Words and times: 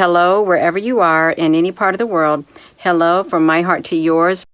hello 0.00 0.40
wherever 0.40 0.78
you 0.78 1.00
are 1.00 1.30
in 1.30 1.54
any 1.54 1.70
part 1.70 1.94
of 1.94 1.98
the 1.98 2.06
world. 2.06 2.42
Hello 2.78 3.22
from 3.22 3.44
my 3.44 3.60
heart 3.60 3.84
to 3.84 3.94
yours. 3.94 4.46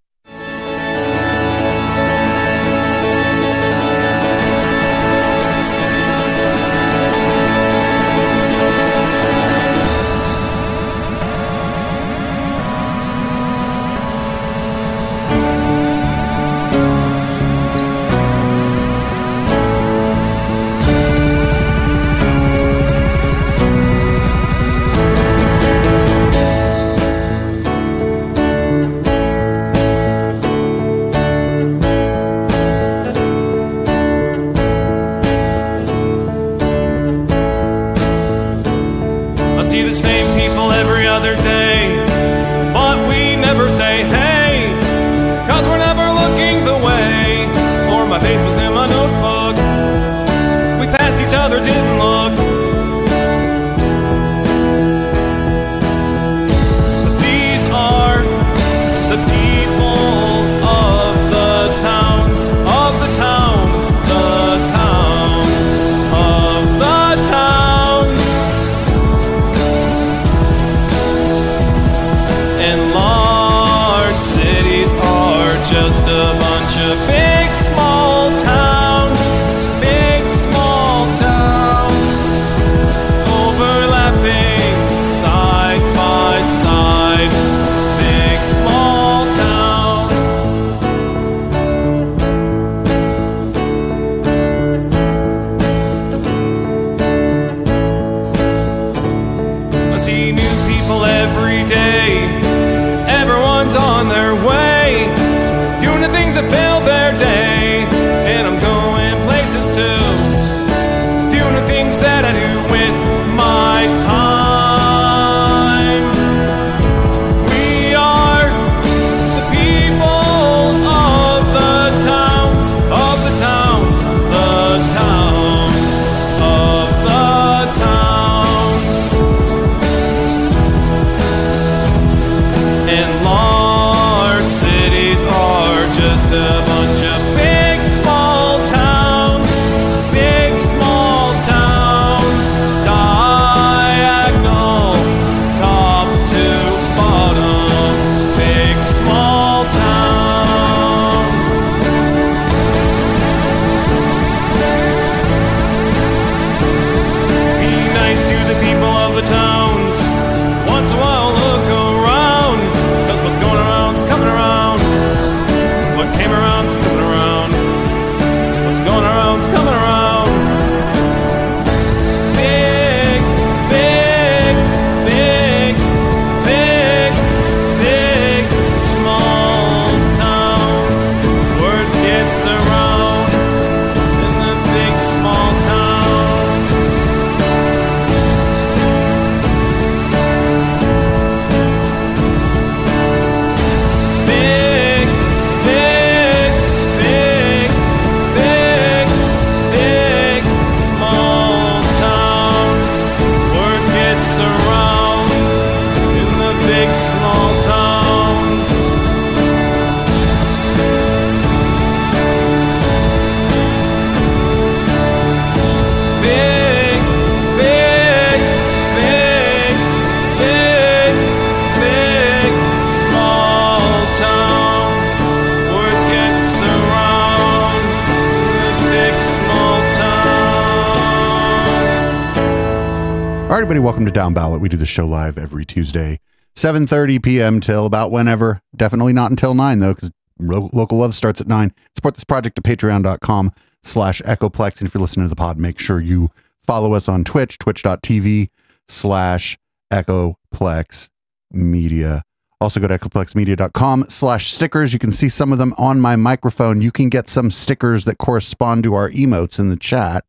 Everybody, 233.76 233.84
welcome 233.92 234.06
to 234.06 234.10
Down 234.10 234.32
Ballot. 234.32 234.62
We 234.62 234.70
do 234.70 234.78
the 234.78 234.86
show 234.86 235.06
live 235.06 235.36
every 235.36 235.66
Tuesday, 235.66 236.18
7.30 236.54 237.22
p.m. 237.22 237.60
till 237.60 237.84
about 237.84 238.10
whenever. 238.10 238.62
Definitely 238.74 239.12
not 239.12 239.28
until 239.28 239.52
9, 239.52 239.80
though, 239.80 239.92
because 239.92 240.10
local 240.38 240.96
love 240.96 241.14
starts 241.14 241.42
at 241.42 241.46
9. 241.46 241.74
Support 241.94 242.14
this 242.14 242.24
project 242.24 242.58
at 242.58 242.64
patreon.com 242.64 243.52
slash 243.82 244.22
echoplex. 244.22 244.80
And 244.80 244.88
if 244.88 244.94
you're 244.94 245.02
listening 245.02 245.26
to 245.26 245.28
the 245.28 245.36
pod, 245.36 245.58
make 245.58 245.78
sure 245.78 246.00
you 246.00 246.30
follow 246.62 246.94
us 246.94 247.06
on 247.06 247.22
Twitch, 247.22 247.58
twitch.tv 247.58 248.48
slash 248.88 249.58
echoplex 249.92 251.10
media. 251.50 252.22
Also 252.62 252.80
go 252.80 252.88
to 252.88 252.98
echoplexmedia.com 252.98 254.06
slash 254.08 254.46
stickers. 254.46 254.94
You 254.94 254.98
can 254.98 255.12
see 255.12 255.28
some 255.28 255.52
of 255.52 255.58
them 255.58 255.74
on 255.76 256.00
my 256.00 256.16
microphone. 256.16 256.80
You 256.80 256.92
can 256.92 257.10
get 257.10 257.28
some 257.28 257.50
stickers 257.50 258.06
that 258.06 258.16
correspond 258.16 258.84
to 258.84 258.94
our 258.94 259.10
emotes 259.10 259.58
in 259.58 259.68
the 259.68 259.76
chat. 259.76 260.24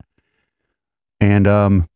And 1.21 1.47
um, 1.47 1.88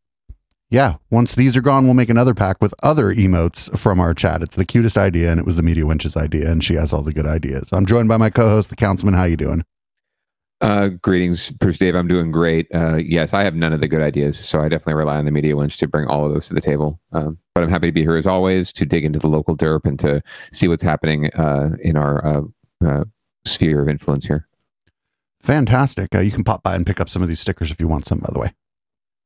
yeah, 0.71 0.95
once 1.09 1.35
these 1.35 1.57
are 1.57 1.62
gone, 1.62 1.83
we'll 1.83 1.94
make 1.94 2.09
another 2.09 2.33
pack 2.33 2.62
with 2.62 2.73
other 2.81 3.13
emotes 3.13 3.77
from 3.77 4.00
our 4.00 4.13
chat. 4.13 4.41
It's 4.41 4.56
the 4.56 4.65
cutest 4.65 4.97
idea, 4.97 5.29
and 5.29 5.38
it 5.38 5.45
was 5.45 5.57
the 5.57 5.63
media 5.63 5.85
winch's 5.85 6.15
idea, 6.15 6.50
and 6.50 6.63
she 6.63 6.75
has 6.75 6.94
all 6.94 7.01
the 7.01 7.13
good 7.13 7.27
ideas. 7.27 7.68
I'm 7.73 7.85
joined 7.85 8.07
by 8.07 8.15
my 8.15 8.29
co-host, 8.29 8.69
the 8.69 8.77
councilman. 8.77 9.13
How 9.13 9.25
you 9.25 9.35
doing? 9.35 9.65
Uh, 10.62 10.88
greetings, 10.88 11.51
Bruce 11.51 11.77
Dave. 11.77 11.94
I'm 11.94 12.07
doing 12.07 12.31
great. 12.31 12.68
Uh, 12.73 12.95
yes, 12.95 13.33
I 13.33 13.44
have 13.44 13.53
none 13.53 13.73
of 13.73 13.81
the 13.81 13.88
good 13.89 14.00
ideas, 14.00 14.39
so 14.39 14.62
I 14.62 14.69
definitely 14.69 14.94
rely 14.94 15.18
on 15.18 15.25
the 15.25 15.31
media 15.31 15.56
wench 15.56 15.77
to 15.79 15.88
bring 15.88 16.07
all 16.07 16.25
of 16.25 16.31
those 16.31 16.47
to 16.47 16.53
the 16.53 16.62
table. 16.62 17.01
Um, 17.12 17.38
but 17.53 17.65
I'm 17.65 17.69
happy 17.69 17.88
to 17.88 17.91
be 17.91 18.03
here 18.03 18.15
as 18.15 18.25
always 18.25 18.71
to 18.74 18.85
dig 18.85 19.03
into 19.03 19.19
the 19.19 19.27
local 19.27 19.57
derp 19.57 19.85
and 19.85 20.00
to 20.00 20.24
see 20.53 20.69
what's 20.69 20.83
happening 20.83 21.33
uh, 21.33 21.71
in 21.81 21.97
our 21.97 22.25
uh, 22.25 22.41
uh, 22.85 23.03
sphere 23.44 23.81
of 23.81 23.89
influence 23.89 24.25
here. 24.25 24.47
Fantastic. 25.41 26.15
Uh, 26.15 26.19
you 26.19 26.31
can 26.31 26.45
pop 26.45 26.63
by 26.63 26.75
and 26.75 26.85
pick 26.85 27.01
up 27.01 27.09
some 27.09 27.21
of 27.21 27.27
these 27.27 27.41
stickers 27.41 27.71
if 27.71 27.81
you 27.81 27.89
want 27.89 28.06
some, 28.06 28.19
by 28.19 28.29
the 28.31 28.39
way. 28.39 28.53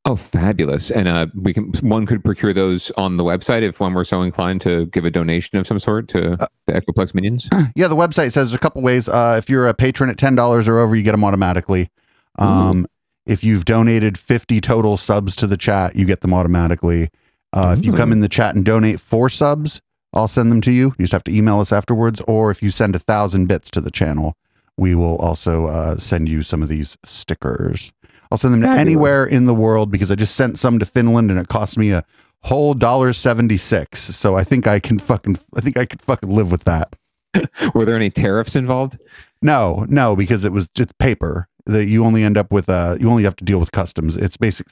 Oh, 0.08 0.16
fabulous! 0.16 0.92
And 0.92 1.08
uh, 1.08 1.26
we 1.34 1.52
can 1.52 1.72
one 1.82 2.06
could 2.06 2.24
procure 2.24 2.54
those 2.54 2.92
on 2.92 3.18
the 3.18 3.24
website 3.24 3.64
if 3.64 3.80
one 3.80 3.94
were 3.96 4.06
so 4.06 4.22
inclined 4.22 4.62
to 4.62 4.86
give 4.88 5.04
a 5.04 5.10
donation 5.10 5.58
of 5.58 5.66
some 5.66 5.80
sort 5.80 6.08
to 6.10 6.34
Uh, 6.34 6.46
the 6.68 6.74
Echoplex 6.74 7.16
minions. 7.16 7.50
Yeah, 7.76 7.88
the 7.88 7.96
website 7.96 8.32
says 8.32 8.54
a 8.54 8.60
couple 8.60 8.82
ways. 8.84 9.10
Uh, 9.10 9.36
if 9.38 9.50
you're 9.50 9.68
a 9.68 9.74
patron 9.74 10.10
at 10.12 10.18
ten 10.18 10.36
dollars 10.36 10.68
or 10.68 10.78
over, 10.80 10.96
you 10.96 11.02
get 11.02 11.12
them 11.14 11.24
automatically. 11.24 11.90
Um, 12.38 12.86
if 13.26 13.44
you've 13.44 13.66
donated 13.66 14.18
fifty 14.18 14.62
total 14.62 14.96
subs 14.98 15.36
to 15.38 15.48
the 15.48 15.58
chat, 15.58 15.96
you 15.96 16.06
get 16.06 16.22
them 16.22 16.34
automatically. 16.34 17.10
Uh, 17.54 17.76
if 17.78 17.84
you 17.86 17.94
come 17.94 18.12
in 18.12 18.20
the 18.20 18.30
chat 18.30 18.54
and 18.54 18.64
donate 18.66 19.00
four 19.00 19.30
subs, 19.30 19.82
I'll 20.14 20.28
send 20.28 20.52
them 20.52 20.62
to 20.62 20.72
you. 20.72 20.88
You 21.00 21.06
just 21.06 21.14
have 21.14 21.24
to 21.24 21.34
email 21.34 21.60
us 21.60 21.72
afterwards. 21.74 22.22
Or 22.28 22.52
if 22.52 22.62
you 22.62 22.70
send 22.70 22.96
a 22.96 23.00
thousand 23.00 23.48
bits 23.48 23.72
to 23.72 23.82
the 23.82 23.92
channel, 23.92 24.36
we 24.78 24.94
will 24.94 25.16
also 25.18 25.68
uh, 25.68 25.98
send 25.98 26.28
you 26.28 26.44
some 26.44 26.62
of 26.62 26.68
these 26.70 26.98
stickers. 27.06 27.94
I'll 28.32 28.38
send 28.38 28.54
them 28.54 28.62
to 28.62 28.70
anywhere 28.70 29.26
in 29.26 29.46
the 29.46 29.54
world 29.54 29.92
because 29.92 30.12
I 30.12 30.16
just 30.16 30.36
sent 30.36 30.60
some 30.60 30.80
to 30.80 30.86
Finland 30.86 31.32
and 31.32 31.40
it 31.40 31.48
cost 31.48 31.78
me 31.78 31.92
a 31.92 32.04
whole 32.44 32.74
dollar 32.74 33.14
seventy 33.14 33.58
six. 33.58 34.00
So 34.00 34.36
I 34.36 34.44
think 34.44 34.68
I 34.68 34.80
can 34.80 35.00
fucking 35.00 35.38
I 35.56 35.62
think 35.62 35.78
I 35.78 35.86
could 35.86 36.02
fucking 36.02 36.30
live 36.30 36.52
with 36.52 36.64
that. 36.66 36.96
Were 37.74 37.86
there 37.86 37.96
any 37.96 38.10
tariffs 38.10 38.56
involved? 38.56 38.98
No, 39.42 39.86
no, 39.90 40.16
because 40.16 40.46
it 40.46 40.52
was 40.52 40.68
just 40.76 40.98
paper 40.98 41.48
that 41.66 41.86
you 41.86 42.06
only 42.06 42.24
end 42.24 42.38
up 42.38 42.52
with. 42.52 42.70
Uh, 42.70 42.98
you 43.00 43.10
only 43.10 43.24
have 43.24 43.36
to 43.38 43.44
deal 43.44 43.60
with 43.60 43.72
customs. 43.72 44.16
It's 44.16 44.38
basic. 44.38 44.68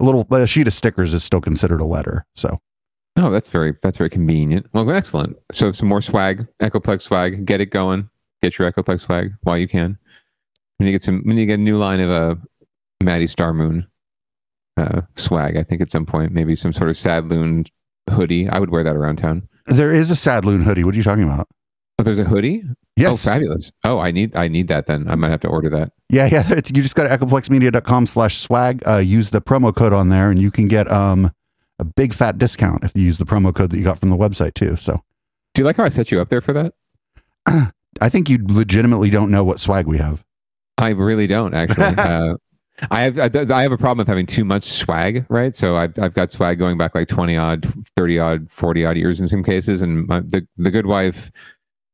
A 0.00 0.04
little 0.04 0.26
a 0.30 0.46
sheet 0.46 0.66
of 0.66 0.72
stickers 0.74 1.12
is 1.14 1.24
still 1.24 1.40
considered 1.40 1.80
a 1.80 1.86
letter. 1.86 2.24
So 2.34 2.60
Oh, 3.20 3.30
that's 3.30 3.48
very 3.48 3.74
that's 3.82 3.98
very 3.98 4.10
convenient. 4.10 4.66
Well, 4.72 4.88
excellent. 4.90 5.36
So 5.52 5.72
some 5.72 5.88
more 5.88 6.00
swag, 6.00 6.46
Echoplex 6.62 7.02
swag. 7.02 7.46
Get 7.46 7.60
it 7.60 7.66
going. 7.66 8.08
Get 8.42 8.58
your 8.58 8.70
Echoplex 8.70 9.00
swag 9.02 9.32
while 9.42 9.58
you 9.58 9.66
can. 9.66 9.98
Need 10.78 10.86
to 10.86 10.92
get 10.92 11.02
some. 11.02 11.22
Need 11.24 11.36
to 11.36 11.46
get 11.46 11.58
a 11.58 11.62
new 11.62 11.78
line 11.78 11.98
of 11.98 12.10
uh, 12.10 12.36
Maddie 13.02 13.26
Star 13.26 13.52
Moon 13.52 13.86
uh, 14.76 15.02
swag. 15.16 15.56
I 15.56 15.62
think 15.62 15.80
at 15.80 15.90
some 15.90 16.06
point, 16.06 16.32
maybe 16.32 16.56
some 16.56 16.72
sort 16.72 16.90
of 16.90 16.96
sad 16.96 17.28
loon 17.28 17.64
hoodie. 18.10 18.48
I 18.48 18.58
would 18.58 18.70
wear 18.70 18.84
that 18.84 18.96
around 18.96 19.16
town. 19.16 19.48
there 19.66 19.92
is 19.92 20.10
a 20.10 20.16
sad 20.16 20.44
loon 20.44 20.62
hoodie. 20.62 20.84
What 20.84 20.94
are 20.94 20.98
you 20.98 21.04
talking 21.04 21.24
about? 21.24 21.48
Oh, 21.98 22.04
there's 22.04 22.18
a 22.18 22.24
hoodie. 22.24 22.62
Yes. 22.96 23.26
Oh, 23.26 23.30
fabulous. 23.32 23.72
Oh, 23.84 23.98
I 23.98 24.10
need 24.12 24.36
I 24.36 24.48
need 24.48 24.68
that 24.68 24.86
then. 24.86 25.08
I 25.08 25.14
might 25.16 25.30
have 25.30 25.40
to 25.40 25.48
order 25.48 25.68
that. 25.70 25.92
Yeah, 26.08 26.26
yeah. 26.26 26.44
It's, 26.52 26.70
you 26.74 26.82
just 26.82 26.94
go 26.94 27.06
to 27.06 27.16
echoplexmedia.com 27.16 28.06
slash 28.06 28.38
swag. 28.38 28.82
Uh, 28.86 28.96
use 28.98 29.30
the 29.30 29.40
promo 29.40 29.74
code 29.74 29.92
on 29.92 30.08
there, 30.08 30.30
and 30.30 30.40
you 30.40 30.50
can 30.50 30.68
get 30.68 30.90
um 30.90 31.32
a 31.78 31.84
big 31.84 32.12
fat 32.14 32.38
discount 32.38 32.84
if 32.84 32.92
you 32.96 33.02
use 33.02 33.18
the 33.18 33.24
promo 33.24 33.54
code 33.54 33.70
that 33.70 33.78
you 33.78 33.84
got 33.84 33.98
from 33.98 34.10
the 34.10 34.16
website 34.16 34.54
too. 34.54 34.76
So 34.76 35.00
Do 35.54 35.62
you 35.62 35.64
like 35.66 35.76
how 35.76 35.84
I 35.84 35.88
set 35.88 36.10
you 36.10 36.20
up 36.20 36.28
there 36.28 36.40
for 36.40 36.52
that? 36.52 36.74
I 38.00 38.08
think 38.08 38.28
you 38.28 38.38
legitimately 38.42 39.10
don't 39.10 39.30
know 39.30 39.44
what 39.44 39.60
swag 39.60 39.86
we 39.86 39.98
have. 39.98 40.24
I 40.76 40.90
really 40.90 41.26
don't 41.26 41.54
actually. 41.54 41.84
uh, 41.98 42.34
I 42.90 43.02
have 43.02 43.18
I, 43.18 43.54
I 43.54 43.62
have 43.62 43.72
a 43.72 43.78
problem 43.78 44.00
of 44.00 44.06
having 44.06 44.26
too 44.26 44.44
much 44.44 44.64
swag, 44.64 45.26
right? 45.28 45.54
So 45.54 45.76
I've 45.76 45.98
I've 45.98 46.14
got 46.14 46.30
swag 46.30 46.58
going 46.58 46.78
back 46.78 46.94
like 46.94 47.08
twenty 47.08 47.36
odd, 47.36 47.66
thirty 47.96 48.18
odd, 48.18 48.50
forty 48.50 48.84
odd 48.84 48.96
years 48.96 49.20
in 49.20 49.28
some 49.28 49.42
cases, 49.42 49.82
and 49.82 50.06
my, 50.06 50.20
the 50.20 50.46
the 50.56 50.70
good 50.70 50.86
wife 50.86 51.30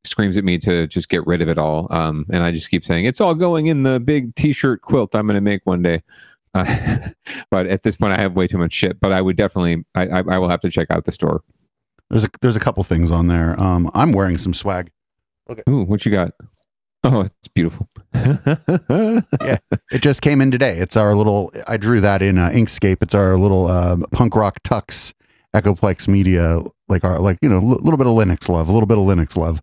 screams 0.05 0.37
at 0.37 0.45
me 0.45 0.59
to 0.59 0.87
just 0.87 1.09
get 1.09 1.27
rid 1.27 1.41
of 1.41 1.49
it 1.49 1.59
all. 1.59 1.87
Um, 1.91 2.27
and 2.31 2.43
I 2.43 2.53
just 2.53 2.71
keep 2.71 2.85
saying 2.85 3.07
it's 3.07 3.21
all 3.21 3.35
going 3.35 3.67
in 3.67 3.83
the 3.83 3.99
big 3.99 4.35
T-shirt 4.35 4.83
quilt 4.83 5.15
I'm 5.15 5.27
going 5.27 5.35
to 5.35 5.41
make 5.41 5.63
one 5.65 5.83
day. 5.83 6.03
Uh, 6.53 7.09
but 7.51 7.67
at 7.67 7.83
this 7.83 7.97
point, 7.97 8.13
I 8.13 8.21
have 8.21 8.35
way 8.35 8.47
too 8.47 8.59
much 8.59 8.73
shit. 8.73 9.01
But 9.01 9.13
I 9.13 9.23
would 9.23 9.37
definitely, 9.37 9.85
I, 9.95 10.07
I, 10.07 10.19
I 10.19 10.39
will 10.39 10.49
have 10.49 10.61
to 10.61 10.71
check 10.71 10.91
out 10.91 11.05
the 11.05 11.13
store. 11.13 11.43
There's 12.11 12.25
a 12.25 12.29
there's 12.43 12.57
a 12.57 12.61
couple 12.61 12.85
things 12.85 13.11
on 13.11 13.29
there. 13.29 13.59
Um, 13.59 13.91
I'm 13.95 14.13
wearing 14.13 14.39
some 14.39 14.53
swag. 14.53 14.91
Okay. 15.49 15.63
Ooh, 15.69 15.85
what 15.85 16.05
you 16.05 16.13
got? 16.13 16.33
Oh, 17.07 17.21
it's 17.21 17.49
beautiful. 17.49 17.89
Yeah, 18.15 19.59
it 19.93 20.01
just 20.01 20.23
came 20.23 20.41
in 20.41 20.51
today. 20.51 20.79
It's 20.79 20.97
our 20.97 21.15
little. 21.15 21.53
I 21.69 21.77
drew 21.77 22.01
that 22.01 22.23
in 22.23 22.39
uh, 22.39 22.49
Inkscape. 22.51 23.03
It's 23.03 23.15
our 23.15 23.37
little 23.37 23.67
uh, 23.67 23.97
punk 24.11 24.35
rock 24.37 24.63
tux 24.63 25.13
Echoplex 25.55 26.09
Media, 26.09 26.61
like 26.89 27.05
our 27.05 27.19
like 27.19 27.39
you 27.43 27.49
know 27.49 27.59
a 27.59 27.61
little 27.61 27.99
bit 27.99 28.07
of 28.07 28.15
Linux 28.15 28.49
love, 28.49 28.69
a 28.69 28.73
little 28.73 28.87
bit 28.87 28.97
of 28.97 29.05
Linux 29.05 29.37
love. 29.37 29.61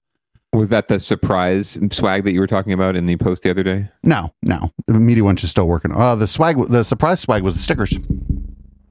Was 0.53 0.69
that 0.69 0.88
the 0.89 0.99
surprise 0.99 1.77
swag 1.91 2.25
that 2.25 2.33
you 2.33 2.39
were 2.41 2.47
talking 2.47 2.73
about 2.73 2.95
in 2.95 3.05
the 3.07 3.15
post 3.17 3.41
the 3.43 3.49
other 3.49 3.63
day? 3.63 3.89
No, 4.03 4.33
no, 4.43 4.69
the 4.88 4.93
media 4.93 5.23
one 5.23 5.38
is 5.38 5.49
still 5.49 5.67
working. 5.67 5.93
Uh, 5.93 6.13
the 6.15 6.27
swag, 6.27 6.57
the 6.67 6.83
surprise 6.83 7.21
swag 7.21 7.41
was 7.41 7.55
the 7.55 7.61
stickers. 7.61 7.93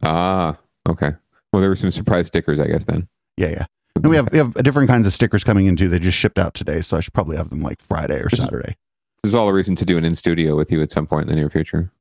Ah, 0.02 0.58
okay. 0.88 1.12
Well, 1.52 1.60
there 1.60 1.68
were 1.70 1.76
some 1.76 1.90
surprise 1.90 2.28
stickers, 2.28 2.58
I 2.58 2.66
guess. 2.66 2.84
Then 2.84 3.06
Yeah, 3.36 3.48
yeah. 3.50 3.66
And 3.96 4.06
we 4.06 4.16
have 4.16 4.28
we 4.32 4.38
have 4.38 4.54
different 4.54 4.88
kinds 4.88 5.06
of 5.06 5.12
stickers 5.12 5.44
coming 5.44 5.66
in 5.66 5.76
too. 5.76 5.88
They 5.88 5.98
just 5.98 6.18
shipped 6.18 6.38
out 6.38 6.54
today, 6.54 6.80
so 6.80 6.96
I 6.96 7.00
should 7.00 7.12
probably 7.14 7.36
have 7.36 7.50
them 7.50 7.60
like 7.60 7.80
Friday 7.82 8.20
or 8.20 8.30
Saturday. 8.30 8.76
There's 9.22 9.34
all 9.34 9.48
a 9.48 9.52
reason 9.52 9.76
to 9.76 9.84
do 9.84 9.98
an 9.98 10.04
in 10.04 10.16
studio 10.16 10.56
with 10.56 10.72
you 10.72 10.80
at 10.82 10.90
some 10.90 11.06
point 11.06 11.24
in 11.24 11.28
the 11.28 11.36
near 11.36 11.50
future. 11.50 11.92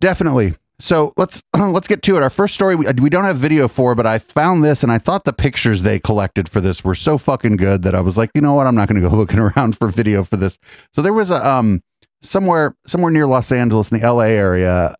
Definitely. 0.00 0.54
So 0.80 1.12
let's 1.16 1.42
let's 1.56 1.88
get 1.88 2.02
to 2.02 2.16
it. 2.16 2.22
Our 2.22 2.30
first 2.30 2.54
story 2.54 2.74
we, 2.74 2.86
we 3.00 3.10
don't 3.10 3.24
have 3.24 3.36
video 3.36 3.68
for, 3.68 3.94
but 3.94 4.06
I 4.06 4.18
found 4.18 4.64
this 4.64 4.82
and 4.82 4.90
I 4.90 4.98
thought 4.98 5.24
the 5.24 5.32
pictures 5.32 5.82
they 5.82 5.98
collected 5.98 6.48
for 6.48 6.60
this 6.60 6.84
were 6.84 6.94
so 6.94 7.16
fucking 7.16 7.56
good 7.56 7.82
that 7.82 7.94
I 7.94 8.00
was 8.00 8.16
like, 8.16 8.30
you 8.34 8.40
know 8.40 8.54
what, 8.54 8.66
I'm 8.66 8.74
not 8.74 8.88
going 8.88 9.00
to 9.00 9.08
go 9.08 9.14
looking 9.16 9.38
around 9.38 9.78
for 9.78 9.88
video 9.88 10.24
for 10.24 10.36
this. 10.36 10.58
So 10.92 11.02
there 11.02 11.12
was 11.12 11.30
a 11.30 11.48
um 11.48 11.82
somewhere 12.22 12.76
somewhere 12.86 13.12
near 13.12 13.26
Los 13.26 13.52
Angeles 13.52 13.90
in 13.90 14.00
the 14.00 14.06
LA 14.06 14.24
area, 14.24 14.94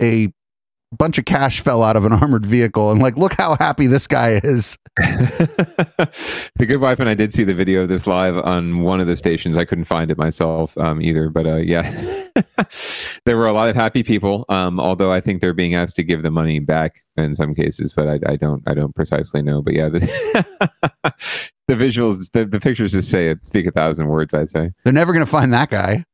a 0.00 0.32
bunch 0.96 1.18
of 1.18 1.24
cash 1.24 1.60
fell 1.60 1.82
out 1.82 1.96
of 1.96 2.04
an 2.04 2.12
armored 2.22 2.46
vehicle 2.46 2.90
and 2.90 3.00
like 3.00 3.16
look 3.16 3.34
how 3.34 3.56
happy 3.56 3.86
this 3.86 4.06
guy 4.06 4.40
is. 4.42 4.78
the 4.96 6.66
good 6.66 6.80
wife 6.80 6.98
and 6.98 7.08
I 7.08 7.14
did 7.14 7.32
see 7.32 7.44
the 7.44 7.54
video 7.54 7.82
of 7.82 7.88
this 7.88 8.06
live 8.06 8.36
on 8.36 8.80
one 8.82 9.00
of 9.00 9.06
the 9.06 9.16
stations. 9.16 9.56
I 9.56 9.64
couldn't 9.64 9.84
find 9.84 10.10
it 10.10 10.18
myself 10.18 10.76
um, 10.78 11.00
either, 11.02 11.28
but 11.28 11.46
uh, 11.46 11.56
yeah, 11.56 12.24
there 13.24 13.36
were 13.36 13.46
a 13.46 13.52
lot 13.52 13.68
of 13.68 13.76
happy 13.76 14.02
people. 14.02 14.44
Um, 14.48 14.80
although 14.80 15.12
I 15.12 15.20
think 15.20 15.40
they're 15.40 15.52
being 15.52 15.74
asked 15.74 15.96
to 15.96 16.02
give 16.02 16.22
the 16.22 16.30
money 16.30 16.58
back 16.58 17.04
in 17.16 17.34
some 17.34 17.54
cases, 17.54 17.92
but 17.94 18.08
I, 18.08 18.32
I 18.32 18.36
don't, 18.36 18.62
I 18.66 18.74
don't 18.74 18.94
precisely 18.94 19.42
know. 19.42 19.62
But 19.62 19.74
yeah, 19.74 19.88
the, 19.88 20.00
the 21.68 21.74
visuals, 21.74 22.30
the, 22.32 22.44
the 22.44 22.60
pictures 22.60 22.92
just 22.92 23.10
say 23.10 23.28
it 23.28 23.44
speak 23.44 23.66
a 23.66 23.70
thousand 23.70 24.08
words. 24.08 24.34
I'd 24.34 24.48
say. 24.48 24.70
They're 24.84 24.92
never 24.92 25.12
going 25.12 25.24
to 25.24 25.30
find 25.30 25.52
that 25.52 25.70
guy. 25.70 26.04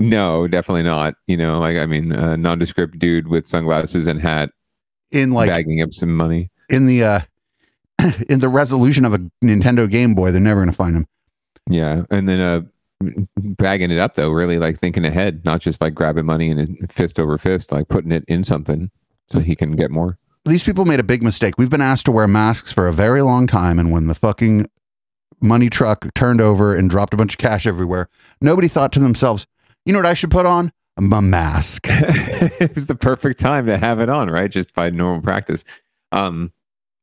No, 0.00 0.48
definitely 0.48 0.82
not. 0.82 1.14
You 1.26 1.36
know, 1.36 1.58
like 1.60 1.76
I 1.76 1.86
mean, 1.86 2.12
a 2.12 2.36
nondescript 2.36 2.98
dude 2.98 3.28
with 3.28 3.46
sunglasses 3.46 4.06
and 4.06 4.20
hat, 4.20 4.50
In 5.10 5.30
like 5.32 5.50
bagging 5.50 5.80
up 5.82 5.92
some 5.92 6.14
money. 6.16 6.50
in 6.68 6.86
the 6.86 7.04
uh 7.04 7.20
in 8.28 8.40
the 8.40 8.48
resolution 8.48 9.04
of 9.04 9.14
a 9.14 9.18
Nintendo 9.44 9.88
Game 9.88 10.14
Boy, 10.14 10.32
they're 10.32 10.40
never 10.40 10.60
going 10.60 10.70
to 10.70 10.76
find 10.76 10.96
him. 10.96 11.06
Yeah, 11.70 12.02
and 12.10 12.28
then 12.28 12.40
uh, 12.40 12.62
bagging 13.36 13.90
it 13.92 13.98
up 13.98 14.14
though, 14.16 14.30
really 14.30 14.58
like 14.58 14.78
thinking 14.80 15.04
ahead, 15.04 15.44
not 15.44 15.60
just 15.60 15.80
like 15.80 15.94
grabbing 15.94 16.26
money 16.26 16.50
and 16.50 16.90
fist 16.92 17.20
over 17.20 17.38
fist, 17.38 17.70
like 17.70 17.88
putting 17.88 18.10
it 18.12 18.24
in 18.26 18.42
something 18.44 18.90
so 19.30 19.38
he 19.38 19.54
can 19.54 19.76
get 19.76 19.90
more. 19.90 20.18
these 20.44 20.64
people 20.64 20.84
made 20.84 20.98
a 21.00 21.04
big 21.04 21.22
mistake. 21.22 21.54
We've 21.58 21.70
been 21.70 21.80
asked 21.80 22.06
to 22.06 22.12
wear 22.12 22.26
masks 22.26 22.72
for 22.72 22.88
a 22.88 22.92
very 22.92 23.22
long 23.22 23.46
time, 23.46 23.78
and 23.78 23.92
when 23.92 24.08
the 24.08 24.14
fucking 24.16 24.66
money 25.40 25.70
truck 25.70 26.12
turned 26.14 26.40
over 26.40 26.74
and 26.74 26.90
dropped 26.90 27.14
a 27.14 27.16
bunch 27.16 27.34
of 27.34 27.38
cash 27.38 27.66
everywhere, 27.66 28.08
nobody 28.40 28.66
thought 28.68 28.92
to 28.92 29.00
themselves, 29.00 29.46
"You 29.84 29.92
know 29.92 29.98
what 29.98 30.06
I 30.06 30.14
should 30.14 30.30
put 30.30 30.46
on? 30.46 30.72
A 30.96 31.02
mask." 31.02 31.86
it's 31.88 32.84
the 32.84 32.94
perfect 32.94 33.38
time 33.38 33.66
to 33.66 33.78
have 33.78 34.00
it 34.00 34.08
on, 34.08 34.30
right? 34.30 34.50
Just 34.50 34.74
by 34.74 34.90
normal 34.90 35.22
practice. 35.22 35.64
Um. 36.12 36.52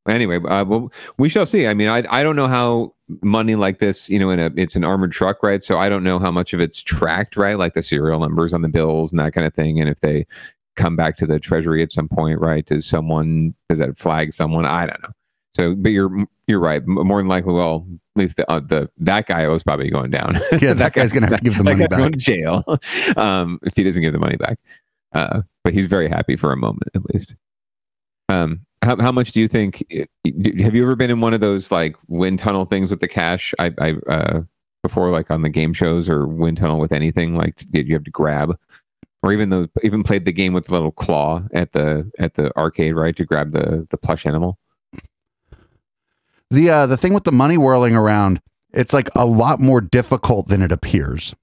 Anyway, 0.07 0.37
uh, 0.37 0.65
well, 0.65 0.91
we 1.17 1.29
shall 1.29 1.45
see. 1.45 1.67
I 1.67 1.73
mean, 1.73 1.87
I 1.87 2.03
I 2.09 2.23
don't 2.23 2.35
know 2.35 2.47
how 2.47 2.93
money 3.21 3.55
like 3.55 3.79
this, 3.79 4.09
you 4.09 4.19
know, 4.19 4.29
in 4.29 4.39
a 4.39 4.51
it's 4.55 4.75
an 4.75 4.83
armored 4.83 5.11
truck, 5.11 5.41
right? 5.43 5.61
So 5.63 5.77
I 5.77 5.89
don't 5.89 6.03
know 6.03 6.19
how 6.19 6.31
much 6.31 6.53
of 6.53 6.59
it's 6.59 6.81
tracked, 6.81 7.35
right? 7.35 7.57
Like 7.57 7.73
the 7.73 7.83
serial 7.83 8.19
numbers 8.19 8.53
on 8.53 8.61
the 8.61 8.69
bills 8.69 9.11
and 9.11 9.19
that 9.19 9.33
kind 9.33 9.45
of 9.45 9.53
thing, 9.53 9.79
and 9.79 9.89
if 9.89 9.99
they 9.99 10.25
come 10.75 10.95
back 10.95 11.17
to 11.17 11.27
the 11.27 11.39
treasury 11.39 11.83
at 11.83 11.91
some 11.91 12.07
point, 12.07 12.39
right? 12.39 12.65
Does 12.65 12.85
someone 12.85 13.53
does 13.67 13.79
that 13.79 13.97
flag 13.97 14.33
someone? 14.33 14.65
I 14.65 14.85
don't 14.85 15.01
know. 15.01 15.09
So, 15.55 15.75
but 15.75 15.89
you're 15.89 16.25
you're 16.49 16.59
right. 16.59 16.85
More 16.85 17.19
than 17.21 17.27
likely, 17.27 17.53
well, 17.53 17.87
at 18.15 18.19
least 18.19 18.37
the 18.37 18.51
uh, 18.51 18.59
the 18.59 18.89
that 18.97 19.27
guy 19.27 19.47
was 19.47 19.63
probably 19.63 19.89
going 19.89 20.09
down. 20.09 20.39
Yeah, 20.59 20.73
that 20.73 20.93
guy's 20.95 21.13
gonna 21.13 21.27
have 21.27 21.37
to 21.37 21.43
give 21.43 21.57
the 21.57 21.63
money 21.63 21.77
guy's 21.79 21.87
going 21.89 22.11
back. 22.11 22.13
to 22.13 22.17
jail 22.19 22.63
um, 23.17 23.59
if 23.63 23.75
he 23.75 23.83
doesn't 23.83 24.01
give 24.01 24.13
the 24.13 24.19
money 24.19 24.35
back. 24.35 24.57
Uh, 25.13 25.41
but 25.63 25.73
he's 25.73 25.87
very 25.87 26.09
happy 26.09 26.35
for 26.35 26.51
a 26.51 26.57
moment, 26.57 26.89
at 26.95 27.05
least. 27.13 27.35
Um, 28.29 28.65
how 28.81 28.97
how 28.99 29.11
much 29.11 29.31
do 29.31 29.39
you 29.39 29.47
think? 29.47 29.85
Have 29.91 30.75
you 30.75 30.83
ever 30.83 30.95
been 30.95 31.11
in 31.11 31.21
one 31.21 31.33
of 31.33 31.39
those 31.39 31.71
like 31.71 31.95
wind 32.07 32.39
tunnel 32.39 32.65
things 32.65 32.89
with 32.89 32.99
the 32.99 33.07
cash? 33.07 33.53
I 33.59 33.71
I 33.79 33.93
uh, 34.07 34.41
before 34.83 35.11
like 35.11 35.31
on 35.31 35.43
the 35.43 35.49
game 35.49 35.73
shows 35.73 36.09
or 36.09 36.27
wind 36.27 36.57
tunnel 36.57 36.79
with 36.79 36.91
anything 36.91 37.35
like 37.35 37.57
did 37.69 37.87
you 37.87 37.93
have 37.93 38.03
to 38.03 38.11
grab? 38.11 38.57
Or 39.21 39.33
even 39.33 39.49
though 39.49 39.67
even 39.83 40.01
played 40.03 40.25
the 40.25 40.31
game 40.31 40.53
with 40.53 40.65
the 40.65 40.73
little 40.73 40.91
claw 40.91 41.43
at 41.53 41.73
the 41.73 42.09
at 42.19 42.33
the 42.35 42.55
arcade, 42.57 42.95
right, 42.95 43.15
to 43.17 43.25
grab 43.25 43.51
the 43.51 43.87
the 43.89 43.97
plush 43.97 44.25
animal. 44.25 44.57
The 46.51 46.69
uh, 46.69 46.85
the 46.87 46.97
thing 46.97 47.13
with 47.13 47.23
the 47.25 47.31
money 47.31 47.57
whirling 47.57 47.95
around, 47.95 48.41
it's 48.73 48.93
like 48.93 49.09
a 49.15 49.25
lot 49.25 49.59
more 49.59 49.81
difficult 49.81 50.47
than 50.47 50.61
it 50.61 50.71
appears. 50.71 51.35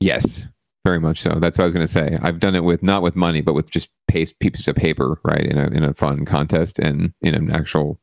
Yes, 0.00 0.46
very 0.84 1.00
much 1.00 1.20
so. 1.20 1.38
That's 1.38 1.58
what 1.58 1.64
I 1.64 1.66
was 1.66 1.74
going 1.74 1.86
to 1.86 1.92
say. 1.92 2.18
I've 2.22 2.40
done 2.40 2.54
it 2.54 2.64
with 2.64 2.82
not 2.82 3.02
with 3.02 3.16
money, 3.16 3.40
but 3.42 3.54
with 3.54 3.70
just 3.70 3.88
paste 4.08 4.38
pieces 4.38 4.68
of 4.68 4.76
paper, 4.76 5.20
right, 5.24 5.44
in 5.44 5.58
a 5.58 5.66
in 5.68 5.82
a 5.82 5.94
fun 5.94 6.24
contest 6.24 6.78
and 6.78 7.12
in 7.20 7.34
an 7.34 7.50
actual 7.50 7.98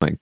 like 0.00 0.18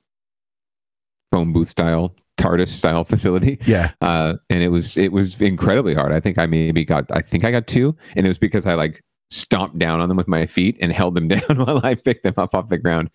phone 1.32 1.52
booth 1.52 1.68
style 1.68 2.14
TARDIS 2.36 2.68
style 2.68 3.04
facility. 3.06 3.58
Yeah, 3.64 3.92
Uh, 4.00 4.34
and 4.48 4.62
it 4.62 4.68
was 4.68 4.96
it 4.96 5.12
was 5.12 5.40
incredibly 5.40 5.94
hard. 5.94 6.12
I 6.12 6.20
think 6.20 6.38
I 6.38 6.46
maybe 6.46 6.84
got 6.84 7.10
I 7.10 7.22
think 7.22 7.44
I 7.44 7.50
got 7.50 7.66
two, 7.66 7.96
and 8.16 8.26
it 8.26 8.28
was 8.28 8.38
because 8.38 8.66
I 8.66 8.74
like 8.74 9.02
stomped 9.30 9.78
down 9.78 10.00
on 10.00 10.08
them 10.08 10.16
with 10.16 10.26
my 10.28 10.44
feet 10.44 10.76
and 10.80 10.92
held 10.92 11.14
them 11.14 11.28
down 11.28 11.64
while 11.64 11.80
I 11.84 11.94
picked 11.94 12.24
them 12.24 12.34
up 12.36 12.54
off 12.54 12.68
the 12.68 12.78
ground. 12.78 13.10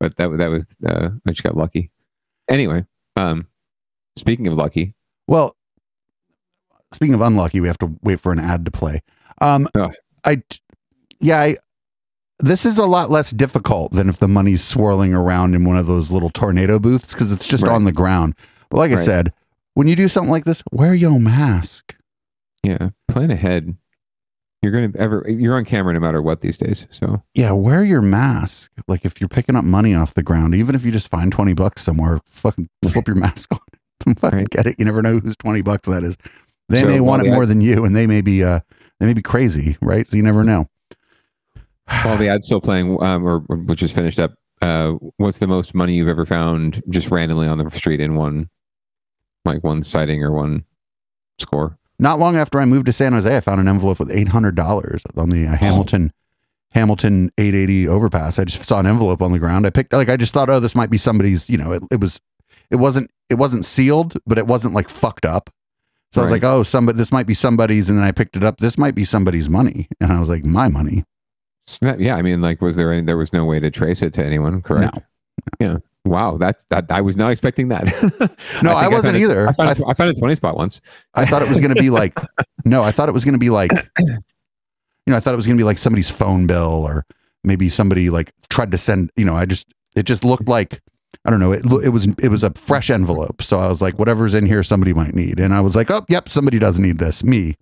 But 0.00 0.16
that 0.16 0.28
that 0.36 0.48
was 0.48 0.66
uh, 0.86 1.10
I 1.26 1.30
just 1.30 1.42
got 1.42 1.56
lucky. 1.56 1.90
Anyway, 2.48 2.84
um, 3.16 3.46
speaking 4.16 4.46
of 4.46 4.54
lucky, 4.54 4.94
Well, 5.26 5.56
speaking 6.92 7.14
of 7.14 7.20
unlucky, 7.20 7.60
we 7.60 7.66
have 7.68 7.78
to 7.78 7.96
wait 8.02 8.20
for 8.20 8.30
an 8.32 8.38
ad 8.38 8.64
to 8.66 8.70
play. 8.70 9.02
Um, 9.40 9.68
Ugh. 9.74 9.92
I, 10.24 10.42
yeah, 11.20 11.40
I, 11.40 11.56
this 12.40 12.64
is 12.66 12.78
a 12.78 12.84
lot 12.84 13.10
less 13.10 13.30
difficult 13.30 13.92
than 13.92 14.08
if 14.08 14.18
the 14.18 14.28
money's 14.28 14.62
swirling 14.62 15.14
around 15.14 15.54
in 15.54 15.64
one 15.64 15.76
of 15.76 15.86
those 15.86 16.10
little 16.10 16.30
tornado 16.30 16.78
booths 16.78 17.14
because 17.14 17.32
it's 17.32 17.46
just 17.48 17.64
Right. 17.66 17.74
on 17.74 17.84
the 17.84 17.92
ground. 17.92 18.34
But 18.70 18.78
like 18.78 18.92
I 18.92 18.96
said, 18.96 19.32
when 19.74 19.88
you 19.88 19.96
do 19.96 20.08
something 20.08 20.30
like 20.30 20.44
this, 20.44 20.62
wear 20.72 20.94
your 20.94 21.18
mask. 21.20 21.94
yeah, 22.62 22.90
plan 23.08 23.30
ahead. 23.30 23.76
You're 24.66 24.88
gonna 24.88 24.92
ever 25.02 25.24
you're 25.28 25.54
on 25.56 25.64
camera 25.64 25.92
no 25.94 26.00
matter 26.00 26.20
what 26.20 26.40
these 26.40 26.56
days. 26.56 26.86
So 26.90 27.22
Yeah, 27.34 27.52
wear 27.52 27.84
your 27.84 28.02
mask. 28.02 28.72
Like 28.88 29.04
if 29.04 29.20
you're 29.20 29.28
picking 29.28 29.54
up 29.54 29.64
money 29.64 29.94
off 29.94 30.14
the 30.14 30.22
ground, 30.22 30.54
even 30.56 30.74
if 30.74 30.84
you 30.84 30.90
just 30.90 31.08
find 31.08 31.30
20 31.30 31.52
bucks 31.54 31.82
somewhere, 31.82 32.20
fucking 32.26 32.68
slip 32.84 33.06
your 33.06 33.16
mask 33.16 33.52
on. 33.54 33.60
fucking 34.18 34.38
Right. 34.40 34.50
get 34.50 34.66
it. 34.66 34.76
You 34.78 34.84
never 34.84 35.02
know 35.02 35.18
whose 35.20 35.36
20 35.36 35.62
bucks 35.62 35.88
that 35.88 36.02
is. 36.02 36.16
They 36.68 36.80
So 36.80 36.88
may 36.88 37.00
want 37.00 37.22
it 37.22 37.26
the 37.26 37.30
more 37.30 37.44
ad- 37.44 37.48
than 37.48 37.60
you 37.60 37.84
and 37.84 37.94
they 37.94 38.06
may 38.08 38.20
be 38.22 38.42
uh 38.42 38.58
they 38.98 39.06
may 39.06 39.14
be 39.14 39.22
crazy, 39.22 39.76
right? 39.82 40.06
So 40.06 40.16
you 40.16 40.22
never 40.22 40.42
know. 40.42 40.66
while 42.02 42.16
the 42.16 42.28
ad's 42.28 42.46
still 42.46 42.60
playing, 42.60 43.00
um, 43.02 43.24
or, 43.24 43.44
or 43.48 43.56
which 43.56 43.82
is 43.82 43.92
finished 43.92 44.18
up, 44.18 44.34
uh, 44.62 44.92
what's 45.18 45.38
the 45.38 45.46
most 45.46 45.74
money 45.74 45.94
you've 45.94 46.08
ever 46.08 46.26
found 46.26 46.82
just 46.88 47.10
randomly 47.10 47.46
on 47.46 47.58
the 47.58 47.70
street 47.70 48.00
in 48.00 48.16
one, 48.16 48.48
like 49.44 49.62
one 49.62 49.82
sighting 49.84 50.24
or 50.24 50.32
one 50.32 50.64
score? 51.38 51.78
Not 51.98 52.18
long 52.18 52.36
after 52.36 52.60
I 52.60 52.64
moved 52.64 52.86
to 52.86 52.92
San 52.92 53.12
Jose, 53.12 53.36
I 53.36 53.40
found 53.40 53.60
an 53.60 53.68
envelope 53.68 53.98
with 53.98 54.10
eight 54.10 54.28
hundred 54.28 54.54
dollars 54.54 55.02
on 55.16 55.30
the 55.30 55.46
uh, 55.46 55.56
Hamilton 55.56 56.12
Hamilton 56.72 57.30
eight 57.38 57.54
eighty 57.54 57.88
overpass. 57.88 58.38
I 58.38 58.44
just 58.44 58.64
saw 58.64 58.80
an 58.80 58.86
envelope 58.86 59.22
on 59.22 59.32
the 59.32 59.38
ground. 59.38 59.66
I 59.66 59.70
picked 59.70 59.92
like 59.92 60.08
I 60.08 60.16
just 60.16 60.34
thought, 60.34 60.50
oh, 60.50 60.60
this 60.60 60.74
might 60.74 60.90
be 60.90 60.98
somebody's. 60.98 61.48
You 61.48 61.58
know, 61.58 61.72
it, 61.72 61.82
it 61.90 62.00
was 62.00 62.20
it 62.70 62.76
wasn't 62.76 63.10
it 63.30 63.36
wasn't 63.36 63.64
sealed, 63.64 64.16
but 64.26 64.38
it 64.38 64.46
wasn't 64.46 64.74
like 64.74 64.88
fucked 64.88 65.24
up. 65.24 65.50
So 66.12 66.20
I 66.20 66.24
was 66.24 66.32
like, 66.32 66.44
oh, 66.44 66.62
somebody 66.62 66.96
this 66.96 67.12
might 67.12 67.26
be 67.26 67.34
somebody's, 67.34 67.88
and 67.90 67.98
then 67.98 68.04
I 68.06 68.12
picked 68.12 68.36
it 68.36 68.44
up. 68.44 68.58
This 68.58 68.78
might 68.78 68.94
be 68.94 69.04
somebody's 69.04 69.48
money, 69.48 69.88
and 70.00 70.12
I 70.12 70.20
was 70.20 70.28
like, 70.28 70.44
my 70.44 70.68
money. 70.68 71.04
Yeah, 71.82 72.14
I 72.14 72.22
mean, 72.22 72.40
like, 72.40 72.62
was 72.62 72.76
there 72.76 72.92
any? 72.92 73.02
There 73.02 73.16
was 73.16 73.32
no 73.32 73.44
way 73.44 73.60
to 73.60 73.70
trace 73.70 74.00
it 74.00 74.14
to 74.14 74.24
anyone, 74.24 74.62
correct? 74.62 74.94
No, 75.60 75.82
Wow, 76.06 76.36
that's 76.38 76.64
that. 76.66 76.86
I 76.90 77.00
was 77.00 77.16
not 77.16 77.30
expecting 77.32 77.68
that. 77.68 77.84
No, 78.62 78.74
I 78.74 78.82
think 78.82 78.92
wasn't 78.92 79.16
a- 79.16 79.20
either. 79.20 79.48
I 79.48 79.52
found, 79.52 79.68
I 79.68 79.72
a- 79.72 79.74
th- 79.74 79.86
I 79.88 79.94
found 79.94 80.10
a 80.10 80.14
twenty 80.18 80.34
spot 80.36 80.56
once. 80.56 80.80
I 81.14 81.26
thought 81.26 81.42
it 81.42 81.48
was 81.48 81.58
going 81.60 81.74
to 81.74 81.80
be 81.80 81.90
like, 81.90 82.14
no, 82.64 82.82
I 82.82 82.90
thought 82.92 83.08
it 83.08 83.12
was 83.12 83.24
going 83.24 83.34
to 83.34 83.38
be 83.38 83.50
like, 83.50 83.70
you 83.98 84.06
know, 85.06 85.16
I 85.16 85.20
thought 85.20 85.34
it 85.34 85.36
was 85.36 85.46
going 85.46 85.56
to 85.56 85.60
be 85.60 85.64
like 85.64 85.78
somebody's 85.78 86.10
phone 86.10 86.46
bill 86.46 86.84
or 86.86 87.04
maybe 87.44 87.68
somebody 87.68 88.08
like 88.10 88.32
tried 88.48 88.70
to 88.72 88.78
send, 88.78 89.10
you 89.16 89.24
know, 89.24 89.36
I 89.36 89.44
just, 89.46 89.66
it 89.94 90.04
just 90.04 90.24
looked 90.24 90.48
like, 90.48 90.80
I 91.24 91.30
don't 91.30 91.40
know, 91.40 91.52
it, 91.52 91.64
it 91.84 91.90
was, 91.90 92.08
it 92.22 92.28
was 92.28 92.42
a 92.44 92.52
fresh 92.54 92.90
envelope. 92.90 93.42
So 93.42 93.58
I 93.60 93.68
was 93.68 93.80
like, 93.82 93.98
whatever's 93.98 94.34
in 94.34 94.46
here, 94.46 94.62
somebody 94.62 94.92
might 94.94 95.14
need. 95.14 95.38
And 95.38 95.52
I 95.54 95.60
was 95.60 95.76
like, 95.76 95.90
oh, 95.90 96.04
yep, 96.08 96.28
somebody 96.28 96.58
does 96.58 96.80
need 96.80 96.98
this. 96.98 97.22
Me. 97.24 97.56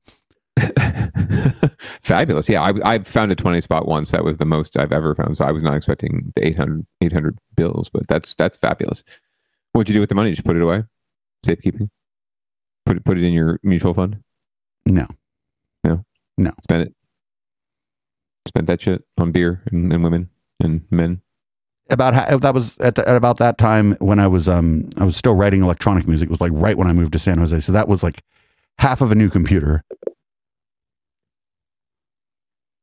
Fabulous. 2.03 2.49
Yeah, 2.49 2.63
I, 2.63 2.95
I 2.95 2.99
found 3.01 3.33
a 3.33 3.35
20 3.35 3.61
spot 3.61 3.87
once. 3.89 4.11
That 4.11 4.25
was 4.25 4.37
the 4.39 4.45
most 4.45 4.77
I've 4.77 4.93
ever 4.93 5.15
found. 5.15 5.39
So 5.39 5.45
I 5.45 5.53
was 5.53 5.63
not 5.63 5.77
expecting 5.77 6.33
the 6.37 6.47
800, 6.47 6.87
800 7.01 7.39
bills, 7.57 7.89
but 7.89 8.07
that's 8.09 8.35
that's 8.35 8.57
fabulous. 8.57 9.03
What'd 9.73 9.89
you 9.89 9.95
do 9.95 10.01
with 10.01 10.09
the 10.09 10.15
money? 10.15 10.31
Just 10.31 10.45
put 10.45 10.57
it 10.57 10.63
away? 10.63 10.85
Safekeeping? 11.45 11.91
Put 12.87 12.99
it 12.99 13.05
put 13.05 13.19
it 13.19 13.25
in 13.25 13.33
your 13.33 13.59
mutual 13.63 13.95
fund? 13.95 14.23
No. 14.87 15.07
No? 15.83 16.05
No. 16.39 16.53
Spend 16.63 16.83
it? 16.83 16.95
Spent 18.47 18.67
that 18.67 18.81
shit 18.81 19.05
on 19.19 19.33
beer 19.33 19.63
and, 19.73 19.93
and 19.93 20.05
women 20.05 20.31
and 20.61 20.83
men? 20.91 21.21
About 21.91 22.15
how, 22.15 22.39
that 22.39 22.55
was 22.55 22.79
at, 22.79 22.95
the, 22.95 23.07
at 23.07 23.17
about 23.17 23.39
that 23.39 23.59
time 23.59 23.93
when 24.01 24.19
I 24.19 24.27
was, 24.27 24.49
um, 24.49 24.89
I 24.97 25.05
was 25.05 25.17
still 25.17 25.35
writing 25.35 25.63
electronic 25.63 26.07
music. 26.07 26.29
It 26.29 26.31
was 26.31 26.41
like 26.41 26.53
right 26.55 26.79
when 26.79 26.89
I 26.89 26.93
moved 26.93 27.13
to 27.13 27.19
San 27.19 27.39
Jose. 27.39 27.61
So 27.61 27.73
that 27.73 27.89
was 27.89 28.03
like 28.03 28.23
half 28.79 29.01
of 29.01 29.13
a 29.13 29.15
new 29.15 29.29
computer. 29.29 29.83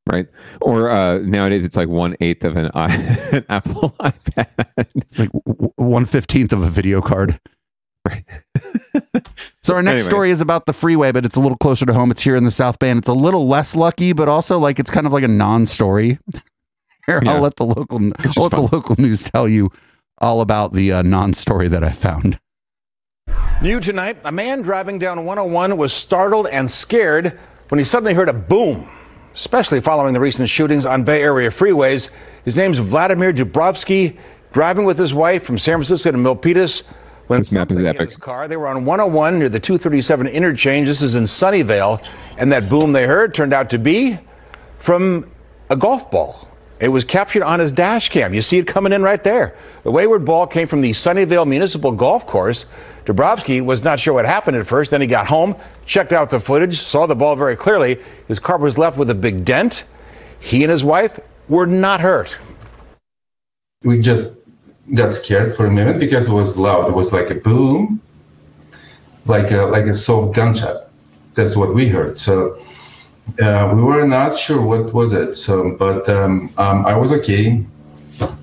Right? 0.09 0.27
Or 0.61 0.89
uh, 0.89 1.19
nowadays 1.19 1.63
it's 1.63 1.75
like 1.77 1.87
one 1.87 2.15
eighth 2.21 2.43
of 2.43 2.57
an, 2.57 2.69
i 2.73 2.93
an 3.31 3.45
Apple 3.49 3.91
iPad. 3.99 4.47
It's 4.95 5.19
like 5.19 5.29
one 5.75 6.05
fifteenth 6.05 6.51
of 6.53 6.61
a 6.63 6.67
video 6.69 7.01
card. 7.01 7.39
Right. 8.07 8.25
so 9.63 9.75
our 9.75 9.83
next 9.83 9.93
Anyway. 10.03 10.09
story 10.09 10.31
is 10.31 10.41
about 10.41 10.65
the 10.65 10.73
freeway, 10.73 11.11
but 11.11 11.23
it's 11.25 11.35
a 11.35 11.39
little 11.39 11.57
closer 11.57 11.85
to 11.85 11.93
home. 11.93 12.09
It's 12.09 12.23
here 12.23 12.35
in 12.35 12.45
the 12.45 12.51
South 12.51 12.79
Band. 12.79 12.97
It's 12.99 13.09
a 13.09 13.13
little 13.13 13.47
less 13.47 13.75
lucky, 13.75 14.11
but 14.11 14.27
also 14.27 14.57
like 14.57 14.79
it's 14.79 14.89
kind 14.89 15.05
of 15.05 15.13
like 15.13 15.23
a 15.23 15.27
non-story. 15.27 16.17
Here, 17.05 17.21
Yeah. 17.23 17.33
I'll 17.33 17.41
let 17.41 17.57
the 17.57 17.65
local 17.65 17.97
I'll 17.99 18.43
let 18.43 18.51
fun. 18.51 18.65
the 18.65 18.69
local 18.71 18.95
news 18.97 19.21
tell 19.23 19.47
you 19.47 19.69
all 20.17 20.41
about 20.41 20.73
the 20.73 20.91
uh, 20.93 21.01
non-story 21.03 21.67
that 21.67 21.83
I 21.83 21.91
found. 21.91 22.39
New 23.61 23.79
tonight, 23.79 24.17
a 24.25 24.31
man 24.31 24.63
driving 24.63 24.97
down 24.97 25.23
101 25.25 25.77
was 25.77 25.93
startled 25.93 26.47
and 26.47 26.69
scared 26.71 27.37
when 27.69 27.77
he 27.77 27.83
suddenly 27.83 28.13
heard 28.15 28.29
a 28.29 28.33
boom, 28.33 28.87
especially 29.33 29.81
following 29.81 30.13
the 30.13 30.19
recent 30.19 30.49
shootings 30.49 30.85
on 30.85 31.03
Bay 31.03 31.21
Area 31.21 31.49
freeways. 31.49 32.09
His 32.45 32.57
name's 32.57 32.79
Vladimir 32.79 33.31
Dubrovsky, 33.33 34.17
driving 34.51 34.85
with 34.85 34.97
his 34.97 35.13
wife 35.13 35.43
from 35.43 35.57
San 35.57 35.75
Francisco 35.75 36.11
to 36.11 36.17
Milpitas. 36.17 36.83
When 37.27 37.39
This 37.39 37.51
map 37.53 37.71
is 37.71 37.83
epic. 37.85 38.09
his 38.09 38.17
car, 38.17 38.47
they 38.49 38.57
were 38.57 38.67
on 38.67 38.83
101 38.83 39.39
near 39.39 39.47
the 39.47 39.59
237 39.59 40.27
interchange. 40.27 40.87
This 40.87 41.01
is 41.01 41.15
in 41.15 41.23
Sunnyvale, 41.23 42.05
and 42.37 42.51
that 42.51 42.67
boom 42.67 42.91
they 42.91 43.05
heard 43.07 43.33
turned 43.33 43.53
out 43.53 43.69
to 43.69 43.77
be 43.77 44.19
from 44.79 45.29
a 45.69 45.77
golf 45.77 46.11
ball. 46.11 46.49
It 46.81 46.87
was 46.87 47.05
captured 47.05 47.43
on 47.43 47.59
his 47.59 47.71
dash 47.71 48.09
cam. 48.09 48.33
You 48.33 48.41
see 48.41 48.57
it 48.57 48.65
coming 48.65 48.91
in 48.91 49.03
right 49.03 49.23
there. 49.23 49.55
The 49.83 49.91
wayward 49.91 50.25
ball 50.25 50.47
came 50.47 50.65
from 50.65 50.81
the 50.81 50.91
Sunnyvale 50.91 51.47
Municipal 51.47 51.91
Golf 51.91 52.25
Course. 52.25 52.65
Dabrowski 53.05 53.63
was 53.63 53.83
not 53.83 53.99
sure 53.99 54.15
what 54.15 54.25
happened 54.25 54.57
at 54.57 54.65
first. 54.65 54.89
Then 54.89 54.99
he 54.99 55.05
got 55.05 55.27
home, 55.27 55.55
checked 55.85 56.11
out 56.11 56.31
the 56.31 56.39
footage, 56.39 56.79
saw 56.79 57.05
the 57.05 57.15
ball 57.15 57.35
very 57.35 57.55
clearly. 57.55 58.01
His 58.27 58.39
car 58.39 58.57
was 58.57 58.79
left 58.79 58.97
with 58.97 59.11
a 59.11 59.15
big 59.15 59.45
dent. 59.45 59.83
He 60.39 60.63
and 60.63 60.71
his 60.71 60.83
wife 60.83 61.19
were 61.47 61.67
not 61.67 62.01
hurt. 62.01 62.35
we 63.83 64.01
just 64.01 64.39
got 64.95 65.13
scared 65.13 65.55
for 65.55 65.67
a 65.67 65.71
minute 65.71 65.99
because 65.99 66.29
it 66.29 66.33
was 66.33 66.57
loud. 66.57 66.89
It 66.89 66.95
was 66.95 67.13
like 67.13 67.29
a 67.29 67.35
boom, 67.35 68.01
like 69.27 69.51
a 69.51 69.65
like 69.65 69.85
a 69.85 69.93
soft 69.93 70.35
gunshot. 70.35 70.89
That's 71.35 71.55
what 71.55 71.75
we 71.75 71.89
heard. 71.89 72.17
So 72.17 72.57
uh, 73.41 73.71
we 73.75 73.81
were 73.81 74.07
not 74.07 74.37
sure 74.37 74.61
what 74.61 74.93
was 74.93 75.13
it. 75.13 75.35
So, 75.35 75.75
but 75.77 76.07
um, 76.09 76.49
um, 76.57 76.85
I 76.85 76.95
was 76.95 77.11
okay. 77.13 77.65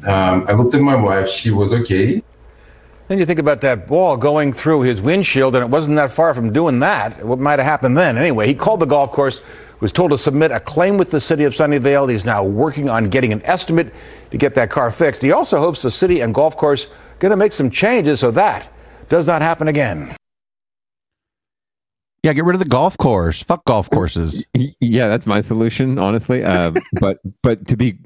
Um, 0.07 0.47
I 0.49 0.53
looked 0.53 0.75
at 0.75 0.81
my 0.81 0.97
wife; 0.97 1.29
she 1.29 1.51
was 1.51 1.73
okay. 1.73 2.23
Then 3.09 3.19
you 3.19 3.25
think 3.25 3.39
about 3.39 3.63
that 3.63 3.87
ball 3.87 4.19
going 4.19 4.53
through 4.53 4.83
his 4.83 5.01
windshield, 5.01 5.55
and 5.55 5.65
it 5.65 5.71
wasn't 5.71 5.97
that 5.97 6.13
far 6.13 6.35
from 6.35 6.53
doing 6.53 6.79
that. 6.81 7.25
What 7.25 7.39
might 7.39 7.59
have 7.59 7.65
happened 7.65 7.97
then? 7.97 8.19
Anyway, 8.19 8.47
he 8.47 8.55
called 8.55 8.81
the 8.81 8.87
golf 8.87 9.13
course, 9.13 9.41
was 9.81 9.93
told 9.93 10.11
to 10.11 10.19
submit 10.19 10.51
a 10.51 10.61
claim 10.61 10.99
with 10.99 11.11
the 11.11 11.21
city 11.21 11.45
of 11.45 11.55
Sunnyvale. 11.55 12.11
He's 12.11 12.27
now 12.27 12.45
working 12.45 12.91
on 12.91 13.09
getting 13.09 13.33
an 13.33 13.43
estimate 13.45 13.95
to 14.31 14.37
get 14.37 14.55
that 14.57 14.69
car 14.69 14.91
fixed. 14.91 15.23
He 15.23 15.33
also 15.33 15.59
hopes 15.59 15.81
the 15.81 15.91
city 15.91 16.21
and 16.21 16.35
golf 16.35 16.57
course 16.57 16.89
going 17.19 17.31
to 17.31 17.37
make 17.37 17.53
some 17.53 17.71
changes 17.71 18.21
so 18.21 18.31
that 18.33 18.69
does 19.09 19.27
not 19.27 19.41
happen 19.41 19.69
again. 19.69 20.15
Yeah, 22.29 22.35
get 22.35 22.45
rid 22.45 22.57
of 22.57 22.59
the 22.59 22.67
golf 22.67 22.99
course. 22.99 23.43
Fuck 23.43 23.65
golf 23.65 23.89
courses. 23.89 24.45
Yeah, 24.81 25.09
that's 25.09 25.27
my 25.27 25.41
solution, 25.41 25.99
honestly. 25.99 26.45
Uh, 26.45 26.73
but 27.01 27.19
but 27.43 27.67
to 27.69 27.77
be 27.77 27.99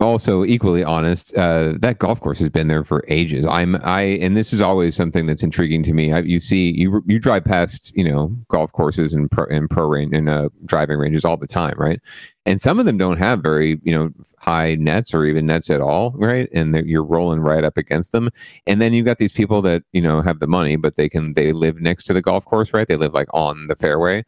also 0.00 0.44
equally 0.44 0.84
honest, 0.84 1.36
uh, 1.36 1.74
that 1.80 1.98
golf 1.98 2.20
course 2.20 2.38
has 2.38 2.48
been 2.48 2.68
there 2.68 2.84
for 2.84 3.04
ages. 3.08 3.44
I'm 3.46 3.76
I, 3.82 4.02
and 4.20 4.36
this 4.36 4.52
is 4.52 4.60
always 4.60 4.94
something 4.94 5.26
that's 5.26 5.42
intriguing 5.42 5.82
to 5.84 5.92
me. 5.92 6.12
I, 6.12 6.20
you 6.20 6.40
see, 6.40 6.70
you 6.72 7.02
you 7.06 7.18
drive 7.18 7.44
past, 7.44 7.92
you 7.94 8.04
know, 8.04 8.36
golf 8.48 8.72
courses 8.72 9.12
and 9.12 9.30
pro, 9.30 9.46
and 9.46 9.68
pro 9.68 9.86
range 9.86 10.14
and 10.14 10.28
uh, 10.28 10.48
driving 10.64 10.98
ranges 10.98 11.24
all 11.24 11.36
the 11.36 11.46
time, 11.46 11.74
right? 11.78 12.00
And 12.44 12.60
some 12.60 12.78
of 12.78 12.86
them 12.86 12.98
don't 12.98 13.18
have 13.18 13.42
very, 13.42 13.80
you 13.82 13.92
know, 13.92 14.10
high 14.38 14.76
nets 14.76 15.12
or 15.12 15.24
even 15.24 15.46
nets 15.46 15.68
at 15.70 15.80
all, 15.80 16.12
right? 16.12 16.48
And 16.52 16.74
you're 16.86 17.04
rolling 17.04 17.40
right 17.40 17.64
up 17.64 17.76
against 17.76 18.12
them. 18.12 18.30
And 18.66 18.80
then 18.80 18.92
you've 18.92 19.06
got 19.06 19.18
these 19.18 19.32
people 19.32 19.62
that 19.62 19.82
you 19.92 20.00
know 20.02 20.22
have 20.22 20.40
the 20.40 20.46
money, 20.46 20.76
but 20.76 20.96
they 20.96 21.08
can 21.08 21.32
they 21.32 21.52
live 21.52 21.80
next 21.80 22.04
to 22.04 22.12
the 22.12 22.22
golf 22.22 22.44
course, 22.44 22.72
right? 22.72 22.86
They 22.86 22.96
live 22.96 23.14
like 23.14 23.28
on 23.32 23.66
the 23.66 23.76
fairway 23.76 24.24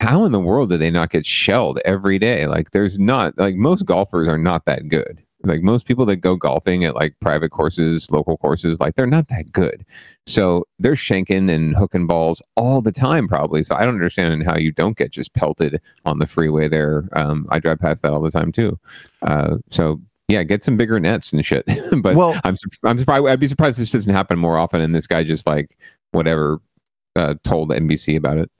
how 0.00 0.24
in 0.24 0.32
the 0.32 0.40
world 0.40 0.70
do 0.70 0.76
they 0.78 0.90
not 0.90 1.10
get 1.10 1.26
shelled 1.26 1.80
every 1.84 2.18
day? 2.18 2.46
Like, 2.46 2.70
there's 2.70 2.98
not 2.98 3.36
like 3.38 3.56
most 3.56 3.84
golfers 3.84 4.28
are 4.28 4.38
not 4.38 4.64
that 4.66 4.88
good. 4.88 5.22
Like 5.44 5.62
most 5.62 5.86
people 5.86 6.04
that 6.06 6.16
go 6.16 6.34
golfing 6.34 6.84
at 6.84 6.96
like 6.96 7.14
private 7.20 7.50
courses, 7.50 8.10
local 8.10 8.36
courses, 8.38 8.80
like 8.80 8.96
they're 8.96 9.06
not 9.06 9.28
that 9.28 9.52
good. 9.52 9.86
So 10.26 10.66
they're 10.80 10.94
shanking 10.94 11.48
and 11.48 11.76
hooking 11.76 12.08
balls 12.08 12.42
all 12.56 12.82
the 12.82 12.90
time, 12.90 13.28
probably. 13.28 13.62
So 13.62 13.76
I 13.76 13.84
don't 13.84 13.94
understand 13.94 14.42
how 14.44 14.56
you 14.56 14.72
don't 14.72 14.96
get 14.96 15.12
just 15.12 15.32
pelted 15.34 15.80
on 16.04 16.18
the 16.18 16.26
freeway 16.26 16.66
there. 16.68 17.08
Um, 17.12 17.46
I 17.50 17.60
drive 17.60 17.78
past 17.78 18.02
that 18.02 18.12
all 18.12 18.20
the 18.20 18.32
time 18.32 18.50
too. 18.50 18.80
Uh, 19.22 19.58
so 19.70 20.00
yeah, 20.26 20.42
get 20.42 20.64
some 20.64 20.76
bigger 20.76 20.98
nets 20.98 21.32
and 21.32 21.46
shit. 21.46 21.64
but 22.02 22.16
Well- 22.16 22.34
I'm 22.42 22.56
I'm 22.82 22.98
surprised. 22.98 23.26
I'd 23.26 23.40
be 23.40 23.46
surprised 23.46 23.78
this 23.78 23.92
doesn't 23.92 24.12
happen 24.12 24.40
more 24.40 24.58
often. 24.58 24.80
And 24.80 24.92
this 24.92 25.06
guy 25.06 25.22
just 25.22 25.46
like 25.46 25.78
whatever 26.10 26.60
uh, 27.14 27.34
told 27.44 27.70
NBC 27.70 28.16
about 28.16 28.38
it. 28.38 28.50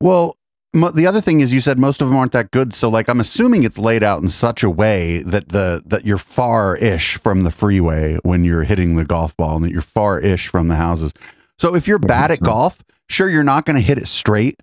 Well, 0.00 0.36
mo- 0.72 0.90
the 0.90 1.06
other 1.06 1.20
thing 1.20 1.40
is 1.40 1.52
you 1.52 1.60
said 1.60 1.78
most 1.78 2.02
of 2.02 2.08
them 2.08 2.16
aren't 2.16 2.32
that 2.32 2.50
good. 2.50 2.74
So 2.74 2.88
like 2.88 3.08
I'm 3.08 3.20
assuming 3.20 3.62
it's 3.62 3.78
laid 3.78 4.02
out 4.02 4.22
in 4.22 4.28
such 4.28 4.62
a 4.62 4.70
way 4.70 5.22
that 5.22 5.48
the 5.48 5.82
that 5.86 6.04
you're 6.04 6.18
far-ish 6.18 7.16
from 7.16 7.42
the 7.42 7.50
freeway 7.50 8.18
when 8.22 8.44
you're 8.44 8.64
hitting 8.64 8.96
the 8.96 9.04
golf 9.04 9.36
ball 9.36 9.56
and 9.56 9.64
that 9.64 9.72
you're 9.72 9.82
far-ish 9.82 10.48
from 10.48 10.68
the 10.68 10.76
houses. 10.76 11.12
So 11.58 11.74
if 11.74 11.88
you're 11.88 11.98
bad 11.98 12.30
at 12.30 12.40
golf, 12.40 12.84
sure 13.08 13.28
you're 13.28 13.42
not 13.42 13.64
going 13.64 13.76
to 13.76 13.82
hit 13.82 13.98
it 13.98 14.06
straight, 14.06 14.62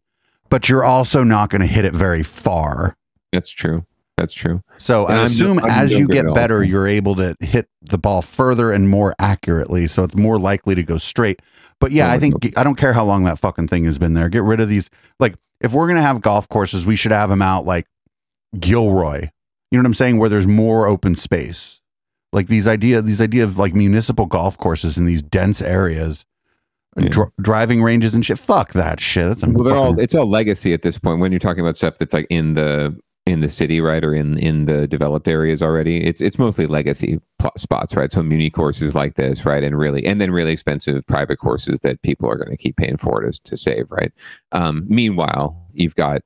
but 0.50 0.70
you're 0.70 0.84
also 0.84 1.24
not 1.24 1.50
going 1.50 1.62
to 1.62 1.68
hit 1.68 1.86
it 1.86 1.94
very 1.94 2.24
far. 2.24 2.96
That's 3.32 3.50
true. 3.50 3.86
That's 4.18 4.34
true. 4.34 4.62
So 4.78 5.06
And 5.08 5.14
I 5.16 5.18
I'm- 5.18 5.26
assume 5.26 5.60
as 5.60 5.92
you 5.98 6.08
get 6.08 6.32
better, 6.36 6.64
you're 6.64 6.88
able 6.88 7.16
to 7.16 7.36
hit 7.40 7.68
the 7.82 7.98
ball 7.98 8.22
further 8.22 8.72
and 8.72 8.90
more 8.90 9.14
accurately. 9.20 9.88
So 9.88 10.04
it's 10.04 10.16
more 10.16 10.38
likely 10.38 10.76
to 10.76 10.84
go 10.84 10.98
straight. 10.98 11.42
But 11.80 11.92
yeah, 11.92 12.12
I 12.12 12.20
think. 12.20 12.58
I 12.58 12.64
don't 12.64 12.76
care 12.76 12.94
how 12.94 13.04
long 13.04 13.24
that 13.26 13.40
fucking 13.40 13.68
thing 13.68 13.86
has 13.86 13.98
been 14.00 14.14
there. 14.14 14.30
Get 14.30 14.44
rid 14.44 14.60
of 14.62 14.70
these. 14.70 14.90
Like, 15.20 15.36
if 15.60 15.74
we're 15.74 15.88
gonna 15.88 16.02
have 16.02 16.22
golf 16.22 16.48
courses, 16.48 16.86
we 16.86 16.96
should 16.96 17.12
have 17.12 17.30
them 17.30 17.42
out 17.42 17.66
like 17.66 17.88
Gilroy. 18.60 19.22
You 19.72 19.78
know 19.78 19.82
what 19.82 19.88
I'm 19.88 19.94
saying? 19.94 20.20
Where 20.20 20.30
there's 20.30 20.48
more 20.48 20.88
open 20.88 21.16
space. 21.16 21.82
Like 22.32 22.48
these 22.48 22.68
idea, 22.68 23.02
these 23.02 23.22
idea 23.22 23.44
of 23.44 23.58
like 23.58 23.74
municipal 23.74 24.26
golf 24.28 24.58
courses 24.58 24.98
in 24.98 25.06
these 25.06 25.22
dense 25.22 25.62
areas, 25.62 26.26
Yeah. 26.98 27.10
dri- 27.10 27.26
driving 27.42 27.82
ranges 27.84 28.14
and 28.16 28.26
shit. 28.26 28.40
Fuck 28.40 28.74
that 28.74 29.00
shit. 29.00 29.40
That's 29.40 29.46
Well, 29.46 29.64
they're 29.64 29.76
all 29.76 30.00
it's 30.00 30.16
all 30.16 30.30
legacy 30.30 30.74
at 30.74 30.84
this 30.84 30.98
point. 31.00 31.20
When 31.20 31.32
you're 31.32 31.40
talking 31.40 31.62
about 31.62 31.78
stuff 31.78 31.98
that's 31.98 32.14
like 32.14 32.28
in 32.30 32.54
the 32.54 32.96
in 33.26 33.40
the 33.40 33.50
city, 33.50 33.80
right, 33.80 34.04
or 34.04 34.14
in 34.14 34.38
in 34.38 34.66
the 34.66 34.88
developed 34.88 35.28
areas 35.28 35.62
already, 35.62 36.04
it's 36.06 36.20
it's 36.20 36.38
mostly 36.38 36.68
legacy 36.68 37.20
spots, 37.58 37.96
right? 37.96 38.12
So 38.12 38.22
muni 38.22 38.50
courses 38.50 38.96
like 38.96 39.16
this, 39.16 39.46
right, 39.46 39.64
and 39.64 39.78
really, 39.78 40.06
and 40.06 40.20
then 40.20 40.32
really 40.32 40.52
expensive 40.52 41.06
private 41.08 41.38
courses 41.38 41.80
that 41.82 42.02
people 42.02 42.30
are 42.30 42.36
going 42.36 42.52
to 42.52 42.62
keep 42.62 42.76
paying 42.76 42.98
for 42.98 43.22
to 43.22 43.32
to 43.32 43.58
save, 43.58 43.90
right? 43.90 44.12
Um, 44.52 44.86
meanwhile, 44.90 45.56
you've 45.74 45.96
got 45.96 46.22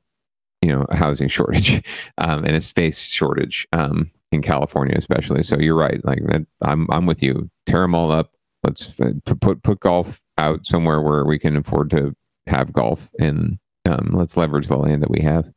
you 0.62 0.70
know 0.70 0.86
a 0.90 0.96
housing 0.96 1.28
shortage 1.28 1.84
um, 2.18 2.44
and 2.46 2.56
a 2.56 2.62
space 2.62 3.00
shortage 3.00 3.68
um, 3.74 4.10
in 4.32 4.42
California, 4.42 4.96
especially. 4.98 5.44
So 5.44 5.60
you're 5.60 5.76
right. 5.76 6.04
Like 6.04 6.22
I'm 6.64 6.88
I'm 6.90 7.06
with 7.06 7.22
you. 7.22 7.50
Tear 7.68 7.82
them 7.82 7.94
all 7.94 8.12
up. 8.12 8.34
Let's 8.64 9.00
uh, 9.00 9.12
put 9.40 9.62
put 9.62 9.80
golf 9.82 10.20
out 10.40 10.66
somewhere 10.66 11.02
where 11.02 11.26
we 11.26 11.38
can 11.38 11.56
afford 11.58 11.92
to 11.92 12.16
have 12.48 12.74
golf 12.74 13.12
and 13.20 13.60
um, 13.88 14.12
let's 14.14 14.38
leverage 14.38 14.68
the 14.68 14.78
land 14.78 15.02
that 15.02 15.12
we 15.12 15.22
have 15.22 15.52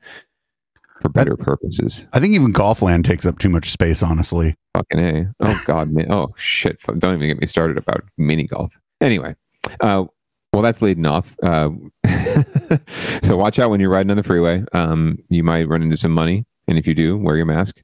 for 1.00 1.09
better 1.09 1.37
purposes. 1.37 2.07
I 2.12 2.21
think 2.21 2.35
even 2.35 2.52
golf 2.52 2.83
land 2.83 3.04
takes 3.04 3.26
up 3.26 3.38
too 3.38 3.49
much 3.49 3.71
space, 3.71 4.02
honestly. 4.02 4.54
Fucking 4.75 4.99
a. 4.99 5.35
Oh 5.40 5.62
god, 5.66 5.90
man. 5.90 6.11
Oh 6.11 6.35
shit. 6.37 6.78
Don't 6.99 7.14
even 7.14 7.28
get 7.28 7.40
me 7.40 7.47
started 7.47 7.78
about 7.78 8.04
mini 8.19 8.45
golf. 8.45 8.73
Anyway, 9.00 9.35
uh, 9.80 10.04
well, 10.52 10.62
that's 10.62 10.83
leading 10.83 11.07
off. 11.07 11.37
Uh, 11.42 11.71
so 13.23 13.37
watch 13.37 13.59
out 13.59 13.71
when 13.71 13.80
you're 13.80 13.90
riding 13.90 14.11
on 14.11 14.16
the 14.16 14.23
freeway. 14.23 14.64
Um, 14.73 15.19
you 15.28 15.42
might 15.42 15.69
run 15.69 15.83
into 15.83 15.97
some 15.97 16.12
money, 16.12 16.45
and 16.66 16.76
if 16.76 16.87
you 16.87 16.95
do, 16.95 17.16
wear 17.16 17.37
your 17.37 17.47
mask. 17.47 17.80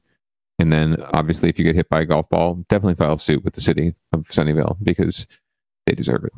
And 0.59 0.73
then, 0.73 0.97
obviously, 1.13 1.49
if 1.49 1.59
you 1.59 1.65
get 1.65 1.75
hit 1.75 1.87
by 1.87 2.01
a 2.01 2.05
golf 2.05 2.27
ball, 2.29 2.55
definitely 2.67 2.95
file 2.95 3.17
suit 3.17 3.43
with 3.43 3.53
the 3.53 3.61
city 3.61 3.93
of 4.11 4.23
Sunnyvale 4.23 4.77
because 4.81 5.27
they 5.85 5.93
deserve 5.93 6.23
it. 6.25 6.33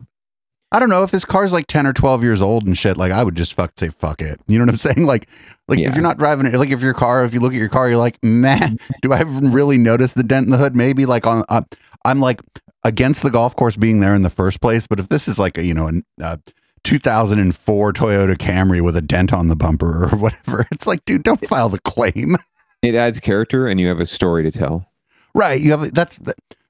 I 0.71 0.79
don't 0.79 0.89
know 0.89 1.01
if 1.03 1.09
this 1.11 1.25
car's 1.25 1.51
like 1.51 1.65
10 1.67 1.87
or 1.87 1.93
12 1.93 2.23
years 2.23 2.41
old 2.41 2.67
and 2.67 2.77
shit. 2.77 2.95
Like, 2.95 3.11
I 3.11 3.23
would 3.23 3.35
just 3.35 3.55
fuck 3.55 3.71
say, 3.75 3.89
fuck 3.89 4.21
it. 4.21 4.39
You 4.47 4.59
know 4.59 4.65
what 4.65 4.69
I'm 4.71 4.77
saying? 4.95 5.05
Like, 5.07 5.27
like 5.67 5.79
Yeah. 5.79 5.89
if 5.89 5.95
you're 5.95 6.03
not 6.03 6.17
driving 6.19 6.45
it, 6.45 6.53
like 6.55 6.69
if 6.69 6.81
your 6.81 6.93
car, 6.93 7.23
if 7.25 7.33
you 7.33 7.39
look 7.39 7.53
at 7.53 7.59
your 7.59 7.69
car, 7.69 7.89
you're 7.89 7.97
like, 7.97 8.23
man, 8.23 8.77
do 9.01 9.11
I 9.13 9.21
even 9.21 9.51
really 9.51 9.77
notice 9.77 10.13
the 10.13 10.23
dent 10.23 10.45
in 10.45 10.51
the 10.51 10.57
hood? 10.57 10.75
Maybe 10.75 11.05
like 11.07 11.25
on, 11.25 11.43
uh, 11.49 11.61
I'm 12.05 12.19
like 12.19 12.41
against 12.83 13.23
the 13.23 13.31
golf 13.31 13.55
course 13.55 13.75
being 13.77 13.99
there 13.99 14.13
in 14.13 14.21
the 14.21 14.29
first 14.29 14.61
place. 14.61 14.85
But 14.87 14.99
if 14.99 15.09
this 15.09 15.27
is 15.27 15.39
like 15.39 15.57
a, 15.57 15.63
you 15.65 15.73
know, 15.73 15.87
a, 15.89 16.01
a 16.23 16.39
2004 16.83 17.93
Toyota 17.93 18.35
Camry 18.37 18.81
with 18.81 18.95
a 18.95 19.01
dent 19.01 19.33
on 19.33 19.47
the 19.47 19.55
bumper 19.55 20.05
or 20.05 20.09
whatever, 20.17 20.65
it's 20.71 20.87
like, 20.87 21.03
dude, 21.05 21.23
don't 21.23 21.45
file 21.47 21.69
the 21.69 21.79
claim. 21.79 22.35
It 22.81 22.95
adds 22.95 23.19
character, 23.19 23.67
and 23.67 23.77
you 23.77 23.89
have 23.89 23.99
a 23.99 24.05
story 24.05 24.41
to 24.49 24.57
tell. 24.57 24.89
Right. 25.35 25.59
You 25.59 25.71
have 25.71 25.93
that's 25.93 26.17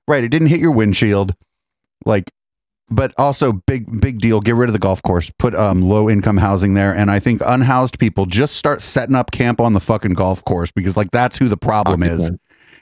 right. 0.08 0.24
It 0.24 0.30
didn't 0.30 0.48
hit 0.48 0.60
your 0.60 0.72
windshield. 0.72 1.36
Like, 2.04 2.32
but 2.92 3.14
also 3.18 3.54
big, 3.54 4.02
big 4.02 4.20
deal. 4.20 4.40
Get 4.40 4.56
rid 4.56 4.70
of 4.70 4.74
the 4.74 4.80
golf 4.80 5.02
course. 5.04 5.32
Put 5.40 5.56
um, 5.56 5.82
low 5.82 6.10
income 6.10 6.38
housing 6.38 6.74
there. 6.74 6.94
And 6.96 7.12
I 7.12 7.20
think 7.20 7.42
unhoused 7.46 8.00
people 8.00 8.26
just 8.26 8.56
start 8.56 8.82
setting 8.82 9.16
up 9.16 9.32
camp 9.32 9.60
on 9.62 9.74
the 9.74 9.80
fucking 9.80 10.14
golf 10.14 10.44
course 10.46 10.72
because 10.72 10.98
like 10.98 11.12
that's 11.12 11.38
who 11.38 11.48
the 11.48 11.58
problem 11.58 12.04
is. 12.04 12.32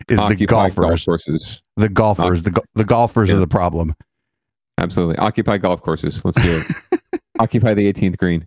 Is 0.10 0.18
the 0.18 0.24
Occupy 0.24 0.46
golf 0.46 0.76
golfers. 0.76 1.06
courses. 1.06 1.62
The 1.76 1.90
golfers. 1.90 2.44
The, 2.44 2.62
the 2.76 2.86
golfers 2.86 3.30
Yeah. 3.30 3.36
are 3.36 3.40
the 3.40 3.48
problem. 3.48 3.96
Absolutely. 4.78 5.18
Occupy 5.18 5.58
golf 5.58 5.82
courses. 5.82 6.24
Let's 6.24 6.40
do 6.42 6.62
it. 6.92 7.02
Occupy 7.40 7.74
the 7.74 7.92
18th 7.92 8.18
green. 8.18 8.46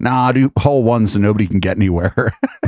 Nah, 0.00 0.32
do 0.32 0.50
hole 0.58 0.82
one 0.82 1.06
so 1.06 1.18
nobody 1.18 1.46
can 1.46 1.60
get 1.60 1.76
anywhere. 1.76 2.14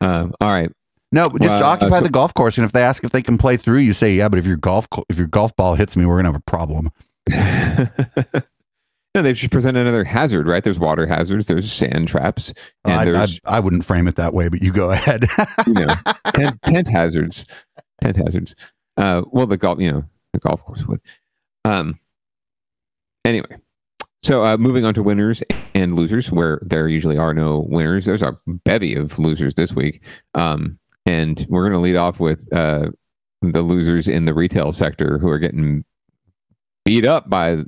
um, 0.00 0.34
all 0.40 0.48
right. 0.48 0.70
No, 1.12 1.28
just 1.28 1.40
Well, 1.40 1.64
uh, 1.64 1.66
occupy 1.74 1.98
so- 1.98 2.04
the 2.04 2.10
golf 2.10 2.34
course. 2.34 2.58
And 2.58 2.64
if 2.64 2.72
they 2.72 2.82
ask 2.82 3.02
if 3.04 3.10
they 3.12 3.22
can 3.22 3.38
play 3.38 3.56
through, 3.56 3.78
you 3.78 3.92
say, 3.92 4.14
yeah, 4.14 4.28
but 4.28 4.38
if 4.38 4.46
your 4.46 4.56
golf, 4.56 4.88
co- 4.90 5.04
if 5.08 5.18
your 5.18 5.26
golf 5.26 5.54
ball 5.56 5.74
hits 5.74 5.96
me, 5.96 6.04
we're 6.06 6.20
going 6.20 6.24
to 6.24 6.32
have 6.32 6.36
a 6.36 6.50
problem. 6.50 6.90
no, 9.14 9.22
they've 9.22 9.36
just 9.36 9.52
presented 9.52 9.80
another 9.80 10.04
hazard, 10.04 10.46
right? 10.46 10.62
There's 10.62 10.78
water 10.78 11.06
hazards, 11.06 11.46
there's 11.46 11.72
sand 11.72 12.08
traps, 12.08 12.52
and 12.84 12.94
I, 12.94 13.00
I, 13.00 13.04
there's 13.04 13.40
I 13.46 13.60
wouldn't 13.60 13.84
frame 13.84 14.06
it 14.08 14.16
that 14.16 14.34
way, 14.34 14.48
but 14.48 14.62
you 14.62 14.72
go 14.72 14.90
ahead. 14.90 15.26
you 15.66 15.72
know 15.74 15.86
tent, 16.34 16.62
tent 16.62 16.88
hazards, 16.88 17.44
tent 18.02 18.16
hazards. 18.16 18.54
Uh, 18.96 19.22
well, 19.30 19.46
the 19.46 19.56
golf, 19.56 19.80
you 19.80 19.90
know, 19.90 20.04
the 20.32 20.38
golf 20.38 20.64
course 20.64 20.86
would. 20.86 21.00
Um. 21.64 21.98
Anyway, 23.24 23.56
so 24.22 24.44
uh, 24.44 24.56
moving 24.56 24.84
on 24.84 24.94
to 24.94 25.02
winners 25.02 25.42
and 25.74 25.96
losers, 25.96 26.30
where 26.32 26.60
there 26.62 26.88
usually 26.88 27.18
are 27.18 27.34
no 27.34 27.66
winners. 27.68 28.04
There's 28.06 28.22
a 28.22 28.36
bevy 28.64 28.94
of 28.94 29.18
losers 29.18 29.54
this 29.54 29.72
week, 29.74 30.02
um, 30.34 30.78
and 31.06 31.46
we're 31.48 31.62
going 31.62 31.72
to 31.72 31.78
lead 31.78 31.96
off 31.96 32.20
with 32.20 32.46
uh, 32.52 32.90
the 33.42 33.62
losers 33.62 34.08
in 34.08 34.24
the 34.24 34.34
retail 34.34 34.72
sector 34.72 35.18
who 35.18 35.28
are 35.28 35.38
getting 35.38 35.84
beat 36.84 37.04
up 37.04 37.28
by 37.28 37.58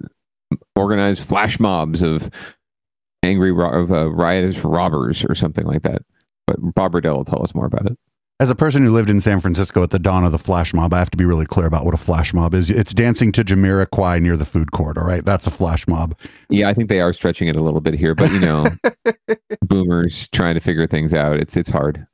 organized 0.74 1.24
flash 1.24 1.60
mobs 1.60 2.02
of 2.02 2.30
angry 3.22 3.52
ro- 3.52 3.82
of 3.82 3.92
uh, 3.92 4.10
riotous 4.10 4.58
robbers 4.64 5.24
or 5.24 5.34
something 5.34 5.66
like 5.66 5.82
that. 5.82 6.02
But 6.46 6.56
Bob 6.74 6.92
Redell 6.92 7.16
will 7.16 7.24
tell 7.24 7.42
us 7.42 7.54
more 7.54 7.66
about 7.66 7.86
it. 7.86 7.98
As 8.40 8.48
a 8.48 8.54
person 8.54 8.82
who 8.82 8.90
lived 8.90 9.10
in 9.10 9.20
San 9.20 9.38
Francisco 9.38 9.82
at 9.82 9.90
the 9.90 9.98
dawn 9.98 10.24
of 10.24 10.32
the 10.32 10.38
flash 10.38 10.72
mob, 10.72 10.94
I 10.94 10.98
have 10.98 11.10
to 11.10 11.16
be 11.18 11.26
really 11.26 11.44
clear 11.44 11.66
about 11.66 11.84
what 11.84 11.92
a 11.92 11.98
flash 11.98 12.32
mob 12.32 12.54
is. 12.54 12.70
It's 12.70 12.94
dancing 12.94 13.32
to 13.32 13.44
Jamiroquai 13.44 14.22
near 14.22 14.38
the 14.38 14.46
food 14.46 14.72
court. 14.72 14.96
All 14.96 15.04
right, 15.04 15.22
that's 15.22 15.46
a 15.46 15.50
flash 15.50 15.86
mob. 15.86 16.16
Yeah, 16.48 16.70
I 16.70 16.72
think 16.72 16.88
they 16.88 17.02
are 17.02 17.12
stretching 17.12 17.48
it 17.48 17.56
a 17.56 17.60
little 17.60 17.82
bit 17.82 17.92
here, 17.92 18.14
but 18.14 18.32
you 18.32 18.40
know, 18.40 18.64
boomers 19.60 20.26
trying 20.28 20.54
to 20.54 20.60
figure 20.60 20.86
things 20.86 21.12
out. 21.12 21.36
It's 21.36 21.54
it's 21.54 21.68
hard. 21.68 22.06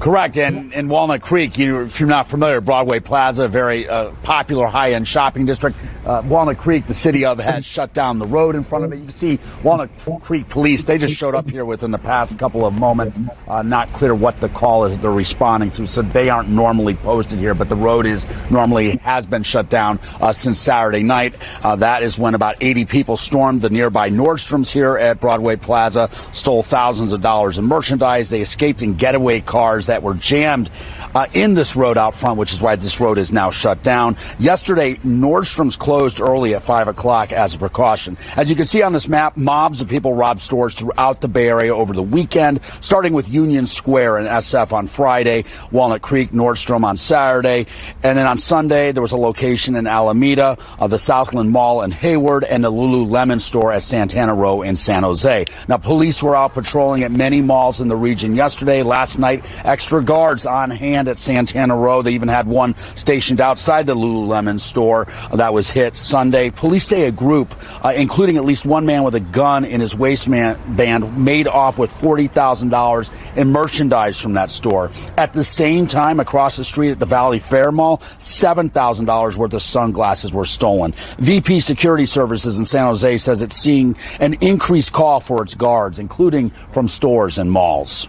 Correct. 0.00 0.36
And 0.36 0.72
in 0.72 0.88
Walnut 0.88 1.22
Creek, 1.22 1.56
you, 1.56 1.82
if 1.82 1.98
you're 1.98 2.08
not 2.08 2.26
familiar, 2.26 2.60
Broadway 2.60 3.00
Plaza, 3.00 3.48
very 3.48 3.88
uh, 3.88 4.10
popular 4.22 4.66
high-end 4.66 5.08
shopping 5.08 5.46
district. 5.46 5.76
Uh, 6.04 6.22
Walnut 6.26 6.58
Creek, 6.58 6.86
the 6.86 6.94
city 6.94 7.24
of, 7.24 7.38
has 7.38 7.64
shut 7.64 7.92
down 7.94 8.18
the 8.18 8.26
road 8.26 8.54
in 8.54 8.64
front 8.64 8.84
of 8.84 8.92
it. 8.92 8.96
You 8.96 9.04
can 9.04 9.12
see 9.12 9.38
Walnut 9.62 9.90
Creek 10.22 10.48
police. 10.48 10.84
They 10.84 10.98
just 10.98 11.14
showed 11.14 11.34
up 11.34 11.48
here 11.48 11.64
within 11.64 11.90
the 11.90 11.98
past 11.98 12.38
couple 12.38 12.66
of 12.66 12.78
moments. 12.78 13.18
Uh, 13.48 13.62
not 13.62 13.90
clear 13.94 14.14
what 14.14 14.38
the 14.40 14.48
call 14.50 14.84
is 14.84 14.98
they're 14.98 15.10
responding 15.10 15.70
to, 15.72 15.86
so 15.86 16.02
they 16.02 16.28
aren't 16.28 16.48
normally 16.48 16.94
posted 16.94 17.38
here. 17.38 17.54
But 17.54 17.68
the 17.68 17.76
road 17.76 18.06
is 18.06 18.26
normally 18.50 18.96
has 18.98 19.24
been 19.26 19.42
shut 19.42 19.70
down 19.70 19.98
uh, 20.20 20.32
since 20.32 20.58
Saturday 20.58 21.02
night. 21.02 21.34
Uh, 21.62 21.76
that 21.76 22.02
is 22.02 22.18
when 22.18 22.34
about 22.34 22.56
80 22.60 22.84
people 22.84 23.16
stormed 23.16 23.62
the 23.62 23.70
nearby 23.70 24.10
Nordstrom's 24.10 24.70
here 24.70 24.96
at 24.98 25.20
Broadway 25.20 25.56
Plaza, 25.56 26.10
stole 26.32 26.62
thousands 26.62 27.12
of 27.12 27.22
dollars 27.22 27.58
in 27.58 27.64
merchandise. 27.64 28.30
They 28.30 28.40
escaped 28.40 28.82
in 28.82 28.94
getaway 28.94 29.40
cars 29.40 29.86
that 29.86 30.02
were 30.02 30.14
jammed 30.14 30.70
uh, 31.14 31.26
in 31.34 31.54
this 31.54 31.76
road 31.76 31.96
out 31.96 32.14
front, 32.14 32.38
which 32.38 32.52
is 32.52 32.60
why 32.60 32.76
this 32.76 33.00
road 33.00 33.18
is 33.18 33.32
now 33.32 33.50
shut 33.50 33.82
down. 33.82 34.16
Yesterday, 34.38 34.96
Nordstrom's 34.96 35.76
closed 35.76 36.20
early 36.20 36.54
at 36.54 36.62
5 36.62 36.88
o'clock 36.88 37.32
as 37.32 37.54
a 37.54 37.58
precaution. 37.58 38.16
As 38.36 38.50
you 38.50 38.56
can 38.56 38.64
see 38.64 38.82
on 38.82 38.92
this 38.92 39.08
map, 39.08 39.36
mobs 39.36 39.80
of 39.80 39.88
people 39.88 40.14
robbed 40.14 40.40
stores 40.40 40.74
throughout 40.74 41.20
the 41.20 41.28
Bay 41.28 41.48
Area 41.48 41.74
over 41.74 41.92
the 41.92 42.02
weekend, 42.02 42.60
starting 42.80 43.12
with 43.12 43.28
Union 43.28 43.66
Square 43.66 44.18
and 44.18 44.28
SF 44.28 44.72
on 44.72 44.86
Friday, 44.86 45.44
Walnut 45.70 46.02
Creek, 46.02 46.30
Nordstrom 46.30 46.84
on 46.84 46.96
Saturday, 46.96 47.66
and 48.02 48.18
then 48.18 48.26
on 48.26 48.36
Sunday, 48.36 48.92
there 48.92 49.02
was 49.02 49.12
a 49.12 49.16
location 49.16 49.76
in 49.76 49.86
Alameda, 49.86 50.58
uh, 50.78 50.86
the 50.86 50.98
Southland 50.98 51.50
Mall 51.50 51.82
in 51.82 51.90
Hayward, 51.90 52.44
and 52.44 52.64
the 52.64 52.72
Lululemon 52.72 53.40
store 53.40 53.72
at 53.72 53.82
Santana 53.82 54.34
Row 54.34 54.62
in 54.62 54.76
San 54.76 55.02
Jose. 55.02 55.44
Now, 55.68 55.76
police 55.76 56.22
were 56.22 56.36
out 56.36 56.54
patrolling 56.54 57.02
at 57.02 57.12
many 57.12 57.40
malls 57.40 57.80
in 57.80 57.88
the 57.88 57.96
region 57.96 58.34
yesterday. 58.34 58.82
Last 58.82 59.18
night, 59.18 59.44
extra 59.64 60.02
guards 60.02 60.46
on 60.46 60.70
hand 60.70 61.03
at 61.08 61.18
Santana 61.18 61.76
Row. 61.76 62.02
They 62.02 62.12
even 62.12 62.28
had 62.28 62.46
one 62.46 62.74
stationed 62.94 63.40
outside 63.40 63.86
the 63.86 63.94
Lululemon 63.94 64.60
store 64.60 65.06
that 65.32 65.52
was 65.52 65.70
hit 65.70 65.98
Sunday. 65.98 66.50
Police 66.50 66.86
say 66.86 67.06
a 67.06 67.12
group, 67.12 67.54
uh, 67.84 67.92
including 67.94 68.36
at 68.36 68.44
least 68.44 68.66
one 68.66 68.86
man 68.86 69.02
with 69.04 69.14
a 69.14 69.20
gun 69.20 69.64
in 69.64 69.80
his 69.80 69.94
waistband, 69.94 71.18
made 71.18 71.48
off 71.48 71.78
with 71.78 71.92
$40,000 71.92 73.10
in 73.36 73.50
merchandise 73.50 74.20
from 74.20 74.34
that 74.34 74.50
store. 74.50 74.90
At 75.16 75.32
the 75.32 75.44
same 75.44 75.86
time, 75.86 76.20
across 76.20 76.56
the 76.56 76.64
street 76.64 76.90
at 76.90 76.98
the 76.98 77.06
Valley 77.06 77.38
Fair 77.38 77.72
Mall, 77.72 77.98
$7,000 78.18 79.36
worth 79.36 79.52
of 79.52 79.62
sunglasses 79.62 80.32
were 80.32 80.44
stolen. 80.44 80.94
VP 81.18 81.60
Security 81.60 82.06
Services 82.06 82.58
in 82.58 82.64
San 82.64 82.86
Jose 82.86 83.18
says 83.18 83.42
it's 83.42 83.56
seeing 83.56 83.96
an 84.20 84.34
increased 84.40 84.92
call 84.92 85.20
for 85.20 85.42
its 85.42 85.54
guards, 85.54 85.98
including 85.98 86.50
from 86.70 86.88
stores 86.88 87.38
and 87.38 87.50
malls. 87.50 88.08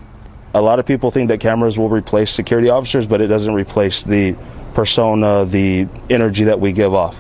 A 0.56 0.62
lot 0.62 0.80
of 0.80 0.86
people 0.86 1.12
think 1.12 1.28
that 1.28 1.42
cameras 1.42 1.78
will 1.78 1.90
replace 1.90 2.32
security 2.32 2.70
officers, 2.70 3.06
but 3.06 3.20
it 3.20 3.28
doesn't 3.28 3.54
replace 3.54 4.06
the 4.06 4.38
persona, 4.74 5.44
the 5.44 5.86
energy 6.10 6.46
that 6.46 6.62
we 6.62 6.72
give 6.72 6.94
off. 6.94 7.20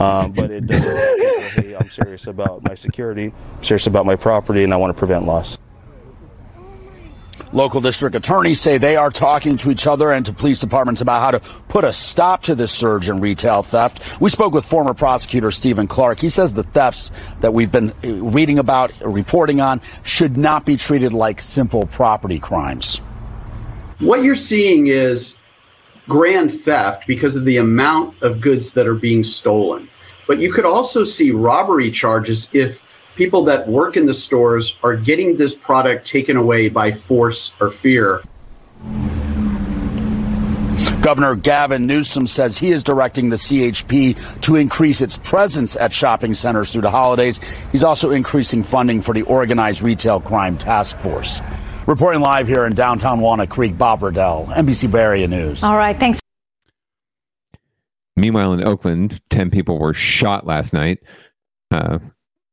Um, 0.00 0.30
but 0.30 0.52
it 0.52 0.66
does. 0.66 1.18
I'm 1.80 1.90
serious 1.90 2.28
about 2.28 2.62
my 2.62 2.76
security, 2.76 3.32
I'm 3.56 3.64
serious 3.64 3.88
about 3.88 4.06
my 4.06 4.14
property, 4.14 4.62
and 4.62 4.72
I 4.72 4.76
want 4.76 4.94
to 4.94 4.98
prevent 4.98 5.24
loss. 5.26 5.58
Local 7.52 7.80
district 7.80 8.14
attorneys 8.14 8.60
say 8.60 8.76
they 8.76 8.96
are 8.96 9.10
talking 9.10 9.56
to 9.58 9.70
each 9.70 9.86
other 9.86 10.12
and 10.12 10.24
to 10.26 10.32
police 10.32 10.60
departments 10.60 11.00
about 11.00 11.20
how 11.20 11.30
to 11.30 11.40
put 11.68 11.84
a 11.84 11.92
stop 11.92 12.42
to 12.44 12.54
this 12.54 12.70
surge 12.70 13.08
in 13.08 13.20
retail 13.20 13.62
theft. 13.62 14.00
We 14.20 14.30
spoke 14.30 14.52
with 14.52 14.66
former 14.66 14.92
prosecutor 14.92 15.50
Stephen 15.50 15.86
Clark. 15.86 16.20
He 16.20 16.28
says 16.28 16.54
the 16.54 16.62
thefts 16.62 17.10
that 17.40 17.54
we've 17.54 17.72
been 17.72 17.90
uh, 18.04 18.12
reading 18.12 18.58
about, 18.58 18.92
reporting 19.00 19.60
on, 19.60 19.80
should 20.02 20.36
not 20.36 20.66
be 20.66 20.76
treated 20.76 21.12
like 21.12 21.40
simple 21.40 21.86
property 21.86 22.38
crimes. 22.38 22.98
What 23.98 24.22
you're 24.22 24.34
seeing 24.34 24.88
is 24.88 25.38
grand 26.08 26.52
theft 26.52 27.06
because 27.06 27.34
of 27.34 27.44
the 27.44 27.56
amount 27.56 28.22
of 28.22 28.40
goods 28.40 28.72
that 28.74 28.86
are 28.86 28.94
being 28.94 29.22
stolen. 29.22 29.88
But 30.26 30.38
you 30.38 30.52
could 30.52 30.66
also 30.66 31.02
see 31.04 31.30
robbery 31.30 31.90
charges 31.90 32.50
if 32.52 32.82
people 33.18 33.42
that 33.42 33.68
work 33.68 33.96
in 33.96 34.06
the 34.06 34.14
stores 34.14 34.78
are 34.84 34.96
getting 34.96 35.36
this 35.36 35.54
product 35.54 36.06
taken 36.06 36.36
away 36.36 36.68
by 36.68 36.92
force 36.92 37.52
or 37.60 37.68
fear. 37.68 38.22
Governor 41.02 41.34
Gavin 41.34 41.84
Newsom 41.86 42.28
says 42.28 42.56
he 42.56 42.70
is 42.70 42.84
directing 42.84 43.30
the 43.30 43.36
CHP 43.36 44.40
to 44.42 44.54
increase 44.54 45.00
its 45.00 45.16
presence 45.16 45.74
at 45.76 45.92
shopping 45.92 46.32
centers 46.32 46.70
through 46.70 46.82
the 46.82 46.90
holidays. 46.90 47.40
He's 47.72 47.82
also 47.82 48.10
increasing 48.10 48.62
funding 48.62 49.02
for 49.02 49.12
the 49.12 49.22
Organized 49.22 49.82
Retail 49.82 50.20
Crime 50.20 50.56
Task 50.56 50.96
Force. 50.98 51.40
Reporting 51.86 52.20
live 52.20 52.46
here 52.46 52.66
in 52.66 52.74
downtown 52.74 53.20
Walnut 53.20 53.48
Creek, 53.48 53.76
Bob 53.76 54.00
Redell, 54.00 54.46
NBC 54.54 54.90
Bay 54.90 55.00
Area 55.00 55.26
News. 55.26 55.64
All 55.64 55.76
right, 55.76 55.98
thanks. 55.98 56.20
Meanwhile, 58.16 58.52
in 58.52 58.64
Oakland, 58.64 59.20
10 59.30 59.50
people 59.50 59.78
were 59.78 59.94
shot 59.94 60.46
last 60.46 60.72
night. 60.72 60.98
Uh, 61.70 61.98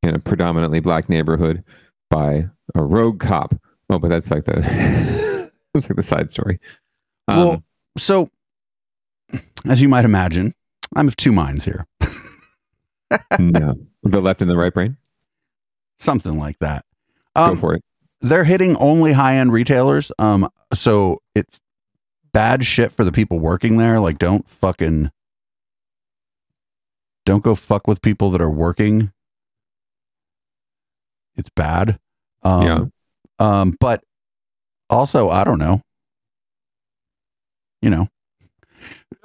in 0.05 0.15
a 0.15 0.19
predominantly 0.19 0.79
black 0.79 1.09
neighborhood 1.09 1.63
by 2.09 2.47
a 2.75 2.83
rogue 2.83 3.19
cop. 3.19 3.55
Oh, 3.89 3.99
but 3.99 4.09
that's 4.09 4.31
like 4.31 4.45
the 4.45 5.51
that's 5.73 5.89
like 5.89 5.95
the 5.95 6.03
side 6.03 6.31
story. 6.31 6.59
Um, 7.27 7.45
well, 7.45 7.63
so 7.97 8.29
as 9.65 9.81
you 9.81 9.89
might 9.89 10.05
imagine, 10.05 10.53
I'm 10.95 11.07
of 11.07 11.15
two 11.15 11.31
minds 11.31 11.65
here. 11.65 11.85
no, 13.39 13.75
the 14.03 14.21
left 14.21 14.41
and 14.41 14.49
the 14.49 14.57
right 14.57 14.73
brain, 14.73 14.97
something 15.97 16.37
like 16.37 16.59
that. 16.59 16.85
Um, 17.35 17.55
Go 17.55 17.61
for 17.61 17.73
it. 17.75 17.83
They're 18.21 18.43
hitting 18.43 18.75
only 18.77 19.11
high 19.11 19.37
end 19.37 19.51
retailers. 19.51 20.11
Um, 20.19 20.49
so 20.73 21.19
it's 21.35 21.59
bad 22.33 22.63
shit 22.65 22.91
for 22.91 23.03
the 23.03 23.11
people 23.11 23.39
working 23.39 23.77
there. 23.77 23.99
Like, 23.99 24.17
don't 24.17 24.47
fucking 24.47 25.11
don't 27.25 27.43
go 27.43 27.55
fuck 27.55 27.87
with 27.87 28.01
people 28.01 28.29
that 28.31 28.41
are 28.41 28.49
working 28.49 29.11
it's 31.35 31.49
bad. 31.55 31.99
Um, 32.43 32.63
yeah. 32.63 32.85
Um, 33.39 33.75
but 33.79 34.03
also, 34.89 35.29
I 35.29 35.43
don't 35.43 35.59
know. 35.59 35.81
You 37.81 37.89
know. 37.89 38.07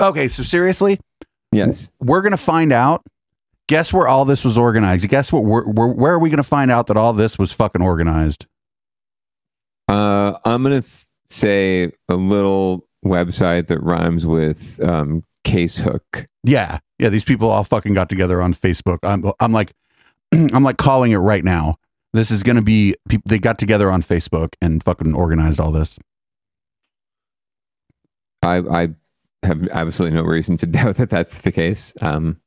Okay, 0.01 0.29
so 0.29 0.43
seriously, 0.43 0.99
yes, 1.53 1.91
we're 2.01 2.23
gonna 2.23 2.37
find 2.37 2.73
out. 2.73 3.03
Guess 3.69 3.93
where 3.93 4.09
all 4.09 4.25
this 4.25 4.45
was 4.45 4.59
organized? 4.59 5.09
Guess 5.09 5.33
what? 5.33 5.45
Where, 5.45 5.63
where, 5.63 5.87
where 5.87 6.15
are 6.15 6.19
we 6.19 6.29
gonna 6.31 6.43
find 6.43 6.71
out 6.71 6.89
that 6.89 6.97
all 6.97 7.13
this 7.13 7.39
was 7.39 7.53
fucking 7.53 7.83
organized? 7.83 8.47
Uh, 9.89 10.39
I'm 10.45 10.63
gonna 10.63 10.83
th- 10.83 11.07
say 11.29 11.93
a 12.09 12.15
little 12.17 12.87
website 13.05 13.69
that 13.69 13.81
rhymes 13.83 14.27
with 14.27 14.83
um, 14.83 15.25
Casehook. 15.45 16.27
Yeah, 16.45 16.79
yeah. 16.99 17.09
These 17.09 17.25
people 17.25 17.49
all 17.49 17.65
fucking 17.65 17.95
got 17.95 18.09
together 18.09 18.43
on 18.43 18.55
Facebook. 18.55 18.99
I'm, 19.03 19.31
I'm 19.41 19.53
like, 19.53 19.73
I'm 20.33 20.63
like 20.63 20.77
calling 20.77 21.13
it 21.13 21.19
right 21.19 21.45
now. 21.45 21.77
This 22.13 22.31
is 22.31 22.43
going 22.43 22.57
to 22.57 22.63
be 22.63 22.95
people. 23.09 23.29
They 23.29 23.39
got 23.39 23.59
together 23.59 23.91
on 23.91 24.03
Facebook 24.03 24.55
and 24.61 24.83
fucking 24.83 25.15
organized 25.15 25.61
all 25.61 25.71
this. 25.71 25.99
I 28.43 28.59
I 28.59 28.89
have 29.43 29.69
absolutely 29.69 30.17
no 30.17 30.25
reason 30.25 30.57
to 30.59 30.67
doubt 30.67 30.97
that 30.97 31.11
that's 31.11 31.43
the 31.43 31.53
case. 31.53 31.93
Um, 32.01 32.41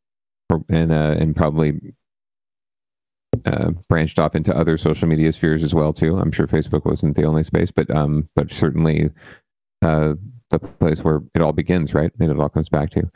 and 0.69 0.91
uh, 0.91 1.15
and 1.17 1.35
probably 1.35 1.79
uh, 3.45 3.71
branched 3.89 4.19
off 4.19 4.35
into 4.35 4.55
other 4.55 4.77
social 4.77 5.07
media 5.07 5.31
spheres 5.33 5.63
as 5.63 5.73
well 5.73 5.93
too. 5.93 6.17
I'm 6.17 6.31
sure 6.31 6.47
Facebook 6.47 6.85
wasn't 6.85 7.15
the 7.15 7.25
only 7.25 7.43
space, 7.43 7.71
but 7.71 7.89
um, 7.89 8.29
but 8.35 8.51
certainly 8.51 9.09
uh, 9.81 10.13
the 10.49 10.59
place 10.59 11.03
where 11.03 11.21
it 11.33 11.41
all 11.41 11.53
begins, 11.53 11.93
right? 11.93 12.11
And 12.19 12.31
it 12.31 12.39
all 12.39 12.49
comes 12.49 12.69
back 12.69 12.91
to. 12.91 13.09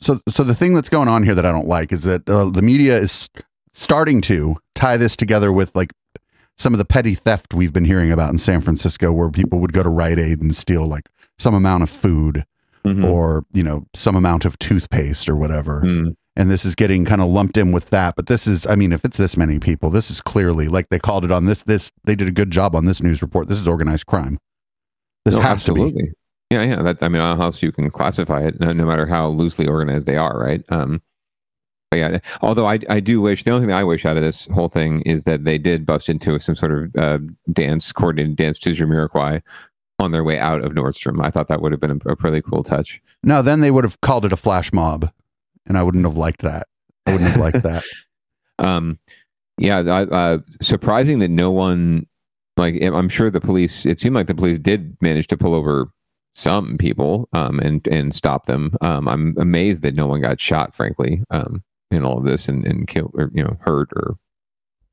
So, 0.00 0.20
so 0.28 0.44
the 0.44 0.54
thing 0.54 0.74
that's 0.74 0.88
going 0.88 1.08
on 1.08 1.22
here 1.22 1.34
that 1.34 1.46
I 1.46 1.52
don't 1.52 1.68
like 1.68 1.92
is 1.92 2.02
that 2.04 2.28
uh, 2.28 2.50
the 2.50 2.62
media 2.62 2.98
is 2.98 3.30
starting 3.72 4.20
to 4.22 4.56
tie 4.76 4.96
this 4.96 5.16
together 5.16 5.52
with 5.52 5.74
like 5.74 5.92
some 6.56 6.72
of 6.72 6.78
the 6.78 6.84
petty 6.84 7.14
theft 7.14 7.54
we've 7.54 7.72
been 7.72 7.84
hearing 7.84 8.12
about 8.12 8.30
in 8.30 8.38
San 8.38 8.60
Francisco, 8.60 9.12
where 9.12 9.30
people 9.30 9.58
would 9.58 9.72
go 9.72 9.82
to 9.82 9.88
Rite 9.88 10.18
Aid 10.18 10.40
and 10.40 10.54
steal 10.54 10.86
like 10.86 11.08
some 11.38 11.54
amount 11.54 11.82
of 11.82 11.90
food 11.90 12.44
mm-hmm. 12.84 13.04
or 13.04 13.44
you 13.52 13.62
know 13.62 13.86
some 13.94 14.16
amount 14.16 14.44
of 14.44 14.58
toothpaste 14.58 15.28
or 15.28 15.36
whatever. 15.36 15.82
Mm. 15.82 16.16
And 16.38 16.50
this 16.50 16.66
is 16.66 16.74
getting 16.74 17.06
kind 17.06 17.22
of 17.22 17.28
lumped 17.28 17.56
in 17.56 17.72
with 17.72 17.88
that. 17.90 18.14
But 18.14 18.26
this 18.26 18.46
is, 18.46 18.66
I 18.66 18.74
mean, 18.74 18.92
if 18.92 19.06
it's 19.06 19.16
this 19.16 19.38
many 19.38 19.58
people, 19.58 19.88
this 19.88 20.10
is 20.10 20.20
clearly 20.20 20.68
like 20.68 20.90
they 20.90 20.98
called 20.98 21.24
it 21.24 21.32
on 21.32 21.46
this. 21.46 21.62
This 21.62 21.90
they 22.04 22.14
did 22.14 22.28
a 22.28 22.32
good 22.32 22.50
job 22.50 22.76
on 22.76 22.84
this 22.84 23.02
news 23.02 23.22
report. 23.22 23.48
This 23.48 23.58
is 23.58 23.66
organized 23.66 24.06
crime. 24.06 24.38
This 25.24 25.36
no, 25.36 25.40
has 25.40 25.52
absolutely. 25.52 26.02
to 26.02 26.08
be. 26.08 26.12
Yeah, 26.50 26.62
yeah. 26.62 26.82
That 26.82 27.02
I 27.02 27.08
mean, 27.08 27.22
how 27.22 27.40
else 27.40 27.62
you 27.62 27.72
can 27.72 27.90
classify 27.90 28.42
it, 28.42 28.60
no, 28.60 28.72
no 28.72 28.84
matter 28.84 29.06
how 29.06 29.28
loosely 29.28 29.66
organized 29.66 30.06
they 30.06 30.16
are, 30.16 30.38
right? 30.38 30.62
Um, 30.68 31.02
yeah, 31.94 32.18
although 32.42 32.66
I, 32.66 32.80
I 32.88 33.00
do 33.00 33.20
wish 33.20 33.44
the 33.44 33.52
only 33.52 33.66
thing 33.66 33.74
I 33.74 33.84
wish 33.84 34.04
out 34.04 34.16
of 34.16 34.22
this 34.22 34.46
whole 34.46 34.68
thing 34.68 35.02
is 35.02 35.22
that 35.22 35.44
they 35.44 35.58
did 35.58 35.86
bust 35.86 36.08
into 36.08 36.38
some 36.40 36.56
sort 36.56 36.72
of 36.72 36.96
uh, 36.96 37.18
dance 37.52 37.92
coordinated 37.92 38.36
dance 38.36 38.58
to 38.60 38.70
Jamiroquai 38.70 39.40
on 39.98 40.12
their 40.12 40.24
way 40.24 40.38
out 40.38 40.64
of 40.64 40.72
Nordstrom. 40.72 41.24
I 41.24 41.30
thought 41.30 41.48
that 41.48 41.62
would 41.62 41.72
have 41.72 41.80
been 41.80 42.02
a, 42.04 42.10
a 42.10 42.16
pretty 42.16 42.42
cool 42.42 42.62
touch. 42.62 43.00
No, 43.22 43.40
then 43.40 43.60
they 43.60 43.70
would 43.70 43.84
have 43.84 44.00
called 44.00 44.24
it 44.24 44.32
a 44.32 44.36
flash 44.36 44.72
mob, 44.72 45.10
and 45.66 45.78
I 45.78 45.82
wouldn't 45.82 46.04
have 46.04 46.16
liked 46.16 46.42
that. 46.42 46.66
I 47.06 47.12
wouldn't 47.12 47.30
have 47.30 47.40
liked 47.40 47.62
that. 47.62 47.84
um, 48.58 48.98
yeah, 49.58 49.78
uh, 49.78 50.38
surprising 50.60 51.20
that 51.20 51.30
no 51.30 51.50
one 51.50 52.06
like 52.56 52.82
I'm 52.82 53.08
sure 53.08 53.30
the 53.30 53.40
police. 53.40 53.86
It 53.86 54.00
seemed 54.00 54.14
like 54.14 54.26
the 54.26 54.34
police 54.34 54.58
did 54.58 54.96
manage 55.00 55.26
to 55.28 55.36
pull 55.36 55.54
over 55.54 55.88
some 56.34 56.76
people 56.78 57.28
um, 57.32 57.58
and 57.60 57.86
and 57.88 58.14
stop 58.14 58.46
them. 58.46 58.76
Um, 58.80 59.08
I'm 59.08 59.34
amazed 59.38 59.82
that 59.82 59.94
no 59.94 60.06
one 60.06 60.20
got 60.20 60.40
shot. 60.40 60.74
Frankly, 60.74 61.22
um, 61.30 61.62
in 61.90 62.04
all 62.04 62.18
of 62.18 62.24
this 62.24 62.48
and, 62.48 62.64
and 62.66 62.86
killed 62.86 63.12
or 63.14 63.30
you 63.34 63.42
know 63.42 63.56
hurt 63.60 63.88
or 63.94 64.16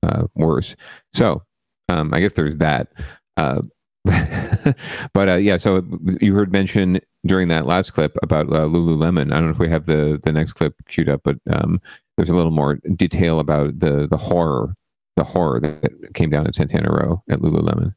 uh, 0.03 0.27
worse. 0.35 0.75
So 1.13 1.43
um, 1.89 2.13
I 2.13 2.19
guess 2.19 2.33
there's 2.33 2.57
that. 2.57 2.89
Uh, 3.37 3.61
but 5.13 5.29
uh, 5.29 5.35
yeah, 5.35 5.57
so 5.57 5.81
you 6.19 6.33
heard 6.33 6.51
mention 6.51 6.99
during 7.25 7.47
that 7.47 7.65
last 7.65 7.93
clip 7.93 8.17
about 8.21 8.47
uh, 8.47 8.67
Lululemon. 8.67 9.31
I 9.31 9.35
don't 9.35 9.45
know 9.45 9.51
if 9.51 9.59
we 9.59 9.69
have 9.69 9.85
the 9.85 10.19
the 10.21 10.31
next 10.31 10.53
clip 10.53 10.75
queued 10.89 11.09
up, 11.09 11.21
but 11.23 11.37
um, 11.49 11.79
there's 12.17 12.29
a 12.29 12.35
little 12.35 12.51
more 12.51 12.79
detail 12.95 13.39
about 13.39 13.79
the 13.79 14.07
the 14.07 14.17
horror 14.17 14.75
the 15.15 15.23
horror 15.23 15.59
that 15.61 16.13
came 16.15 16.29
down 16.29 16.47
at 16.47 16.55
Santana 16.55 16.89
Row 16.89 17.23
at 17.29 17.39
Lululemon. 17.39 17.93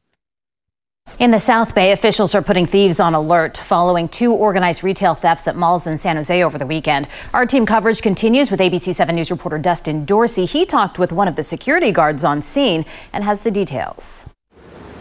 In 1.19 1.31
the 1.31 1.39
South 1.39 1.73
Bay, 1.73 1.93
officials 1.93 2.35
are 2.35 2.43
putting 2.43 2.67
thieves 2.67 2.99
on 2.99 3.15
alert 3.15 3.57
following 3.57 4.07
two 4.07 4.31
organized 4.33 4.83
retail 4.83 5.15
thefts 5.15 5.47
at 5.47 5.55
malls 5.55 5.87
in 5.87 5.97
San 5.97 6.15
Jose 6.15 6.43
over 6.43 6.59
the 6.59 6.67
weekend. 6.67 7.07
Our 7.33 7.47
team 7.47 7.65
coverage 7.65 8.03
continues 8.03 8.51
with 8.51 8.59
ABC 8.59 8.93
7 8.93 9.15
News 9.15 9.31
reporter 9.31 9.57
Dustin 9.57 10.05
Dorsey. 10.05 10.45
He 10.45 10.63
talked 10.63 10.99
with 10.99 11.11
one 11.11 11.27
of 11.27 11.35
the 11.35 11.41
security 11.41 11.91
guards 11.91 12.23
on 12.23 12.43
scene 12.43 12.85
and 13.13 13.23
has 13.23 13.41
the 13.41 13.49
details. 13.49 14.29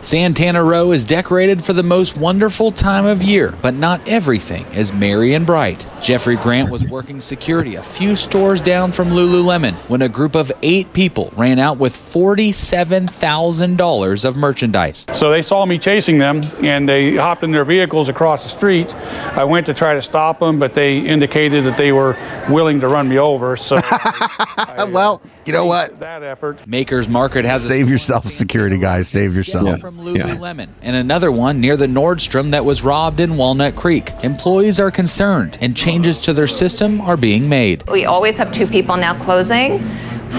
Santana 0.06 0.62
Row 0.62 0.92
is 0.92 1.02
decorated 1.02 1.64
for 1.64 1.72
the 1.72 1.82
most 1.82 2.16
wonderful 2.16 2.70
time 2.70 3.06
of 3.06 3.24
year, 3.24 3.52
but 3.60 3.74
not 3.74 4.00
everything 4.06 4.64
is 4.66 4.92
merry 4.92 5.34
and 5.34 5.44
bright. 5.44 5.84
Jeffrey 6.00 6.36
Grant 6.36 6.70
was 6.70 6.88
working 6.88 7.18
security 7.18 7.74
a 7.74 7.82
few 7.82 8.14
stores 8.14 8.60
down 8.60 8.92
from 8.92 9.08
Lululemon 9.08 9.74
when 9.88 10.02
a 10.02 10.08
group 10.08 10.36
of 10.36 10.52
eight 10.62 10.92
people 10.92 11.32
ran 11.36 11.58
out 11.58 11.78
with 11.78 11.92
$47,000 11.92 14.24
of 14.24 14.36
merchandise. 14.36 15.06
So 15.12 15.28
they 15.28 15.42
saw 15.42 15.66
me 15.66 15.76
chasing 15.76 16.18
them 16.18 16.42
and 16.62 16.88
they 16.88 17.16
hopped 17.16 17.42
in 17.42 17.50
their 17.50 17.64
vehicles 17.64 18.08
across 18.08 18.44
the 18.44 18.48
street. 18.48 18.94
I 18.94 19.42
went 19.42 19.66
to 19.66 19.74
try 19.74 19.94
to 19.94 20.02
stop 20.02 20.38
them, 20.38 20.60
but 20.60 20.72
they 20.72 21.00
indicated 21.00 21.64
that 21.64 21.76
they 21.76 21.90
were 21.90 22.16
willing 22.48 22.78
to 22.78 22.86
run 22.86 23.08
me 23.08 23.18
over. 23.18 23.56
So, 23.56 23.80
uh, 23.90 24.86
well, 24.88 25.20
you 25.46 25.52
know 25.52 25.66
what? 25.66 26.00
That 26.00 26.22
effort. 26.22 26.66
Maker's 26.66 27.08
Market 27.08 27.44
has 27.44 27.64
a 27.64 27.68
Save 27.68 27.88
yourself, 27.88 28.24
security 28.26 28.78
guys. 28.78 29.08
Save 29.08 29.34
yourself. 29.34 29.80
from 29.80 29.98
Lululemon 29.98 30.68
and 30.82 30.96
another 30.96 31.30
one 31.30 31.60
near 31.60 31.76
the 31.76 31.86
Nordstrom 31.86 32.50
that 32.50 32.64
was 32.64 32.82
robbed 32.82 33.20
in 33.20 33.36
Walnut 33.36 33.76
Creek. 33.76 34.12
Employees 34.22 34.80
are 34.80 34.90
concerned 34.90 35.58
and 35.60 35.76
changes 35.76 36.18
to 36.18 36.32
their 36.32 36.46
system 36.46 37.00
are 37.00 37.16
being 37.16 37.48
made. 37.48 37.88
We 37.88 38.04
always 38.06 38.36
have 38.38 38.52
two 38.52 38.66
people 38.66 38.96
now 38.96 39.14
closing. 39.24 39.82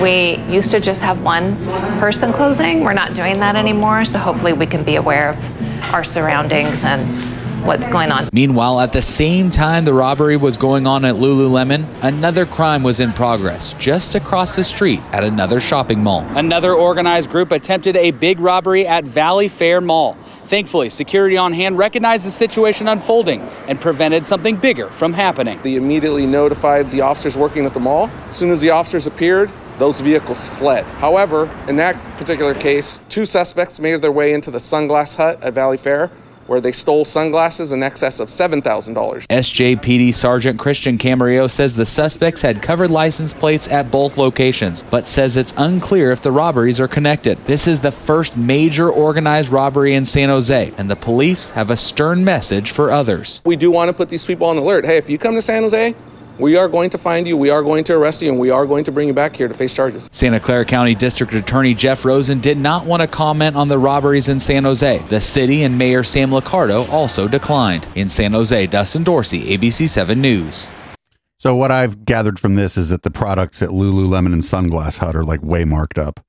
We 0.01 0.37
used 0.53 0.71
to 0.71 0.79
just 0.79 1.01
have 1.01 1.23
one 1.23 1.55
person 1.99 2.31
closing. 2.33 2.83
We're 2.83 2.93
not 2.93 3.15
doing 3.15 3.39
that 3.39 3.55
anymore, 3.55 4.05
so 4.05 4.19
hopefully 4.19 4.53
we 4.53 4.65
can 4.65 4.83
be 4.83 4.95
aware 4.95 5.29
of 5.29 5.93
our 5.93 6.03
surroundings 6.03 6.83
and 6.83 7.01
what's 7.67 7.89
going 7.89 8.11
on. 8.11 8.29
Meanwhile, 8.31 8.79
at 8.79 8.93
the 8.93 9.01
same 9.01 9.51
time 9.51 9.83
the 9.83 9.93
robbery 9.93 10.37
was 10.37 10.55
going 10.55 10.87
on 10.87 11.03
at 11.03 11.15
Lululemon, 11.15 11.85
another 12.01 12.45
crime 12.45 12.81
was 12.81 13.01
in 13.01 13.11
progress 13.11 13.73
just 13.73 14.15
across 14.15 14.55
the 14.55 14.63
street 14.63 15.01
at 15.11 15.25
another 15.25 15.59
shopping 15.59 16.01
mall. 16.01 16.21
Another 16.37 16.73
organized 16.73 17.29
group 17.29 17.51
attempted 17.51 17.97
a 17.97 18.11
big 18.11 18.39
robbery 18.39 18.87
at 18.87 19.05
Valley 19.05 19.49
Fair 19.49 19.81
Mall. 19.81 20.13
Thankfully, 20.45 20.87
security 20.87 21.35
on 21.35 21.51
hand 21.51 21.77
recognized 21.77 22.25
the 22.25 22.31
situation 22.31 22.87
unfolding 22.87 23.41
and 23.67 23.81
prevented 23.81 24.25
something 24.25 24.55
bigger 24.55 24.89
from 24.89 25.11
happening. 25.11 25.59
They 25.61 25.75
immediately 25.75 26.25
notified 26.25 26.89
the 26.89 27.01
officers 27.01 27.37
working 27.37 27.65
at 27.65 27.73
the 27.73 27.81
mall. 27.81 28.09
As 28.27 28.37
soon 28.37 28.49
as 28.49 28.61
the 28.61 28.69
officers 28.69 29.07
appeared, 29.07 29.51
those 29.77 29.99
vehicles 29.99 30.47
fled. 30.47 30.85
However, 30.85 31.49
in 31.67 31.75
that 31.75 31.95
particular 32.15 32.53
case, 32.53 33.01
two 33.09 33.25
suspects 33.25 33.81
made 33.81 34.01
their 34.01 34.11
way 34.13 34.31
into 34.31 34.51
the 34.51 34.57
sunglass 34.57 35.17
hut 35.17 35.43
at 35.43 35.53
Valley 35.53 35.77
Fair 35.77 36.09
where 36.47 36.61
they 36.61 36.71
stole 36.71 37.05
sunglasses 37.05 37.71
in 37.71 37.83
excess 37.83 38.19
of 38.19 38.27
$7,000. 38.29 39.27
SJPD 39.27 40.13
Sergeant 40.13 40.59
Christian 40.59 40.97
Camarillo 40.97 41.49
says 41.49 41.75
the 41.75 41.85
suspects 41.85 42.41
had 42.41 42.61
covered 42.61 42.89
license 42.89 43.33
plates 43.33 43.67
at 43.67 43.91
both 43.91 44.17
locations, 44.17 44.83
but 44.83 45.07
says 45.07 45.37
it's 45.37 45.53
unclear 45.57 46.11
if 46.11 46.21
the 46.21 46.31
robberies 46.31 46.79
are 46.79 46.87
connected. 46.87 47.37
This 47.45 47.67
is 47.67 47.79
the 47.79 47.91
first 47.91 48.35
major 48.37 48.89
organized 48.89 49.49
robbery 49.49 49.95
in 49.95 50.05
San 50.05 50.29
Jose, 50.29 50.73
and 50.77 50.89
the 50.89 50.95
police 50.95 51.49
have 51.51 51.69
a 51.69 51.75
stern 51.75 52.23
message 52.23 52.71
for 52.71 52.91
others. 52.91 53.41
We 53.45 53.55
do 53.55 53.71
want 53.71 53.89
to 53.89 53.93
put 53.93 54.09
these 54.09 54.25
people 54.25 54.47
on 54.47 54.57
alert. 54.57 54.85
Hey, 54.85 54.97
if 54.97 55.09
you 55.09 55.17
come 55.17 55.35
to 55.35 55.41
San 55.41 55.63
Jose, 55.63 55.95
we 56.39 56.55
are 56.55 56.67
going 56.67 56.89
to 56.91 56.97
find 56.97 57.27
you, 57.27 57.37
we 57.37 57.49
are 57.49 57.63
going 57.63 57.83
to 57.85 57.95
arrest 57.95 58.21
you, 58.21 58.29
and 58.29 58.39
we 58.39 58.49
are 58.49 58.65
going 58.65 58.83
to 58.83 58.91
bring 58.91 59.07
you 59.07 59.13
back 59.13 59.35
here 59.35 59.47
to 59.47 59.53
face 59.53 59.73
charges. 59.73 60.09
Santa 60.11 60.39
Clara 60.39 60.65
County 60.65 60.95
District 60.95 61.33
Attorney 61.33 61.73
Jeff 61.73 62.05
Rosen 62.05 62.39
did 62.39 62.57
not 62.57 62.85
want 62.85 63.01
to 63.01 63.07
comment 63.07 63.55
on 63.55 63.67
the 63.67 63.77
robberies 63.79 64.29
in 64.29 64.39
San 64.39 64.63
Jose. 64.63 64.99
The 65.09 65.21
city 65.21 65.63
and 65.63 65.77
Mayor 65.77 66.03
Sam 66.03 66.29
Liccardo 66.29 66.87
also 66.89 67.27
declined. 67.27 67.87
In 67.95 68.09
San 68.09 68.33
Jose, 68.33 68.67
Dustin 68.67 69.03
Dorsey, 69.03 69.57
ABC 69.57 69.89
7 69.89 70.19
News. 70.19 70.67
So 71.39 71.55
what 71.55 71.71
I've 71.71 72.03
gathered 72.03 72.39
from 72.39 72.55
this 72.55 72.77
is 72.77 72.89
that 72.89 73.03
the 73.03 73.11
products 73.11 73.61
at 73.61 73.69
Lululemon 73.69 74.33
and 74.33 74.41
Sunglass 74.41 74.97
Hut 74.97 75.15
are 75.15 75.23
like 75.23 75.43
way 75.43 75.65
marked 75.65 75.99
up. 75.99 76.19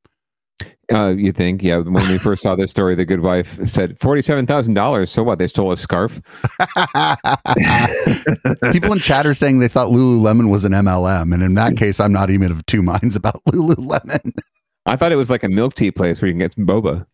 Uh, 0.92 1.08
you 1.08 1.32
think? 1.32 1.62
Yeah. 1.62 1.78
When 1.78 2.08
we 2.08 2.18
first 2.18 2.42
saw 2.42 2.56
this 2.56 2.70
story, 2.70 2.94
the 2.94 3.04
good 3.04 3.20
wife 3.20 3.58
said 3.68 3.98
forty-seven 4.00 4.46
thousand 4.46 4.74
dollars. 4.74 5.10
So 5.10 5.22
what? 5.22 5.38
They 5.38 5.46
stole 5.46 5.70
a 5.70 5.76
scarf. 5.76 6.20
People 8.72 8.92
in 8.92 8.98
chat 8.98 9.26
are 9.26 9.34
saying 9.34 9.58
they 9.58 9.68
thought 9.68 9.88
Lululemon 9.88 10.50
was 10.50 10.64
an 10.64 10.72
MLM, 10.72 11.34
and 11.34 11.42
in 11.42 11.54
that 11.54 11.76
case, 11.76 12.00
I'm 12.00 12.12
not 12.12 12.30
even 12.30 12.50
of 12.50 12.64
two 12.66 12.82
minds 12.82 13.16
about 13.16 13.44
Lululemon. 13.48 14.32
I 14.86 14.96
thought 14.96 15.12
it 15.12 15.16
was 15.16 15.28
like 15.28 15.42
a 15.42 15.48
milk 15.48 15.74
tea 15.74 15.90
place 15.90 16.22
where 16.22 16.28
you 16.28 16.32
can 16.32 16.38
get 16.38 16.54
some 16.54 16.66
boba. 16.66 17.06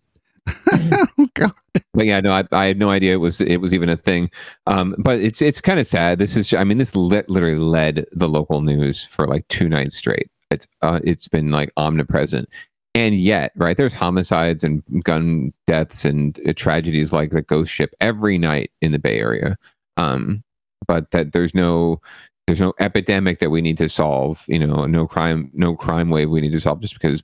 But 1.92 2.06
yeah, 2.06 2.20
no, 2.20 2.32
I, 2.32 2.44
I 2.52 2.66
had 2.66 2.78
no 2.78 2.90
idea 2.90 3.14
it 3.14 3.18
was 3.18 3.40
it 3.40 3.58
was 3.58 3.72
even 3.72 3.88
a 3.88 3.96
thing. 3.96 4.30
Um, 4.66 4.94
but 4.98 5.20
it's 5.20 5.40
it's 5.40 5.60
kind 5.60 5.78
of 5.78 5.86
sad. 5.86 6.18
This 6.18 6.36
is, 6.36 6.52
I 6.52 6.64
mean, 6.64 6.78
this 6.78 6.96
lit, 6.96 7.28
literally 7.28 7.58
led 7.58 8.06
the 8.12 8.28
local 8.28 8.60
news 8.60 9.04
for 9.04 9.26
like 9.26 9.46
two 9.48 9.68
nights 9.68 9.96
straight. 9.96 10.28
It's 10.50 10.66
uh, 10.82 11.00
it's 11.04 11.28
been 11.28 11.50
like 11.50 11.72
omnipresent, 11.76 12.48
and 12.94 13.16
yet, 13.16 13.52
right, 13.56 13.76
there's 13.76 13.92
homicides 13.92 14.62
and 14.62 14.82
gun 15.02 15.52
deaths 15.66 16.04
and 16.04 16.40
uh, 16.48 16.52
tragedies 16.54 17.12
like 17.12 17.30
the 17.30 17.42
ghost 17.42 17.72
ship 17.72 17.92
every 18.00 18.38
night 18.38 18.70
in 18.80 18.92
the 18.92 18.98
Bay 19.00 19.18
Area. 19.18 19.56
Um, 19.96 20.44
but 20.86 21.10
that 21.10 21.32
there's 21.32 21.54
no 21.54 22.00
there's 22.46 22.60
no 22.60 22.74
epidemic 22.78 23.40
that 23.40 23.50
we 23.50 23.62
need 23.62 23.78
to 23.78 23.88
solve. 23.88 24.44
You 24.46 24.64
know, 24.64 24.86
no 24.86 25.06
crime 25.06 25.50
no 25.54 25.74
crime 25.74 26.10
wave 26.10 26.30
we 26.30 26.40
need 26.40 26.52
to 26.52 26.60
solve 26.60 26.80
just 26.80 26.94
because 26.94 27.22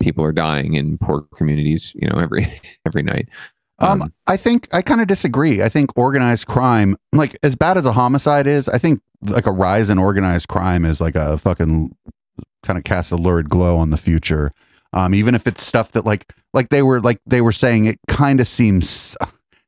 people 0.00 0.24
are 0.24 0.32
dying 0.32 0.74
in 0.74 0.96
poor 0.98 1.22
communities. 1.34 1.92
You 1.96 2.08
know, 2.08 2.18
every 2.18 2.60
every 2.86 3.02
night. 3.02 3.28
Um, 3.80 4.12
I 4.26 4.36
think 4.36 4.68
I 4.72 4.82
kind 4.82 5.00
of 5.00 5.06
disagree. 5.06 5.62
I 5.62 5.70
think 5.70 5.96
organized 5.96 6.46
crime, 6.46 6.96
like 7.14 7.38
as 7.42 7.56
bad 7.56 7.78
as 7.78 7.86
a 7.86 7.92
homicide 7.92 8.46
is, 8.46 8.68
I 8.68 8.76
think 8.76 9.00
like 9.22 9.46
a 9.46 9.50
rise 9.50 9.88
in 9.88 9.98
organized 9.98 10.48
crime 10.48 10.84
is 10.84 11.00
like 11.00 11.16
a 11.16 11.38
fucking 11.38 11.96
kind 12.62 12.78
of 12.78 12.84
casts 12.84 13.10
a 13.10 13.16
lurid 13.16 13.48
glow 13.48 13.78
on 13.78 13.88
the 13.88 13.96
future. 13.96 14.52
Um, 14.92 15.14
even 15.14 15.34
if 15.34 15.46
it's 15.46 15.64
stuff 15.64 15.92
that 15.92 16.04
like 16.04 16.32
like 16.52 16.68
they 16.70 16.82
were 16.82 17.00
like 17.00 17.20
they 17.26 17.40
were 17.40 17.52
saying, 17.52 17.84
it 17.84 17.98
kind 18.08 18.40
of 18.40 18.48
seems 18.48 19.16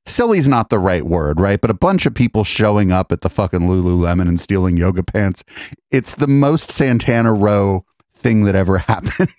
silly's 0.06 0.48
not 0.48 0.68
the 0.68 0.78
right 0.78 1.04
word, 1.04 1.40
right? 1.40 1.60
But 1.60 1.70
a 1.70 1.74
bunch 1.74 2.06
of 2.06 2.14
people 2.14 2.44
showing 2.44 2.92
up 2.92 3.12
at 3.12 3.20
the 3.20 3.30
fucking 3.30 3.60
Lululemon 3.60 4.28
and 4.28 4.40
stealing 4.40 4.76
yoga 4.76 5.02
pants. 5.02 5.44
It's 5.90 6.14
the 6.16 6.26
most 6.26 6.70
Santana 6.70 7.32
Row 7.32 7.84
thing 8.14 8.44
that 8.44 8.54
ever 8.54 8.78
happened. 8.78 9.30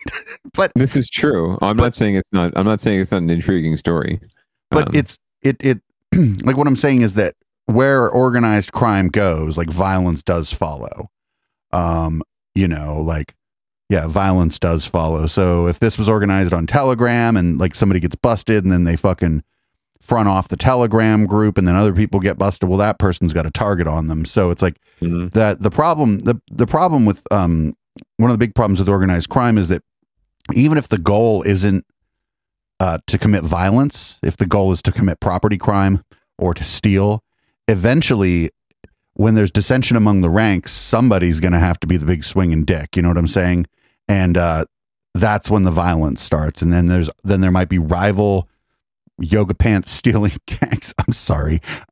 but 0.54 0.72
this 0.76 0.96
is 0.96 1.10
true. 1.10 1.58
I'm 1.62 1.78
not 1.78 1.96
saying 1.96 2.16
it's 2.16 2.30
not. 2.32 2.54
I'm 2.56 2.66
not 2.66 2.82
saying 2.82 3.00
it's 3.00 3.12
not 3.12 3.22
an 3.22 3.30
intriguing 3.30 3.78
story. 3.78 4.20
but 4.70 4.88
Um, 4.88 4.96
it's 4.96 5.18
it 5.42 5.58
it 5.60 5.82
like 6.44 6.58
what 6.58 6.68
I'm 6.68 6.76
saying 6.76 7.02
is 7.02 7.14
that 7.16 7.36
where 7.66 8.10
organized 8.10 8.74
crime 8.74 9.08
goes, 9.08 9.58
like 9.58 9.70
violence 9.70 10.24
does 10.24 10.54
follow. 10.54 11.10
Um, 11.72 12.22
you 12.56 12.68
know, 12.68 13.02
like 13.02 13.34
yeah, 13.94 14.08
violence 14.08 14.58
does 14.58 14.88
follow. 14.88 15.28
So 15.28 15.68
if 15.68 15.78
this 15.78 16.00
was 16.00 16.10
organized 16.10 16.52
on 16.52 16.66
Telegram 16.66 17.38
and 17.38 17.60
like 17.60 17.76
somebody 17.76 18.00
gets 18.00 18.16
busted 18.16 18.64
and 18.64 18.74
then 18.74 18.86
they 18.86 18.96
fucking 18.96 19.44
front 20.02 20.28
off 20.28 20.48
the 20.48 20.58
Telegram 20.58 21.28
group 21.28 21.60
and 21.60 21.68
then 21.68 21.76
other 21.76 21.94
people 21.94 22.20
get 22.20 22.40
busted, 22.40 22.68
well 22.68 22.80
that 22.80 22.98
person's 22.98 23.34
got 23.34 23.46
a 23.46 23.52
target 23.52 23.86
on 23.86 24.08
them. 24.08 24.26
So 24.26 24.50
it's 24.50 24.64
like 24.64 24.78
that 25.30 25.62
the 25.62 25.70
problem 25.70 26.22
the 26.22 26.42
the 26.52 26.66
problem 26.66 27.06
with 27.06 27.32
um 27.32 27.78
one 28.18 28.32
of 28.32 28.34
the 28.34 28.44
big 28.44 28.56
problems 28.56 28.80
with 28.80 28.90
organized 28.90 29.30
crime 29.30 29.60
is 29.60 29.68
that 29.68 29.84
even 30.56 30.80
if 30.80 30.88
the 30.88 30.98
goal 30.98 31.44
isn't 31.44 31.86
uh, 32.80 32.98
to 33.06 33.20
commit 33.20 33.44
violence, 33.44 34.20
if 34.24 34.38
the 34.38 34.48
goal 34.48 34.72
is 34.72 34.82
to 34.82 34.92
commit 34.92 35.20
property 35.20 35.60
crime 35.60 36.04
or 36.40 36.56
to 36.56 36.64
steal, 36.64 37.24
eventually, 37.68 38.50
when 39.14 39.36
there's 39.36 39.52
dissension 39.52 39.96
among 39.96 40.22
the 40.22 40.32
ranks, 40.32 40.72
somebody's 40.72 41.40
going 41.40 41.54
to 41.54 41.60
have 41.60 41.80
to 41.80 41.88
be 41.88 41.96
the 41.96 42.06
big 42.08 42.24
swinging 42.24 42.66
dick. 42.66 42.96
You 42.96 43.04
know 43.04 43.10
what 43.10 43.18
I'm 43.18 43.28
saying? 43.28 43.68
And 44.08 44.38
uh, 44.38 44.66
that's 45.14 45.50
when 45.50 45.64
the 45.64 45.72
violence 45.72 46.22
starts. 46.22 46.62
And 46.62 46.72
then 46.74 46.88
there's 46.88 47.10
then 47.24 47.42
there 47.42 47.52
might 47.52 47.70
be 47.70 47.80
rival 47.80 48.50
yoga 49.20 49.54
pants 49.54 49.92
stealing 50.00 50.34
gangs. 50.46 50.94
I'm 51.06 51.14
sorry. 51.14 51.62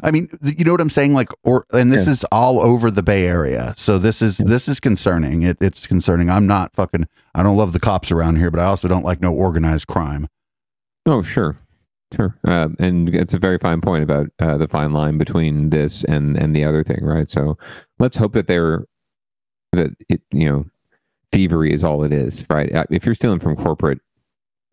I 0.00 0.10
mean, 0.12 0.28
you 0.42 0.64
know 0.64 0.72
what 0.72 0.80
I'm 0.80 0.88
saying? 0.90 1.12
Like, 1.12 1.28
or 1.42 1.64
and 1.72 1.90
this 1.92 2.06
Yeah. 2.06 2.12
is 2.12 2.24
all 2.30 2.60
over 2.60 2.90
the 2.90 3.02
Bay 3.02 3.26
Area. 3.26 3.74
So 3.76 3.98
this 3.98 4.22
is 4.22 4.38
this 4.38 4.68
is 4.68 4.78
concerning. 4.80 5.42
It, 5.42 5.58
it's 5.60 5.86
concerning. 5.86 6.30
I'm 6.30 6.46
not 6.46 6.74
fucking. 6.74 7.06
I 7.34 7.42
don't 7.42 7.56
love 7.56 7.72
the 7.72 7.80
cops 7.80 8.12
around 8.12 8.36
here, 8.36 8.50
but 8.50 8.60
I 8.60 8.64
also 8.64 8.86
don't 8.88 9.04
like 9.04 9.20
no 9.20 9.32
organized 9.32 9.88
crime. 9.88 10.28
Oh, 11.04 11.22
sure, 11.22 11.58
sure, 12.14 12.36
uh, 12.46 12.68
and 12.78 13.08
it's 13.14 13.34
a 13.34 13.38
very 13.38 13.58
fine 13.58 13.80
point 13.80 14.02
about 14.04 14.28
uh, 14.38 14.56
the 14.56 14.68
fine 14.68 14.92
line 14.92 15.18
between 15.18 15.70
this 15.70 16.04
and 16.04 16.36
and 16.36 16.54
the 16.54 16.64
other 16.64 16.84
thing, 16.84 17.00
right? 17.02 17.28
So 17.28 17.58
let's 17.98 18.16
hope 18.16 18.34
that 18.34 18.46
they're 18.46 18.84
that 19.72 19.90
it, 20.08 20.22
you 20.32 20.48
know, 20.48 20.66
thievery 21.32 21.72
is 21.72 21.84
all 21.84 22.04
it 22.04 22.12
is, 22.12 22.44
right? 22.50 22.72
Uh, 22.74 22.84
If 22.90 23.04
you're 23.06 23.14
stealing 23.14 23.40
from 23.40 23.56
corporate 23.56 24.00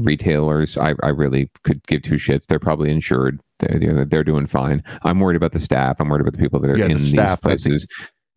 retailers, 0.02 0.78
I 0.78 0.94
I 1.04 1.10
really 1.10 1.50
could 1.64 1.86
give 1.88 2.02
two 2.04 2.16
shits. 2.16 2.48
They're 2.48 2.60
probably 2.60 2.92
insured. 2.92 3.40
They're 3.60 4.06
they're 4.06 4.24
doing 4.24 4.48
fine. 4.48 4.84
I'm 5.04 5.20
worried 5.20 5.38
about 5.38 5.52
the 5.54 5.60
staff. 5.60 6.00
I'm 6.00 6.10
worried 6.10 6.22
about 6.22 6.34
the 6.34 6.40
people 6.40 6.60
that 6.60 6.70
are 6.70 6.78
Yeah, 6.78 6.86
the 6.88 6.92
in 6.92 6.98
these 6.98 7.10
staff, 7.10 7.42
think- 7.42 7.62
places. 7.62 7.88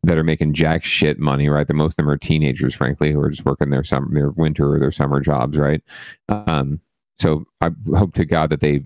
That 0.04 0.16
are 0.16 0.22
making 0.22 0.54
jack 0.54 0.85
shit 0.85 1.18
money, 1.18 1.48
right? 1.48 1.66
The 1.66 1.74
most 1.74 1.94
of 1.94 1.96
them 1.96 2.09
are 2.09 2.16
teenagers, 2.16 2.72
frankly, 2.72 3.11
who 3.11 3.18
are 3.20 3.31
just 3.31 3.44
working 3.44 3.70
their 3.70 3.83
summer, 3.83 4.07
their 4.12 4.31
winter 4.31 4.72
or 4.72 4.78
their 4.78 4.92
summer 4.92 5.18
jobs, 5.18 5.59
right? 5.59 5.83
Um, 6.28 6.81
so 7.18 7.44
I 7.61 7.72
hope 7.96 8.14
to 8.14 8.24
God 8.24 8.50
that 8.50 8.61
they, 8.61 8.85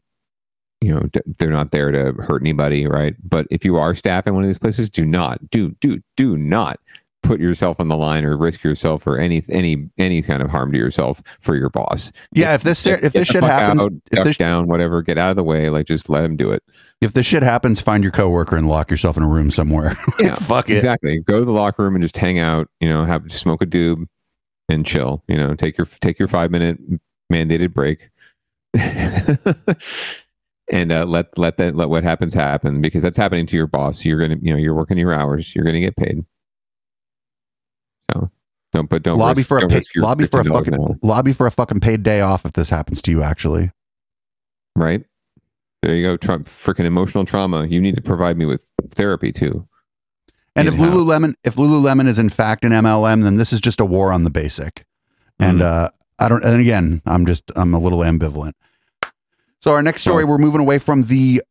you 0.81 0.95
know, 0.95 1.07
they're 1.37 1.51
not 1.51 1.71
there 1.71 1.91
to 1.93 2.13
hurt 2.23 2.41
anybody, 2.41 2.87
right? 2.87 3.15
But 3.29 3.47
if 3.51 3.63
you 3.63 3.77
are 3.77 3.95
staff 3.95 4.27
in 4.27 4.33
one 4.35 4.43
of 4.43 4.49
these 4.49 4.59
places, 4.59 4.89
do 4.89 5.05
not, 5.05 5.51
do, 5.51 5.77
do, 5.83 6.01
do 6.17 6.39
not 6.39 6.81
put 7.23 7.41
yourself 7.41 7.79
on 7.81 7.89
the 7.89 7.97
line 7.97 8.25
or 8.25 8.37
risk 8.37 8.63
yourself 8.65 9.07
or 9.07 9.19
any 9.19 9.43
any 9.49 9.89
any 9.99 10.23
kind 10.23 10.43
of 10.43 10.51
harm 10.51 10.73
to 10.73 10.79
yourself 10.79 11.23
for 11.41 11.55
your 11.57 11.71
boss. 11.71 12.11
Yeah, 12.33 12.55
if 12.55 12.63
this 12.63 12.83
Get- 12.85 13.05
if 13.05 13.13
this 13.13 13.29
shit 13.29 13.43
happens, 13.45 13.83
out, 13.83 13.93
if 13.93 14.11
duck 14.11 14.25
this 14.25 14.37
down, 14.37 14.67
whatever, 14.67 15.03
get 15.03 15.19
out 15.19 15.31
of 15.31 15.37
the 15.37 15.45
way. 15.45 15.71
Like 15.71 15.87
just 15.87 16.09
let 16.09 16.25
him 16.25 16.37
do 16.37 16.51
it. 16.51 16.63
if 17.01 17.13
this 17.13 17.27
shit 17.27 17.43
happens, 17.43 17.81
find 17.81 18.03
your 18.05 18.13
coworker 18.13 18.57
and 18.57 18.69
lock 18.69 18.91
yourself 18.91 19.17
in 19.17 19.23
a 19.23 19.29
room 19.29 19.51
somewhere. 19.51 19.97
Yeah, 20.21 20.35
Fuck 20.35 20.69
it. 20.71 20.77
Exactly. 20.77 21.21
Go 21.21 21.39
to 21.41 21.45
the 21.45 21.53
locker 21.53 21.83
room 21.83 21.95
and 21.95 22.03
just 22.03 22.17
hang 22.17 22.39
out. 22.39 22.69
You 22.81 22.89
know, 22.89 23.05
have 23.05 23.33
smoke 23.33 23.63
a 23.63 23.67
doob 23.67 24.07
and 24.69 24.85
chill. 24.87 25.23
You 25.29 25.37
know, 25.37 25.55
take 25.55 25.77
your 25.79 25.87
take 26.01 26.19
your 26.19 26.29
five 26.29 26.51
minute 26.51 26.79
mandated 27.33 27.73
break, 27.73 28.11
and 30.71 30.93
uh, 30.93 31.05
let 31.05 31.37
let 31.39 31.57
that 31.59 31.75
let 31.77 31.89
what 31.89 32.05
happens 32.05 32.35
happen 32.35 32.81
because 32.81 33.03
that's 33.03 33.17
happening 33.17 33.47
to 33.47 33.57
your 33.57 33.67
boss. 33.67 34.05
You're 34.05 34.21
gonna 34.21 34.39
you 34.41 34.53
know 34.53 34.59
you're 34.59 34.75
working 34.75 34.99
your 34.99 35.13
hours. 35.13 35.55
You're 35.55 35.65
gonna 35.65 35.81
get 35.81 35.97
paid. 35.97 36.25
Don't 38.73 38.89
but 38.89 39.03
don't 39.03 39.19
lobby 39.19 39.41
risk- 39.41 39.49
for 39.49 39.59
a 39.59 39.69
pay, 39.69 39.83
lobby 39.97 40.27
for 40.27 40.41
a 40.41 40.45
fucking 40.45 40.75
hour, 40.75 40.97
lobby 41.03 41.33
for 41.35 41.47
a 41.47 41.51
fucking 41.51 41.81
paid 41.81 42.03
day 42.03 42.21
off 42.23 42.45
if 42.47 42.53
this 42.55 42.71
happens 42.71 43.03
to 43.03 43.11
you. 43.11 43.23
Actually, 43.23 43.71
right. 44.77 45.05
There 45.83 45.95
you 45.95 46.07
go. 46.07 46.17
Trump, 46.17 46.49
freaking 46.49 46.85
emotional 46.87 47.25
trauma. 47.27 47.67
You 47.67 47.81
need 47.81 47.97
to 47.97 48.01
provide 48.03 48.39
me 48.39 48.47
with 48.47 48.63
therapy 48.93 49.31
too. 49.33 49.67
and 50.57 50.69
if. 50.69 50.75
Lululemon 50.75 51.35
if 51.45 51.57
Lululemon 51.57 52.07
is 52.07 52.19
in 52.19 52.29
fact 52.31 52.65
an 52.65 52.73
MLM, 52.73 53.23
then 53.25 53.35
this 53.35 53.53
is 53.53 53.61
just 53.61 53.81
a 53.81 53.85
war 53.85 54.13
on 54.13 54.25
the 54.25 54.31
basic. 54.31 54.85
And 55.39 55.59
Mm-hmm. 55.61 55.85
uh, 55.85 55.89
I 56.19 56.29
don't. 56.29 56.45
And 56.45 56.61
again, 56.61 57.03
I'm 57.05 57.27
just 57.27 57.51
I'm 57.57 57.75
a 57.75 57.79
little 57.79 57.99
ambivalent. 57.99 58.53
So 59.61 59.73
our 59.73 59.83
next 59.83 60.01
story, 60.03 60.25
we're 60.25 60.39
moving 60.39 60.61
away 60.61 60.79
from 60.79 61.03
the 61.05 61.43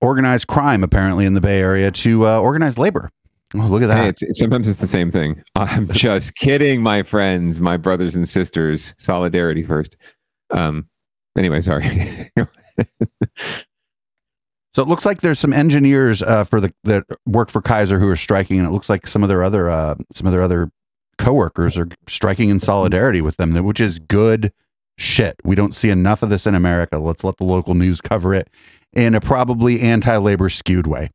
organized 0.00 0.46
crime 0.46 0.82
apparently 0.84 1.24
in 1.26 1.34
the 1.34 1.40
Bay 1.40 1.58
Area 1.60 1.90
to 1.90 2.26
uh, 2.26 2.38
organized 2.40 2.78
labor. 2.78 3.10
Oh, 3.58 3.66
look 3.68 3.82
at 3.82 3.86
that. 3.88 3.96
Hey, 4.02 4.08
it's, 4.08 4.22
it's- 4.22 4.38
sometimes 4.38 4.68
it's 4.68 4.78
the 4.80 4.86
same 4.86 5.10
thing. 5.10 5.42
I'm 5.54 5.88
just 5.88 6.34
kidding, 6.36 6.82
my 6.82 7.02
friends, 7.02 7.60
my 7.60 7.76
brothers 7.76 8.14
and 8.14 8.28
sisters. 8.28 8.94
Solidarity 8.98 9.62
first. 9.62 9.96
Um. 10.50 10.88
Anyway, 11.36 11.60
sorry. 11.60 12.30
So 14.74 14.82
it 14.82 14.88
looks 14.88 15.06
like 15.06 15.22
there's 15.22 15.38
some 15.38 15.54
engineers 15.54 16.20
uh, 16.20 16.44
for 16.44 16.60
the 16.60 16.70
that 16.84 17.04
work 17.24 17.48
for 17.48 17.62
Kaiser 17.62 17.98
who 17.98 18.10
are 18.10 18.16
striking, 18.16 18.58
and 18.58 18.68
it 18.68 18.72
looks 18.72 18.90
like 18.90 19.06
some 19.06 19.22
of 19.22 19.30
their 19.30 19.42
other 19.42 19.70
uh, 19.70 19.94
some 20.12 20.26
of 20.26 20.34
their 20.34 20.42
other 20.42 20.70
coworkers 21.16 21.78
are 21.78 21.88
striking 22.08 22.50
in 22.50 22.60
solidarity 22.60 23.22
with 23.22 23.38
them, 23.38 23.54
which 23.64 23.80
is 23.80 23.98
good 23.98 24.52
shit. 24.98 25.36
We 25.44 25.54
don't 25.54 25.74
see 25.74 25.88
enough 25.88 26.22
of 26.22 26.28
this 26.28 26.46
in 26.46 26.54
America. 26.54 26.98
Let's 26.98 27.24
let 27.24 27.38
the 27.38 27.44
local 27.44 27.74
news 27.74 28.02
cover 28.02 28.34
it 28.34 28.50
in 28.92 29.14
a 29.14 29.20
probably 29.22 29.80
anti-labor 29.80 30.50
skewed 30.50 30.86
way. 30.86 31.08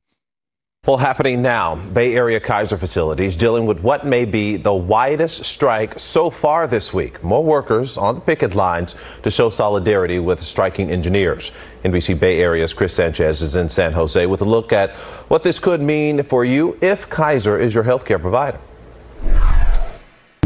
Well, 0.87 0.97
happening 0.97 1.43
now, 1.43 1.75
Bay 1.75 2.15
Area 2.15 2.39
Kaiser 2.39 2.75
facilities 2.75 3.35
dealing 3.35 3.67
with 3.67 3.81
what 3.81 4.03
may 4.03 4.25
be 4.25 4.57
the 4.57 4.73
widest 4.73 5.45
strike 5.45 5.99
so 5.99 6.31
far 6.31 6.65
this 6.65 6.91
week. 6.91 7.23
More 7.23 7.43
workers 7.43 7.99
on 7.99 8.15
the 8.15 8.21
picket 8.21 8.55
lines 8.55 8.95
to 9.21 9.29
show 9.29 9.51
solidarity 9.51 10.17
with 10.17 10.41
striking 10.41 10.89
engineers. 10.89 11.51
NBC 11.83 12.19
Bay 12.19 12.41
Area's 12.41 12.73
Chris 12.73 12.95
Sanchez 12.95 13.43
is 13.43 13.55
in 13.55 13.69
San 13.69 13.93
Jose 13.93 14.25
with 14.25 14.41
a 14.41 14.45
look 14.45 14.73
at 14.73 14.89
what 15.29 15.43
this 15.43 15.59
could 15.59 15.81
mean 15.83 16.23
for 16.23 16.45
you 16.45 16.75
if 16.81 17.07
Kaiser 17.11 17.59
is 17.59 17.75
your 17.75 17.83
healthcare 17.83 18.19
provider. 18.19 18.59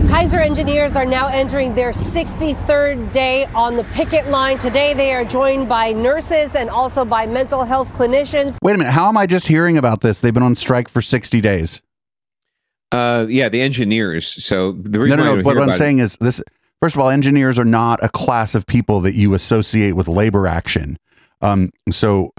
Kaiser 0.07 0.39
engineers 0.39 0.95
are 0.95 1.05
now 1.05 1.27
entering 1.27 1.73
their 1.73 1.89
63rd 1.91 3.11
day 3.11 3.45
on 3.55 3.75
the 3.75 3.83
picket 3.85 4.27
line. 4.29 4.57
Today 4.59 4.93
they 4.93 5.13
are 5.13 5.25
joined 5.25 5.67
by 5.67 5.91
nurses 5.91 6.55
and 6.55 6.69
also 6.69 7.03
by 7.03 7.25
mental 7.25 7.63
health 7.65 7.89
clinicians. 7.89 8.55
Wait 8.61 8.75
a 8.75 8.77
minute, 8.77 8.91
how 8.91 9.09
am 9.09 9.17
I 9.17 9.25
just 9.25 9.47
hearing 9.47 9.77
about 9.77 10.01
this? 10.01 10.19
They've 10.19 10.33
been 10.33 10.43
on 10.43 10.55
strike 10.55 10.87
for 10.89 11.01
60 11.01 11.41
days. 11.41 11.81
uh. 12.91 13.25
Yeah. 13.29 13.49
The 13.49 13.61
engineers. 13.61 14.43
So 14.45 14.73
the 14.73 14.89
No, 14.91 14.99
reason 14.99 15.17
no, 15.17 15.23
why 15.23 15.29
I 15.31 15.35
no. 15.35 15.41
don't 15.43 15.55
What 15.57 15.59
I'm 15.69 15.73
saying 15.73 15.99
is 15.99 16.17
this. 16.21 16.41
First 16.81 16.95
of 16.95 17.01
all, 17.01 17.09
engineers 17.09 17.57
are 17.57 17.65
not 17.65 18.03
a 18.03 18.09
class 18.09 18.53
of 18.53 18.67
people 18.67 19.01
that 19.01 19.15
you 19.15 19.33
associate 19.33 19.93
with 19.93 20.07
labor 20.07 20.45
action. 20.45 20.99
Um, 21.41 21.71
so 21.89 22.31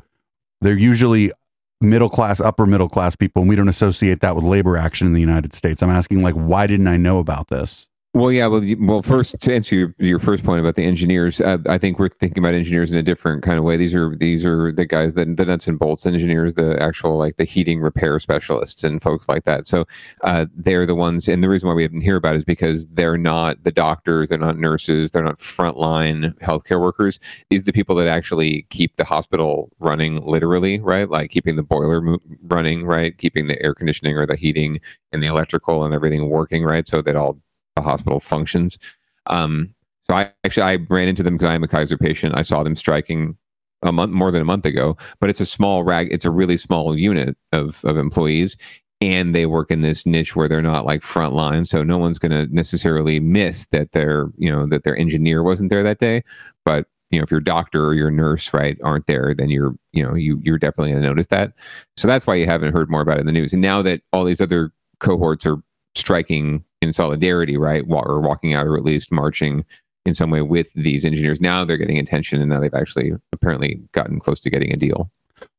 they're 0.60 0.78
usually 0.78 1.32
middle 1.80 2.08
class, 2.08 2.40
upper 2.40 2.66
middle 2.66 2.88
class 2.88 3.16
people, 3.16 3.42
and 3.42 3.48
we 3.48 3.56
don't 3.56 3.68
associate 3.68 4.20
that 4.20 4.34
with 4.34 4.44
labor 4.44 4.76
action 4.76 5.06
in 5.06 5.12
the 5.12 5.20
United 5.20 5.54
States. 5.54 5.82
I'm 5.82 5.90
asking, 5.90 6.22
like, 6.22 6.34
why 6.34 6.66
didn't 6.66 6.88
I 6.88 6.96
know 6.96 7.18
about 7.18 7.48
this? 7.48 7.88
Well, 8.16 8.32
yeah. 8.32 8.46
Well, 8.46 8.62
well. 8.78 9.02
First, 9.02 9.38
to 9.42 9.54
answer 9.54 9.76
your, 9.76 9.94
your 9.98 10.18
first 10.18 10.42
point 10.42 10.60
about 10.60 10.74
the 10.74 10.84
engineers, 10.84 11.38
uh, 11.38 11.58
I 11.68 11.76
think 11.76 11.98
we're 11.98 12.08
thinking 12.08 12.42
about 12.42 12.54
engineers 12.54 12.90
in 12.90 12.96
a 12.96 13.02
different 13.02 13.42
kind 13.42 13.58
of 13.58 13.64
way. 13.64 13.76
These 13.76 13.94
are 13.94 14.16
these 14.16 14.42
are 14.46 14.72
the 14.72 14.86
guys 14.86 15.12
that 15.14 15.36
the 15.36 15.44
nuts 15.44 15.66
and 15.66 15.78
bolts 15.78 16.06
engineers, 16.06 16.54
the 16.54 16.82
actual 16.82 17.18
like 17.18 17.36
the 17.36 17.44
heating 17.44 17.78
repair 17.78 18.18
specialists 18.18 18.82
and 18.82 19.02
folks 19.02 19.28
like 19.28 19.44
that. 19.44 19.66
So 19.66 19.84
uh, 20.22 20.46
they're 20.56 20.86
the 20.86 20.94
ones. 20.94 21.28
And 21.28 21.44
the 21.44 21.50
reason 21.50 21.68
why 21.68 21.74
we 21.74 21.84
didn't 21.84 22.00
hear 22.00 22.16
about 22.16 22.36
it 22.36 22.38
is 22.38 22.44
because 22.44 22.86
they're 22.86 23.18
not 23.18 23.62
the 23.64 23.72
doctors, 23.72 24.30
they're 24.30 24.38
not 24.38 24.56
nurses, 24.58 25.10
they're 25.10 25.22
not 25.22 25.38
frontline 25.38 26.32
healthcare 26.38 26.80
workers. 26.80 27.20
These 27.50 27.60
are 27.60 27.64
the 27.64 27.72
people 27.74 27.96
that 27.96 28.08
actually 28.08 28.62
keep 28.70 28.96
the 28.96 29.04
hospital 29.04 29.70
running, 29.78 30.24
literally, 30.24 30.80
right? 30.80 31.10
Like 31.10 31.30
keeping 31.32 31.56
the 31.56 31.62
boiler 31.62 32.00
mo- 32.00 32.22
running, 32.44 32.86
right? 32.86 33.18
Keeping 33.18 33.46
the 33.46 33.62
air 33.62 33.74
conditioning 33.74 34.16
or 34.16 34.24
the 34.24 34.36
heating 34.36 34.80
and 35.12 35.22
the 35.22 35.26
electrical 35.26 35.84
and 35.84 35.92
everything 35.94 36.30
working, 36.30 36.64
right? 36.64 36.88
So 36.88 37.02
that 37.02 37.14
all 37.14 37.38
the 37.76 37.82
hospital 37.82 38.20
functions. 38.20 38.78
Um, 39.26 39.74
so 40.08 40.16
I 40.16 40.32
actually 40.44 40.62
I 40.62 40.78
ran 40.88 41.08
into 41.08 41.22
them 41.22 41.34
because 41.34 41.50
I 41.50 41.54
am 41.54 41.62
a 41.62 41.68
Kaiser 41.68 41.98
patient. 41.98 42.34
I 42.36 42.42
saw 42.42 42.62
them 42.62 42.76
striking 42.76 43.36
a 43.82 43.92
month 43.92 44.12
more 44.12 44.30
than 44.30 44.42
a 44.42 44.46
month 44.46 44.64
ago, 44.64 44.96
but 45.20 45.30
it's 45.30 45.40
a 45.40 45.46
small 45.46 45.84
rag. 45.84 46.08
It's 46.10 46.24
a 46.24 46.30
really 46.30 46.56
small 46.56 46.96
unit 46.96 47.36
of 47.52 47.84
of 47.84 47.96
employees, 47.96 48.56
and 49.00 49.34
they 49.34 49.46
work 49.46 49.70
in 49.70 49.82
this 49.82 50.06
niche 50.06 50.34
where 50.34 50.48
they're 50.48 50.62
not 50.62 50.86
like 50.86 51.02
frontline. 51.02 51.66
So 51.66 51.82
no 51.82 51.98
one's 51.98 52.18
going 52.18 52.32
to 52.32 52.52
necessarily 52.54 53.20
miss 53.20 53.66
that 53.66 53.92
their 53.92 54.28
you 54.38 54.50
know 54.50 54.66
that 54.66 54.84
their 54.84 54.96
engineer 54.96 55.42
wasn't 55.42 55.70
there 55.70 55.82
that 55.82 55.98
day, 55.98 56.22
but 56.64 56.86
you 57.10 57.18
know 57.18 57.24
if 57.24 57.30
your 57.30 57.40
doctor 57.40 57.84
or 57.84 57.94
your 57.94 58.10
nurse 58.10 58.52
right 58.52 58.78
aren't 58.82 59.06
there 59.06 59.32
then 59.32 59.48
you're 59.48 59.76
you 59.92 60.02
know 60.02 60.14
you 60.14 60.40
you're 60.42 60.58
definitely 60.58 60.90
going 60.90 61.02
to 61.02 61.08
notice 61.08 61.28
that 61.28 61.52
so 61.96 62.08
that's 62.08 62.26
why 62.26 62.34
you 62.34 62.46
haven't 62.46 62.72
heard 62.72 62.90
more 62.90 63.00
about 63.00 63.18
it 63.18 63.20
in 63.20 63.26
the 63.26 63.32
news 63.32 63.52
and 63.52 63.62
now 63.62 63.80
that 63.80 64.02
all 64.12 64.24
these 64.24 64.40
other 64.40 64.72
cohorts 64.98 65.46
are 65.46 65.58
striking 65.94 66.64
in 66.82 66.92
solidarity, 66.92 67.56
right? 67.56 67.84
Or 67.88 68.20
walking 68.20 68.54
out, 68.54 68.66
or 68.66 68.76
at 68.76 68.84
least 68.84 69.10
marching 69.10 69.64
in 70.04 70.14
some 70.14 70.30
way 70.30 70.42
with 70.42 70.68
these 70.74 71.04
engineers. 71.04 71.40
Now 71.40 71.64
they're 71.64 71.76
getting 71.76 71.98
attention, 71.98 72.40
and 72.40 72.48
now 72.48 72.60
they've 72.60 72.74
actually 72.74 73.12
apparently 73.32 73.80
gotten 73.92 74.20
close 74.20 74.40
to 74.40 74.50
getting 74.50 74.72
a 74.72 74.76
deal. 74.76 75.10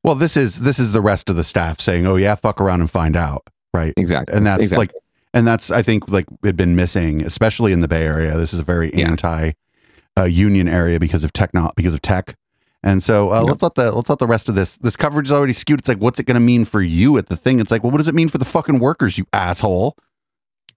Well, 0.04 0.16
this 0.16 0.38
is 0.38 0.62
this 0.62 0.80
is 0.80 0.92
the 0.92 1.02
rest 1.02 1.30
of 1.30 1.36
the 1.36 1.44
staff 1.44 1.80
saying, 1.80 2.08
"Oh 2.08 2.16
yeah, 2.16 2.36
fuck 2.36 2.62
around 2.62 2.82
and 2.82 2.90
find 2.90 3.16
out." 3.16 3.48
Right? 3.74 3.94
Exactly. 3.98 4.36
And 4.36 4.46
that's 4.46 4.62
Exactly. 4.62 4.88
like, 4.88 4.96
and 5.34 5.46
that's 5.46 5.70
I 5.70 5.82
think 5.82 6.10
like 6.10 6.26
had 6.44 6.58
been 6.58 6.76
missing, 6.76 7.24
especially 7.24 7.74
in 7.74 7.82
the 7.82 7.88
Bay 7.88 8.04
Area. 8.04 8.38
This 8.38 8.54
is 8.54 8.60
a 8.60 8.64
very 8.64 8.94
anti 8.94 9.52
uh, 10.18 10.24
union 10.24 10.68
area 10.68 11.00
because 11.00 11.24
of 11.24 11.34
techno 11.34 11.70
because 11.76 11.94
of 11.94 12.02
tech. 12.02 12.36
And 12.84 13.04
so 13.04 13.34
uh, 13.34 13.42
let's 13.42 13.62
let 13.62 13.76
the 13.76 13.92
let's 13.92 14.10
let 14.10 14.20
the 14.20 14.28
rest 14.28 14.50
of 14.50 14.56
this 14.56 14.78
this 14.78 14.96
coverage 14.96 15.28
is 15.28 15.32
already 15.32 15.54
skewed. 15.54 15.80
It's 15.80 15.90
like, 15.90 15.98
what's 15.98 16.20
it 16.20 16.26
going 16.26 16.36
to 16.36 16.40
mean 16.40 16.64
for 16.64 16.82
you 16.82 17.18
at 17.18 17.28
the 17.28 17.36
thing? 17.36 17.60
It's 17.60 17.72
like, 17.72 17.84
well, 17.84 17.92
what 17.92 17.98
does 17.98 18.08
it 18.08 18.16
mean 18.16 18.30
for 18.30 18.38
the 18.38 18.46
fucking 18.46 18.80
workers, 18.80 19.18
you 19.18 19.26
asshole? 19.34 19.98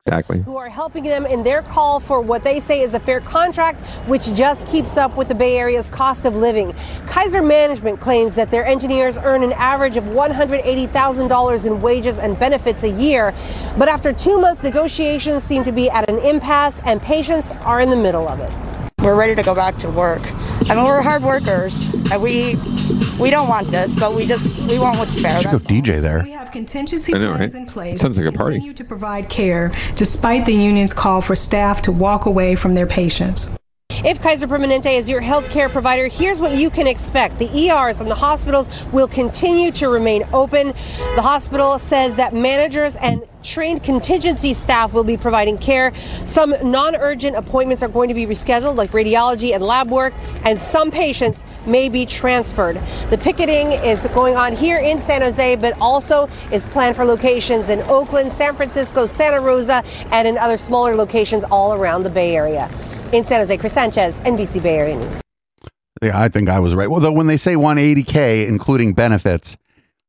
Exactly. 0.06 0.40
who 0.40 0.56
are 0.56 0.70
helping 0.70 1.04
them 1.04 1.26
in 1.26 1.42
their 1.42 1.60
call 1.60 2.00
for 2.00 2.22
what 2.22 2.42
they 2.42 2.58
say 2.58 2.80
is 2.80 2.94
a 2.94 3.00
fair 3.00 3.20
contract, 3.20 3.78
which 4.08 4.32
just 4.32 4.66
keeps 4.66 4.96
up 4.96 5.14
with 5.14 5.28
the 5.28 5.34
Bay 5.34 5.58
Area's 5.58 5.90
cost 5.90 6.24
of 6.24 6.34
living. 6.34 6.74
Kaiser 7.06 7.42
Management 7.42 8.00
claims 8.00 8.34
that 8.34 8.50
their 8.50 8.64
engineers 8.64 9.18
earn 9.18 9.42
an 9.42 9.52
average 9.52 9.98
of 9.98 10.04
$180,000 10.04 11.66
in 11.66 11.82
wages 11.82 12.18
and 12.18 12.38
benefits 12.38 12.82
a 12.82 12.88
year. 12.88 13.34
But 13.76 13.88
after 13.88 14.10
two 14.10 14.40
months, 14.40 14.62
negotiations 14.62 15.42
seem 15.42 15.64
to 15.64 15.72
be 15.72 15.90
at 15.90 16.08
an 16.08 16.18
impasse, 16.20 16.80
and 16.86 16.98
patients 17.02 17.50
are 17.60 17.82
in 17.82 17.90
the 17.90 17.96
middle 17.96 18.26
of 18.26 18.40
it. 18.40 18.79
We're 19.02 19.14
ready 19.14 19.34
to 19.34 19.42
go 19.42 19.54
back 19.54 19.76
to 19.78 19.88
work. 19.90 20.20
I 20.68 20.74
mean, 20.74 20.84
we're 20.84 21.00
hard 21.00 21.22
workers. 21.22 21.94
and 22.12 22.22
We 22.22 22.56
we 23.18 23.30
don't 23.30 23.48
want 23.48 23.68
this, 23.68 23.98
but 23.98 24.14
we 24.14 24.26
just 24.26 24.58
we 24.68 24.78
want 24.78 24.98
what's 24.98 25.20
fair. 25.20 25.40
Should 25.40 25.50
go 25.52 25.58
DJ 25.58 26.00
there. 26.02 26.22
We 26.22 26.32
have 26.32 26.50
contingency 26.50 27.14
I 27.14 27.18
know, 27.18 27.34
plans 27.34 27.54
right? 27.54 27.60
in 27.62 27.66
place 27.66 28.00
Sounds 28.00 28.18
like 28.18 28.26
a 28.26 28.32
party. 28.36 28.56
continue 28.56 28.74
to 28.74 28.84
provide 28.84 29.28
care 29.28 29.72
despite 29.96 30.44
the 30.44 30.54
union's 30.54 30.92
call 30.92 31.20
for 31.20 31.34
staff 31.34 31.82
to 31.82 31.92
walk 31.92 32.26
away 32.26 32.54
from 32.54 32.74
their 32.74 32.86
patients. 32.86 33.50
If 34.02 34.22
Kaiser 34.22 34.46
Permanente 34.46 34.98
is 34.98 35.10
your 35.10 35.20
healthcare 35.20 35.70
provider, 35.70 36.08
here's 36.08 36.40
what 36.40 36.52
you 36.52 36.70
can 36.70 36.86
expect. 36.86 37.38
The 37.38 37.68
ERs 37.68 38.00
and 38.00 38.10
the 38.10 38.14
hospitals 38.14 38.70
will 38.92 39.06
continue 39.06 39.70
to 39.72 39.90
remain 39.90 40.24
open. 40.32 40.68
The 41.16 41.22
hospital 41.22 41.78
says 41.78 42.16
that 42.16 42.32
managers 42.32 42.96
and 42.96 43.22
trained 43.42 43.82
contingency 43.82 44.54
staff 44.54 44.94
will 44.94 45.04
be 45.04 45.18
providing 45.18 45.58
care. 45.58 45.92
Some 46.24 46.54
non 46.62 46.96
urgent 46.96 47.36
appointments 47.36 47.82
are 47.82 47.90
going 47.90 48.08
to 48.08 48.14
be 48.14 48.24
rescheduled, 48.24 48.76
like 48.76 48.92
radiology 48.92 49.54
and 49.54 49.62
lab 49.62 49.90
work, 49.90 50.14
and 50.46 50.58
some 50.58 50.90
patients 50.90 51.44
may 51.66 51.90
be 51.90 52.06
transferred. 52.06 52.80
The 53.10 53.18
picketing 53.18 53.72
is 53.72 54.00
going 54.14 54.34
on 54.34 54.56
here 54.56 54.78
in 54.78 54.98
San 54.98 55.20
Jose, 55.20 55.56
but 55.56 55.78
also 55.78 56.26
is 56.50 56.64
planned 56.68 56.96
for 56.96 57.04
locations 57.04 57.68
in 57.68 57.80
Oakland, 57.82 58.32
San 58.32 58.56
Francisco, 58.56 59.04
Santa 59.04 59.40
Rosa, 59.40 59.84
and 60.10 60.26
in 60.26 60.38
other 60.38 60.56
smaller 60.56 60.96
locations 60.96 61.44
all 61.44 61.74
around 61.74 62.04
the 62.04 62.10
Bay 62.10 62.34
Area. 62.34 62.70
In 63.12 63.24
San 63.24 63.40
Jose, 63.40 63.56
Chris 63.56 63.72
Sanchez, 63.72 64.18
NBC 64.20 64.62
Bay 64.62 64.78
Area 64.78 64.96
News. 64.96 65.20
Yeah, 66.02 66.18
I 66.20 66.28
think 66.28 66.48
I 66.48 66.60
was 66.60 66.74
right. 66.74 66.88
Well, 66.88 67.00
though 67.00 67.12
when 67.12 67.26
they 67.26 67.36
say 67.36 67.54
180k 67.54 68.46
including 68.48 68.94
benefits, 68.94 69.56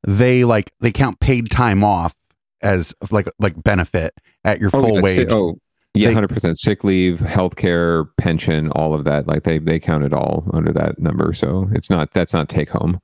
they 0.08 0.44
like 0.44 0.72
they 0.80 0.92
count 0.92 1.20
paid 1.20 1.50
time 1.52 1.84
off 1.84 2.16
as 2.62 2.94
like 3.12 3.28
like 3.40 3.62
benefit 3.64 4.14
at 4.46 4.60
your 4.62 4.70
Oh, 4.74 4.82
full 4.82 4.96
yeah, 4.96 5.02
wage. 5.02 5.16
si- 5.30 5.36
oh, 5.36 5.58
yeah, 5.94 6.12
hundred 6.12 6.30
percent 6.30 6.58
sick 6.60 6.84
leave, 6.84 7.20
healthcare, 7.20 8.06
pension, 8.18 8.70
all 8.72 8.94
of 8.94 9.04
that. 9.04 9.28
Like 9.28 9.44
they 9.44 9.58
they 9.58 9.80
count 9.80 10.04
it 10.04 10.14
all 10.14 10.48
under 10.54 10.72
that 10.72 11.00
number. 11.00 11.34
So 11.34 11.68
it's 11.74 11.90
not 11.90 12.12
that's 12.14 12.34
not 12.34 12.48
take 12.50 12.70
home. 12.70 13.00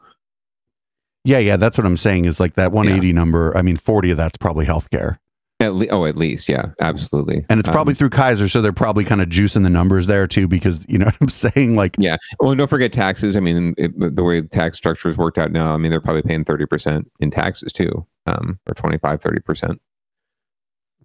Yeah, 1.25 1.39
yeah, 1.39 1.57
that's 1.57 1.77
what 1.77 1.85
I'm 1.85 1.97
saying. 1.97 2.23
Is 2.25 2.39
like 2.39 2.53
that 2.53 2.71
180 2.71 3.11
number. 3.11 3.55
I 3.57 3.61
mean, 3.63 3.75
40 3.75 4.11
of 4.11 4.17
that's 4.17 4.37
probably 4.37 4.65
healthcare, 4.65 5.17
At 5.59 5.73
le- 5.73 5.87
oh, 5.87 6.05
at 6.05 6.15
least, 6.15 6.47
yeah, 6.47 6.67
absolutely. 6.81 7.43
and 7.49 7.59
it's 7.59 7.67
probably 7.67 7.93
Um, 7.93 7.95
through 7.95 8.11
Kaiser, 8.11 8.47
so 8.47 8.61
they're 8.61 8.71
probably 8.71 9.03
kind 9.03 9.21
of 9.21 9.29
juicing 9.29 9.63
the 9.63 9.71
numbers 9.71 10.05
there 10.05 10.27
too, 10.27 10.47
because 10.47 10.85
you 10.87 10.99
know 10.99 11.05
what 11.05 11.17
I'm 11.19 11.29
saying. 11.53 11.75
Like, 11.75 11.95
yeah. 11.97 12.17
Well, 12.39 12.53
don't 12.53 12.69
forget 12.69 12.93
taxes. 12.93 13.35
I 13.35 13.39
mean, 13.39 13.73
it, 13.75 13.91
the 14.15 14.23
way 14.23 14.41
the 14.41 14.47
tax 14.47 14.77
structure 14.77 15.09
is 15.09 15.17
worked 15.17 15.39
out 15.39 15.51
now, 15.51 15.73
I 15.73 15.77
mean, 15.77 15.89
they're 15.89 15.99
probably 15.99 16.21
paying 16.21 16.45
thirty 16.45 16.67
percent 16.67 17.11
in 17.19 17.31
taxes 17.31 17.73
too, 17.73 18.05
um, 18.27 18.59
or 18.67 18.75
25, 18.75 19.19
30 19.19 19.39
percent. 19.39 19.81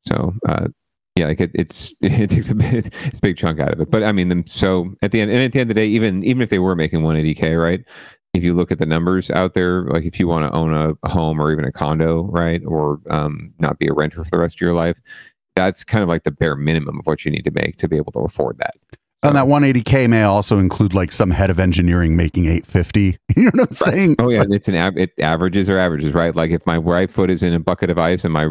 So, 0.07 0.35
uh, 0.47 0.69
yeah, 1.17 1.29
like 1.29 1.41
it, 1.41 1.51
it's 1.55 1.95
it 2.03 2.29
takes 2.29 2.51
a 2.51 2.55
bit, 2.55 2.93
it's 3.07 3.19
a 3.19 3.23
big 3.23 3.39
chunk 3.39 3.59
out 3.59 3.73
of 3.73 3.81
it. 3.81 3.91
But 3.91 4.03
I 4.03 4.13
mean, 4.13 4.29
them 4.29 4.47
so 4.47 4.95
at 5.01 5.13
the 5.13 5.21
end, 5.23 5.31
and 5.31 5.41
at 5.41 5.53
the 5.53 5.61
end 5.61 5.71
of 5.71 5.75
the 5.75 5.81
day, 5.81 5.87
even 5.87 6.23
even 6.25 6.43
if 6.43 6.51
they 6.51 6.59
were 6.59 6.77
making 6.77 7.03
one 7.03 7.17
eighty 7.17 7.35
k, 7.35 7.55
right? 7.55 7.83
If 8.35 8.43
you 8.43 8.55
look 8.55 8.73
at 8.73 8.79
the 8.79 8.87
numbers 8.87 9.31
out 9.31 9.53
there, 9.53 9.83
like 9.85 10.05
if 10.05 10.19
you 10.19 10.27
want 10.27 10.51
to 10.51 10.57
own 10.57 10.73
a, 10.73 10.95
a 11.03 11.09
home 11.11 11.39
or 11.41 11.53
even 11.53 11.65
a 11.67 11.73
condo, 11.73 12.23
right, 12.25 12.63
or 12.67 12.99
um, 13.11 13.53
not 13.59 13.79
be 13.79 13.89
a 13.89 13.93
renter 13.93 14.25
for 14.25 14.31
the 14.31 14.39
rest 14.39 14.57
of 14.57 14.61
your 14.63 14.73
life, 14.73 14.99
that's 15.55 15.85
kind 15.85 16.03
of 16.03 16.09
like 16.09 16.25
the 16.25 16.31
bare 16.31 16.57
minimum 16.57 16.99
of 16.99 17.07
what 17.07 17.25
you 17.27 17.31
need 17.31 17.45
to 17.45 17.51
make 17.51 17.77
to 17.77 17.89
be 17.89 17.97
able 17.99 18.11
to 18.13 18.21
afford 18.21 18.57
that. 18.59 18.75
and 19.23 19.37
that 19.37 19.45
180k 19.45 20.09
may 20.09 20.23
also 20.23 20.59
include 20.59 20.95
like 20.95 21.13
some 21.13 21.31
head 21.31 21.51
of 21.51 21.59
engineering 21.59 22.17
making 22.17 22.47
850. 22.47 23.19
You 23.37 23.45
know 23.45 23.51
what 23.55 23.69
I'm 23.69 23.75
saying? 23.75 24.17
Oh 24.19 24.31
yeah, 24.31 24.45
it's 24.49 24.67
an 24.69 24.77
av- 24.77 24.97
it 24.97 25.13
averages 25.21 25.69
are 25.69 25.77
averages, 25.79 26.15
right? 26.15 26.35
Like 26.35 26.51
if 26.53 26.65
my 26.67 26.79
right 26.79 27.11
foot 27.11 27.31
is 27.31 27.43
in 27.43 27.53
a 27.53 27.61
bucket 27.61 27.91
of 27.91 27.99
ice 27.99 28.25
and 28.25 28.33
my 28.33 28.49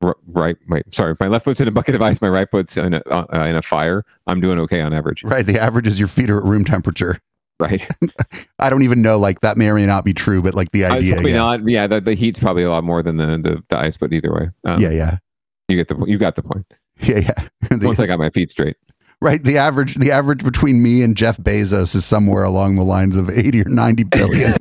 r- 0.00 0.16
right, 0.26 0.56
wait, 0.68 0.94
sorry, 0.94 1.12
if 1.12 1.20
my 1.20 1.28
left 1.28 1.44
foot's 1.44 1.60
in 1.60 1.68
a 1.68 1.70
bucket 1.70 1.94
of 1.94 2.00
ice, 2.02 2.20
my 2.22 2.28
right 2.28 2.48
foot's 2.50 2.78
in 2.78 2.94
a 2.94 3.02
uh, 3.10 3.44
in 3.46 3.56
a 3.56 3.62
fire, 3.62 4.04
I'm 4.26 4.40
doing 4.40 4.58
okay 4.60 4.80
on 4.80 4.92
average. 4.94 5.22
Right. 5.22 5.44
The 5.46 5.58
average 5.58 5.86
is 5.86 5.98
your 5.98 6.08
feet 6.08 6.30
are 6.30 6.38
at 6.38 6.44
room 6.44 6.64
temperature. 6.64 7.18
Right. 7.60 7.86
I 8.58 8.70
don't 8.70 8.82
even 8.82 9.02
know. 9.02 9.18
Like 9.18 9.40
that 9.40 9.56
may 9.58 9.68
or 9.68 9.74
may 9.74 9.86
not 9.86 10.04
be 10.04 10.14
true, 10.14 10.40
but 10.42 10.54
like 10.54 10.70
the 10.72 10.84
Uh, 10.84 10.94
idea. 10.94 11.14
probably 11.14 11.32
yeah. 11.32 11.36
not. 11.38 11.68
Yeah, 11.68 11.86
the, 11.88 12.00
the 12.00 12.14
heat's 12.14 12.38
probably 12.38 12.62
a 12.62 12.70
lot 12.70 12.84
more 12.84 13.02
than 13.02 13.16
the, 13.16 13.26
the, 13.38 13.62
the 13.68 13.76
ice, 13.78 13.96
but 13.96 14.12
either 14.12 14.32
way, 14.32 14.48
um, 14.64 14.80
yeah, 14.80 14.90
yeah, 14.90 15.18
you 15.68 15.76
get 15.76 15.88
the 15.88 15.96
you 16.06 16.18
got 16.18 16.36
the 16.36 16.42
point. 16.42 16.66
yeah, 17.00 17.18
yeah. 17.18 17.48
The- 17.76 17.86
Once 17.86 17.98
I 17.98 18.06
got 18.06 18.18
my 18.20 18.30
feet 18.30 18.50
straight, 18.50 18.76
right. 19.20 19.42
The 19.42 19.58
average, 19.58 19.96
the 19.96 20.12
average 20.12 20.44
between 20.44 20.82
me 20.82 21.02
and 21.02 21.16
Jeff 21.16 21.36
Bezos 21.38 21.94
is 21.96 22.04
somewhere 22.04 22.44
along 22.44 22.76
the 22.76 22.84
lines 22.84 23.16
of 23.16 23.28
80 23.28 23.62
or 23.62 23.68
90 23.68 24.04
billion. 24.04 24.54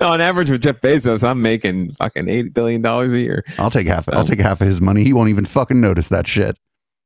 on 0.00 0.20
average 0.20 0.50
with 0.50 0.62
Jeff 0.62 0.80
Bezos, 0.80 1.26
I'm 1.26 1.42
making 1.42 1.94
fucking 1.94 2.28
eight 2.28 2.54
billion 2.54 2.82
dollars 2.82 3.12
a 3.12 3.18
year. 3.20 3.44
I'll 3.58 3.70
take 3.70 3.86
half. 3.86 4.08
Um, 4.08 4.18
I'll 4.18 4.24
take 4.24 4.40
half 4.40 4.60
of 4.60 4.66
his 4.66 4.80
money. 4.80 5.04
He 5.04 5.12
won't 5.12 5.28
even 5.30 5.44
fucking 5.44 5.80
notice 5.80 6.08
that 6.08 6.26
shit. 6.26 6.56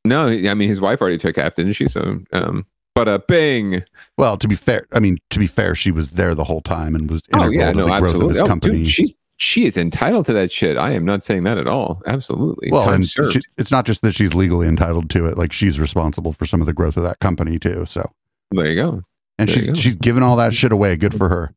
No, 0.05 0.27
I 0.27 0.55
mean 0.55 0.69
his 0.69 0.81
wife 0.81 1.01
already 1.01 1.19
took 1.19 1.37
half, 1.37 1.55
didn't 1.55 1.73
she? 1.73 1.89
So, 1.89 2.21
um, 2.33 2.67
but 2.95 3.09
a 3.09 3.19
bing. 3.27 3.83
Well, 4.19 4.37
to 4.39 4.47
be 4.49 4.55
fair, 4.55 4.87
I 4.93 5.01
mean, 5.01 5.19
to 5.31 5.39
be 5.39 5.47
fair, 5.47 5.75
she 5.75 5.91
was 5.91 6.13
there 6.13 6.35
the 6.35 6.45
whole 6.45 6.61
time 6.61 6.95
and 6.95 7.11
was 7.11 7.23
integral 7.33 7.49
Oh 7.49 7.51
yeah, 7.53 7.73
to 7.73 7.79
no, 7.79 7.85
the 7.85 7.99
growth 8.01 8.15
absolutely. 8.15 8.27
of 8.27 8.33
this 8.33 8.43
Oh, 8.43 8.47
company. 8.47 8.79
dude, 8.79 8.89
she's 8.91 9.13
she 9.37 9.65
is 9.67 9.77
entitled 9.77 10.27
to 10.27 10.33
that 10.33 10.53
shit. 10.53 10.77
I 10.77 10.93
am 10.93 11.05
not 11.05 11.25
saying 11.25 11.43
that 11.43 11.59
at 11.59 11.67
all. 11.67 12.01
Absolutely. 12.07 12.71
well, 12.71 12.85
Time 12.85 12.95
and 12.95 13.09
she, 13.09 13.41
it's 13.59 13.73
not 13.73 13.85
just 13.85 14.01
that 14.03 14.15
she's 14.15 14.33
legally 14.33 14.69
entitled 14.69 15.11
to 15.11 15.27
it; 15.27 15.37
like 15.37 15.53
she's 15.53 15.81
responsible 15.81 16.33
for 16.33 16.47
some 16.47 16.61
of 16.61 16.67
the 16.67 16.73
growth 16.73 16.97
of 16.97 17.03
that 17.03 17.19
company 17.19 17.59
too. 17.59 17.85
So, 17.87 18.09
there 18.53 18.67
you 18.67 18.77
go. 18.77 19.03
and 19.39 19.49
There 19.49 19.55
she's 19.57 19.69
go. 19.69 19.75
she's 19.75 19.97
giving 19.97 20.23
all 20.23 20.37
that 20.37 20.53
shit 20.55 20.71
away. 20.71 20.97
Good 20.97 21.15
for 21.15 21.29
her. 21.29 21.53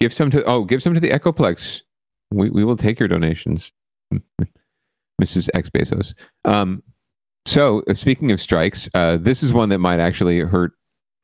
Give 0.00 0.12
some 0.12 0.30
to 0.32 0.42
oh, 0.44 0.64
give 0.64 0.82
some 0.82 0.94
to 0.94 1.00
the 1.00 1.10
Echoplex. 1.10 1.82
We 2.32 2.50
we 2.50 2.64
will 2.64 2.76
take 2.76 2.98
your 2.98 3.08
donations, 3.08 3.70
Mrs. 5.22 5.48
X 5.54 5.70
Bezos. 5.70 6.14
Um, 6.44 6.82
so 7.44 7.82
uh, 7.88 7.94
speaking 7.94 8.32
of 8.32 8.40
strikes, 8.40 8.88
uh, 8.94 9.16
this 9.16 9.42
is 9.42 9.52
one 9.52 9.68
that 9.70 9.78
might 9.78 10.00
actually 10.00 10.40
hurt 10.40 10.72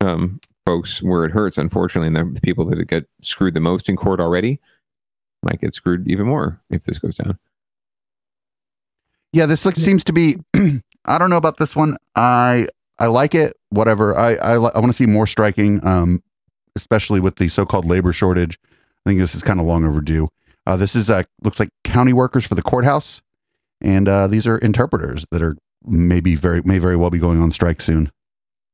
um, 0.01 0.41
folks 0.65 1.03
where 1.03 1.25
it 1.25 1.31
hurts. 1.31 1.59
Unfortunately, 1.59 2.09
and 2.09 2.37
the, 2.37 2.41
people 2.41 2.65
that 2.67 2.85
get 2.87 3.07
screwed 3.23 3.55
the 3.55 3.61
most 3.61 3.89
in 3.89 3.97
court 3.97 4.21
already 4.21 4.61
might 5.43 5.61
get 5.61 5.75
screwed 5.75 6.09
even 6.09 6.27
more 6.27 6.61
if 6.71 6.85
this 6.85 6.99
goes 6.99 7.17
down. 7.17 7.39
Yeah, 9.33 9.47
this 9.47 9.67
like 9.67 9.77
seems 9.77 10.05
to 10.05 10.13
be. 10.13 10.37
I 11.05 11.19
don't 11.19 11.31
know 11.31 11.37
about 11.37 11.59
this 11.59 11.77
one. 11.77 11.97
I 12.15 12.69
I 12.99 13.07
like 13.07 13.35
it. 13.35 13.57
Whatever. 13.71 14.17
I 14.17 14.35
I, 14.35 14.55
I 14.55 14.79
want 14.79 14.87
to 14.87 14.93
see 14.93 15.07
more 15.07 15.27
striking. 15.27 15.87
Um, 15.87 16.23
especially 16.77 17.19
with 17.19 17.37
the 17.37 17.49
so-called 17.49 17.87
labor 17.87 18.13
shortage. 18.13 18.59
I 18.63 19.11
think 19.11 19.19
this 19.19 19.35
is 19.35 19.43
kind 19.43 19.59
of 19.59 19.67
long 19.67 19.85
overdue. 19.85 20.29
Uh, 20.67 20.77
this 20.77 20.95
is 20.95 21.11
uh 21.11 21.23
looks 21.43 21.59
like 21.59 21.71
county 21.83 22.13
workers 22.13 22.47
for 22.47 22.55
the 22.55 22.63
courthouse, 22.63 23.23
and 23.81 24.09
uh, 24.09 24.27
these 24.27 24.47
are 24.47 24.59
interpreters 24.59 25.25
that 25.31 25.43
are 25.43 25.57
maybe 25.87 26.35
very 26.35 26.63
may 26.63 26.79
very 26.79 26.97
well 26.97 27.11
be 27.11 27.19
going 27.19 27.41
on 27.41 27.51
strike 27.53 27.81
soon. 27.81 28.11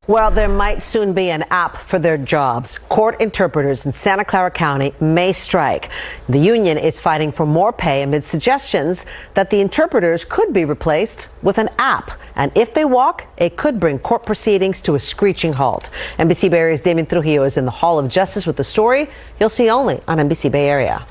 Well, 0.08 0.32
there 0.32 0.48
might 0.48 0.82
soon 0.82 1.12
be 1.12 1.30
an 1.30 1.44
app 1.50 1.76
for 1.76 2.00
their 2.00 2.18
jobs. 2.18 2.76
Court 2.88 3.20
interpreters 3.20 3.86
in 3.86 3.92
Santa 3.92 4.24
Clara 4.24 4.50
County 4.50 4.92
may 5.00 5.32
strike. 5.32 5.90
The 6.28 6.40
union 6.40 6.76
is 6.76 6.98
fighting 7.00 7.30
for 7.30 7.46
more 7.46 7.72
pay 7.72 8.02
amid 8.02 8.24
suggestions 8.24 9.06
that 9.34 9.50
the 9.50 9.60
interpreters 9.60 10.24
could 10.24 10.52
be 10.52 10.64
replaced 10.64 11.28
with 11.42 11.56
an 11.58 11.70
app. 11.78 12.10
And 12.34 12.50
if 12.56 12.74
they 12.74 12.84
walk, 12.84 13.28
it 13.36 13.56
could 13.56 13.78
bring 13.78 14.00
court 14.00 14.26
proceedings 14.26 14.80
to 14.80 14.96
a 14.96 14.98
screeching 14.98 15.52
halt. 15.52 15.90
NBC 16.18 16.50
Bay 16.50 16.58
Area's 16.58 16.80
Damian 16.80 17.06
Trujillo 17.06 17.44
is 17.44 17.56
in 17.56 17.64
the 17.64 17.70
Hall 17.70 18.00
of 18.00 18.08
Justice 18.08 18.44
with 18.44 18.56
the 18.56 18.64
story 18.64 19.08
you'll 19.38 19.50
see 19.50 19.70
only 19.70 20.00
on 20.08 20.18
NBC 20.18 20.50
Bay 20.50 20.68
Area. 20.68 21.06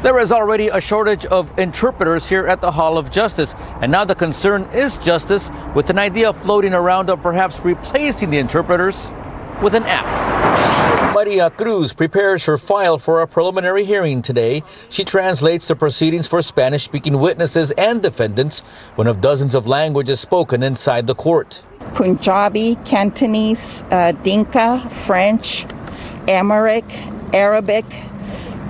There 0.00 0.20
is 0.20 0.30
already 0.30 0.68
a 0.68 0.80
shortage 0.80 1.26
of 1.26 1.58
interpreters 1.58 2.28
here 2.28 2.46
at 2.46 2.60
the 2.60 2.70
Hall 2.70 2.98
of 2.98 3.10
Justice, 3.10 3.56
and 3.82 3.90
now 3.90 4.04
the 4.04 4.14
concern 4.14 4.62
is 4.72 4.96
justice, 4.98 5.50
with 5.74 5.90
an 5.90 5.98
idea 5.98 6.32
floating 6.32 6.72
around 6.72 7.10
of 7.10 7.20
perhaps 7.20 7.58
replacing 7.64 8.30
the 8.30 8.38
interpreters 8.38 9.12
with 9.60 9.74
an 9.74 9.82
app. 9.86 10.06
Maria 11.12 11.50
Cruz 11.50 11.92
prepares 11.92 12.44
her 12.44 12.56
file 12.56 12.96
for 12.96 13.22
a 13.22 13.26
preliminary 13.26 13.84
hearing 13.84 14.22
today. 14.22 14.62
She 14.88 15.02
translates 15.02 15.66
the 15.66 15.74
proceedings 15.74 16.28
for 16.28 16.42
Spanish 16.42 16.84
speaking 16.84 17.18
witnesses 17.18 17.72
and 17.72 18.00
defendants, 18.00 18.60
one 18.94 19.08
of 19.08 19.20
dozens 19.20 19.56
of 19.56 19.66
languages 19.66 20.20
spoken 20.20 20.62
inside 20.62 21.08
the 21.08 21.16
court. 21.16 21.64
Punjabi, 21.94 22.76
Cantonese, 22.84 23.82
uh, 23.90 24.12
Dinka, 24.12 24.88
French, 24.92 25.66
Amharic, 26.28 26.84
Arabic, 27.34 27.84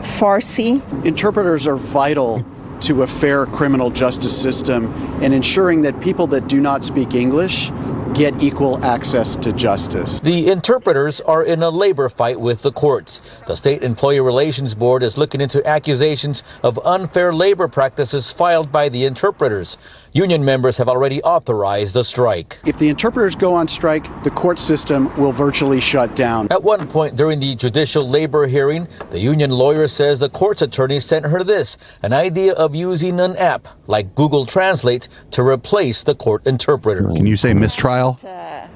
Farsi. 0.02 0.82
Interpreters 1.04 1.66
are 1.66 1.76
vital 1.76 2.44
to 2.80 3.02
a 3.02 3.06
fair 3.06 3.46
criminal 3.46 3.90
justice 3.90 4.40
system 4.40 4.92
and 5.22 5.34
ensuring 5.34 5.82
that 5.82 6.00
people 6.00 6.26
that 6.28 6.48
do 6.48 6.60
not 6.60 6.84
speak 6.84 7.14
English 7.14 7.70
get 8.14 8.42
equal 8.42 8.82
access 8.84 9.36
to 9.36 9.52
justice. 9.52 10.20
The 10.20 10.48
interpreters 10.48 11.20
are 11.20 11.42
in 11.42 11.62
a 11.62 11.70
labor 11.70 12.08
fight 12.08 12.40
with 12.40 12.62
the 12.62 12.72
courts. 12.72 13.20
The 13.46 13.56
State 13.56 13.82
Employee 13.82 14.20
Relations 14.20 14.74
Board 14.74 15.02
is 15.02 15.18
looking 15.18 15.40
into 15.40 15.66
accusations 15.66 16.42
of 16.62 16.78
unfair 16.84 17.32
labor 17.32 17.68
practices 17.68 18.32
filed 18.32 18.72
by 18.72 18.88
the 18.88 19.04
interpreters. 19.04 19.76
Union 20.12 20.44
members 20.44 20.76
have 20.76 20.88
already 20.88 21.22
authorized 21.22 21.94
the 21.94 22.04
strike. 22.04 22.58
If 22.64 22.78
the 22.78 22.88
interpreters 22.88 23.34
go 23.34 23.54
on 23.54 23.68
strike, 23.68 24.06
the 24.24 24.30
court 24.30 24.58
system 24.58 25.14
will 25.20 25.32
virtually 25.32 25.80
shut 25.80 26.16
down. 26.16 26.48
At 26.50 26.62
one 26.62 26.86
point 26.88 27.16
during 27.16 27.40
the 27.40 27.54
judicial 27.54 28.08
labor 28.08 28.46
hearing, 28.46 28.88
the 29.10 29.18
union 29.18 29.50
lawyer 29.50 29.86
says 29.88 30.20
the 30.20 30.30
court's 30.30 30.62
attorney 30.62 31.00
sent 31.00 31.26
her 31.26 31.44
this 31.44 31.76
an 32.02 32.12
idea 32.12 32.54
of 32.54 32.74
using 32.74 33.20
an 33.20 33.36
app 33.36 33.68
like 33.86 34.14
Google 34.14 34.46
Translate 34.46 35.08
to 35.32 35.42
replace 35.42 36.02
the 36.02 36.14
court 36.14 36.46
interpreter. 36.46 37.08
Can 37.08 37.26
you 37.26 37.36
say 37.36 37.52
mistrial? 37.54 38.18
Uh, 38.24 38.66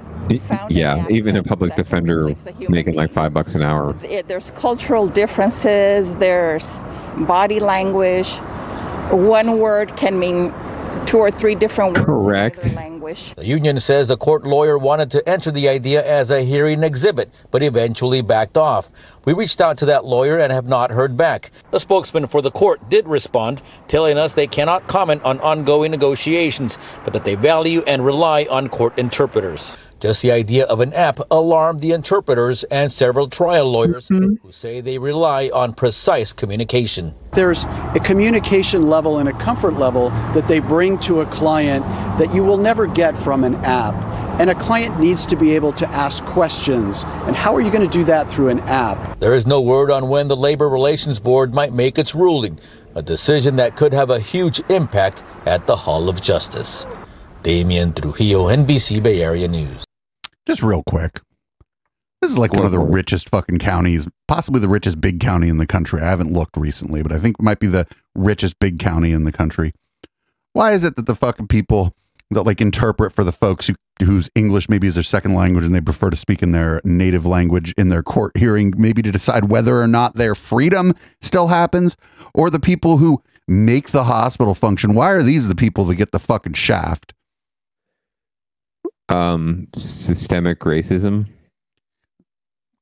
yeah, 0.68 1.06
even 1.10 1.36
a 1.36 1.42
public 1.42 1.74
defender 1.74 2.32
making 2.68 2.94
like 2.94 3.10
five 3.10 3.34
bucks 3.34 3.54
an 3.54 3.62
hour. 3.62 3.92
There's 4.26 4.50
cultural 4.52 5.08
differences, 5.08 6.16
there's 6.16 6.82
body 7.26 7.60
language. 7.60 8.28
One 9.10 9.58
word 9.58 9.96
can 9.96 10.18
mean 10.18 10.54
two 11.06 11.18
or 11.18 11.30
three 11.30 11.54
different 11.54 11.96
words 11.96 12.06
Correct. 12.06 12.74
language. 12.74 13.34
The 13.34 13.44
union 13.44 13.78
says 13.80 14.08
the 14.08 14.16
court 14.16 14.44
lawyer 14.44 14.78
wanted 14.78 15.10
to 15.12 15.28
enter 15.28 15.50
the 15.50 15.68
idea 15.68 16.04
as 16.06 16.30
a 16.30 16.42
hearing 16.42 16.82
exhibit, 16.82 17.30
but 17.50 17.62
eventually 17.62 18.22
backed 18.22 18.56
off. 18.56 18.90
We 19.24 19.32
reached 19.32 19.60
out 19.60 19.76
to 19.78 19.86
that 19.86 20.04
lawyer 20.04 20.38
and 20.38 20.52
have 20.52 20.66
not 20.66 20.90
heard 20.90 21.16
back. 21.16 21.50
A 21.72 21.80
spokesman 21.80 22.26
for 22.26 22.40
the 22.40 22.50
court 22.50 22.88
did 22.88 23.06
respond, 23.06 23.62
telling 23.88 24.16
us 24.16 24.32
they 24.32 24.46
cannot 24.46 24.88
comment 24.88 25.22
on 25.22 25.40
ongoing 25.40 25.90
negotiations, 25.90 26.78
but 27.04 27.12
that 27.12 27.24
they 27.24 27.34
value 27.34 27.82
and 27.86 28.04
rely 28.04 28.46
on 28.50 28.68
court 28.68 28.98
interpreters. 28.98 29.72
Just 30.02 30.20
the 30.20 30.32
idea 30.32 30.64
of 30.64 30.80
an 30.80 30.92
app 30.94 31.20
alarmed 31.30 31.78
the 31.78 31.92
interpreters 31.92 32.64
and 32.64 32.90
several 32.90 33.28
trial 33.28 33.70
lawyers 33.70 34.08
mm-hmm. 34.08 34.34
who 34.44 34.50
say 34.50 34.80
they 34.80 34.98
rely 34.98 35.48
on 35.54 35.74
precise 35.74 36.32
communication. 36.32 37.14
There's 37.34 37.66
a 37.94 38.00
communication 38.02 38.88
level 38.88 39.20
and 39.20 39.28
a 39.28 39.32
comfort 39.34 39.74
level 39.74 40.10
that 40.34 40.48
they 40.48 40.58
bring 40.58 40.98
to 41.06 41.20
a 41.20 41.26
client 41.26 41.84
that 42.18 42.34
you 42.34 42.42
will 42.42 42.56
never 42.56 42.88
get 42.88 43.16
from 43.16 43.44
an 43.44 43.54
app. 43.64 43.94
And 44.40 44.50
a 44.50 44.56
client 44.56 44.98
needs 44.98 45.24
to 45.26 45.36
be 45.36 45.52
able 45.52 45.72
to 45.74 45.88
ask 45.90 46.24
questions. 46.24 47.04
And 47.28 47.36
how 47.36 47.54
are 47.54 47.60
you 47.60 47.70
going 47.70 47.88
to 47.88 47.98
do 47.98 48.02
that 48.02 48.28
through 48.28 48.48
an 48.48 48.58
app? 48.62 49.20
There 49.20 49.34
is 49.34 49.46
no 49.46 49.60
word 49.60 49.88
on 49.92 50.08
when 50.08 50.26
the 50.26 50.36
Labor 50.36 50.68
Relations 50.68 51.20
Board 51.20 51.54
might 51.54 51.72
make 51.72 51.96
its 51.96 52.12
ruling, 52.12 52.58
a 52.96 53.02
decision 53.02 53.54
that 53.54 53.76
could 53.76 53.92
have 53.92 54.10
a 54.10 54.18
huge 54.18 54.60
impact 54.68 55.22
at 55.46 55.68
the 55.68 55.76
Hall 55.76 56.08
of 56.08 56.20
Justice. 56.20 56.86
Damian 57.44 57.92
Trujillo, 57.92 58.48
NBC 58.48 59.00
Bay 59.00 59.22
Area 59.22 59.46
News. 59.46 59.84
Just 60.46 60.62
real 60.62 60.82
quick. 60.82 61.20
This 62.20 62.30
is 62.30 62.38
like 62.38 62.52
one 62.52 62.64
of 62.64 62.70
the 62.70 62.78
richest 62.78 63.28
fucking 63.28 63.58
counties, 63.58 64.06
possibly 64.28 64.60
the 64.60 64.68
richest 64.68 65.00
big 65.00 65.18
county 65.18 65.48
in 65.48 65.58
the 65.58 65.66
country. 65.66 66.00
I 66.00 66.08
haven't 66.08 66.32
looked 66.32 66.56
recently, 66.56 67.02
but 67.02 67.12
I 67.12 67.18
think 67.18 67.36
it 67.38 67.42
might 67.42 67.58
be 67.58 67.66
the 67.66 67.86
richest 68.14 68.60
big 68.60 68.78
county 68.78 69.12
in 69.12 69.24
the 69.24 69.32
country. 69.32 69.72
Why 70.52 70.72
is 70.72 70.84
it 70.84 70.96
that 70.96 71.06
the 71.06 71.16
fucking 71.16 71.48
people 71.48 71.94
that 72.30 72.44
like 72.44 72.60
interpret 72.60 73.12
for 73.12 73.24
the 73.24 73.32
folks 73.32 73.66
who 73.66 73.74
whose 74.04 74.30
English 74.34 74.68
maybe 74.68 74.86
is 74.86 74.94
their 74.94 75.02
second 75.02 75.34
language 75.34 75.64
and 75.64 75.74
they 75.74 75.80
prefer 75.80 76.10
to 76.10 76.16
speak 76.16 76.42
in 76.42 76.52
their 76.52 76.80
native 76.84 77.26
language 77.26 77.72
in 77.76 77.88
their 77.88 78.02
court 78.02 78.36
hearing, 78.36 78.72
maybe 78.76 79.02
to 79.02 79.12
decide 79.12 79.50
whether 79.50 79.80
or 79.80 79.86
not 79.86 80.14
their 80.14 80.34
freedom 80.34 80.94
still 81.20 81.48
happens, 81.48 81.96
or 82.34 82.50
the 82.50 82.60
people 82.60 82.96
who 82.96 83.22
make 83.48 83.90
the 83.90 84.04
hospital 84.04 84.54
function? 84.54 84.94
Why 84.94 85.10
are 85.10 85.22
these 85.22 85.48
the 85.48 85.54
people 85.54 85.84
that 85.86 85.96
get 85.96 86.12
the 86.12 86.18
fucking 86.18 86.54
shaft? 86.54 87.14
Um, 89.12 89.68
systemic 89.76 90.60
racism, 90.60 91.26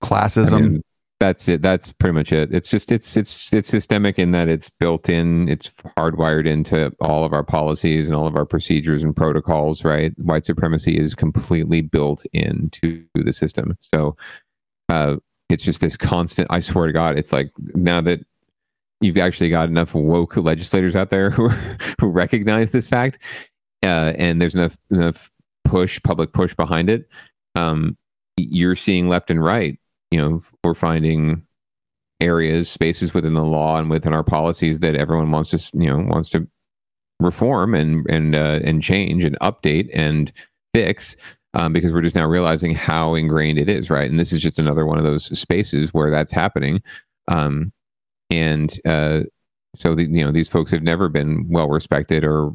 classism. 0.03 0.53
I 0.53 0.61
mean, 0.61 0.83
that's 1.19 1.49
it. 1.49 1.61
That's 1.61 1.93
pretty 1.93 2.15
much 2.15 2.33
it. 2.33 2.55
It's 2.55 2.69
just 2.69 2.91
it's 2.91 3.17
it's 3.17 3.53
it's 3.53 3.69
systemic 3.69 4.19
in 4.19 4.31
that 4.33 4.49
it's 4.49 4.71
built 4.71 5.09
in. 5.09 5.49
It's 5.49 5.71
hardwired 5.99 6.47
into 6.47 6.93
all 7.01 7.25
of 7.25 7.33
our 7.33 7.43
policies 7.43 8.07
and 8.07 8.17
all 8.17 8.27
of 8.27 8.37
our 8.37 8.47
procedures 8.47 9.03
and 9.03 9.15
protocols. 9.15 9.85
Right? 9.85 10.19
White 10.19 10.47
supremacy 10.47 10.99
is 10.99 11.15
completely 11.15 11.83
built 11.83 12.25
into 12.33 13.05
the 13.15 13.33
system. 13.33 13.77
So, 13.95 14.17
uh, 14.89 15.17
it's 15.51 15.65
just 15.65 15.81
this 15.81 15.97
constant. 15.97 16.47
I 16.51 16.61
swear 16.61 16.87
to 16.87 16.93
God, 16.93 17.19
it's 17.19 17.33
like 17.33 17.51
now 17.75 18.01
that 18.03 18.21
you've 19.01 19.19
actually 19.19 19.51
got 19.51 19.69
enough 19.69 19.95
woke 19.95 20.37
legislators 20.37 20.97
out 20.97 21.11
there 21.11 21.31
who 21.33 21.49
who 22.01 22.09
recognize 22.09 22.71
this 22.71 22.89
fact, 22.89 23.19
uh, 23.83 24.15
and 24.17 24.41
there's 24.41 24.55
enough 24.55 24.77
enough 24.91 25.31
push, 25.65 26.01
public 26.03 26.33
push 26.33 26.55
behind 26.55 26.91
it. 26.91 27.09
Um, 27.55 27.97
you're 28.37 28.77
seeing 28.77 29.09
left 29.09 29.31
and 29.31 29.43
right. 29.43 29.79
You 30.11 30.21
know, 30.21 30.43
we're 30.65 30.75
finding 30.75 31.47
areas, 32.21 32.69
spaces 32.69 33.15
within 33.15 33.35
the 33.35 33.45
law 33.45 33.79
and 33.79 33.91
within 33.91 34.13
our 34.13 34.25
policies 34.25 34.81
that 34.81 34.95
everyone 34.95 35.31
wants 35.31 35.51
to, 35.51 35.79
you 35.79 35.89
know, 35.89 35.99
wants 35.99 36.31
to 36.31 36.47
reform 37.21 37.75
and 37.75 38.07
and 38.09 38.35
uh, 38.35 38.61
and 38.65 38.83
change 38.83 39.25
and 39.25 39.39
update 39.41 39.91
and 39.93 40.33
fix. 40.75 41.17
Um, 41.53 41.73
because 41.73 41.93
we're 41.93 42.03
just 42.03 42.15
now 42.15 42.29
realizing 42.29 42.77
how 42.77 43.17
ingrained 43.17 43.59
it 43.59 43.69
is, 43.69 43.91
right? 43.91 44.09
And 44.09 44.21
this 44.21 44.33
is 44.33 44.41
just 44.41 44.61
another 44.61 44.87
one 44.87 44.99
of 44.99 45.05
those 45.05 45.37
spaces 45.37 45.93
where 45.93 46.09
that's 46.09 46.31
happening. 46.31 46.81
Um, 47.27 47.73
and 48.31 48.79
uh, 48.85 49.23
so 49.77 49.95
the, 49.95 50.05
you 50.05 50.25
know 50.25 50.33
these 50.33 50.49
folks 50.49 50.71
have 50.71 50.83
never 50.83 51.09
been 51.09 51.49
well 51.49 51.69
respected 51.69 52.25
or 52.25 52.53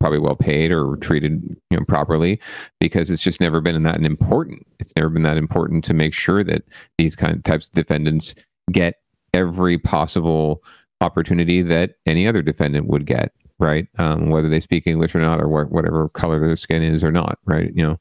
probably 0.00 0.18
well 0.18 0.36
paid 0.36 0.70
or 0.70 0.96
treated 0.96 1.42
you 1.70 1.76
know 1.76 1.84
properly 1.86 2.40
because 2.80 3.10
it's 3.10 3.22
just 3.22 3.40
never 3.40 3.60
been 3.60 3.82
that 3.82 4.00
important. 4.00 4.66
It's 4.78 4.92
never 4.96 5.08
been 5.08 5.22
that 5.22 5.36
important 5.36 5.84
to 5.84 5.94
make 5.94 6.14
sure 6.14 6.44
that 6.44 6.62
these 6.98 7.16
kind 7.16 7.34
of 7.34 7.42
types 7.44 7.66
of 7.66 7.72
defendants 7.72 8.34
get 8.70 8.96
every 9.34 9.78
possible 9.78 10.62
opportunity 11.00 11.62
that 11.62 11.94
any 12.06 12.26
other 12.26 12.42
defendant 12.42 12.86
would 12.86 13.06
get 13.06 13.32
right? 13.58 13.88
Um, 13.96 14.28
whether 14.28 14.50
they 14.50 14.60
speak 14.60 14.86
english 14.86 15.14
or 15.14 15.20
not 15.20 15.40
or 15.40 15.46
wh- 15.46 15.72
whatever 15.72 16.10
color 16.10 16.38
their 16.38 16.56
skin 16.56 16.82
is 16.82 17.02
or 17.02 17.10
not 17.10 17.38
right? 17.46 17.72
You 17.74 17.82
know 17.82 17.98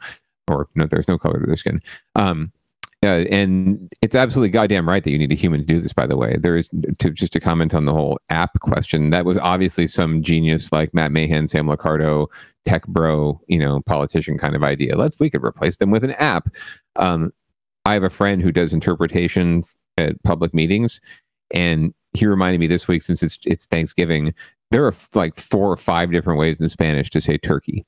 or 0.48 0.68
no 0.76 0.86
there's 0.86 1.08
no 1.08 1.18
color 1.18 1.40
to 1.40 1.46
their 1.46 1.58
skin. 1.58 1.82
Um, 2.16 2.52
uh, 3.04 3.26
and 3.30 3.92
it's 4.02 4.16
absolutely 4.16 4.50
goddamn 4.50 4.88
right 4.88 5.04
that 5.04 5.12
you 5.12 5.18
need 5.18 5.32
a 5.32 5.36
human 5.36 5.60
to 5.60 5.66
do 5.66 5.80
this. 5.80 5.94
By 5.94 6.08
the 6.08 6.18
way, 6.18 6.38
there 6.38 6.56
is 6.56 6.70
to 7.00 7.12
just 7.12 7.34
to 7.34 7.40
comment 7.40 7.74
on 7.74 7.86
the 7.86 7.94
whole 7.94 8.20
app 8.30 8.60
question. 8.62 9.12
That 9.12 9.26
was 9.26 9.38
obviously 9.38 9.88
some 9.88 10.24
genius 10.24 10.72
like 10.72 10.94
Matt 10.94 11.12
Mahan, 11.12 11.48
Sam 11.48 11.68
Liccardo, 11.68 12.28
tech 12.66 12.88
bro, 12.88 13.40
you 13.48 13.60
know, 13.60 13.82
politician 13.86 14.38
kind 14.38 14.56
of 14.56 14.64
idea. 14.64 14.98
Let's 14.98 15.20
we 15.20 15.30
could 15.30 15.44
replace 15.44 15.78
them 15.78 15.92
with 15.92 16.04
an 16.04 16.14
app. 16.14 16.50
Um, 16.96 17.32
I 17.86 17.94
have 17.94 18.04
a 18.04 18.10
friend 18.10 18.42
who 18.42 18.52
does 18.52 18.74
interpretation 18.74 19.64
at 19.98 20.22
public 20.24 20.54
meetings, 20.54 21.00
and 21.52 21.94
he 22.14 22.26
reminded 22.26 22.60
me 22.60 22.68
this 22.68 22.88
week 22.88 23.04
since 23.04 23.22
it's 23.22 23.38
it's 23.46 23.68
Thanksgiving. 23.68 24.34
There 24.72 24.86
are 24.86 24.96
like 25.14 25.36
four 25.36 25.72
or 25.72 25.78
five 25.78 26.12
different 26.12 26.40
ways 26.40 26.60
in 26.60 26.68
Spanish 26.70 27.12
to 27.12 27.22
say 27.22 27.38
turkey. 27.38 27.86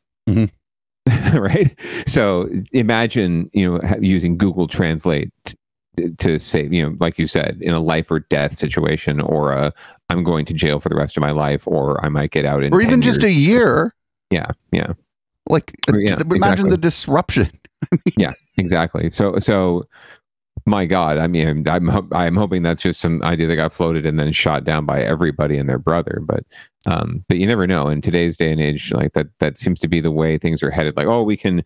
right? 1.34 1.78
So 2.06 2.50
imagine, 2.72 3.50
you 3.54 3.72
know, 3.72 3.96
using 4.00 4.38
Google 4.38 4.68
Translate 4.68 5.32
to 6.18 6.40
say, 6.40 6.68
you 6.70 6.84
know, 6.84 6.96
like 7.00 7.18
you 7.18 7.28
said, 7.28 7.58
in 7.62 7.74
a 7.74 7.80
life 7.80 8.12
or 8.12 8.20
death 8.20 8.58
situation, 8.58 9.20
or 9.20 9.52
a 9.52 9.74
I'm 10.10 10.24
going 10.24 10.46
to 10.46 10.54
jail 10.54 10.80
for 10.80 10.90
the 10.90 10.96
rest 10.96 11.18
of 11.18 11.22
my 11.22 11.32
life, 11.32 11.68
or 11.68 12.04
I 12.04 12.10
might 12.10 12.32
get 12.32 12.46
out 12.46 12.64
in 12.64 12.74
or 12.74 12.82
even 12.82 13.02
just 13.02 13.22
years. 13.24 13.32
a 13.32 13.34
year. 13.34 13.96
Yeah, 14.30 14.52
yeah. 14.72 14.94
Like, 15.50 15.74
yeah, 15.88 16.18
imagine 16.20 16.34
exactly. 16.34 16.70
the 16.70 16.78
disruption. 16.78 17.52
yeah, 18.18 18.32
exactly. 18.58 19.10
So, 19.12 19.40
so 19.40 19.86
my 20.68 20.86
God, 20.86 21.18
I 21.18 21.28
mean, 21.28 21.68
I'm 21.68 21.88
ho- 21.88 22.08
I'm 22.12 22.36
hoping 22.36 22.62
that's 22.62 22.82
just 22.82 23.00
some 23.00 23.24
idea 23.24 23.48
that 23.48 23.56
got 23.56 23.74
floated 23.74 24.06
and 24.06 24.20
then 24.20 24.32
shot 24.32 24.64
down 24.64 24.86
by 24.86 25.02
everybody 25.02 25.58
and 25.58 25.68
their 25.68 25.80
brother. 25.80 26.22
But, 26.24 26.44
um, 26.86 27.24
but 27.28 27.38
you 27.38 27.48
never 27.48 27.66
know. 27.66 27.88
In 27.88 28.02
today's 28.02 28.38
day 28.38 28.52
and 28.52 28.62
age, 28.62 28.92
like 28.92 29.14
that, 29.14 29.28
that 29.40 29.58
seems 29.58 29.80
to 29.80 29.88
be 29.88 30.00
the 30.00 30.12
way 30.12 30.38
things 30.38 30.62
are 30.62 30.72
headed. 30.72 30.96
Like, 30.96 31.08
oh, 31.08 31.24
we 31.24 31.38
can 31.38 31.64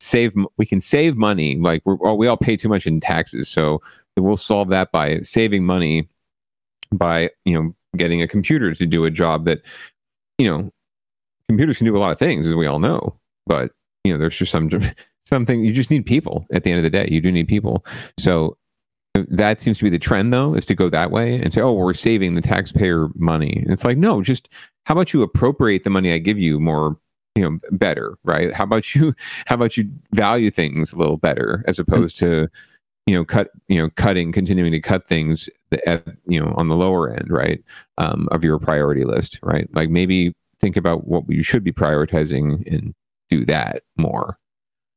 save, 0.00 0.34
we 0.58 0.66
can 0.66 0.80
save 0.80 1.16
money. 1.16 1.56
Like, 1.56 1.82
we're, 1.84 1.96
oh, 2.02 2.14
we 2.14 2.26
all 2.28 2.36
pay 2.36 2.56
too 2.56 2.68
much 2.68 2.86
in 2.86 3.00
taxes, 3.00 3.48
so 3.48 3.80
we'll 4.16 4.36
solve 4.36 4.68
that 4.68 4.92
by 4.92 5.20
saving 5.22 5.64
money 5.64 6.08
by 6.92 7.30
you 7.44 7.60
know 7.60 7.74
getting 7.96 8.22
a 8.22 8.28
computer 8.28 8.74
to 8.74 8.86
do 8.86 9.04
a 9.04 9.10
job 9.10 9.44
that 9.44 9.62
you 10.38 10.48
know 10.48 10.70
computers 11.48 11.78
can 11.78 11.86
do 11.86 11.96
a 11.96 11.98
lot 11.98 12.12
of 12.12 12.18
things 12.18 12.46
as 12.46 12.54
we 12.54 12.66
all 12.66 12.78
know 12.78 13.14
but 13.46 13.72
you 14.04 14.12
know 14.12 14.18
there's 14.18 14.36
just 14.36 14.52
some 14.52 14.68
something 15.24 15.64
you 15.64 15.72
just 15.72 15.90
need 15.90 16.06
people 16.06 16.46
at 16.52 16.64
the 16.64 16.70
end 16.70 16.78
of 16.78 16.84
the 16.84 16.90
day. 16.90 17.08
You 17.10 17.20
do 17.20 17.32
need 17.32 17.48
people. 17.48 17.84
So 18.18 18.56
that 19.14 19.60
seems 19.60 19.78
to 19.78 19.84
be 19.84 19.90
the 19.90 19.98
trend 19.98 20.32
though 20.32 20.54
is 20.54 20.64
to 20.64 20.74
go 20.74 20.88
that 20.88 21.10
way 21.10 21.34
and 21.34 21.52
say 21.52 21.60
oh 21.60 21.72
we're 21.72 21.92
saving 21.92 22.34
the 22.34 22.40
taxpayer 22.40 23.08
money. 23.14 23.58
And 23.62 23.70
it's 23.70 23.84
like 23.84 23.98
no 23.98 24.22
just 24.22 24.48
how 24.86 24.94
about 24.94 25.12
you 25.12 25.22
appropriate 25.22 25.84
the 25.84 25.90
money 25.90 26.14
i 26.14 26.18
give 26.18 26.38
you 26.38 26.58
more 26.58 26.96
you 27.34 27.42
know 27.42 27.58
better 27.72 28.18
right? 28.24 28.52
How 28.52 28.64
about 28.64 28.94
you 28.94 29.14
how 29.46 29.54
about 29.56 29.76
you 29.76 29.90
value 30.12 30.50
things 30.50 30.92
a 30.92 30.98
little 30.98 31.16
better 31.16 31.64
as 31.66 31.78
opposed 31.78 32.18
to 32.20 32.48
you 33.06 33.14
know 33.14 33.24
cut 33.24 33.50
you 33.68 33.80
know 33.80 33.90
cutting 33.96 34.32
continuing 34.32 34.72
to 34.72 34.80
cut 34.80 35.08
things 35.08 35.48
at 35.86 36.06
you 36.26 36.40
know 36.40 36.52
on 36.56 36.68
the 36.68 36.76
lower 36.76 37.10
end 37.10 37.30
right 37.30 37.62
um, 37.98 38.28
of 38.30 38.44
your 38.44 38.58
priority 38.58 39.04
list 39.04 39.38
right? 39.42 39.68
Like 39.74 39.90
maybe 39.90 40.34
think 40.60 40.76
about 40.76 41.06
what 41.06 41.24
you 41.28 41.42
should 41.42 41.64
be 41.64 41.72
prioritizing 41.72 42.66
and 42.72 42.94
do 43.28 43.44
that 43.46 43.82
more 43.96 44.38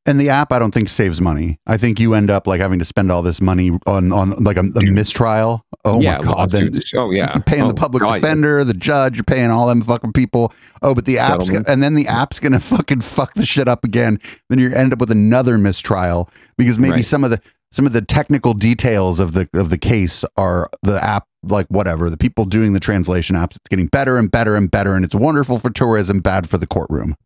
And 0.06 0.20
the 0.20 0.28
app, 0.30 0.52
I 0.52 0.58
don't 0.60 0.72
think 0.72 0.88
saves 0.88 1.20
money. 1.20 1.58
I 1.66 1.76
think 1.76 1.98
you 1.98 2.14
end 2.14 2.30
up 2.30 2.46
like 2.46 2.60
having 2.60 2.78
to 2.78 2.84
spend 2.84 3.10
all 3.10 3.22
this 3.22 3.40
money 3.40 3.72
on 3.86 4.12
on 4.12 4.30
like 4.44 4.56
a, 4.56 4.60
a 4.60 4.82
mistrial. 4.90 5.66
Oh 5.84 6.00
Yeah, 6.00 6.18
my 6.18 6.24
god! 6.24 6.50
Then. 6.50 6.70
Oh, 6.94 7.10
yeah. 7.10 7.32
you're 7.34 7.42
paying 7.42 7.64
Oh, 7.64 7.68
the 7.68 7.74
public 7.74 8.02
God, 8.02 8.14
defender, 8.20 8.62
the 8.64 8.72
judge. 8.74 9.16
You're 9.16 9.24
paying 9.24 9.50
all 9.50 9.66
them 9.66 9.82
fucking 9.82 10.12
people. 10.12 10.52
Oh, 10.82 10.94
but 10.94 11.04
the 11.06 11.18
app's 11.18 11.50
gonna, 11.50 11.64
and 11.68 11.82
then 11.82 11.94
the 11.94 12.06
app's 12.06 12.38
gonna 12.40 12.60
fucking 12.76 13.00
fuck 13.00 13.34
the 13.34 13.44
shit 13.44 13.66
up 13.68 13.84
again. 13.84 14.20
Then 14.48 14.58
you 14.60 14.72
end 14.72 14.92
up 14.92 15.00
with 15.00 15.10
another 15.10 15.58
mistrial 15.58 16.30
because 16.56 16.78
maybe 16.78 16.92
Right. 16.96 17.04
some 17.04 17.24
of 17.24 17.30
the 17.30 17.40
some 17.72 17.84
of 17.86 17.92
the 17.92 18.00
technical 18.00 18.54
details 18.54 19.18
of 19.20 19.32
the 19.32 19.48
of 19.54 19.70
the 19.70 19.78
case 19.78 20.24
are 20.36 20.70
the 20.82 21.02
app 21.04 21.26
like 21.42 21.66
whatever 21.66 22.10
the 22.10 22.16
people 22.16 22.44
doing 22.44 22.72
the 22.72 22.80
translation 22.80 23.34
apps. 23.36 23.56
It's 23.56 23.68
getting 23.68 23.86
better 23.88 24.16
and 24.18 24.30
better 24.30 24.54
and 24.56 24.70
better, 24.70 24.94
and 24.94 25.04
it's 25.04 25.14
wonderful 25.14 25.58
for 25.58 25.70
tourism, 25.70 26.20
bad 26.20 26.48
for 26.48 26.58
the 26.58 26.66
courtroom. 26.66 27.16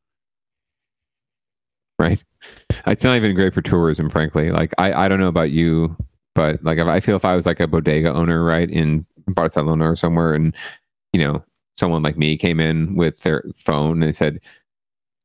Right? 2.00 2.24
It's 2.86 3.04
not 3.04 3.16
even 3.16 3.34
great 3.34 3.54
for 3.54 3.62
tourism 3.62 4.10
frankly. 4.10 4.50
Like 4.50 4.74
i 4.78 5.04
i 5.04 5.08
don't 5.08 5.20
know 5.20 5.28
about 5.28 5.50
you 5.50 5.96
but 6.34 6.62
like 6.64 6.78
i 6.78 7.00
feel 7.00 7.16
if 7.16 7.24
i 7.24 7.36
was 7.36 7.46
like 7.46 7.60
a 7.60 7.66
bodega 7.66 8.12
owner 8.12 8.44
right 8.44 8.70
in 8.70 9.04
barcelona 9.28 9.90
or 9.90 9.96
somewhere 9.96 10.32
and 10.32 10.54
you 11.12 11.20
know 11.20 11.42
someone 11.76 12.02
like 12.02 12.16
me 12.16 12.36
came 12.36 12.60
in 12.60 12.94
with 12.94 13.20
their 13.20 13.44
phone 13.56 14.02
and 14.02 14.14
said 14.14 14.40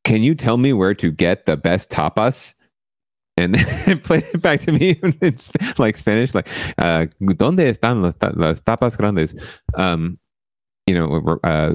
can 0.05 0.21
you 0.21 0.35
tell 0.35 0.57
me 0.57 0.71
where 0.71 0.93
to 0.93 1.11
get 1.11 1.45
the 1.45 1.57
best 1.57 1.89
tapas? 1.89 2.53
And 3.37 3.55
then 3.85 3.99
played 3.99 4.23
it 4.33 4.41
back 4.41 4.61
to 4.61 4.71
me 4.71 4.91
in 5.03 5.37
like 5.77 5.97
spanish 5.97 6.33
like 6.33 6.47
uh 6.77 7.07
donde 7.19 7.59
están 7.59 8.01
las 8.01 8.15
tapas 8.61 8.95
grandes? 8.95 9.35
Um 9.73 10.17
you 10.87 10.93
know, 10.93 11.39
uh, 11.43 11.69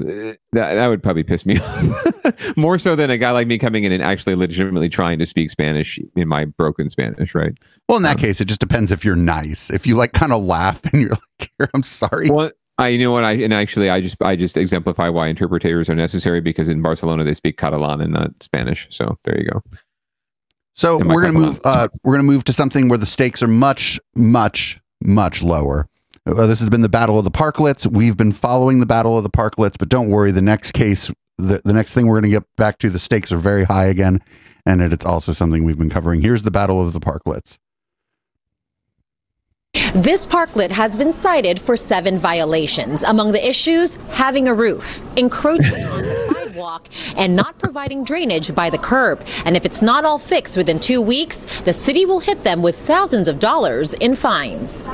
that 0.53 0.73
that 0.75 0.87
would 0.87 1.03
probably 1.03 1.23
piss 1.23 1.45
me 1.45 1.59
off 1.61 2.55
more 2.55 2.79
so 2.79 2.95
than 2.95 3.09
a 3.09 3.17
guy 3.17 3.31
like 3.31 3.47
me 3.47 3.57
coming 3.57 3.83
in 3.83 3.91
and 3.91 4.01
actually 4.01 4.35
legitimately 4.35 4.87
trying 4.87 5.19
to 5.19 5.25
speak 5.25 5.51
Spanish 5.51 5.99
in 6.15 6.27
my 6.27 6.45
broken 6.45 6.89
Spanish, 6.89 7.35
right? 7.35 7.53
Well, 7.89 7.97
in 7.97 8.03
that 8.03 8.17
case, 8.17 8.39
it 8.39 8.45
just 8.45 8.61
depends 8.61 8.91
if 8.91 9.03
you're 9.03 9.17
nice. 9.17 9.69
If 9.69 9.85
you 9.85 9.95
like 9.95 10.13
kind 10.13 10.31
of 10.31 10.43
laugh 10.43 10.81
and 10.93 11.01
you're 11.01 11.11
like, 11.11 11.51
"Here, 11.57 11.69
I'm 11.73 11.83
sorry." 11.83 12.29
Well, 12.29 12.51
I 12.77 12.87
you 12.87 12.99
know 12.99 13.11
what 13.11 13.25
I 13.25 13.33
and 13.33 13.53
actually 13.53 13.89
I 13.89 13.99
just 13.99 14.21
I 14.21 14.35
just 14.37 14.55
exemplify 14.55 15.09
why 15.09 15.27
interpreters 15.27 15.89
are 15.89 15.95
necessary 15.95 16.39
because 16.39 16.69
in 16.69 16.81
Barcelona 16.81 17.23
they 17.25 17.33
speak 17.33 17.57
Catalan 17.57 18.01
and 18.01 18.13
not 18.13 18.31
Spanish. 18.41 18.87
So 18.91 19.17
there 19.25 19.37
you 19.39 19.49
go. 19.49 19.61
So 20.75 20.97
we're 20.97 21.21
gonna 21.21 21.33
Catalan? 21.33 21.41
move. 21.41 21.59
Uh, 21.65 21.89
we're 22.03 22.13
gonna 22.13 22.23
move 22.23 22.45
to 22.45 22.53
something 22.53 22.87
where 22.87 22.97
the 22.97 23.05
stakes 23.05 23.43
are 23.43 23.47
much, 23.47 23.99
much, 24.15 24.79
much 25.01 25.43
lower. 25.43 25.89
Uh, 26.25 26.45
this 26.45 26.59
has 26.59 26.69
been 26.69 26.81
the 26.81 26.89
battle 26.89 27.17
of 27.17 27.23
the 27.23 27.31
parklets. 27.31 27.87
We've 27.87 28.15
been 28.15 28.31
following 28.31 28.79
the 28.79 28.85
battle 28.85 29.17
of 29.17 29.23
the 29.23 29.29
parklets, 29.29 29.75
but 29.77 29.89
don't 29.89 30.09
worry. 30.09 30.31
The 30.31 30.41
next 30.41 30.73
case, 30.73 31.11
the, 31.37 31.61
the 31.63 31.73
next 31.73 31.93
thing 31.93 32.07
we're 32.07 32.19
gonna 32.21 32.29
get 32.29 32.43
back 32.57 32.77
to, 32.79 32.89
the 32.89 32.99
stakes 32.99 33.31
are 33.31 33.37
very 33.37 33.63
high 33.63 33.85
again, 33.85 34.19
and 34.65 34.81
it, 34.81 34.93
it's 34.93 35.05
also 35.05 35.31
something 35.31 35.63
we've 35.63 35.77
been 35.77 35.89
covering. 35.89 36.21
Here's 36.21 36.43
the 36.43 36.51
battle 36.51 36.79
of 36.79 36.93
the 36.93 36.99
parklets. 36.99 37.57
This 39.95 40.27
parklet 40.27 40.71
has 40.71 40.95
been 40.95 41.11
cited 41.11 41.59
for 41.59 41.75
seven 41.75 42.17
violations. 42.17 43.03
Among 43.03 43.31
the 43.31 43.45
issues, 43.45 43.95
having 44.09 44.47
a 44.47 44.53
roof, 44.53 45.01
encroaching 45.17 45.83
on 45.85 46.01
the 46.01 46.40
sidewalk, 46.61 46.87
and 47.17 47.35
not 47.35 47.57
providing 47.57 48.03
drainage 48.03 48.53
by 48.53 48.69
the 48.69 48.77
curb. 48.77 49.25
And 49.45 49.57
if 49.57 49.65
it's 49.65 49.81
not 49.81 50.05
all 50.05 50.19
fixed 50.19 50.57
within 50.57 50.79
two 50.79 51.01
weeks, 51.01 51.45
the 51.65 51.73
city 51.73 52.05
will 52.05 52.19
hit 52.19 52.43
them 52.43 52.61
with 52.61 52.77
thousands 52.77 53.27
of 53.27 53.39
dollars 53.39 53.93
in 53.95 54.15
fines. 54.15 54.87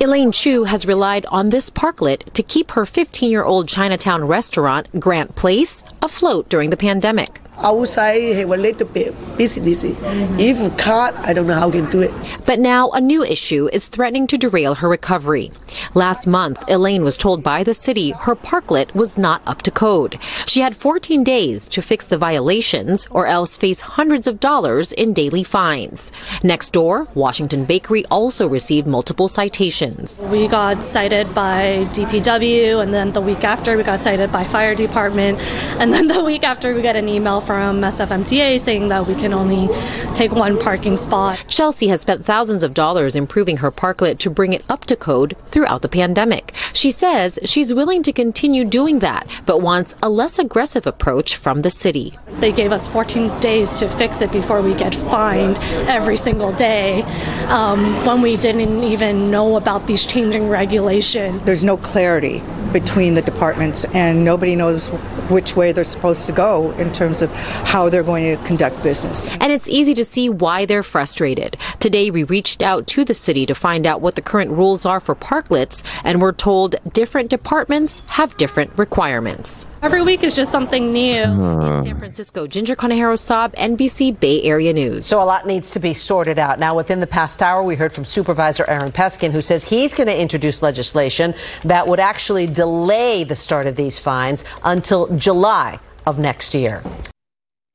Elaine 0.00 0.32
Chu 0.32 0.64
has 0.64 0.86
relied 0.86 1.26
on 1.26 1.50
this 1.50 1.70
parklet 1.70 2.32
to 2.32 2.42
keep 2.42 2.72
her 2.72 2.86
15 2.86 3.30
year 3.30 3.44
old 3.44 3.68
Chinatown 3.68 4.24
restaurant, 4.24 4.88
Grant 5.00 5.34
Place, 5.34 5.82
afloat 6.02 6.48
during 6.48 6.70
the 6.70 6.76
pandemic. 6.76 7.40
Outside 7.58 8.36
have 8.36 8.50
a 8.50 8.56
little 8.56 8.86
bit 8.86 9.14
business. 9.36 9.84
If 9.84 10.76
car, 10.76 11.12
I 11.16 11.32
don't 11.32 11.46
know 11.46 11.54
how 11.54 11.70
can 11.70 11.88
do 11.90 12.00
it. 12.00 12.12
But 12.44 12.58
now 12.58 12.90
a 12.90 13.00
new 13.00 13.22
issue 13.24 13.68
is 13.72 13.88
threatening 13.88 14.26
to 14.28 14.38
derail 14.38 14.76
her 14.76 14.88
recovery. 14.88 15.52
Last 15.94 16.26
month, 16.26 16.62
Elaine 16.68 17.04
was 17.04 17.16
told 17.16 17.42
by 17.42 17.62
the 17.62 17.74
city 17.74 18.10
her 18.10 18.34
parklet 18.34 18.94
was 18.94 19.18
not 19.18 19.42
up 19.46 19.62
to 19.62 19.70
code. 19.70 20.18
She 20.46 20.60
had 20.60 20.76
14 20.76 21.24
days 21.24 21.68
to 21.70 21.82
fix 21.82 22.06
the 22.06 22.18
violations 22.18 23.06
or 23.10 23.26
else 23.26 23.56
face 23.56 23.80
hundreds 23.80 24.26
of 24.26 24.40
dollars 24.40 24.92
in 24.92 25.12
daily 25.12 25.44
fines. 25.44 26.12
Next 26.42 26.72
door, 26.72 27.08
Washington 27.14 27.64
Bakery 27.64 28.04
also 28.10 28.48
received 28.48 28.86
multiple 28.86 29.28
citations. 29.28 30.24
We 30.26 30.48
got 30.48 30.82
cited 30.84 31.34
by 31.34 31.88
DPW, 31.92 32.82
and 32.82 32.92
then 32.92 33.12
the 33.12 33.20
week 33.20 33.44
after, 33.44 33.76
we 33.76 33.82
got 33.82 34.02
cited 34.02 34.32
by 34.32 34.44
fire 34.44 34.74
department, 34.74 35.38
and 35.80 35.92
then 35.92 36.08
the 36.08 36.24
week 36.24 36.44
after, 36.44 36.74
we 36.74 36.82
got 36.82 36.96
an 36.96 37.08
email 37.08 37.40
from 37.48 37.80
SFMTA 37.80 38.60
saying 38.60 38.88
that 38.88 39.06
we 39.06 39.14
can 39.14 39.32
only 39.32 39.74
take 40.12 40.32
one 40.32 40.58
parking 40.58 40.96
spot. 40.96 41.42
Chelsea 41.48 41.88
has 41.88 42.02
spent 42.02 42.22
thousands 42.22 42.62
of 42.62 42.74
dollars 42.74 43.16
improving 43.16 43.56
her 43.56 43.72
parklet 43.72 44.18
to 44.18 44.28
bring 44.28 44.52
it 44.52 44.62
up 44.68 44.84
to 44.84 44.94
code 44.94 45.34
throughout 45.46 45.80
the 45.80 45.88
pandemic. 45.88 46.52
She 46.74 46.90
says 46.90 47.38
she's 47.46 47.72
willing 47.72 48.02
to 48.02 48.12
continue 48.12 48.66
doing 48.66 48.98
that, 48.98 49.26
but 49.46 49.62
wants 49.62 49.96
a 50.02 50.10
less 50.10 50.38
aggressive 50.38 50.86
approach 50.86 51.36
from 51.36 51.62
the 51.62 51.70
city. 51.70 52.18
They 52.38 52.52
gave 52.52 52.70
us 52.70 52.86
14 52.86 53.40
days 53.40 53.78
to 53.78 53.88
fix 53.88 54.20
it 54.20 54.30
before 54.30 54.60
we 54.60 54.74
get 54.74 54.94
fined 54.94 55.58
every 55.88 56.18
single 56.18 56.52
day 56.52 57.00
um, 57.48 58.04
when 58.04 58.20
we 58.20 58.36
didn't 58.36 58.84
even 58.84 59.30
know 59.30 59.56
about 59.56 59.86
these 59.86 60.04
changing 60.04 60.50
regulations. 60.50 61.44
There's 61.44 61.64
no 61.64 61.78
clarity 61.78 62.42
between 62.72 63.14
the 63.14 63.22
departments, 63.22 63.84
and 63.94 64.24
nobody 64.24 64.54
knows 64.54 64.88
which 65.28 65.56
way 65.56 65.72
they're 65.72 65.84
supposed 65.84 66.26
to 66.26 66.32
go 66.32 66.72
in 66.72 66.92
terms 66.92 67.22
of 67.22 67.30
how 67.64 67.88
they're 67.88 68.02
going 68.02 68.36
to 68.36 68.42
conduct 68.44 68.82
business. 68.82 69.28
And 69.40 69.52
it's 69.52 69.68
easy 69.68 69.94
to 69.94 70.04
see 70.04 70.28
why 70.28 70.66
they're 70.66 70.82
frustrated. 70.82 71.56
Today, 71.80 72.10
we 72.10 72.24
reached 72.24 72.62
out 72.62 72.86
to 72.88 73.04
the 73.04 73.14
city 73.14 73.46
to 73.46 73.54
find 73.54 73.86
out 73.86 74.00
what 74.00 74.14
the 74.14 74.22
current 74.22 74.50
rules 74.50 74.86
are 74.86 75.00
for 75.00 75.14
parklets, 75.14 75.82
and 76.04 76.20
we're 76.20 76.32
told 76.32 76.76
different 76.92 77.30
departments 77.30 78.02
have 78.06 78.36
different 78.36 78.76
requirements. 78.78 79.66
Every 79.80 80.02
week 80.02 80.24
is 80.24 80.34
just 80.34 80.50
something 80.50 80.92
new. 80.92 81.22
In 81.22 81.82
San 81.82 81.98
Francisco, 81.98 82.48
Ginger 82.48 82.74
Conejero 82.74 83.14
Saab, 83.14 83.54
NBC 83.54 84.18
Bay 84.18 84.42
Area 84.42 84.72
News. 84.72 85.06
So 85.06 85.22
a 85.22 85.24
lot 85.24 85.46
needs 85.46 85.70
to 85.72 85.78
be 85.78 85.94
sorted 85.94 86.38
out. 86.38 86.58
Now, 86.58 86.74
within 86.74 86.98
the 86.98 87.06
past 87.06 87.42
hour, 87.42 87.62
we 87.62 87.76
heard 87.76 87.92
from 87.92 88.04
Supervisor 88.04 88.64
Aaron 88.68 88.90
Peskin, 88.90 89.30
who 89.30 89.40
says 89.40 89.64
he's 89.64 89.94
going 89.94 90.08
to 90.08 90.20
introduce 90.20 90.62
legislation 90.62 91.32
that 91.62 91.86
would 91.86 92.00
actually 92.00 92.46
delay 92.46 93.22
the 93.22 93.36
start 93.36 93.66
of 93.66 93.76
these 93.76 93.98
fines 93.98 94.44
until 94.64 95.06
July 95.16 95.78
of 96.06 96.18
next 96.18 96.54
year. 96.54 96.82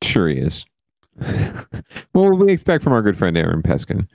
Sure 0.04 0.28
he 0.28 0.38
is. 0.38 0.66
what 1.16 2.30
would 2.30 2.40
we 2.40 2.52
expect 2.52 2.84
from 2.84 2.94
our 2.94 3.02
good 3.02 3.18
friend 3.18 3.38
Aaron 3.38 3.62
Peskin? 3.62 4.08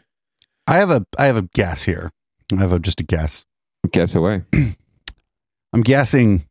I 0.66 0.76
have 0.76 0.90
a 0.90 1.06
I 1.18 1.26
have 1.26 1.36
a 1.36 1.48
guess 1.54 1.84
here. 1.84 2.10
I 2.52 2.56
have 2.56 2.72
a, 2.72 2.78
just 2.78 3.00
a 3.00 3.04
guess. 3.04 3.44
Guess 3.90 4.14
away. 4.14 4.42
I'm 5.72 5.82
guessing 5.82 6.46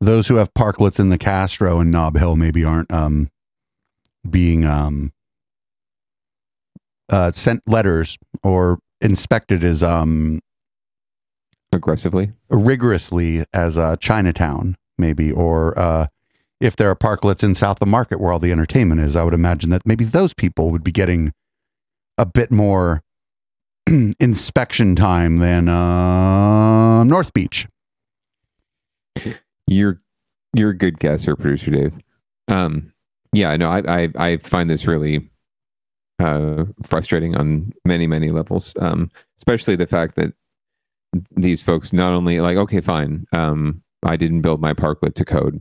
those 0.00 0.26
who 0.28 0.36
have 0.36 0.52
parklets 0.54 0.98
in 0.98 1.08
the 1.08 1.18
Castro 1.18 1.80
and 1.80 1.90
Nob 1.90 2.16
Hill 2.16 2.36
maybe 2.36 2.64
aren't 2.64 2.92
um, 2.92 3.30
being 4.28 4.66
um, 4.66 5.12
uh, 7.08 7.30
sent 7.32 7.62
letters 7.66 8.18
or 8.42 8.78
inspected 9.00 9.62
as 9.62 9.82
um, 9.82 10.40
aggressively, 11.72 12.32
rigorously 12.50 13.44
as 13.52 13.78
uh, 13.78 13.96
Chinatown, 13.96 14.76
maybe, 14.98 15.30
or 15.30 15.78
uh, 15.78 16.06
if 16.62 16.76
there 16.76 16.88
are 16.88 16.94
parklets 16.94 17.42
in 17.42 17.56
South 17.56 17.82
of 17.82 17.88
Market 17.88 18.20
where 18.20 18.32
all 18.32 18.38
the 18.38 18.52
entertainment 18.52 19.00
is, 19.00 19.16
I 19.16 19.24
would 19.24 19.34
imagine 19.34 19.70
that 19.70 19.84
maybe 19.84 20.04
those 20.04 20.32
people 20.32 20.70
would 20.70 20.84
be 20.84 20.92
getting 20.92 21.32
a 22.16 22.24
bit 22.24 22.52
more 22.52 23.02
inspection 24.20 24.94
time 24.94 25.38
than 25.38 25.68
uh, 25.68 27.02
North 27.02 27.34
Beach. 27.34 27.66
You're 29.66 29.98
you're 30.54 30.70
a 30.70 30.76
good 30.76 31.00
guesser, 31.00 31.34
producer 31.34 31.70
Dave. 31.72 31.94
Um, 32.46 32.92
yeah, 33.32 33.56
no, 33.56 33.68
I 33.68 33.82
I, 33.88 34.08
I 34.16 34.36
find 34.36 34.70
this 34.70 34.86
really 34.86 35.28
uh, 36.20 36.64
frustrating 36.84 37.34
on 37.34 37.72
many 37.84 38.06
many 38.06 38.30
levels. 38.30 38.72
Um, 38.78 39.10
especially 39.38 39.74
the 39.74 39.86
fact 39.88 40.14
that 40.14 40.32
these 41.34 41.60
folks 41.60 41.92
not 41.92 42.12
only 42.12 42.40
like, 42.40 42.56
okay, 42.56 42.80
fine, 42.80 43.26
um, 43.32 43.82
I 44.04 44.16
didn't 44.16 44.42
build 44.42 44.60
my 44.60 44.74
parklet 44.74 45.14
to 45.16 45.24
code. 45.24 45.60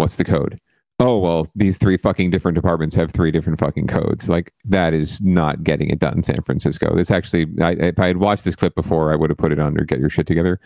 What's 0.00 0.16
the 0.16 0.24
code? 0.24 0.58
Oh 0.98 1.18
well, 1.18 1.46
these 1.54 1.78
three 1.78 1.96
fucking 1.96 2.30
different 2.30 2.54
departments 2.54 2.94
have 2.96 3.10
three 3.10 3.30
different 3.30 3.58
fucking 3.58 3.86
codes. 3.86 4.28
Like 4.28 4.52
that 4.66 4.92
is 4.92 5.20
not 5.20 5.62
getting 5.62 5.88
it 5.88 5.98
done, 5.98 6.18
in 6.18 6.22
San 6.22 6.42
Francisco. 6.42 6.94
This 6.94 7.10
actually, 7.10 7.46
I, 7.60 7.72
if 7.72 7.98
I 7.98 8.06
had 8.06 8.18
watched 8.18 8.44
this 8.44 8.56
clip 8.56 8.74
before, 8.74 9.12
I 9.12 9.16
would 9.16 9.30
have 9.30 9.38
put 9.38 9.52
it 9.52 9.58
under 9.58 9.84
"Get 9.84 9.98
Your 9.98 10.10
Shit 10.10 10.26
Together," 10.26 10.60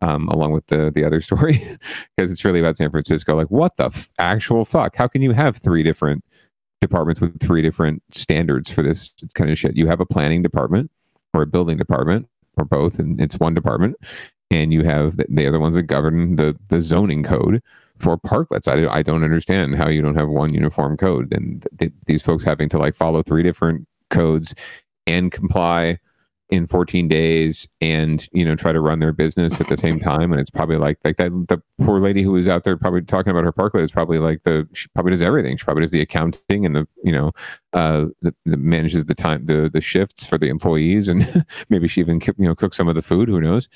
um, 0.00 0.28
along 0.28 0.52
with 0.52 0.66
the 0.66 0.90
the 0.92 1.04
other 1.04 1.20
story, 1.28 1.58
because 2.16 2.30
it's 2.30 2.44
really 2.44 2.60
about 2.60 2.76
San 2.76 2.90
Francisco. 2.90 3.36
Like, 3.36 3.50
what 3.50 3.76
the 3.76 3.86
f- 3.86 4.08
actual 4.18 4.64
fuck? 4.64 4.96
How 4.96 5.08
can 5.08 5.22
you 5.22 5.32
have 5.32 5.56
three 5.56 5.82
different 5.82 6.24
departments 6.80 7.20
with 7.20 7.40
three 7.40 7.62
different 7.62 8.02
standards 8.12 8.70
for 8.70 8.82
this 8.82 9.12
kind 9.34 9.50
of 9.50 9.58
shit? 9.58 9.76
You 9.76 9.86
have 9.88 10.00
a 10.00 10.06
planning 10.06 10.42
department 10.42 10.90
or 11.34 11.42
a 11.42 11.46
building 11.46 11.78
department 11.78 12.28
or 12.56 12.64
both, 12.64 12.98
and 12.98 13.20
it's 13.20 13.40
one 13.40 13.54
department, 13.54 13.96
and 14.52 14.72
you 14.72 14.84
have 14.84 15.16
the, 15.16 15.26
the 15.28 15.46
other 15.46 15.58
ones 15.58 15.76
that 15.76 15.84
govern 15.84 16.36
the 16.36 16.56
the 16.68 16.80
zoning 16.80 17.24
code 17.24 17.60
for 18.00 18.16
parklets. 18.18 18.66
I, 18.66 18.92
I 18.92 19.02
don't 19.02 19.24
understand 19.24 19.76
how 19.76 19.88
you 19.88 20.02
don't 20.02 20.16
have 20.16 20.28
one 20.28 20.54
uniform 20.54 20.96
code. 20.96 21.32
And 21.32 21.66
th- 21.78 21.92
these 22.06 22.22
folks 22.22 22.42
having 22.44 22.68
to 22.70 22.78
like 22.78 22.94
follow 22.94 23.22
three 23.22 23.42
different 23.42 23.86
codes 24.10 24.54
and 25.06 25.30
comply 25.30 25.98
in 26.50 26.66
14 26.66 27.06
days 27.06 27.68
and 27.80 28.28
you 28.32 28.44
know 28.44 28.56
try 28.56 28.72
to 28.72 28.80
run 28.80 28.98
their 28.98 29.12
business 29.12 29.60
at 29.60 29.68
the 29.68 29.76
same 29.76 30.00
time. 30.10 30.32
And 30.32 30.40
it's 30.40 30.50
probably 30.50 30.76
like 30.76 30.98
like 31.04 31.16
that 31.18 31.30
the 31.48 31.62
poor 31.84 32.00
lady 32.00 32.22
who 32.22 32.32
was 32.32 32.48
out 32.48 32.64
there 32.64 32.76
probably 32.76 33.02
talking 33.02 33.30
about 33.30 33.44
her 33.44 33.52
parklet 33.52 33.84
is 33.84 33.92
probably 33.92 34.18
like 34.18 34.42
the 34.42 34.68
she 34.72 34.88
probably 34.88 35.12
does 35.12 35.22
everything. 35.22 35.56
She 35.56 35.64
probably 35.64 35.82
does 35.82 35.92
the 35.92 36.00
accounting 36.00 36.66
and 36.66 36.74
the 36.74 36.88
you 37.04 37.12
know 37.12 37.30
uh 37.72 38.06
the, 38.22 38.34
the 38.44 38.56
manages 38.56 39.04
the 39.04 39.14
time 39.14 39.46
the 39.46 39.70
the 39.72 39.80
shifts 39.80 40.26
for 40.26 40.38
the 40.38 40.48
employees 40.48 41.06
and 41.06 41.44
maybe 41.68 41.86
she 41.86 42.00
even 42.00 42.20
you 42.20 42.48
know 42.48 42.54
cooks 42.54 42.76
some 42.76 42.88
of 42.88 42.96
the 42.96 43.02
food. 43.02 43.28
Who 43.28 43.40
knows? 43.40 43.68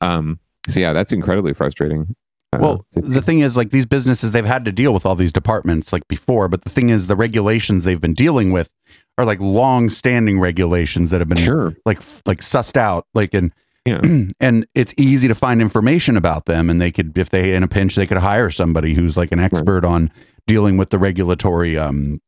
Um 0.00 0.38
so 0.68 0.78
yeah 0.78 0.92
that's 0.92 1.12
incredibly 1.12 1.54
frustrating 1.54 2.14
Well, 2.58 2.84
the 2.92 3.22
thing 3.22 3.40
is, 3.40 3.56
like 3.56 3.70
these 3.70 3.86
businesses, 3.86 4.32
they've 4.32 4.44
had 4.44 4.64
to 4.64 4.72
deal 4.72 4.92
with 4.92 5.06
all 5.06 5.14
these 5.14 5.32
departments 5.32 5.92
like 5.92 6.06
before, 6.08 6.48
but 6.48 6.62
the 6.62 6.70
thing 6.70 6.90
is, 6.90 7.06
the 7.06 7.14
regulations 7.14 7.84
they've 7.84 8.00
been 8.00 8.14
dealing 8.14 8.50
with 8.50 8.74
are 9.16 9.24
like 9.24 9.38
long-standing 9.38 10.40
regulations 10.40 11.10
that 11.10 11.20
have 11.20 11.28
been 11.28 11.38
sure. 11.38 11.76
like 11.86 12.00
like 12.26 12.40
sussed 12.40 12.76
out, 12.76 13.06
like 13.14 13.34
and 13.34 13.54
yeah. 13.86 14.00
and 14.40 14.66
it's 14.74 14.94
easy 14.98 15.28
to 15.28 15.34
find 15.34 15.62
information 15.62 16.16
about 16.16 16.46
them, 16.46 16.68
and 16.68 16.80
they 16.80 16.90
could, 16.90 17.16
if 17.16 17.30
they 17.30 17.54
in 17.54 17.62
a 17.62 17.68
pinch, 17.68 17.94
they 17.94 18.06
could 18.06 18.18
hire 18.18 18.50
somebody 18.50 18.94
who's 18.94 19.16
like 19.16 19.30
an 19.30 19.38
expert 19.38 19.84
on 19.84 20.10
dealing 20.48 20.76
with 20.76 20.90
the 20.90 20.98
regulatory 20.98 21.78
um 21.78 22.20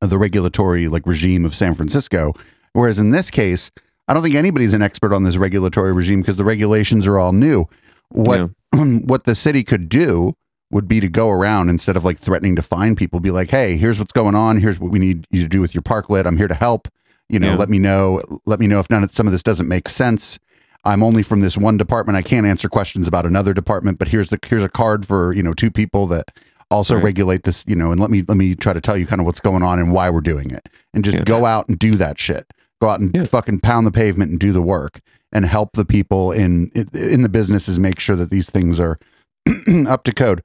the 0.00 0.18
regulatory 0.18 0.86
like 0.86 1.06
regime 1.06 1.44
of 1.44 1.56
San 1.56 1.74
Francisco. 1.74 2.34
Whereas 2.72 3.00
in 3.00 3.10
this 3.10 3.30
case, 3.32 3.72
I 4.06 4.14
don't 4.14 4.22
think 4.22 4.36
anybody's 4.36 4.74
an 4.74 4.82
expert 4.82 5.12
on 5.12 5.24
this 5.24 5.36
regulatory 5.36 5.92
regime 5.92 6.20
because 6.20 6.36
the 6.36 6.44
regulations 6.44 7.06
are 7.06 7.18
all 7.18 7.32
new. 7.32 7.66
What 8.10 8.50
what 9.06 9.24
the 9.24 9.34
city 9.34 9.62
could 9.64 9.88
do 9.88 10.34
would 10.70 10.86
be 10.86 11.00
to 11.00 11.08
go 11.08 11.28
around 11.30 11.68
instead 11.68 11.96
of 11.96 12.04
like 12.04 12.18
threatening 12.18 12.54
to 12.56 12.62
fine 12.62 12.94
people, 12.94 13.18
be 13.20 13.30
like, 13.32 13.50
"Hey, 13.50 13.76
here's 13.76 13.98
what's 13.98 14.12
going 14.12 14.34
on. 14.34 14.60
Here's 14.60 14.78
what 14.78 14.92
we 14.92 14.98
need 14.98 15.26
you 15.30 15.42
to 15.42 15.48
do 15.48 15.60
with 15.60 15.74
your 15.74 15.82
parklet. 15.82 16.26
I'm 16.26 16.36
here 16.36 16.48
to 16.48 16.54
help. 16.54 16.88
You 17.28 17.38
know, 17.40 17.48
Yeah. 17.50 17.56
let 17.56 17.68
me 17.70 17.78
know. 17.78 18.22
Let 18.46 18.60
me 18.60 18.66
know 18.66 18.78
if 18.80 18.88
none 18.90 19.02
of 19.02 19.12
some 19.12 19.26
of 19.26 19.32
this 19.32 19.42
doesn't 19.42 19.68
make 19.68 19.88
sense. 19.88 20.38
I'm 20.84 21.02
only 21.02 21.22
from 21.22 21.40
this 21.40 21.58
one 21.58 21.76
department. 21.76 22.16
I 22.16 22.22
can't 22.22 22.46
answer 22.46 22.68
questions 22.68 23.06
about 23.06 23.26
another 23.26 23.52
department. 23.52 23.98
But 23.98 24.08
here's 24.08 24.28
the 24.28 24.38
here's 24.46 24.62
a 24.62 24.68
card 24.68 25.04
for 25.06 25.32
you 25.32 25.42
know 25.42 25.52
two 25.52 25.70
people 25.70 26.06
that 26.08 26.30
also 26.70 26.94
Right. 26.94 27.04
regulate 27.04 27.42
this. 27.42 27.64
You 27.66 27.74
know, 27.76 27.90
and 27.90 28.00
let 28.00 28.10
me 28.10 28.24
let 28.28 28.36
me 28.36 28.54
try 28.54 28.72
to 28.72 28.80
tell 28.80 28.96
you 28.96 29.06
kind 29.06 29.20
of 29.20 29.26
what's 29.26 29.40
going 29.40 29.62
on 29.64 29.78
and 29.80 29.92
why 29.92 30.08
we're 30.10 30.20
doing 30.20 30.50
it, 30.50 30.68
and 30.94 31.04
just 31.04 31.24
go 31.24 31.46
out 31.46 31.68
and 31.68 31.78
do 31.78 31.96
that 31.96 32.18
shit. 32.18 32.46
Go 32.80 32.88
out 32.88 33.00
and 33.00 33.28
fucking 33.28 33.60
pound 33.60 33.86
the 33.86 33.90
pavement 33.90 34.30
and 34.30 34.38
do 34.40 34.52
the 34.52 34.62
work 34.62 35.00
and 35.32 35.46
help 35.46 35.70
the 35.72 35.84
people 35.84 36.32
in 36.32 36.70
in 36.92 37.22
the 37.22 37.28
businesses 37.28 37.78
make 37.78 38.00
sure 38.00 38.16
that 38.16 38.30
these 38.30 38.50
things 38.50 38.80
are 38.80 38.98
up 39.86 40.04
to 40.04 40.12
code. 40.12 40.42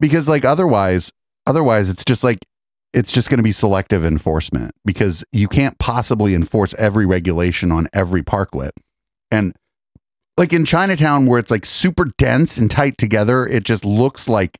Because 0.00 0.28
like 0.28 0.44
otherwise 0.44 1.12
otherwise 1.46 1.90
it's 1.90 2.04
just 2.04 2.24
like 2.24 2.38
it's 2.92 3.12
just 3.12 3.30
going 3.30 3.38
to 3.38 3.44
be 3.44 3.52
selective 3.52 4.04
enforcement 4.04 4.72
because 4.84 5.24
you 5.32 5.48
can't 5.48 5.78
possibly 5.78 6.34
enforce 6.34 6.74
every 6.74 7.06
regulation 7.06 7.72
on 7.72 7.88
every 7.94 8.22
parklet. 8.22 8.72
And 9.30 9.54
like 10.36 10.52
in 10.52 10.64
Chinatown 10.64 11.26
where 11.26 11.38
it's 11.38 11.50
like 11.50 11.64
super 11.64 12.06
dense 12.18 12.58
and 12.58 12.70
tight 12.70 12.98
together 12.98 13.46
it 13.46 13.64
just 13.64 13.84
looks 13.84 14.28
like 14.28 14.58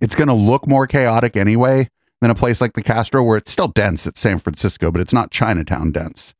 it's 0.00 0.14
going 0.14 0.28
to 0.28 0.34
look 0.34 0.66
more 0.66 0.86
chaotic 0.86 1.36
anyway 1.36 1.88
than 2.20 2.30
a 2.30 2.34
place 2.34 2.60
like 2.60 2.74
the 2.74 2.82
Castro 2.82 3.22
where 3.22 3.36
it's 3.36 3.50
still 3.50 3.68
dense 3.68 4.06
it's 4.06 4.20
San 4.20 4.38
Francisco 4.38 4.90
but 4.90 5.00
it's 5.00 5.12
not 5.12 5.30
Chinatown 5.30 5.92
dense 5.92 6.34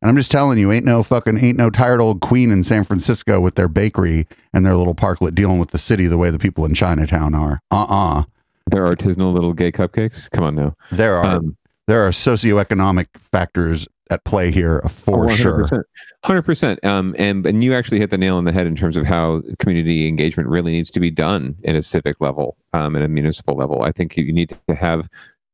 and 0.00 0.08
I'm 0.08 0.16
just 0.16 0.30
telling 0.30 0.58
you, 0.58 0.70
ain't 0.72 0.84
no 0.84 1.02
fucking 1.02 1.38
ain't 1.38 1.58
no 1.58 1.70
tired 1.70 2.00
old 2.00 2.20
queen 2.20 2.50
in 2.50 2.64
San 2.64 2.84
Francisco 2.84 3.40
with 3.40 3.54
their 3.56 3.68
bakery 3.68 4.26
and 4.52 4.64
their 4.64 4.76
little 4.76 4.94
parklet 4.94 5.34
dealing 5.34 5.58
with 5.58 5.70
the 5.70 5.78
city 5.78 6.06
the 6.06 6.18
way 6.18 6.30
the 6.30 6.38
people 6.38 6.64
in 6.64 6.74
Chinatown 6.74 7.34
are. 7.34 7.60
Uh-uh. 7.70 8.24
Their 8.70 8.84
artisanal 8.84 9.32
little 9.32 9.52
gay 9.54 9.72
cupcakes. 9.72 10.30
Come 10.30 10.44
on 10.44 10.54
now. 10.54 10.74
There 10.92 11.16
are 11.16 11.36
Um, 11.36 11.56
there 11.86 12.06
are 12.06 12.10
socioeconomic 12.10 13.06
factors 13.16 13.88
at 14.10 14.24
play 14.24 14.50
here 14.50 14.80
for 14.88 15.26
Oh, 15.26 15.28
sure. 15.34 15.64
100%. 15.68 15.82
Hundred 16.24 16.42
percent. 16.42 16.82
Um, 16.84 17.14
and 17.18 17.46
and 17.46 17.62
you 17.62 17.74
actually 17.74 17.98
hit 17.98 18.10
the 18.10 18.16
nail 18.18 18.36
on 18.36 18.44
the 18.44 18.52
head 18.52 18.66
in 18.66 18.74
terms 18.74 18.96
of 18.96 19.04
how 19.04 19.42
community 19.58 20.08
engagement 20.08 20.48
really 20.48 20.72
needs 20.72 20.90
to 20.92 21.00
be 21.00 21.10
done 21.10 21.54
at 21.64 21.74
a 21.74 21.82
civic 21.82 22.18
level, 22.20 22.56
um, 22.72 22.96
at 22.96 23.02
a 23.02 23.08
municipal 23.08 23.54
level. 23.54 23.82
I 23.82 23.92
think 23.92 24.16
you 24.16 24.32
need 24.32 24.56
to 24.66 24.74
have, 24.74 25.08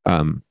um, 0.07 0.43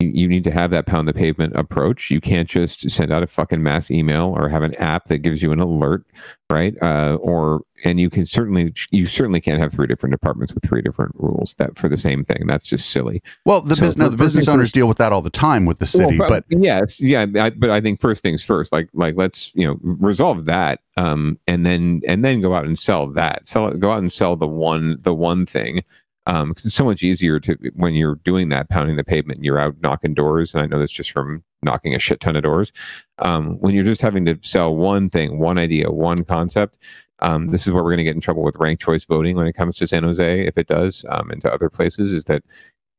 you, 0.00 0.28
need 0.28 0.44
to 0.44 0.50
have 0.50 0.70
that 0.70 0.86
pound 0.86 1.06
the 1.06 1.12
pavement 1.12 1.54
approach. 1.56 2.10
You 2.10 2.20
can't 2.20 2.48
just 2.48 2.90
send 2.90 3.12
out 3.12 3.22
a 3.22 3.26
fucking 3.26 3.62
mass 3.62 3.90
email 3.90 4.32
or 4.36 4.48
have 4.48 4.62
an 4.62 4.74
app 4.76 5.06
that 5.06 5.18
gives 5.18 5.42
you 5.42 5.52
an 5.52 5.60
alert, 5.60 6.04
right? 6.48 6.74
Uh, 6.82 7.16
or 7.20 7.62
and 7.84 8.00
you 8.00 8.10
can 8.10 8.26
certainly 8.26 8.72
you 8.90 9.06
certainly 9.06 9.40
can't 9.40 9.60
have 9.60 9.72
three 9.72 9.86
different 9.86 10.12
departments 10.12 10.54
with 10.54 10.64
three 10.64 10.82
different 10.82 11.14
rules 11.16 11.54
that 11.54 11.78
for 11.78 11.88
the 11.88 11.96
same 11.96 12.24
thing. 12.24 12.46
That's 12.46 12.66
just 12.66 12.90
silly. 12.90 13.22
Well, 13.44 13.60
the 13.60 13.76
So 13.76 13.82
business 13.82 13.96
no, 13.96 14.08
the 14.08 14.16
business 14.16 14.48
owners 14.48 14.68
first- 14.68 14.74
deal 14.74 14.88
with 14.88 14.98
that 14.98 15.12
all 15.12 15.22
the 15.22 15.30
time 15.30 15.66
with 15.66 15.78
the 15.78 15.86
city, 15.86 16.18
well, 16.18 16.28
but 16.28 16.44
yes, 16.48 17.00
yeah, 17.00 17.26
I, 17.36 17.50
but 17.50 17.70
I 17.70 17.80
think 17.80 18.00
first 18.00 18.22
things 18.22 18.42
first, 18.42 18.72
like 18.72 18.88
like 18.94 19.14
let's 19.16 19.54
you 19.54 19.66
know 19.66 19.78
resolve 19.82 20.46
that, 20.46 20.80
um, 20.96 21.38
and 21.46 21.66
then 21.66 22.00
and 22.06 22.24
then 22.24 22.40
go 22.40 22.54
out 22.54 22.64
and 22.64 22.78
sell 22.78 23.06
that, 23.12 23.46
sell 23.46 23.68
it, 23.68 23.80
go 23.80 23.90
out 23.90 23.98
and 23.98 24.12
sell 24.12 24.36
the 24.36 24.46
one 24.48 24.98
the 25.02 25.14
one 25.14 25.46
thing, 25.46 25.82
um, 26.26 26.50
because 26.50 26.66
it's 26.66 26.74
so 26.74 26.84
much 26.84 27.02
easier 27.02 27.40
to 27.40 27.56
when 27.74 27.94
you're 27.94 28.16
doing 28.16 28.48
that, 28.50 28.68
pounding 28.68 28.96
the 28.96 29.04
pavement, 29.04 29.38
and 29.38 29.44
you're 29.44 29.58
out 29.58 29.76
knocking 29.80 30.14
doors, 30.14 30.54
and 30.54 30.62
I 30.62 30.66
know 30.66 30.78
that's 30.78 30.92
just 30.92 31.10
from 31.10 31.42
knocking 31.62 31.94
a 31.94 31.98
shit 31.98 32.20
ton 32.20 32.36
of 32.36 32.42
doors. 32.42 32.72
Um, 33.18 33.58
when 33.58 33.74
you're 33.74 33.84
just 33.84 34.00
having 34.00 34.24
to 34.26 34.38
sell 34.42 34.74
one 34.74 35.10
thing, 35.10 35.38
one 35.38 35.58
idea, 35.58 35.90
one 35.90 36.24
concept. 36.24 36.78
Um, 37.20 37.48
this 37.48 37.66
is 37.66 37.72
where 37.72 37.82
we're 37.82 37.90
going 37.90 37.98
to 37.98 38.04
get 38.04 38.14
in 38.14 38.20
trouble 38.20 38.42
with 38.42 38.56
ranked 38.56 38.82
choice 38.82 39.04
voting 39.04 39.36
when 39.36 39.46
it 39.46 39.52
comes 39.52 39.76
to 39.76 39.86
San 39.86 40.04
Jose, 40.04 40.46
if 40.46 40.56
it 40.56 40.66
does, 40.66 41.04
um, 41.10 41.30
and 41.30 41.42
to 41.42 41.52
other 41.52 41.68
places. 41.68 42.12
Is 42.12 42.24
that 42.24 42.42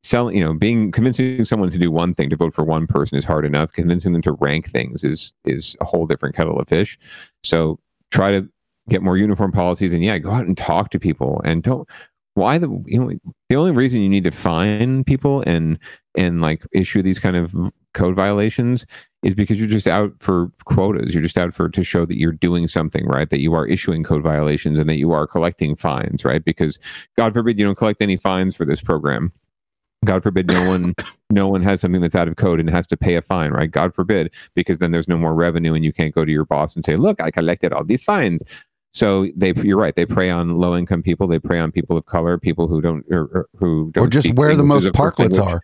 selling 0.04 0.36
you 0.36 0.44
know 0.44 0.54
being 0.54 0.92
convincing 0.92 1.46
someone 1.46 1.70
to 1.70 1.78
do 1.78 1.92
one 1.92 2.14
thing 2.14 2.30
to 2.30 2.36
vote 2.36 2.54
for 2.54 2.64
one 2.64 2.88
person 2.88 3.18
is 3.18 3.26
hard 3.26 3.46
enough 3.46 3.72
convincing 3.72 4.14
them 4.14 4.22
to 4.22 4.32
rank 4.34 4.70
things 4.70 5.04
is 5.04 5.32
is 5.46 5.76
a 5.80 5.86
whole 5.86 6.08
different 6.08 6.36
kettle 6.36 6.60
of 6.60 6.68
fish 6.68 6.98
so 7.44 7.80
try 8.10 8.32
to 8.32 8.48
get 8.90 9.04
more 9.04 9.16
uniform 9.16 9.52
policies 9.52 9.94
and 9.94 10.04
yeah 10.04 10.18
go 10.18 10.32
out 10.32 10.46
and 10.46 10.58
talk 10.58 10.90
to 10.90 11.00
people 11.00 11.40
and 11.46 11.62
don't 11.62 11.88
why 12.36 12.58
the 12.58 12.70
you 12.86 13.00
know 13.00 13.12
the 13.50 13.56
only 13.56 13.72
reason 13.72 14.02
you 14.02 14.10
need 14.10 14.24
to 14.24 14.32
fine 14.32 15.04
people 15.04 15.44
and 15.46 15.78
and 16.16 16.42
like 16.42 16.66
issue 16.72 17.02
these 17.02 17.20
kind 17.20 17.36
of 17.36 17.54
code 17.94 18.16
violations 18.16 18.86
is 19.24 19.36
because 19.36 19.60
you're 19.60 19.68
just 19.68 19.88
out 19.88 20.14
for 20.20 20.50
quotas 20.66 21.14
you're 21.14 21.24
just 21.24 21.38
out 21.38 21.54
for 21.54 21.68
to 21.68 21.84
show 21.84 22.06
that 22.06 22.18
you're 22.18 22.32
doing 22.32 22.68
something 22.68 23.06
right 23.06 23.30
that 23.30 23.42
you 23.42 23.54
are 23.54 23.68
issuing 23.68 24.04
code 24.04 24.24
violations 24.24 24.80
and 24.80 24.90
that 24.90 24.98
you 24.98 25.12
are 25.12 25.28
collecting 25.28 25.76
fines 25.76 26.24
right 26.24 26.46
because 26.46 26.80
god 27.18 27.34
forbid 27.34 27.60
you 27.60 27.66
don't 27.66 27.76
collect 27.76 28.02
any 28.02 28.16
fines 28.16 28.56
for 28.56 28.66
this 28.66 28.82
program 28.82 29.32
God 30.06 30.24
forbid 30.24 30.48
no 30.48 30.70
one 30.70 30.96
no 31.30 31.48
one 31.48 31.62
has 31.62 31.82
something 31.82 32.02
that's 32.02 32.16
out 32.16 32.28
of 32.28 32.36
code 32.36 32.60
and 32.60 32.70
has 32.70 32.88
to 32.88 32.98
pay 32.98 33.16
a 33.16 33.22
fine, 33.22 33.52
right? 33.52 33.70
God 33.70 33.94
forbid, 33.94 34.34
because 34.56 34.80
then 34.80 34.92
there's 34.92 35.08
no 35.08 35.18
more 35.18 35.34
revenue 35.34 35.74
and 35.74 35.86
you 35.86 35.94
can't 35.94 36.14
go 36.14 36.26
to 36.26 36.32
your 36.32 36.46
boss 36.46 36.76
and 36.76 36.84
say, 36.84 36.96
"Look, 36.96 37.22
I 37.22 37.32
collected 37.32 37.72
all 37.72 37.84
these 37.84 38.04
fines." 38.04 38.44
So 38.94 39.30
they, 39.36 39.54
you're 39.56 39.78
right. 39.78 39.96
They 39.96 40.06
prey 40.06 40.30
on 40.30 40.58
low 40.58 40.76
income 40.76 41.02
people. 41.02 41.28
They 41.28 41.40
prey 41.40 41.60
on 41.60 41.72
people 41.72 41.98
of 41.98 42.06
color, 42.06 42.38
people 42.38 42.68
who 42.68 42.82
don't 42.82 43.06
or, 43.10 43.22
or 43.22 43.50
who 43.58 43.92
don't 43.94 44.06
or 44.06 44.10
just 44.10 44.34
where 44.34 44.56
the 44.56 44.64
most 44.64 44.84
as 44.84 44.88
a 44.88 44.94
first 44.94 45.18
parklets 45.18 45.44
are. 45.44 45.62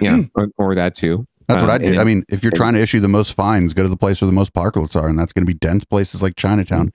Yeah, 0.00 0.22
or, 0.34 0.48
or 0.58 0.74
that 0.74 0.94
too. 0.94 1.26
That's 1.48 1.62
what 1.62 1.70
Um, 1.70 1.74
I 1.76 1.78
did. 1.78 1.98
I 1.98 2.04
mean, 2.04 2.24
if 2.28 2.42
you're 2.42 2.50
trying 2.52 2.74
to 2.74 2.80
issue 2.80 2.98
the 2.98 3.08
most 3.08 3.34
fines, 3.34 3.72
go 3.72 3.84
to 3.84 3.88
the 3.88 3.96
place 3.96 4.20
where 4.20 4.26
the 4.26 4.32
most 4.34 4.52
parklets 4.52 5.00
are, 5.00 5.08
and 5.08 5.16
that's 5.16 5.32
going 5.32 5.46
to 5.46 5.52
be 5.52 5.56
dense 5.56 5.84
places 5.84 6.22
like 6.22 6.34
Chinatown. 6.34 6.92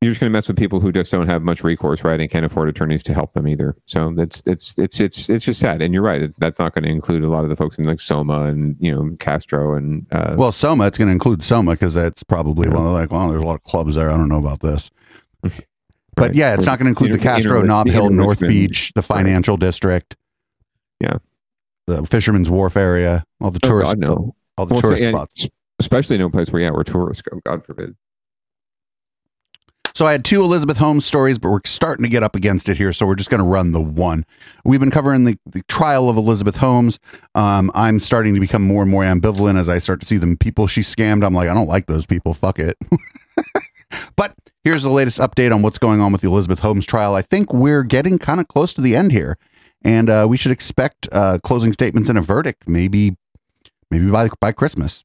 You're 0.00 0.12
just 0.12 0.14
just 0.16 0.20
gonna 0.20 0.30
mess 0.30 0.48
with 0.48 0.56
people 0.56 0.80
who 0.80 0.92
just 0.92 1.12
don't 1.12 1.26
have 1.28 1.42
much 1.42 1.62
recourse, 1.62 2.02
right, 2.04 2.18
and 2.18 2.30
can't 2.30 2.46
afford 2.46 2.70
attorneys 2.70 3.02
to 3.02 3.12
help 3.12 3.34
them 3.34 3.46
either. 3.46 3.76
So 3.84 4.12
that's 4.16 4.42
it's 4.46 4.78
it's 4.78 4.98
it's 4.98 5.28
it's 5.28 5.44
just 5.44 5.60
sad. 5.60 5.82
And 5.82 5.92
you're 5.92 6.02
right. 6.02 6.30
That's 6.38 6.58
not 6.58 6.72
going 6.74 6.84
to 6.84 6.90
include 6.90 7.22
a 7.22 7.28
lot 7.28 7.44
of 7.44 7.50
the 7.50 7.56
folks 7.56 7.78
in 7.78 7.84
like 7.84 8.00
Soma 8.00 8.44
and 8.44 8.76
you 8.80 8.94
know 8.94 9.14
Castro 9.20 9.74
and 9.74 10.06
uh, 10.12 10.36
Well, 10.38 10.52
Soma, 10.52 10.86
it's 10.86 10.96
going 10.96 11.08
to 11.08 11.12
include 11.12 11.42
Soma 11.42 11.72
because 11.72 11.92
that's 11.92 12.22
probably 12.22 12.66
one 12.68 12.78
of 12.78 12.84
the, 12.84 12.90
like, 12.90 13.10
well, 13.12 13.28
there's 13.28 13.42
a 13.42 13.44
lot 13.44 13.56
of 13.56 13.62
clubs 13.64 13.94
there. 13.94 14.10
I 14.10 14.16
don't 14.16 14.28
know 14.30 14.38
about 14.38 14.60
this. 14.60 14.90
But 16.16 16.34
yeah, 16.34 16.52
it's 16.52 16.66
not 16.66 16.78
going 16.78 16.84
to 16.86 16.90
include 16.90 17.12
the 17.14 17.18
Castro, 17.18 17.56
inter- 17.60 17.66
Nob 17.66 17.86
Hill, 17.88 18.06
inter- 18.08 18.16
North. 18.16 18.40
Beach, 18.40 18.92
the 18.94 19.00
financial 19.00 19.56
district. 19.56 20.16
Yeah. 21.00 21.16
The 21.86 22.04
Fisherman's 22.04 22.50
Wharf 22.50 22.76
area, 22.76 23.24
all 23.40 23.50
the 23.50 23.60
Oh, 23.62 23.68
tourist, 23.68 23.92
God, 23.92 23.98
no. 23.98 24.34
all 24.58 24.66
the 24.66 24.74
Well, 24.74 24.82
tourist 24.82 25.02
and 25.02 25.14
spots. 25.14 25.48
especially 25.78 26.18
no 26.18 26.28
place 26.28 26.50
where 26.50 26.60
yeah, 26.60 26.70
where 26.70 26.84
tourists 26.84 27.22
go. 27.22 27.40
God 27.46 27.64
forbid. 27.64 27.96
So 30.00 30.06
I 30.06 30.12
had 30.12 30.24
two 30.24 30.42
Elizabeth 30.42 30.78
Holmes 30.78 31.04
stories, 31.04 31.38
but 31.38 31.50
we're 31.50 31.60
starting 31.66 32.04
to 32.04 32.08
get 32.08 32.22
up 32.22 32.34
against 32.34 32.70
it 32.70 32.78
here, 32.78 32.90
so 32.90 33.04
we're 33.04 33.16
just 33.16 33.28
going 33.28 33.42
to 33.42 33.46
run 33.46 33.72
the 33.72 33.82
one. 33.82 34.24
We've 34.64 34.80
been 34.80 34.90
covering 34.90 35.24
the, 35.24 35.38
the 35.44 35.60
trial 35.64 36.08
of 36.08 36.16
Elizabeth 36.16 36.56
Holmes. 36.56 36.98
Um, 37.34 37.70
I'm 37.74 38.00
starting 38.00 38.32
to 38.32 38.40
become 38.40 38.62
more 38.62 38.80
and 38.80 38.90
more 38.90 39.02
ambivalent 39.02 39.58
as 39.58 39.68
I 39.68 39.78
start 39.78 40.00
to 40.00 40.06
see 40.06 40.16
the 40.16 40.38
people 40.40 40.66
she 40.66 40.80
scammed. 40.80 41.22
I'm 41.22 41.34
like, 41.34 41.50
I 41.50 41.52
don't 41.52 41.68
like 41.68 41.84
those 41.84 42.06
people. 42.06 42.32
Fuck 42.32 42.58
it. 42.58 42.78
but 44.16 44.34
here's 44.64 44.84
the 44.84 44.88
latest 44.88 45.18
update 45.18 45.54
on 45.54 45.60
what's 45.60 45.76
going 45.76 46.00
on 46.00 46.12
with 46.12 46.22
the 46.22 46.28
Elizabeth 46.28 46.60
Holmes 46.60 46.86
trial. 46.86 47.14
I 47.14 47.20
think 47.20 47.52
we're 47.52 47.82
getting 47.82 48.18
kind 48.18 48.40
of 48.40 48.48
close 48.48 48.72
to 48.72 48.80
the 48.80 48.96
end 48.96 49.12
here, 49.12 49.36
and 49.84 50.08
uh, 50.08 50.26
we 50.26 50.38
should 50.38 50.52
expect 50.52 51.10
uh, 51.12 51.40
closing 51.44 51.74
statements 51.74 52.08
and 52.08 52.16
a 52.16 52.22
verdict 52.22 52.66
maybe, 52.66 53.18
maybe 53.90 54.10
by 54.10 54.30
by 54.40 54.52
Christmas. 54.52 55.04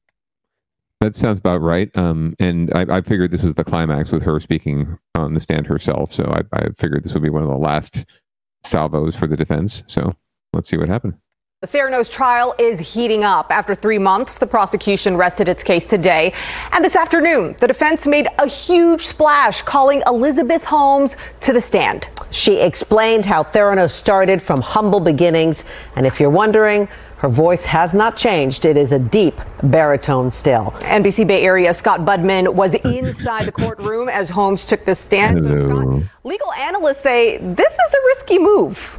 That 1.00 1.14
sounds 1.14 1.38
about 1.38 1.60
right. 1.60 1.94
Um, 1.96 2.34
and 2.38 2.72
I, 2.74 2.96
I 2.96 3.00
figured 3.02 3.30
this 3.30 3.42
was 3.42 3.54
the 3.54 3.64
climax 3.64 4.12
with 4.12 4.22
her 4.22 4.40
speaking 4.40 4.98
on 5.14 5.34
the 5.34 5.40
stand 5.40 5.66
herself. 5.66 6.12
So 6.12 6.24
I, 6.24 6.42
I 6.56 6.68
figured 6.76 7.04
this 7.04 7.12
would 7.12 7.22
be 7.22 7.30
one 7.30 7.42
of 7.42 7.48
the 7.48 7.58
last 7.58 8.04
salvos 8.64 9.14
for 9.14 9.26
the 9.26 9.36
defense. 9.36 9.82
So 9.86 10.14
let's 10.52 10.68
see 10.68 10.78
what 10.78 10.88
happened. 10.88 11.14
The 11.62 11.68
Theranos 11.68 12.10
trial 12.10 12.54
is 12.58 12.78
heating 12.78 13.24
up. 13.24 13.50
After 13.50 13.74
three 13.74 13.98
months, 13.98 14.38
the 14.38 14.46
prosecution 14.46 15.16
rested 15.16 15.48
its 15.48 15.62
case 15.62 15.86
today. 15.86 16.34
And 16.72 16.84
this 16.84 16.94
afternoon, 16.94 17.56
the 17.60 17.66
defense 17.66 18.06
made 18.06 18.28
a 18.38 18.46
huge 18.46 19.06
splash, 19.06 19.62
calling 19.62 20.02
Elizabeth 20.06 20.64
Holmes 20.64 21.16
to 21.40 21.54
the 21.54 21.60
stand. 21.60 22.08
She 22.30 22.60
explained 22.60 23.24
how 23.24 23.42
Theranos 23.42 23.92
started 23.92 24.42
from 24.42 24.60
humble 24.60 25.00
beginnings. 25.00 25.64
And 25.96 26.06
if 26.06 26.20
you're 26.20 26.30
wondering, 26.30 26.88
her 27.18 27.28
voice 27.28 27.64
has 27.64 27.94
not 27.94 28.16
changed. 28.16 28.64
It 28.64 28.76
is 28.76 28.92
a 28.92 28.98
deep 28.98 29.34
baritone 29.62 30.30
still. 30.30 30.74
NBC 30.80 31.26
Bay 31.26 31.42
Area 31.42 31.72
Scott 31.72 32.00
Budman 32.00 32.54
was 32.54 32.74
inside 32.84 33.46
the 33.46 33.52
courtroom 33.52 34.08
as 34.08 34.28
Holmes 34.28 34.64
took 34.64 34.84
the 34.84 34.94
stand. 34.94 35.42
So, 35.42 35.60
Scott, 35.60 36.02
legal 36.24 36.52
analysts 36.52 37.00
say 37.00 37.38
this 37.38 37.72
is 37.72 37.94
a 37.94 38.06
risky 38.06 38.38
move. 38.38 38.98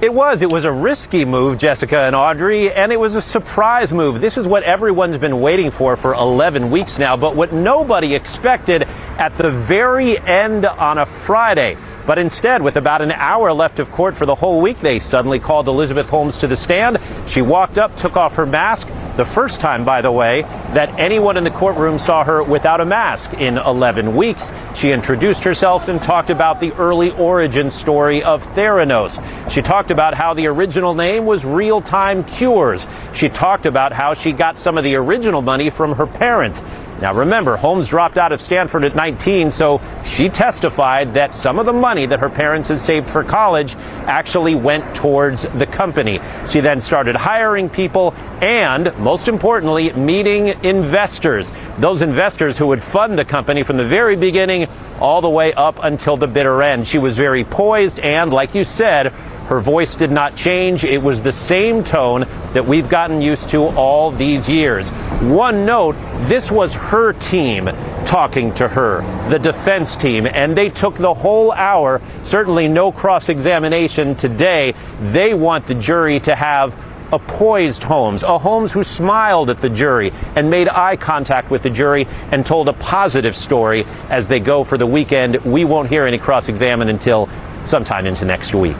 It 0.00 0.14
was. 0.14 0.40
It 0.40 0.50
was 0.50 0.64
a 0.64 0.72
risky 0.72 1.26
move, 1.26 1.58
Jessica 1.58 1.98
and 1.98 2.16
Audrey, 2.16 2.72
and 2.72 2.90
it 2.90 2.98
was 2.98 3.16
a 3.16 3.20
surprise 3.22 3.92
move. 3.92 4.22
This 4.22 4.38
is 4.38 4.46
what 4.46 4.62
everyone's 4.62 5.18
been 5.18 5.42
waiting 5.42 5.70
for 5.70 5.94
for 5.94 6.14
11 6.14 6.70
weeks 6.70 6.98
now, 6.98 7.18
but 7.18 7.36
what 7.36 7.52
nobody 7.52 8.14
expected 8.14 8.84
at 9.18 9.36
the 9.36 9.50
very 9.50 10.18
end 10.20 10.64
on 10.64 10.96
a 10.96 11.04
Friday. 11.04 11.76
But 12.10 12.18
instead, 12.18 12.60
with 12.60 12.74
about 12.74 13.02
an 13.02 13.12
hour 13.12 13.52
left 13.52 13.78
of 13.78 13.92
court 13.92 14.16
for 14.16 14.26
the 14.26 14.34
whole 14.34 14.60
week, 14.60 14.80
they 14.80 14.98
suddenly 14.98 15.38
called 15.38 15.68
Elizabeth 15.68 16.08
Holmes 16.08 16.36
to 16.38 16.48
the 16.48 16.56
stand. 16.56 16.98
She 17.28 17.40
walked 17.40 17.78
up, 17.78 17.96
took 17.96 18.16
off 18.16 18.34
her 18.34 18.46
mask. 18.46 18.88
The 19.16 19.24
first 19.24 19.60
time, 19.60 19.84
by 19.84 20.00
the 20.00 20.10
way, 20.10 20.42
that 20.74 20.88
anyone 20.98 21.36
in 21.36 21.44
the 21.44 21.52
courtroom 21.52 22.00
saw 22.00 22.24
her 22.24 22.42
without 22.42 22.80
a 22.80 22.84
mask 22.84 23.34
in 23.34 23.58
11 23.58 24.16
weeks. 24.16 24.52
She 24.74 24.90
introduced 24.90 25.44
herself 25.44 25.86
and 25.86 26.02
talked 26.02 26.30
about 26.30 26.58
the 26.58 26.72
early 26.72 27.12
origin 27.12 27.70
story 27.70 28.24
of 28.24 28.44
Theranos. 28.56 29.22
She 29.48 29.62
talked 29.62 29.92
about 29.92 30.14
how 30.14 30.34
the 30.34 30.48
original 30.48 30.94
name 30.94 31.26
was 31.26 31.44
Real 31.44 31.80
Time 31.80 32.24
Cures. 32.24 32.88
She 33.14 33.28
talked 33.28 33.66
about 33.66 33.92
how 33.92 34.14
she 34.14 34.32
got 34.32 34.58
some 34.58 34.76
of 34.76 34.82
the 34.82 34.96
original 34.96 35.42
money 35.42 35.70
from 35.70 35.92
her 35.92 36.08
parents. 36.08 36.60
Now 37.00 37.14
remember, 37.14 37.56
Holmes 37.56 37.88
dropped 37.88 38.18
out 38.18 38.30
of 38.30 38.42
Stanford 38.42 38.84
at 38.84 38.94
19, 38.94 39.50
so 39.50 39.80
she 40.04 40.28
testified 40.28 41.14
that 41.14 41.34
some 41.34 41.58
of 41.58 41.64
the 41.64 41.72
money 41.72 42.04
that 42.04 42.20
her 42.20 42.28
parents 42.28 42.68
had 42.68 42.78
saved 42.78 43.08
for 43.08 43.24
college 43.24 43.74
actually 44.04 44.54
went 44.54 44.94
towards 44.94 45.42
the 45.42 45.64
company. 45.64 46.20
She 46.50 46.60
then 46.60 46.82
started 46.82 47.16
hiring 47.16 47.70
people 47.70 48.14
and, 48.42 48.94
most 48.98 49.28
importantly, 49.28 49.92
meeting 49.94 50.48
investors. 50.62 51.50
Those 51.78 52.02
investors 52.02 52.58
who 52.58 52.66
would 52.66 52.82
fund 52.82 53.18
the 53.18 53.24
company 53.24 53.62
from 53.62 53.78
the 53.78 53.86
very 53.86 54.16
beginning 54.16 54.68
all 55.00 55.22
the 55.22 55.30
way 55.30 55.54
up 55.54 55.78
until 55.82 56.18
the 56.18 56.26
bitter 56.26 56.62
end. 56.62 56.86
She 56.86 56.98
was 56.98 57.16
very 57.16 57.44
poised 57.44 57.98
and, 58.00 58.30
like 58.30 58.54
you 58.54 58.64
said, 58.64 59.14
her 59.50 59.60
voice 59.60 59.96
did 59.96 60.12
not 60.12 60.36
change. 60.36 60.84
It 60.84 61.02
was 61.02 61.22
the 61.22 61.32
same 61.32 61.82
tone 61.82 62.20
that 62.52 62.64
we've 62.64 62.88
gotten 62.88 63.20
used 63.20 63.48
to 63.48 63.66
all 63.66 64.12
these 64.12 64.48
years. 64.48 64.90
One 65.20 65.66
note 65.66 65.96
this 66.28 66.52
was 66.52 66.72
her 66.72 67.12
team 67.14 67.68
talking 68.06 68.54
to 68.54 68.68
her, 68.68 69.02
the 69.28 69.40
defense 69.40 69.96
team, 69.96 70.24
and 70.26 70.56
they 70.56 70.70
took 70.70 70.96
the 70.96 71.12
whole 71.12 71.50
hour. 71.50 72.00
Certainly 72.22 72.68
no 72.68 72.92
cross 72.92 73.28
examination 73.28 74.14
today. 74.14 74.72
They 75.00 75.34
want 75.34 75.66
the 75.66 75.74
jury 75.74 76.20
to 76.20 76.36
have 76.36 76.76
a 77.12 77.18
poised 77.18 77.82
Holmes, 77.82 78.22
a 78.22 78.38
Holmes 78.38 78.70
who 78.70 78.84
smiled 78.84 79.50
at 79.50 79.58
the 79.58 79.68
jury 79.68 80.12
and 80.36 80.48
made 80.48 80.68
eye 80.68 80.96
contact 80.96 81.50
with 81.50 81.64
the 81.64 81.70
jury 81.70 82.06
and 82.30 82.46
told 82.46 82.68
a 82.68 82.72
positive 82.72 83.34
story 83.34 83.84
as 84.10 84.28
they 84.28 84.38
go 84.38 84.62
for 84.62 84.78
the 84.78 84.86
weekend. 84.86 85.38
We 85.38 85.64
won't 85.64 85.88
hear 85.88 86.06
any 86.06 86.18
cross 86.18 86.48
examine 86.48 86.88
until 86.88 87.28
sometime 87.64 88.06
into 88.06 88.24
next 88.24 88.54
week. 88.54 88.78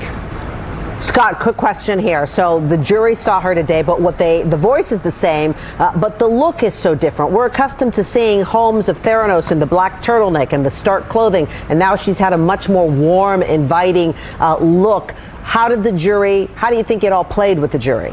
Scott, 1.01 1.41
quick 1.41 1.57
question 1.57 1.99
here. 1.99 2.27
So 2.27 2.61
the 2.61 2.77
jury 2.77 3.15
saw 3.15 3.41
her 3.41 3.55
today, 3.55 3.81
but 3.81 4.03
what 4.03 4.19
they 4.19 4.43
the 4.43 4.59
voice 4.59 4.93
is 4.93 5.01
the 5.01 5.11
same, 5.11 5.55
uh, 5.79 5.99
but 5.99 6.19
the 6.19 6.27
look 6.27 6.63
is 6.63 6.75
so 6.75 6.95
different. 6.95 7.33
We're 7.33 7.47
accustomed 7.47 7.95
to 7.95 8.05
seeing 8.05 8.43
Holmes 8.43 8.91
of 8.91 9.01
Theranos 9.01 9.51
in 9.51 9.59
the 9.59 9.65
black 9.65 10.03
turtleneck 10.03 10.53
and 10.53 10.65
the 10.65 10.71
stark 10.71 11.09
clothing, 11.09 11.49
and 11.71 11.79
now 11.79 11.97
she's 11.97 12.19
had 12.19 12.35
a 12.35 12.37
much 12.37 12.69
more 12.69 12.87
warm, 12.87 13.43
inviting 13.43 14.15
uh, 14.41 14.59
look. 14.59 15.13
How 15.43 15.69
did 15.69 15.83
the 15.83 15.93
jury? 15.93 16.51
How 16.55 16.69
do 16.69 16.77
you 16.77 16.85
think 16.85 17.03
it 17.03 17.13
all 17.13 17.25
played 17.25 17.59
with 17.59 17.73
the 17.73 17.79
jury? 17.79 18.13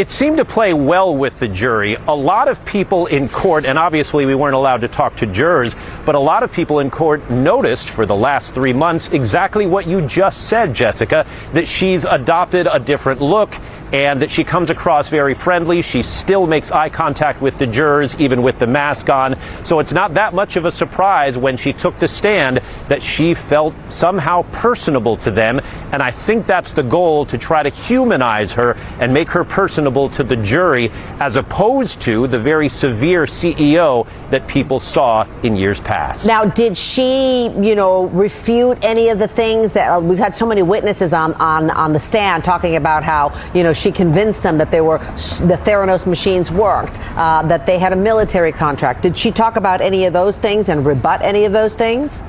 It 0.00 0.10
seemed 0.10 0.38
to 0.38 0.46
play 0.46 0.72
well 0.72 1.14
with 1.14 1.40
the 1.40 1.46
jury. 1.46 1.96
A 2.08 2.14
lot 2.14 2.48
of 2.48 2.64
people 2.64 3.04
in 3.04 3.28
court, 3.28 3.66
and 3.66 3.78
obviously 3.78 4.24
we 4.24 4.34
weren't 4.34 4.54
allowed 4.54 4.80
to 4.80 4.88
talk 4.88 5.14
to 5.16 5.26
jurors, 5.26 5.76
but 6.06 6.14
a 6.14 6.18
lot 6.18 6.42
of 6.42 6.50
people 6.50 6.78
in 6.78 6.90
court 6.90 7.28
noticed 7.28 7.90
for 7.90 8.06
the 8.06 8.16
last 8.16 8.54
three 8.54 8.72
months 8.72 9.08
exactly 9.08 9.66
what 9.66 9.86
you 9.86 10.00
just 10.08 10.48
said, 10.48 10.72
Jessica, 10.72 11.26
that 11.52 11.68
she's 11.68 12.04
adopted 12.04 12.66
a 12.66 12.78
different 12.78 13.20
look 13.20 13.54
and 13.92 14.22
that 14.22 14.30
she 14.30 14.44
comes 14.44 14.70
across 14.70 15.08
very 15.08 15.34
friendly. 15.34 15.82
She 15.82 16.02
still 16.02 16.46
makes 16.46 16.70
eye 16.70 16.88
contact 16.88 17.40
with 17.40 17.58
the 17.58 17.66
jurors, 17.66 18.14
even 18.18 18.42
with 18.42 18.58
the 18.58 18.66
mask 18.66 19.10
on. 19.10 19.36
So 19.64 19.78
it's 19.80 19.92
not 19.92 20.14
that 20.14 20.34
much 20.34 20.56
of 20.56 20.64
a 20.64 20.70
surprise 20.70 21.36
when 21.36 21.56
she 21.56 21.72
took 21.72 21.98
the 21.98 22.08
stand 22.08 22.60
that 22.88 23.02
she 23.02 23.34
felt 23.34 23.74
somehow 23.88 24.42
personable 24.52 25.16
to 25.18 25.30
them. 25.30 25.60
And 25.92 26.02
I 26.02 26.10
think 26.10 26.46
that's 26.46 26.72
the 26.72 26.82
goal 26.82 27.26
to 27.26 27.38
try 27.38 27.62
to 27.62 27.70
humanize 27.70 28.52
her 28.52 28.76
and 29.00 29.12
make 29.12 29.28
her 29.30 29.44
personable 29.44 30.08
to 30.10 30.22
the 30.22 30.36
jury, 30.36 30.90
as 31.18 31.36
opposed 31.36 32.00
to 32.02 32.26
the 32.26 32.38
very 32.38 32.68
severe 32.68 33.24
CEO 33.24 34.06
that 34.30 34.46
people 34.46 34.78
saw 34.78 35.26
in 35.42 35.56
years 35.56 35.80
past. 35.80 36.26
Now, 36.26 36.44
did 36.44 36.76
she, 36.76 37.48
you 37.48 37.74
know, 37.74 38.06
refute 38.06 38.78
any 38.82 39.08
of 39.08 39.18
the 39.18 39.28
things 39.28 39.72
that 39.72 39.88
uh, 39.88 40.00
we've 40.00 40.18
had 40.18 40.34
so 40.34 40.46
many 40.46 40.62
witnesses 40.62 41.12
on, 41.12 41.34
on, 41.34 41.70
on 41.70 41.92
the 41.92 41.98
stand 41.98 42.44
talking 42.44 42.76
about 42.76 43.02
how, 43.02 43.36
you 43.54 43.62
know, 43.62 43.72
she 43.80 43.90
convinced 43.90 44.42
them 44.42 44.58
that 44.58 44.70
they 44.70 44.80
were 44.80 44.98
the 44.98 45.58
Theranos 45.64 46.06
machines 46.06 46.50
worked, 46.50 47.00
uh, 47.16 47.42
that 47.48 47.64
they 47.64 47.78
had 47.78 47.92
a 47.92 47.96
military 47.96 48.52
contract. 48.52 49.02
Did 49.02 49.16
she 49.16 49.30
talk 49.30 49.56
about 49.56 49.80
any 49.80 50.04
of 50.04 50.12
those 50.12 50.38
things 50.38 50.68
and 50.68 50.84
rebut 50.84 51.22
any 51.22 51.46
of 51.46 51.52
those 51.52 51.74
things? 51.74 52.22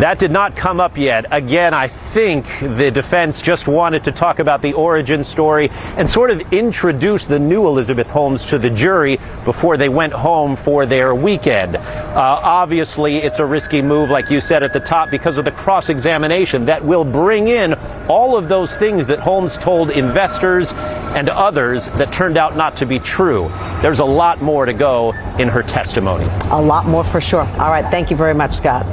That 0.00 0.18
did 0.18 0.30
not 0.30 0.56
come 0.56 0.80
up 0.80 0.96
yet. 0.96 1.26
Again, 1.30 1.74
I 1.74 1.86
think 1.86 2.46
the 2.60 2.90
defense 2.90 3.42
just 3.42 3.68
wanted 3.68 4.02
to 4.04 4.12
talk 4.12 4.38
about 4.38 4.62
the 4.62 4.72
origin 4.72 5.22
story 5.22 5.68
and 5.98 6.08
sort 6.08 6.30
of 6.30 6.54
introduce 6.54 7.26
the 7.26 7.38
new 7.38 7.66
Elizabeth 7.66 8.08
Holmes 8.08 8.46
to 8.46 8.58
the 8.58 8.70
jury 8.70 9.20
before 9.44 9.76
they 9.76 9.90
went 9.90 10.14
home 10.14 10.56
for 10.56 10.86
their 10.86 11.14
weekend. 11.14 11.76
Uh, 11.76 12.40
obviously, 12.42 13.18
it's 13.18 13.40
a 13.40 13.44
risky 13.44 13.82
move, 13.82 14.08
like 14.08 14.30
you 14.30 14.40
said 14.40 14.62
at 14.62 14.72
the 14.72 14.80
top, 14.80 15.10
because 15.10 15.36
of 15.36 15.44
the 15.44 15.50
cross 15.50 15.90
examination 15.90 16.64
that 16.64 16.82
will 16.82 17.04
bring 17.04 17.48
in 17.48 17.74
all 18.08 18.38
of 18.38 18.48
those 18.48 18.74
things 18.78 19.04
that 19.04 19.20
Holmes 19.20 19.58
told 19.58 19.90
investors 19.90 20.72
and 20.72 21.28
others 21.28 21.90
that 21.90 22.10
turned 22.10 22.38
out 22.38 22.56
not 22.56 22.74
to 22.78 22.86
be 22.86 22.98
true. 22.98 23.50
There's 23.82 23.98
a 23.98 24.04
lot 24.06 24.40
more 24.40 24.64
to 24.64 24.72
go 24.72 25.12
in 25.38 25.48
her 25.48 25.62
testimony. 25.62 26.24
A 26.44 26.62
lot 26.62 26.86
more 26.86 27.04
for 27.04 27.20
sure. 27.20 27.42
All 27.42 27.68
right. 27.68 27.84
Thank 27.90 28.10
you 28.10 28.16
very 28.16 28.32
much, 28.32 28.54
Scott. 28.54 28.86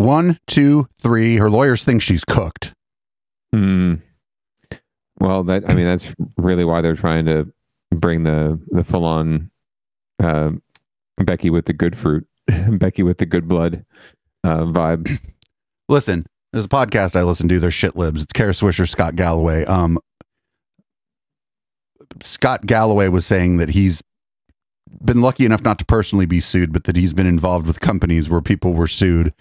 One, 0.00 0.38
two, 0.46 0.88
three. 0.98 1.36
Her 1.36 1.50
lawyers 1.50 1.84
think 1.84 2.00
she's 2.00 2.24
cooked. 2.24 2.72
Hmm. 3.52 3.96
Well, 5.18 5.44
that 5.44 5.68
I 5.68 5.74
mean, 5.74 5.84
that's 5.84 6.14
really 6.38 6.64
why 6.64 6.80
they're 6.80 6.96
trying 6.96 7.26
to 7.26 7.52
bring 7.90 8.22
the 8.22 8.58
the 8.70 8.82
full 8.82 9.04
on 9.04 9.50
uh, 10.18 10.52
Becky 11.18 11.50
with 11.50 11.66
the 11.66 11.74
good 11.74 11.98
fruit, 11.98 12.26
Becky 12.70 13.02
with 13.02 13.18
the 13.18 13.26
good 13.26 13.46
blood 13.46 13.84
uh, 14.42 14.60
vibe. 14.60 15.20
Listen, 15.90 16.24
there's 16.54 16.64
a 16.64 16.68
podcast 16.68 17.14
I 17.14 17.22
listen 17.22 17.46
to. 17.50 17.60
They're 17.60 17.70
shit 17.70 17.94
libs. 17.94 18.22
It's 18.22 18.32
Kara 18.32 18.52
Swisher, 18.52 18.88
Scott 18.88 19.16
Galloway. 19.16 19.66
Um, 19.66 19.98
Scott 22.22 22.64
Galloway 22.64 23.08
was 23.08 23.26
saying 23.26 23.58
that 23.58 23.68
he's 23.68 24.02
been 25.04 25.20
lucky 25.20 25.44
enough 25.44 25.62
not 25.62 25.78
to 25.80 25.84
personally 25.84 26.24
be 26.24 26.40
sued, 26.40 26.72
but 26.72 26.84
that 26.84 26.96
he's 26.96 27.12
been 27.12 27.26
involved 27.26 27.66
with 27.66 27.80
companies 27.80 28.30
where 28.30 28.40
people 28.40 28.72
were 28.72 28.88
sued 28.88 29.34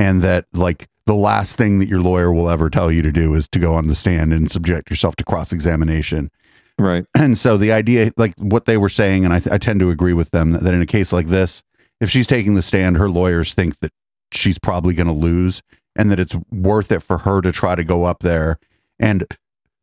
and 0.00 0.22
that 0.22 0.46
like 0.54 0.88
the 1.04 1.14
last 1.14 1.58
thing 1.58 1.78
that 1.78 1.88
your 1.88 2.00
lawyer 2.00 2.32
will 2.32 2.48
ever 2.48 2.70
tell 2.70 2.90
you 2.90 3.02
to 3.02 3.12
do 3.12 3.34
is 3.34 3.46
to 3.48 3.58
go 3.58 3.74
on 3.74 3.86
the 3.86 3.94
stand 3.94 4.32
and 4.32 4.50
subject 4.50 4.88
yourself 4.88 5.14
to 5.16 5.24
cross 5.24 5.52
examination. 5.52 6.30
Right. 6.78 7.04
And 7.14 7.36
so 7.36 7.58
the 7.58 7.72
idea, 7.72 8.10
like 8.16 8.32
what 8.38 8.64
they 8.64 8.78
were 8.78 8.88
saying, 8.88 9.26
and 9.26 9.34
I, 9.34 9.40
th- 9.40 9.52
I 9.52 9.58
tend 9.58 9.80
to 9.80 9.90
agree 9.90 10.14
with 10.14 10.30
them 10.30 10.52
that, 10.52 10.62
that 10.62 10.72
in 10.72 10.80
a 10.80 10.86
case 10.86 11.12
like 11.12 11.26
this, 11.26 11.62
if 12.00 12.08
she's 12.08 12.26
taking 12.26 12.54
the 12.54 12.62
stand, 12.62 12.96
her 12.96 13.10
lawyers 13.10 13.52
think 13.52 13.78
that 13.80 13.92
she's 14.32 14.58
probably 14.58 14.94
going 14.94 15.06
to 15.06 15.12
lose 15.12 15.62
and 15.96 16.10
that 16.10 16.18
it's 16.18 16.34
worth 16.50 16.90
it 16.90 17.00
for 17.00 17.18
her 17.18 17.42
to 17.42 17.52
try 17.52 17.74
to 17.74 17.84
go 17.84 18.04
up 18.04 18.20
there 18.20 18.58
and 18.98 19.26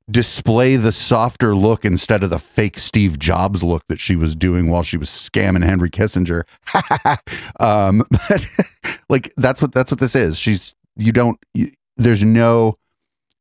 display 0.10 0.78
the 0.78 0.91
softer 0.91 1.55
look 1.55 1.84
instead 1.84 2.24
of 2.24 2.30
the 2.30 2.39
fake 2.39 2.80
Steve 2.80 3.20
Jobs 3.20 3.62
look 3.62 3.84
that 3.88 3.99
she 3.99 4.16
was 4.16 4.36
doing 4.36 4.70
while 4.70 4.84
she 4.84 4.97
was 4.97 5.10
scamming 5.10 5.64
Henry 5.64 5.89
Kissinger. 5.89 6.43
um, 7.60 8.03
but 8.10 8.47
like 9.10 9.34
that's 9.38 9.62
what 9.62 9.72
that's 9.72 9.91
what 9.91 9.99
this 9.99 10.16
is. 10.16 10.38
She's 10.38 10.74
you 10.95 11.12
don't 11.12 11.39
you, 11.53 11.72
there's 11.97 12.24
no 12.24 12.78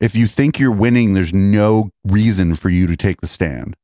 if 0.01 0.15
you 0.15 0.27
think 0.27 0.59
you're 0.59 0.73
winning, 0.73 1.15
there's 1.15 1.33
no 1.33 1.91
reason 2.05 2.55
for 2.55 2.69
you 2.69 2.87
to 2.87 2.97
take 2.97 3.21
the 3.21 3.27
stand. 3.27 3.77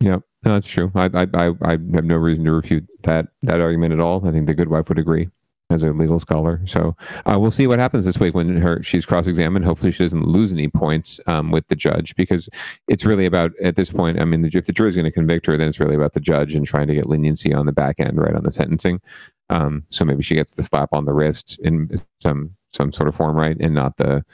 Yeah, 0.00 0.18
no, 0.44 0.54
that's 0.54 0.66
true. 0.66 0.92
I, 0.94 1.10
I 1.12 1.26
I 1.34 1.52
I 1.62 1.70
have 1.72 2.04
no 2.04 2.16
reason 2.16 2.44
to 2.44 2.52
refute 2.52 2.86
that 3.02 3.28
that 3.42 3.60
argument 3.60 3.92
at 3.92 4.00
all. 4.00 4.26
I 4.26 4.32
think 4.32 4.46
the 4.46 4.54
good 4.54 4.68
wife 4.68 4.88
would 4.88 4.98
agree 4.98 5.28
as 5.70 5.82
a 5.84 5.92
legal 5.92 6.18
scholar. 6.18 6.60
So 6.66 6.96
uh, 7.26 7.38
we'll 7.38 7.50
see 7.52 7.66
what 7.66 7.78
happens 7.78 8.04
this 8.04 8.18
week 8.18 8.34
when 8.34 8.56
her 8.56 8.82
she's 8.82 9.06
cross-examined. 9.06 9.64
Hopefully, 9.64 9.92
she 9.92 10.02
doesn't 10.02 10.26
lose 10.26 10.52
any 10.52 10.68
points 10.68 11.20
um, 11.26 11.50
with 11.50 11.68
the 11.68 11.76
judge 11.76 12.14
because 12.16 12.48
it's 12.88 13.04
really 13.04 13.24
about 13.24 13.52
at 13.62 13.76
this 13.76 13.90
point. 13.90 14.20
I 14.20 14.24
mean, 14.24 14.42
the, 14.42 14.50
if 14.52 14.66
the 14.66 14.72
jury's 14.72 14.96
going 14.96 15.04
to 15.04 15.12
convict 15.12 15.46
her, 15.46 15.56
then 15.56 15.68
it's 15.68 15.80
really 15.80 15.94
about 15.94 16.12
the 16.12 16.20
judge 16.20 16.54
and 16.54 16.66
trying 16.66 16.88
to 16.88 16.94
get 16.94 17.08
leniency 17.08 17.54
on 17.54 17.66
the 17.66 17.72
back 17.72 18.00
end, 18.00 18.20
right 18.20 18.34
on 18.34 18.42
the 18.42 18.52
sentencing. 18.52 19.00
Um, 19.48 19.84
so 19.90 20.04
maybe 20.04 20.22
she 20.22 20.34
gets 20.34 20.52
the 20.52 20.62
slap 20.62 20.90
on 20.92 21.04
the 21.04 21.14
wrist 21.14 21.58
in 21.62 21.90
some 22.20 22.54
some 22.72 22.92
sort 22.92 23.08
of 23.08 23.14
form, 23.14 23.36
right, 23.36 23.56
and 23.60 23.74
not 23.74 23.96
the 23.96 24.24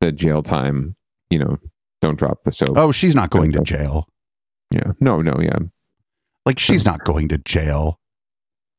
the 0.00 0.10
jail 0.10 0.42
time. 0.42 0.96
You 1.30 1.38
know, 1.38 1.58
don't 2.00 2.18
drop 2.18 2.44
the 2.44 2.52
soap. 2.52 2.76
Oh, 2.76 2.92
she's 2.92 3.14
not 3.14 3.30
going 3.30 3.52
to 3.52 3.60
jail. 3.60 4.08
Yeah. 4.70 4.92
No. 5.00 5.20
No. 5.22 5.38
Yeah. 5.40 5.58
Like 6.44 6.58
she's 6.58 6.84
not 6.84 7.04
going 7.04 7.28
to 7.28 7.38
jail. 7.38 7.98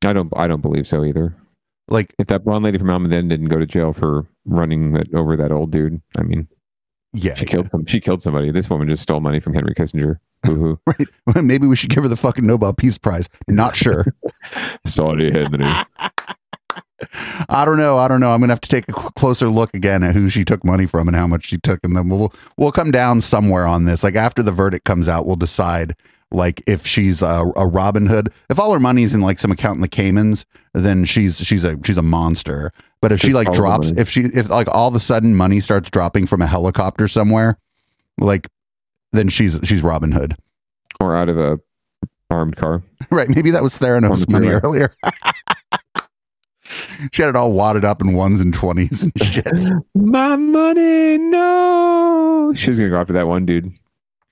I 0.05 0.11
don't. 0.11 0.31
I 0.35 0.47
don't 0.47 0.61
believe 0.61 0.87
so 0.87 1.05
either. 1.05 1.35
Like 1.87 2.13
if 2.17 2.27
that 2.27 2.45
blonde 2.45 2.63
lady 2.63 2.77
from 2.77 2.87
Almaden 2.87 3.29
didn't 3.29 3.47
go 3.47 3.59
to 3.59 3.65
jail 3.65 3.93
for 3.93 4.25
running 4.45 4.97
over 5.13 5.35
that 5.35 5.51
old 5.51 5.71
dude, 5.71 6.01
I 6.17 6.23
mean, 6.23 6.47
yeah, 7.13 7.35
she 7.35 7.45
killed 7.45 7.69
some, 7.69 7.85
she 7.85 7.99
killed 7.99 8.21
somebody. 8.21 8.51
This 8.51 8.69
woman 8.69 8.87
just 8.87 9.03
stole 9.03 9.19
money 9.19 9.39
from 9.39 9.53
Henry 9.53 9.75
Kissinger. 9.75 10.17
Boo-hoo. 10.43 10.79
right. 10.87 11.07
Well, 11.27 11.43
maybe 11.43 11.67
we 11.67 11.75
should 11.75 11.89
give 11.89 12.03
her 12.03 12.09
the 12.09 12.15
fucking 12.15 12.45
Nobel 12.45 12.73
Peace 12.73 12.97
Prize. 12.97 13.29
Not 13.47 13.75
sure. 13.75 14.05
Sorry, 14.85 15.31
Henry. 15.31 15.59
I 17.49 17.65
don't 17.65 17.77
know. 17.77 17.97
I 17.97 18.07
don't 18.07 18.19
know. 18.19 18.31
I'm 18.31 18.39
gonna 18.39 18.53
have 18.53 18.61
to 18.61 18.69
take 18.69 18.87
a 18.89 18.93
closer 18.93 19.49
look 19.49 19.73
again 19.73 20.03
at 20.03 20.15
who 20.15 20.29
she 20.29 20.45
took 20.45 20.63
money 20.63 20.85
from 20.85 21.07
and 21.07 21.15
how 21.15 21.27
much 21.27 21.45
she 21.45 21.57
took, 21.57 21.79
and 21.83 21.95
then 21.95 22.09
we'll 22.09 22.33
we'll 22.57 22.71
come 22.71 22.91
down 22.91 23.21
somewhere 23.21 23.67
on 23.67 23.85
this. 23.85 24.03
Like 24.03 24.15
after 24.15 24.41
the 24.41 24.51
verdict 24.51 24.85
comes 24.85 25.07
out, 25.07 25.25
we'll 25.25 25.35
decide 25.35 25.95
like 26.33 26.61
if 26.67 26.85
she's 26.85 27.21
a, 27.21 27.45
a 27.55 27.65
Robin 27.65 28.07
Hood. 28.07 28.31
If 28.49 28.59
all 28.59 28.73
her 28.73 28.79
money's 28.79 29.15
in 29.15 29.21
like 29.21 29.39
some 29.39 29.51
account 29.51 29.75
in 29.75 29.81
the 29.81 29.87
Caymans, 29.87 30.45
then 30.73 31.05
she's 31.05 31.37
she's 31.39 31.63
a 31.63 31.77
she's 31.85 31.97
a 31.97 32.01
monster. 32.01 32.71
But 33.01 33.11
if 33.11 33.19
she 33.19 33.33
like 33.33 33.51
drops, 33.51 33.91
if 33.91 34.09
she 34.09 34.21
if 34.21 34.49
like 34.49 34.67
all 34.69 34.87
of 34.87 34.95
a 34.95 34.99
sudden 34.99 35.35
money 35.35 35.59
starts 35.59 35.89
dropping 35.89 36.25
from 36.25 36.41
a 36.41 36.47
helicopter 36.47 37.07
somewhere, 37.07 37.57
like 38.17 38.47
then 39.11 39.29
she's 39.29 39.59
she's 39.63 39.83
Robin 39.83 40.11
Hood. 40.11 40.35
Or 40.99 41.15
out 41.15 41.29
of 41.29 41.37
a 41.37 41.59
armed 42.29 42.55
car. 42.55 42.81
Right. 43.11 43.29
Maybe 43.29 43.51
that 43.51 43.61
was 43.61 43.77
Theranos 43.77 44.11
On 44.11 44.19
the 44.19 44.25
money 44.29 44.47
earlier. 44.47 44.91
she 47.11 47.21
had 47.21 47.29
it 47.29 47.35
all 47.35 47.51
wadded 47.51 47.85
up 47.85 48.01
in 48.01 48.13
ones 48.13 48.41
and 48.41 48.53
twenties 48.53 49.03
and 49.03 49.13
shit. 49.21 49.61
My 49.95 50.35
money, 50.35 51.17
no. 51.19 52.53
She's 52.55 52.77
gonna 52.77 52.89
go 52.89 52.99
after 52.99 53.13
that 53.13 53.27
one 53.27 53.45
dude. 53.45 53.71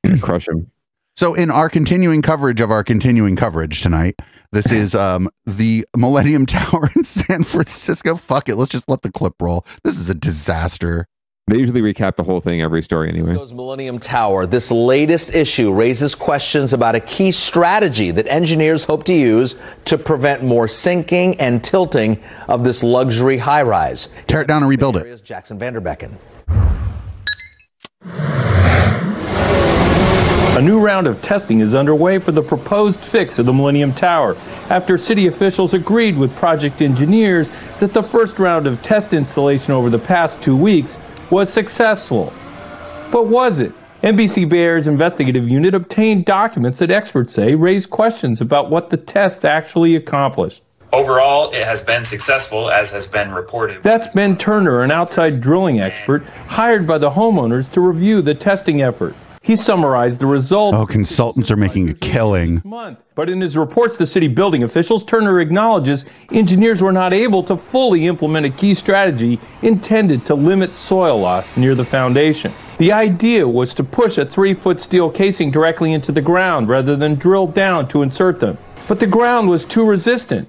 and 0.03 0.21
crush 0.29 0.47
him. 0.47 0.71
So, 1.15 1.33
in 1.33 1.51
our 1.51 1.69
continuing 1.69 2.21
coverage 2.21 2.61
of 2.61 2.71
our 2.71 2.83
continuing 2.83 3.35
coverage 3.35 3.81
tonight, 3.81 4.19
this 4.51 4.71
is 4.71 4.95
um, 4.95 5.29
the 5.45 5.85
Millennium 5.95 6.45
Tower 6.45 6.89
in 6.95 7.03
San 7.03 7.43
Francisco. 7.43 8.15
Fuck 8.15 8.49
it, 8.49 8.55
let's 8.55 8.71
just 8.71 8.89
let 8.89 9.01
the 9.01 9.11
clip 9.11 9.33
roll. 9.41 9.65
This 9.83 9.97
is 9.97 10.09
a 10.09 10.15
disaster. 10.15 11.07
They 11.47 11.57
usually 11.57 11.81
recap 11.81 12.15
the 12.15 12.23
whole 12.23 12.39
thing 12.39 12.61
every 12.61 12.81
story 12.81 13.09
anyway. 13.09 13.25
Francisco's 13.25 13.53
Millennium 13.53 13.99
Tower. 13.99 14.45
This 14.45 14.71
latest 14.71 15.33
issue 15.35 15.73
raises 15.73 16.15
questions 16.15 16.71
about 16.71 16.95
a 16.95 17.01
key 17.01 17.31
strategy 17.31 18.11
that 18.11 18.25
engineers 18.27 18.85
hope 18.85 19.03
to 19.05 19.13
use 19.13 19.57
to 19.85 19.97
prevent 19.97 20.43
more 20.43 20.67
sinking 20.67 21.37
and 21.41 21.61
tilting 21.61 22.23
of 22.47 22.63
this 22.63 22.83
luxury 22.83 23.37
high 23.37 23.63
rise. 23.63 24.07
Tear 24.27 24.41
it 24.43 24.47
down 24.47 24.61
and 24.61 24.69
rebuild 24.69 24.95
it. 24.95 25.05
Jaxon 25.23 25.57
Van 25.57 25.73
Derbeken. 25.73 26.17
A 30.57 30.61
new 30.61 30.81
round 30.81 31.07
of 31.07 31.21
testing 31.21 31.61
is 31.61 31.73
underway 31.73 32.19
for 32.19 32.33
the 32.33 32.41
proposed 32.41 32.99
fix 32.99 33.39
of 33.39 33.45
the 33.45 33.53
Millennium 33.53 33.93
Tower 33.93 34.35
after 34.69 34.97
city 34.97 35.27
officials 35.27 35.73
agreed 35.73 36.17
with 36.17 36.35
project 36.35 36.81
engineers 36.81 37.49
that 37.79 37.93
the 37.93 38.03
first 38.03 38.37
round 38.37 38.67
of 38.67 38.83
test 38.83 39.13
installation 39.13 39.73
over 39.73 39.89
the 39.89 39.97
past 39.97 40.41
two 40.41 40.57
weeks 40.57 40.97
was 41.29 41.49
successful. 41.49 42.33
But 43.11 43.27
was 43.27 43.61
it? 43.61 43.71
NBC 44.03 44.49
Bay 44.49 44.59
Area's 44.59 44.87
investigative 44.87 45.47
unit 45.47 45.73
obtained 45.73 46.25
documents 46.25 46.79
that 46.79 46.91
experts 46.91 47.33
say 47.33 47.55
raise 47.55 47.85
questions 47.85 48.41
about 48.41 48.69
what 48.69 48.89
the 48.89 48.97
test 48.97 49.45
actually 49.45 49.95
accomplished. 49.95 50.63
Overall, 50.91 51.49
it 51.51 51.63
has 51.63 51.81
been 51.81 52.03
successful, 52.03 52.69
as 52.69 52.91
has 52.91 53.07
been 53.07 53.31
reported. 53.31 53.81
That's 53.83 54.13
Ben 54.13 54.35
Turner, 54.35 54.81
an 54.81 54.91
outside 54.91 55.39
drilling 55.39 55.79
expert 55.79 56.25
hired 56.47 56.85
by 56.85 56.97
the 56.97 57.09
homeowners 57.09 57.71
to 57.71 57.79
review 57.79 58.21
the 58.21 58.35
testing 58.35 58.81
effort. 58.81 59.15
He 59.43 59.55
summarized 59.55 60.19
the 60.19 60.27
results. 60.27 60.77
Oh, 60.77 60.85
consultants 60.85 61.49
are 61.49 61.55
making 61.55 61.89
a 61.89 61.95
killing. 61.95 62.61
month. 62.63 62.99
But 63.15 63.27
in 63.27 63.41
his 63.41 63.57
reports 63.57 63.97
to 63.97 64.05
city 64.05 64.27
building 64.27 64.61
officials, 64.61 65.03
Turner 65.03 65.39
acknowledges 65.39 66.05
engineers 66.31 66.79
were 66.79 66.91
not 66.91 67.11
able 67.11 67.41
to 67.43 67.57
fully 67.57 68.05
implement 68.05 68.45
a 68.45 68.51
key 68.51 68.75
strategy 68.75 69.39
intended 69.63 70.25
to 70.27 70.35
limit 70.35 70.75
soil 70.75 71.19
loss 71.19 71.57
near 71.57 71.73
the 71.73 71.83
foundation. 71.83 72.53
The 72.77 72.91
idea 72.91 73.47
was 73.47 73.73
to 73.73 73.83
push 73.83 74.19
a 74.19 74.25
three 74.27 74.53
foot 74.53 74.79
steel 74.79 75.09
casing 75.09 75.49
directly 75.49 75.93
into 75.93 76.11
the 76.11 76.21
ground 76.21 76.69
rather 76.69 76.95
than 76.95 77.15
drill 77.15 77.47
down 77.47 77.87
to 77.87 78.03
insert 78.03 78.39
them. 78.39 78.59
But 78.87 78.99
the 78.99 79.07
ground 79.07 79.49
was 79.49 79.65
too 79.65 79.83
resistant. 79.83 80.47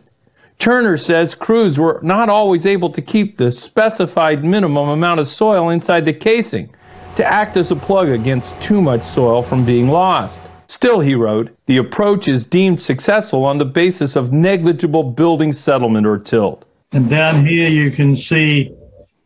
Turner 0.59 0.99
says 0.99 1.34
crews 1.34 1.78
were 1.78 1.99
not 2.03 2.28
always 2.28 2.66
able 2.66 2.90
to 2.90 3.01
keep 3.01 3.38
the 3.38 3.53
specified 3.53 4.45
minimum 4.45 4.90
amount 4.90 5.18
of 5.18 5.28
soil 5.28 5.70
inside 5.70 6.05
the 6.05 6.12
casing 6.12 6.68
to 7.16 7.24
act 7.24 7.56
as 7.56 7.70
a 7.70 7.76
plug 7.76 8.08
against 8.08 8.60
too 8.60 8.80
much 8.80 9.02
soil 9.02 9.42
from 9.42 9.64
being 9.64 9.88
lost. 9.88 10.40
Still, 10.66 11.00
he 11.00 11.14
wrote, 11.14 11.54
the 11.66 11.76
approach 11.76 12.28
is 12.28 12.46
deemed 12.46 12.82
successful 12.82 13.44
on 13.44 13.58
the 13.58 13.64
basis 13.64 14.16
of 14.16 14.32
negligible 14.32 15.02
building 15.02 15.52
settlement 15.52 16.06
or 16.06 16.18
tilt. 16.18 16.64
And 16.92 17.10
down 17.10 17.44
here 17.44 17.68
you 17.68 17.90
can 17.90 18.16
see 18.16 18.74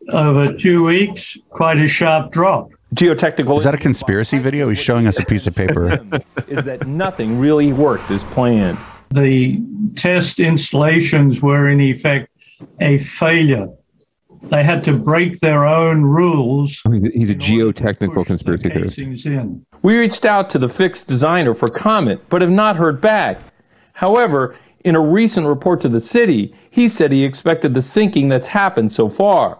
over 0.08 0.52
two 0.52 0.84
weeks, 0.84 1.36
quite 1.50 1.80
a 1.80 1.88
sharp 1.88 2.32
drop. 2.32 2.70
Geotechnical 2.94 3.58
Is 3.58 3.64
that 3.64 3.74
a 3.74 3.78
conspiracy 3.78 4.38
video? 4.38 4.68
He's 4.68 4.78
showing 4.78 5.06
us 5.06 5.18
a 5.18 5.24
piece 5.24 5.46
of 5.46 5.54
paper. 5.54 5.98
is 6.48 6.64
that 6.64 6.86
nothing 6.86 7.38
really 7.38 7.72
worked 7.72 8.10
as 8.10 8.22
planned. 8.24 8.78
The 9.10 9.60
test 9.96 10.40
installations 10.40 11.42
were 11.42 11.68
in 11.68 11.80
effect 11.80 12.30
a 12.80 12.98
failure. 12.98 13.68
They 14.48 14.62
had 14.62 14.84
to 14.84 14.92
break 14.92 15.40
their 15.40 15.66
own 15.66 16.02
rules. 16.02 16.80
He's 17.12 17.30
a 17.30 17.34
geotechnical 17.34 18.24
conspiracy 18.24 18.68
theorist. 18.68 18.98
We 19.82 19.98
reached 19.98 20.24
out 20.24 20.50
to 20.50 20.58
the 20.58 20.68
fixed 20.68 21.08
designer 21.08 21.54
for 21.54 21.68
comment, 21.68 22.20
but 22.28 22.42
have 22.42 22.50
not 22.50 22.76
heard 22.76 23.00
back. 23.00 23.38
However, 23.92 24.56
in 24.84 24.94
a 24.94 25.00
recent 25.00 25.46
report 25.48 25.80
to 25.80 25.88
the 25.88 26.00
city, 26.00 26.54
he 26.70 26.86
said 26.86 27.10
he 27.10 27.24
expected 27.24 27.74
the 27.74 27.82
sinking 27.82 28.28
that's 28.28 28.46
happened 28.46 28.92
so 28.92 29.08
far. 29.08 29.58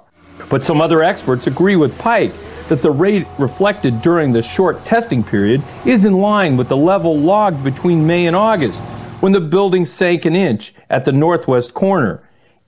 But 0.48 0.64
some 0.64 0.80
other 0.80 1.02
experts 1.02 1.48
agree 1.48 1.76
with 1.76 1.98
Pike 1.98 2.32
that 2.68 2.82
the 2.82 2.90
rate 2.90 3.26
reflected 3.38 4.02
during 4.02 4.32
the 4.32 4.42
short 4.42 4.84
testing 4.84 5.24
period 5.24 5.62
is 5.84 6.04
in 6.04 6.14
line 6.14 6.56
with 6.56 6.68
the 6.68 6.76
level 6.76 7.18
logged 7.18 7.64
between 7.64 8.06
May 8.06 8.26
and 8.26 8.36
August, 8.36 8.78
when 9.20 9.32
the 9.32 9.40
building 9.40 9.86
sank 9.86 10.26
an 10.26 10.36
inch 10.36 10.74
at 10.90 11.04
the 11.04 11.12
northwest 11.12 11.74
corner 11.74 12.22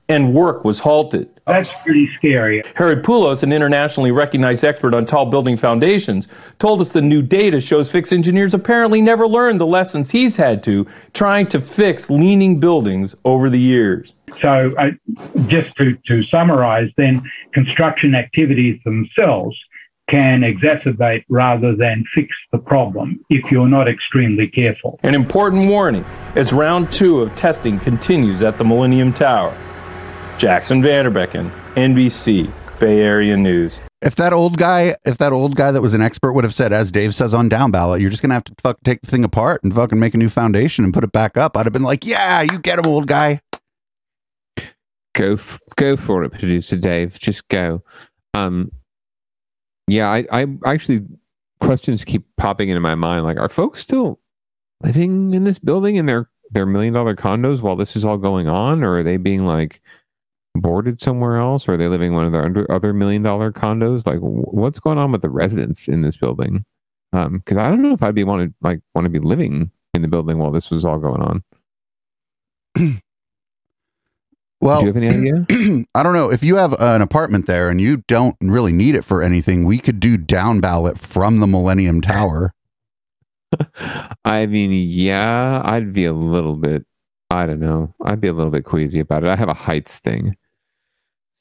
and 0.08 0.32
work 0.32 0.64
was 0.64 0.78
halted. 0.78 1.28
That's 1.46 1.70
pretty 1.82 2.10
scary. 2.14 2.62
Harry 2.74 2.96
Poulos, 2.96 3.42
an 3.42 3.52
internationally 3.52 4.10
recognized 4.10 4.64
expert 4.64 4.94
on 4.94 5.06
tall 5.06 5.26
building 5.26 5.56
foundations, 5.56 6.28
told 6.58 6.80
us 6.80 6.92
the 6.92 7.02
new 7.02 7.22
data 7.22 7.60
shows 7.60 7.90
fix 7.90 8.12
engineers 8.12 8.54
apparently 8.54 9.00
never 9.02 9.26
learned 9.26 9.60
the 9.60 9.66
lessons 9.66 10.10
he's 10.10 10.36
had 10.36 10.62
to 10.64 10.86
trying 11.12 11.46
to 11.48 11.60
fix 11.60 12.10
leaning 12.10 12.58
buildings 12.58 13.14
over 13.24 13.50
the 13.50 13.60
years. 13.60 14.14
So, 14.40 14.74
uh, 14.78 14.90
just 15.46 15.74
to, 15.76 15.96
to 16.06 16.22
summarize, 16.24 16.90
then 16.96 17.22
construction 17.52 18.14
activities 18.14 18.80
themselves 18.84 19.58
can 20.08 20.40
exacerbate 20.40 21.24
rather 21.28 21.76
than 21.76 22.02
fix 22.14 22.34
the 22.50 22.58
problem 22.58 23.20
if 23.28 23.50
you're 23.52 23.68
not 23.68 23.88
extremely 23.88 24.48
careful. 24.48 24.98
An 25.02 25.14
important 25.14 25.68
warning 25.68 26.04
as 26.34 26.52
round 26.52 26.90
two 26.90 27.20
of 27.20 27.34
testing 27.36 27.78
continues 27.78 28.42
at 28.42 28.56
the 28.56 28.64
Millennium 28.64 29.12
Tower. 29.12 29.54
Jaxon 30.38 30.80
Van 30.80 31.04
Derbeken, 31.04 31.50
NBC, 31.74 32.48
Bay 32.78 33.00
Area 33.00 33.36
News. 33.36 33.76
If 34.00 34.14
that 34.16 34.32
old 34.32 34.56
guy, 34.56 34.94
if 35.04 35.18
that 35.18 35.32
old 35.32 35.56
guy 35.56 35.72
that 35.72 35.82
was 35.82 35.94
an 35.94 36.00
expert 36.00 36.32
would 36.32 36.44
have 36.44 36.54
said, 36.54 36.72
as 36.72 36.92
Dave 36.92 37.12
says 37.12 37.34
on 37.34 37.48
down 37.48 37.72
ballot, 37.72 38.00
you're 38.00 38.08
just 38.08 38.22
gonna 38.22 38.34
have 38.34 38.44
to 38.44 38.54
fuck 38.62 38.78
take 38.84 39.00
the 39.00 39.08
thing 39.08 39.24
apart 39.24 39.64
and 39.64 39.74
fucking 39.74 39.98
make 39.98 40.14
a 40.14 40.16
new 40.16 40.28
foundation 40.28 40.84
and 40.84 40.94
put 40.94 41.02
it 41.02 41.10
back 41.10 41.36
up, 41.36 41.56
I'd 41.56 41.66
have 41.66 41.72
been 41.72 41.82
like, 41.82 42.06
yeah, 42.06 42.42
you 42.42 42.60
get 42.60 42.78
him, 42.78 42.86
old 42.86 43.08
guy. 43.08 43.40
Go, 45.14 45.32
f- 45.32 45.58
go 45.74 45.96
for 45.96 46.22
it, 46.22 46.30
producer 46.30 46.76
Dave. 46.76 47.18
Just 47.18 47.48
go. 47.48 47.82
Um, 48.34 48.70
yeah, 49.88 50.08
I, 50.08 50.24
I 50.30 50.46
actually 50.64 51.04
questions 51.60 52.04
keep 52.04 52.24
popping 52.36 52.68
into 52.68 52.80
my 52.80 52.94
mind. 52.94 53.24
Like, 53.24 53.38
are 53.38 53.48
folks 53.48 53.80
still 53.80 54.20
living 54.84 55.34
in 55.34 55.42
this 55.42 55.58
building 55.58 55.96
in 55.96 56.06
their 56.06 56.30
their 56.52 56.64
million 56.64 56.94
dollar 56.94 57.16
condos 57.16 57.60
while 57.60 57.74
this 57.74 57.96
is 57.96 58.04
all 58.04 58.18
going 58.18 58.46
on, 58.46 58.84
or 58.84 58.98
are 58.98 59.02
they 59.02 59.16
being 59.16 59.44
like 59.44 59.80
boarded 60.54 61.00
somewhere 61.00 61.38
else, 61.38 61.68
or 61.68 61.74
are 61.74 61.76
they 61.76 61.88
living 61.88 62.08
in 62.08 62.14
one 62.14 62.26
of 62.26 62.32
their 62.32 62.44
under, 62.44 62.70
other 62.70 62.92
million 62.92 63.22
dollar 63.22 63.52
condos? 63.52 64.06
Like, 64.06 64.18
what's 64.20 64.78
going 64.78 64.98
on 64.98 65.12
with 65.12 65.22
the 65.22 65.30
residents 65.30 65.88
in 65.88 66.02
this 66.02 66.16
building? 66.16 66.64
Um, 67.12 67.38
because 67.38 67.56
I 67.56 67.68
don't 67.68 67.82
know 67.82 67.92
if 67.92 68.02
I'd 68.02 68.14
be 68.14 68.24
wanted 68.24 68.54
like 68.60 68.80
want 68.94 69.06
to 69.06 69.10
be 69.10 69.18
living 69.18 69.70
in 69.94 70.02
the 70.02 70.08
building 70.08 70.38
while 70.38 70.50
this 70.50 70.70
was 70.70 70.84
all 70.84 70.98
going 70.98 71.22
on. 71.22 71.42
Well, 74.60 74.80
Do 74.80 74.86
you 74.86 74.92
have 74.92 74.96
any 74.96 75.08
idea? 75.08 75.84
I 75.94 76.02
don't 76.02 76.14
know. 76.14 76.32
If 76.32 76.42
you 76.42 76.56
have 76.56 76.72
an 76.80 77.00
apartment 77.00 77.46
there 77.46 77.70
and 77.70 77.80
you 77.80 77.98
don't 78.08 78.34
really 78.40 78.72
need 78.72 78.96
it 78.96 79.04
for 79.04 79.22
anything, 79.22 79.64
we 79.64 79.78
could 79.78 80.00
do 80.00 80.16
down 80.16 80.60
ballot 80.60 80.98
from 80.98 81.38
the 81.38 81.46
Millennium 81.46 82.00
Tower. 82.00 82.52
I 84.24 84.46
mean, 84.46 84.72
yeah, 84.72 85.62
I'd 85.64 85.92
be 85.92 86.04
a 86.04 86.12
little 86.12 86.56
bit. 86.56 86.84
I 87.30 87.46
don't 87.46 87.60
know. 87.60 87.94
I'd 88.04 88.20
be 88.20 88.28
a 88.28 88.32
little 88.32 88.50
bit 88.50 88.64
queasy 88.64 89.00
about 89.00 89.22
it. 89.22 89.28
I 89.28 89.36
have 89.36 89.48
a 89.48 89.54
heights 89.54 89.98
thing, 89.98 90.36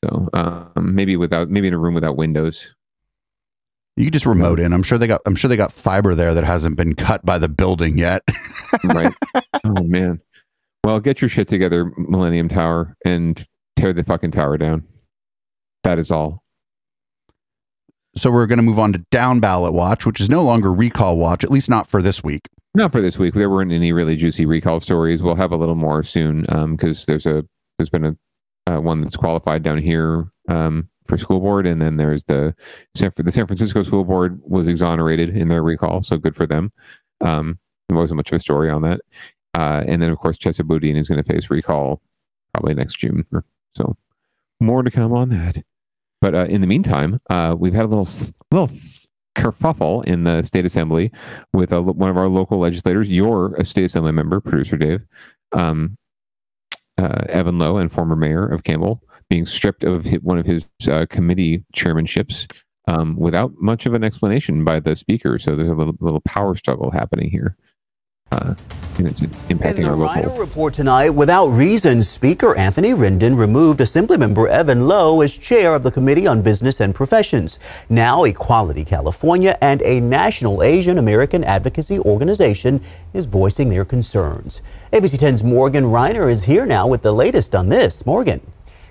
so 0.04 0.30
um, 0.34 0.72
maybe 0.76 1.16
without 1.16 1.50
maybe 1.50 1.68
in 1.68 1.74
a 1.74 1.78
room 1.78 1.94
without 1.94 2.18
windows. 2.18 2.74
You 3.96 4.06
could 4.06 4.14
just 4.14 4.28
remote 4.28 4.60
in. 4.60 4.74
I'm 4.74 4.84
sure 4.84 4.98
they 4.98 5.08
got. 5.08 5.22
I'm 5.26 5.36
sure 5.36 5.50
they 5.50 5.58
got 5.58 5.72
fiber 5.72 6.14
there 6.14 6.34
that 6.34 6.44
hasn't 6.44 6.76
been 6.76 6.94
cut 6.94 7.26
by 7.26 7.38
the 7.38 7.48
building 7.48 7.98
yet. 7.98 8.22
right? 8.84 9.14
Oh 9.64 9.84
man. 9.84 10.22
Well, 10.84 11.00
get 11.00 11.22
your 11.22 11.30
shit 11.30 11.48
together, 11.48 11.92
Millennium 11.98 12.48
Tower, 12.48 12.96
and 13.04 13.46
tear 13.76 13.94
the 13.94 14.04
fucking 14.04 14.32
tower 14.32 14.58
down. 14.58 14.86
That 15.84 16.00
is 16.00 16.12
all. 16.12 16.44
So 18.16 18.32
we're 18.32 18.48
going 18.48 18.58
to 18.58 18.64
move 18.64 18.80
on 18.80 18.94
to 18.94 19.00
down 19.12 19.40
ballot 19.40 19.74
watch, 19.74 20.06
which 20.06 20.22
is 20.22 20.30
no 20.30 20.42
longer 20.42 20.74
recall 20.74 21.18
watch, 21.18 21.44
at 21.44 21.52
least 21.52 21.70
not 21.70 21.88
for 21.88 22.02
this 22.02 22.24
week. 22.24 22.48
Not 22.76 22.91
for 22.91 23.01
this 23.01 23.18
week. 23.18 23.34
There 23.34 23.49
weren't 23.49 23.72
any 23.72 23.91
really 23.91 24.15
juicy 24.15 24.45
recall 24.45 24.80
stories. 24.80 25.24
We'll 25.24 25.36
have 25.36 25.51
a 25.51 25.57
little 25.57 25.76
more 25.76 26.03
soon 26.03 26.41
because 26.72 27.05
there's 27.05 27.26
a 27.26 27.43
there's 27.78 27.89
been 27.89 28.05
a 28.05 28.18
uh, 28.68 28.80
one 28.80 29.01
that's 29.01 29.15
qualified 29.15 29.63
down 29.63 29.78
here 29.78 30.30
um, 30.49 30.89
for 31.07 31.18
school 31.18 31.39
board, 31.39 31.65
and 31.65 31.82
then 31.82 31.97
there's 31.97 32.24
the 32.26 32.53
San, 32.95 33.11
the 33.15 33.32
San 33.32 33.47
Francisco 33.47 33.82
School 33.84 34.03
Board 34.03 34.39
was 34.43 34.68
exonerated 34.68 35.30
in 35.30 35.47
their 35.47 35.63
recall, 35.63 36.03
so 36.03 36.18
good 36.18 36.36
for 36.36 36.45
them. 36.45 36.72
Um, 37.22 37.57
there 37.88 37.97
wasn't 37.97 38.18
much 38.18 38.32
of 38.32 38.36
a 38.36 38.39
story 38.39 38.70
on 38.70 38.82
that, 38.82 38.99
uh, 39.57 39.84
and 39.88 40.01
then 40.01 40.09
of 40.11 40.20
course 40.20 40.38
Chesa 40.38 40.65
Boudin 40.65 40.97
is 40.97 41.07
going 41.07 41.24
to 41.24 41.34
face 41.34 41.49
recall 41.49 42.01
probably 42.53 42.74
next 42.74 42.99
June. 42.99 43.26
So 43.76 43.95
more 44.59 44.84
to 44.84 44.91
come 44.91 45.13
on 45.13 45.30
that. 45.30 45.63
But 46.20 46.36
uh, 46.36 46.45
in 46.45 46.61
the 46.61 46.68
meantime, 46.68 47.20
uh, 47.30 47.55
we've 47.57 47.74
had 47.74 47.86
a 47.86 47.88
little 47.88 48.07
little 48.51 48.70
kerfuffle 49.38 50.04
in 50.06 50.24
the 50.24 50.42
state 50.42 50.66
assembly 50.66 51.12
with 51.54 51.72
a, 51.72 51.82
one 51.82 52.10
of 52.10 52.18
our 52.18 52.28
local 52.28 52.60
legislators, 52.60 53.10
your 53.10 53.56
state 53.64 53.86
assembly 53.86 54.12
member, 54.12 54.42
producer 54.42 54.78
Dave, 54.78 55.02
um, 55.54 55.96
uh, 56.98 57.24
Evan 57.30 57.60
Low, 57.60 57.78
and 57.78 57.92
former 57.92 58.16
mayor 58.16 58.48
of 58.48 58.64
Campbell, 58.64 59.02
being 59.30 59.46
stripped 59.46 59.84
of 59.84 60.04
his, 60.04 60.22
one 60.22 60.40
of 60.40 60.46
his 60.46 60.68
uh, 60.90 61.06
committee 61.10 61.64
chairmanships 61.76 62.52
um, 62.88 63.16
without 63.18 63.52
much 63.60 63.86
of 63.86 63.94
an 63.94 64.04
explanation 64.04 64.64
by 64.64 64.80
the 64.80 64.96
speaker. 64.96 65.38
So 65.38 65.56
there's 65.56 65.70
a 65.70 65.76
little, 65.76 65.96
little 66.00 66.22
power 66.22 66.56
struggle 66.56 66.90
happening 66.90 67.30
here. 67.30 67.56
Uh, 68.32 68.55
and 68.97 69.07
it's 69.07 69.21
impacting 69.21 69.78
In 69.78 69.82
the 69.84 69.89
our 69.89 69.95
local. 69.95 70.15
Rhino 70.15 70.38
report 70.38 70.73
tonight, 70.73 71.11
without 71.11 71.47
reason, 71.47 72.01
Speaker 72.01 72.55
Anthony 72.55 72.91
Rendon 72.93 73.38
removed 73.38 73.80
Assemblymember 73.80 74.49
Evan 74.49 74.88
Low 74.88 75.21
as 75.21 75.38
chair 75.38 75.75
of 75.75 75.84
the 75.84 75.91
Committee 75.91 76.28
on 76.28 76.41
Business 76.41 76.80
and 76.80 76.95
Professions. 76.95 77.59
Now, 77.89 78.23
Equality 78.23 78.84
California 78.84 79.57
and 79.61 79.82
a 79.84 79.99
national 79.99 80.63
Asian 80.63 80.97
American 80.97 81.43
advocacy 81.43 81.99
organization 81.99 82.82
is 83.13 83.28
voicing 83.28 83.69
their 83.69 83.86
concerns. 83.86 84.61
ABC 84.91 85.17
10's 85.17 85.43
Morgan 85.43 85.86
Rynor 85.86 86.30
is 86.32 86.45
here 86.45 86.65
now 86.65 86.88
with 86.88 87.03
the 87.03 87.13
latest 87.13 87.55
on 87.55 87.69
this. 87.69 88.05
Morgan. 88.05 88.41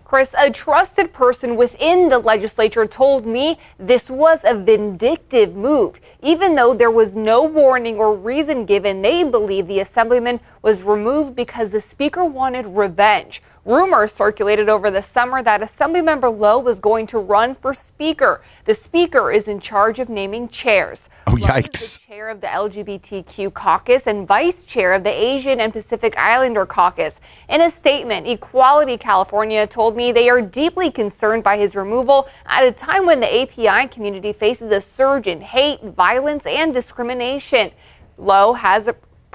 Chris, 0.07 0.37
a 0.39 0.49
trusted 0.53 1.13
person 1.13 1.57
within 1.57 2.09
the 2.09 2.19
legislature 2.21 2.87
told 2.87 3.27
me 3.27 3.59
this 3.77 4.09
was 4.09 4.41
a 4.45 4.55
vindictive 4.55 5.57
move. 5.57 5.99
Even 6.23 6.55
though 6.55 6.73
there 6.73 6.93
was 6.93 7.17
no 7.17 7.43
warning 7.43 7.97
or 7.97 8.15
reason 8.15 8.65
given, 8.65 9.03
they 9.03 9.25
believe 9.25 9.67
the 9.67 9.81
assemblyman 9.81 10.39
was 10.63 10.85
removed 10.85 11.35
because 11.35 11.71
the 11.71 11.81
speaker 11.81 12.25
wanted 12.25 12.67
revenge. 12.67 13.43
Rumors 13.67 14.12
circulated 14.12 14.69
over 14.69 14.93
the 14.93 15.03
summer 15.03 15.43
that 15.43 15.61
Assemblymember 15.61 16.31
Low 16.39 16.57
was 16.61 16.79
going 16.79 17.09
to 17.09 17.19
run 17.19 17.53
for 17.53 17.75
Speaker. 17.75 18.41
The 18.64 18.75
Speaker 18.75 19.33
is 19.33 19.49
in 19.49 19.59
charge 19.59 19.99
of 19.99 20.09
naming 20.09 20.49
chairs. 20.49 21.09
Oh, 21.27 21.33
Low 21.33 21.39
is 21.39 21.45
yikes. 21.47 22.07
chair 22.07 22.29
of 22.29 22.41
the 22.41 22.47
LGBTQ 22.47 23.53
caucus 23.53 24.07
and 24.07 24.25
vice 24.29 24.62
chair 24.62 24.93
of 24.93 25.03
the 25.03 25.11
Asian 25.11 25.59
and 25.59 25.73
Pacific 25.73 26.17
Islander 26.17 26.64
caucus. 26.64 27.19
In 27.49 27.61
a 27.61 27.69
statement, 27.69 28.29
Equality 28.29 28.97
California 28.97 29.67
told 29.67 29.97
me 29.97 30.12
they 30.12 30.31
are 30.31 30.41
deeply 30.41 30.89
concerned 30.89 31.43
by 31.43 31.59
his 31.59 31.75
removal 31.75 32.29
at 32.47 32.62
a 32.62 32.71
time 32.71 33.05
when 33.05 33.19
the 33.19 33.43
API 33.43 33.89
community 33.89 34.33
faces 34.33 34.71
a 34.71 34.81
surge 34.81 35.27
in 35.27 35.41
hate, 35.41 35.83
violence, 35.83 36.47
and 36.47 36.73
discrimination. 36.73 37.73
Low 38.17 38.53
has 38.53 38.87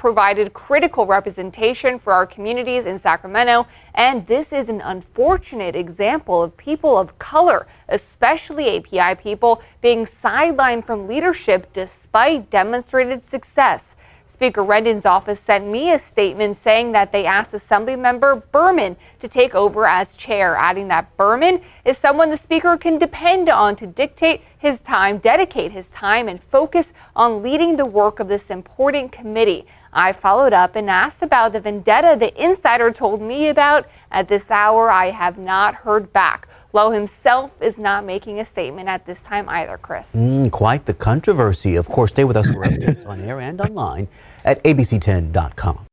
provided 0.01 0.51
critical 0.51 1.05
representation 1.05 1.99
for 1.99 2.11
our 2.11 2.25
communities 2.25 2.87
in 2.87 2.97
Sacramento, 2.97 3.67
and 3.93 4.25
this 4.25 4.51
is 4.51 4.67
an 4.67 4.81
unfortunate 4.81 5.75
example 5.75 6.41
of 6.41 6.57
people 6.57 6.97
of 6.97 7.19
color, 7.19 7.67
especially 7.87 8.77
API 8.77 9.13
people, 9.21 9.61
being 9.79 10.03
sidelined 10.03 10.83
from 10.83 11.07
leadership 11.07 11.71
despite 11.71 12.49
demonstrated 12.49 13.23
success. 13.23 13.95
Speaker 14.25 14.63
Rendon's 14.63 15.05
office 15.05 15.41
sent 15.41 15.67
me 15.67 15.91
a 15.91 15.99
statement 15.99 16.55
saying 16.55 16.93
that 16.93 17.11
they 17.11 17.25
asked 17.25 17.51
Assemblymember 17.51 18.41
Berman 18.51 18.95
to 19.19 19.27
take 19.27 19.53
over 19.53 19.85
as 19.85 20.15
chair, 20.15 20.55
adding 20.55 20.87
that 20.87 21.15
Berman 21.17 21.61
is 21.83 21.97
someone 21.97 22.29
the 22.29 22.37
Speaker 22.37 22.77
can 22.77 22.97
depend 22.97 23.49
on 23.49 23.75
to 23.75 23.85
dictate 23.85 24.41
his 24.57 24.79
time, 24.79 25.17
dedicate 25.17 25.73
his 25.73 25.89
time, 25.89 26.29
and 26.29 26.41
focus 26.41 26.93
on 27.13 27.43
leading 27.43 27.75
the 27.75 27.85
work 27.85 28.21
of 28.21 28.29
this 28.29 28.49
important 28.49 29.11
committee. 29.11 29.67
I 29.93 30.13
followed 30.13 30.53
up 30.53 30.75
and 30.75 30.89
asked 30.89 31.21
about 31.21 31.53
the 31.53 31.59
vendetta 31.59 32.15
the 32.17 32.31
insider 32.41 32.91
told 32.91 33.21
me 33.21 33.49
about. 33.49 33.87
At 34.11 34.27
this 34.27 34.51
hour, 34.51 34.89
I 34.89 35.07
have 35.07 35.37
not 35.37 35.75
heard 35.75 36.13
back. 36.13 36.47
Low 36.73 36.91
himself 36.91 37.61
is 37.61 37.77
not 37.77 38.05
making 38.05 38.39
a 38.39 38.45
statement 38.45 38.87
at 38.87 39.05
this 39.05 39.21
time 39.21 39.49
either, 39.49 39.77
Chris. 39.77 40.15
Mm, 40.15 40.51
quite 40.51 40.85
the 40.85 40.93
controversy. 40.93 41.75
Of 41.75 41.89
course, 41.89 42.11
stay 42.11 42.23
with 42.23 42.37
us 42.37 42.47
for 42.47 42.63
updates 42.63 43.05
on 43.05 43.19
air 43.21 43.39
and 43.39 43.59
online 43.59 44.07
at 44.45 44.63
abc10.com. 44.63 45.85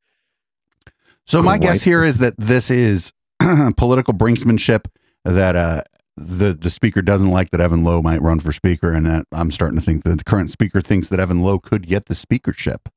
So 1.24 1.42
my 1.42 1.58
guess 1.58 1.82
here 1.82 2.04
is 2.04 2.18
that 2.18 2.34
this 2.38 2.70
is 2.70 3.12
political 3.76 4.14
brinksmanship 4.14 4.86
that 5.24 5.56
uh, 5.56 5.82
the 6.16 6.52
the 6.52 6.70
speaker 6.70 7.02
doesn't 7.02 7.30
like 7.30 7.50
that 7.50 7.60
Evan 7.60 7.84
Low 7.84 8.00
might 8.00 8.22
run 8.22 8.40
for 8.40 8.52
speaker, 8.52 8.92
and 8.92 9.04
that 9.06 9.26
I'm 9.32 9.50
starting 9.50 9.78
to 9.78 9.84
think 9.84 10.04
that 10.04 10.18
the 10.18 10.24
current 10.24 10.50
speaker 10.50 10.80
thinks 10.80 11.08
that 11.10 11.20
Evan 11.20 11.42
Low 11.42 11.58
could 11.58 11.86
get 11.86 12.06
the 12.06 12.14
speakership. 12.14 12.88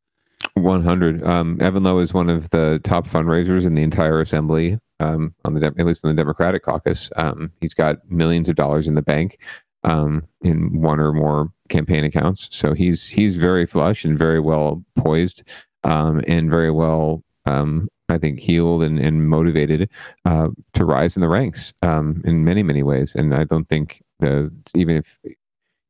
100. 0.56 1.24
Um, 1.24 1.58
Evan 1.62 1.84
Low 1.84 2.00
is 2.00 2.14
one 2.14 2.30
of 2.30 2.50
the 2.50 2.80
top 2.84 3.08
fundraisers 3.08 3.66
in 3.66 3.76
the 3.76 3.84
entire 3.84 4.20
assembly, 4.20 4.80
um, 5.00 5.34
on 5.46 5.54
the 5.54 5.66
at 5.66 5.86
least 5.86 6.04
in 6.04 6.10
the 6.10 6.16
Democratic 6.16 6.64
caucus. 6.64 7.10
Um, 7.16 7.52
he's 7.62 7.74
got 7.74 8.10
millions 8.10 8.50
of 8.50 8.56
dollars 8.56 8.88
in 8.88 8.96
the 8.96 9.02
bank 9.02 9.40
um, 9.84 10.28
in 10.42 10.82
one 10.82 11.00
or 11.00 11.14
more 11.14 11.52
campaign 11.70 12.04
accounts. 12.04 12.48
So 12.52 12.74
he's 12.74 13.08
he's 13.08 13.38
very 13.38 13.66
flush 13.66 14.06
and 14.06 14.18
very 14.18 14.40
well 14.40 14.84
poised 14.98 15.44
um, 15.84 16.22
and 16.28 16.50
very 16.50 16.72
well, 16.72 17.24
um, 17.46 17.88
I 18.10 18.18
think, 18.18 18.40
healed 18.40 18.84
and, 18.84 19.00
and 19.00 19.28
motivated 19.28 19.90
uh, 20.26 20.50
to 20.74 20.86
rise 20.86 21.16
in 21.16 21.22
the 21.22 21.30
ranks 21.30 21.74
in 21.82 22.44
many 22.44 22.64
many 22.64 22.84
ways. 22.84 23.16
And 23.16 23.34
I 23.34 23.46
don't 23.46 23.68
think 23.70 24.04
the 24.20 24.52
even 24.76 24.98
if 24.98 25.20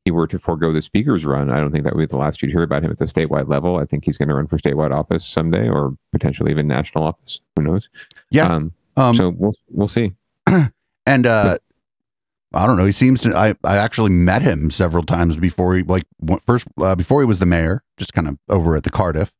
he 0.06 0.12
were 0.12 0.28
to 0.28 0.40
forego 0.40 0.72
the 0.72 0.82
speaker's 0.82 1.26
run, 1.26 1.52
I 1.52 1.60
don't 1.60 1.72
think 1.72 1.84
that 1.84 1.94
would 1.94 2.02
be 2.02 2.06
the 2.08 2.18
last 2.18 2.42
you'd 2.42 2.52
hear 2.52 2.64
about 2.64 2.84
him 2.84 2.92
at 2.92 2.98
the 2.98 3.06
statewide 3.06 3.48
level. 3.48 3.78
I 3.78 3.86
think 3.86 4.06
he's 4.06 4.18
going 4.18 4.30
to 4.30 4.36
run 4.36 4.48
for 4.48 4.58
statewide 4.58 4.92
office 4.92 5.26
someday, 5.26 5.70
or 5.70 5.96
potentially 6.12 6.52
even 6.52 6.68
national 6.68 7.04
office. 7.04 7.40
Who 7.56 7.64
knows? 7.64 7.90
Yeah. 8.32 8.48
Um, 8.48 8.74
Um, 8.98 9.16
so 9.16 9.30
we'll 9.30 9.54
we'll 9.70 9.88
see. 9.88 10.14
And 11.08 11.26
uh, 11.26 11.58
I 12.54 12.68
don't 12.68 12.78
know. 12.78 12.86
He 12.86 12.92
seems 12.92 13.22
to. 13.22 13.36
I 13.36 13.56
I 13.64 13.78
actually 13.78 14.12
met 14.12 14.44
him 14.44 14.70
several 14.70 15.04
times 15.04 15.36
before 15.36 15.76
he 15.76 15.82
like 15.82 16.04
first 16.46 16.68
uh, 16.80 16.96
before 16.96 17.22
he 17.22 17.26
was 17.26 17.40
the 17.40 17.48
mayor, 17.48 17.84
just 17.98 18.14
kind 18.14 18.28
of 18.28 18.38
over 18.50 18.76
at 18.76 18.84
the 18.84 18.92
Cardiff, 18.92 19.32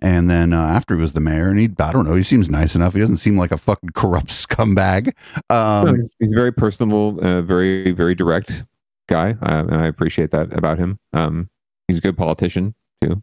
and 0.00 0.28
then 0.28 0.52
uh, 0.52 0.60
after 0.60 0.94
he 0.94 1.00
was 1.00 1.14
the 1.14 1.20
mayor, 1.20 1.48
and 1.48 1.58
he 1.58 1.70
I 1.80 1.90
don't 1.90 2.06
know. 2.06 2.14
He 2.14 2.22
seems 2.22 2.50
nice 2.50 2.74
enough. 2.74 2.92
He 2.92 3.00
doesn't 3.00 3.16
seem 3.16 3.38
like 3.38 3.50
a 3.50 3.56
fucking 3.56 3.90
corrupt 3.94 4.28
scumbag. 4.28 5.14
Um, 5.48 6.10
he's 6.18 6.34
very 6.34 6.52
personable, 6.52 7.18
uh, 7.22 7.40
very 7.40 7.92
very 7.92 8.14
direct 8.14 8.64
guy, 9.08 9.34
and 9.40 9.74
I 9.74 9.86
appreciate 9.86 10.30
that 10.32 10.52
about 10.56 10.78
him. 10.78 10.98
Um, 11.12 11.50
he's 11.88 11.98
a 11.98 12.02
good 12.02 12.16
politician 12.16 12.74
too. 13.00 13.22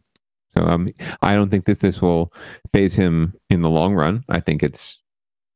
So 0.56 0.62
um, 0.64 0.88
I 1.22 1.34
don't 1.34 1.50
think 1.50 1.64
this 1.64 1.78
this 1.78 2.00
will 2.00 2.32
phase 2.72 2.94
him 2.94 3.34
in 3.50 3.62
the 3.62 3.70
long 3.70 3.94
run. 3.94 4.24
I 4.28 4.40
think 4.40 4.62
it's 4.62 5.00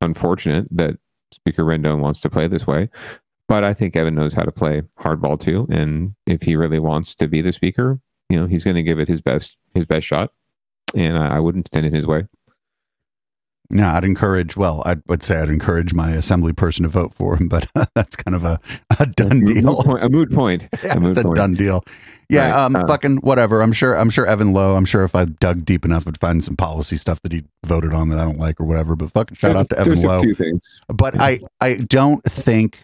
unfortunate 0.00 0.68
that 0.72 0.96
Speaker 1.32 1.64
Rendon 1.64 2.00
wants 2.00 2.20
to 2.22 2.30
play 2.30 2.46
this 2.48 2.66
way, 2.66 2.88
but 3.46 3.64
I 3.64 3.74
think 3.74 3.96
Evan 3.96 4.14
knows 4.14 4.34
how 4.34 4.42
to 4.42 4.52
play 4.52 4.82
hardball 4.98 5.40
too. 5.40 5.66
And 5.70 6.14
if 6.26 6.42
he 6.42 6.56
really 6.56 6.78
wants 6.78 7.14
to 7.16 7.28
be 7.28 7.42
the 7.42 7.52
speaker, 7.52 8.00
you 8.28 8.38
know, 8.38 8.46
he's 8.46 8.64
going 8.64 8.76
to 8.76 8.82
give 8.82 8.98
it 8.98 9.08
his 9.08 9.20
best 9.20 9.56
his 9.74 9.86
best 9.86 10.06
shot, 10.06 10.32
and 10.94 11.16
I, 11.16 11.36
I 11.36 11.40
wouldn't 11.40 11.68
stand 11.68 11.86
in 11.86 11.94
his 11.94 12.06
way. 12.06 12.26
Yeah, 13.70 13.94
I'd 13.94 14.04
encourage. 14.04 14.56
Well, 14.56 14.82
I 14.86 14.96
would 15.08 15.22
say 15.22 15.38
I'd 15.40 15.50
encourage 15.50 15.92
my 15.92 16.12
assembly 16.12 16.54
person 16.54 16.84
to 16.84 16.88
vote 16.88 17.12
for 17.12 17.36
him, 17.36 17.48
but 17.48 17.68
that's 17.94 18.16
kind 18.16 18.34
of 18.34 18.42
a, 18.44 18.58
a 18.98 19.04
done 19.06 19.40
Moot 19.40 19.54
deal. 19.56 19.82
point- 19.82 20.02
a 20.04 20.08
moot 20.08 20.32
point. 20.32 20.68
Yeah, 20.82 20.94
A 20.94 21.00
moot 21.00 21.10
it's 21.18 21.20
a 21.20 21.34
done 21.34 21.52
deal. 21.54 21.84
Yeah, 22.30 22.50
Right, 22.50 22.60
um, 22.64 22.76
uh, 22.76 22.86
fucking 22.86 23.18
whatever. 23.18 23.60
I'm 23.62 23.72
sure. 23.72 23.94
I'm 23.94 24.08
sure 24.10 24.26
Evan 24.26 24.52
Low. 24.52 24.74
I'm 24.76 24.84
sure 24.84 25.04
if 25.04 25.14
I 25.14 25.24
dug 25.26 25.64
deep 25.64 25.84
enough, 25.84 26.06
I'd 26.08 26.18
find 26.18 26.42
some 26.42 26.56
policy 26.56 26.96
stuff 26.96 27.20
that 27.22 27.32
he 27.32 27.44
voted 27.66 27.92
on 27.92 28.08
that 28.10 28.18
I 28.18 28.24
don't 28.24 28.38
like 28.38 28.60
or 28.60 28.64
whatever. 28.64 28.96
But 28.96 29.12
fucking 29.12 29.36
shout 29.36 29.56
out 29.56 29.68
to 29.70 29.78
Evan 29.78 29.98
a 30.04 30.06
Low. 30.06 30.22
But 30.88 31.20
I, 31.20 31.40
I 31.60 31.74
don't 31.76 32.22
think. 32.24 32.78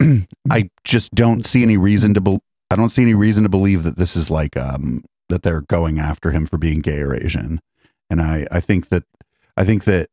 I 0.50 0.70
just 0.84 1.14
don't 1.14 1.44
see 1.46 1.62
any 1.62 1.76
reason 1.78 2.14
to. 2.14 2.20
Be, 2.20 2.38
I 2.70 2.76
don't 2.76 2.90
see 2.90 3.02
any 3.02 3.14
reason 3.14 3.42
to 3.44 3.48
believe 3.48 3.82
that 3.84 3.96
this 3.96 4.14
is 4.16 4.30
like 4.30 4.56
um 4.56 5.04
that 5.28 5.42
they're 5.42 5.62
going 5.62 5.98
after 5.98 6.30
him 6.30 6.44
for 6.46 6.58
being 6.58 6.80
gay 6.80 7.00
or 7.00 7.14
Asian, 7.14 7.60
and 8.10 8.20
I 8.20 8.46
I 8.52 8.60
think 8.60 8.88
that 8.90 9.04
I 9.56 9.64
think 9.64 9.84
that 9.84 10.08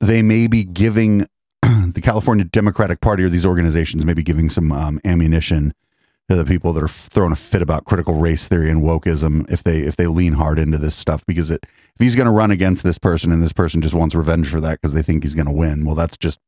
they 0.00 0.22
may 0.22 0.46
be 0.46 0.64
giving 0.64 1.26
the 1.62 2.00
California 2.02 2.44
Democratic 2.44 3.00
Party 3.00 3.22
or 3.22 3.28
these 3.28 3.46
organizations 3.46 4.04
may 4.04 4.14
be 4.14 4.22
giving 4.22 4.48
some 4.48 4.72
um, 4.72 5.00
ammunition 5.04 5.72
to 6.28 6.34
the 6.34 6.44
people 6.44 6.72
that 6.72 6.82
are 6.82 6.88
throwing 6.88 7.32
a 7.32 7.36
fit 7.36 7.62
about 7.62 7.84
critical 7.84 8.14
race 8.14 8.48
theory 8.48 8.68
and 8.68 8.82
wokeism 8.82 9.48
if 9.50 9.62
they 9.62 9.80
if 9.80 9.96
they 9.96 10.06
lean 10.06 10.32
hard 10.32 10.58
into 10.58 10.78
this 10.78 10.96
stuff. 10.96 11.24
Because 11.26 11.50
it 11.50 11.64
if 11.64 12.00
he's 12.00 12.16
going 12.16 12.26
to 12.26 12.32
run 12.32 12.50
against 12.50 12.82
this 12.82 12.98
person 12.98 13.30
and 13.32 13.42
this 13.42 13.52
person 13.52 13.80
just 13.80 13.94
wants 13.94 14.14
revenge 14.14 14.50
for 14.50 14.60
that 14.60 14.80
because 14.80 14.92
they 14.92 15.02
think 15.02 15.22
he's 15.22 15.34
going 15.34 15.46
to 15.46 15.52
win 15.52 15.84
well 15.84 15.94
that's 15.94 16.16
just 16.16 16.40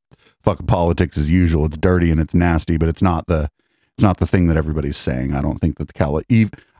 fucking 0.42 0.66
politics 0.66 1.16
as 1.16 1.30
usual. 1.30 1.64
It's 1.64 1.78
dirty 1.78 2.10
and 2.10 2.20
it's 2.20 2.34
nasty 2.34 2.76
but 2.76 2.88
it's 2.88 3.02
not 3.02 3.26
the 3.26 3.48
it's 3.94 4.02
not 4.02 4.18
the 4.18 4.26
thing 4.26 4.48
that 4.48 4.56
everybody's 4.56 4.96
saying. 4.96 5.32
I 5.32 5.42
don't 5.42 5.58
think 5.58 5.78
that 5.78 5.88
the 5.88 5.94
Cali 5.94 6.24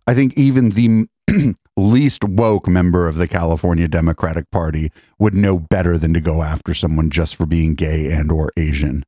i 0.09 0.15
think 0.15 0.37
even 0.39 0.71
the 0.71 1.07
least 1.79 2.25
woke 2.25 2.69
member 2.69 3.07
of 3.09 3.17
the 3.17 3.29
California 3.29 3.89
Democratic 3.89 4.51
Party 4.51 4.91
would 5.19 5.35
know 5.35 5.59
better 5.59 5.97
than 5.97 6.13
to 6.15 6.21
go 6.21 6.43
after 6.43 6.75
someone 6.75 7.11
just 7.11 7.37
for 7.37 7.47
being 7.47 7.75
gay 7.75 8.11
and 8.11 8.31
or 8.31 8.53
Asian. 8.57 9.05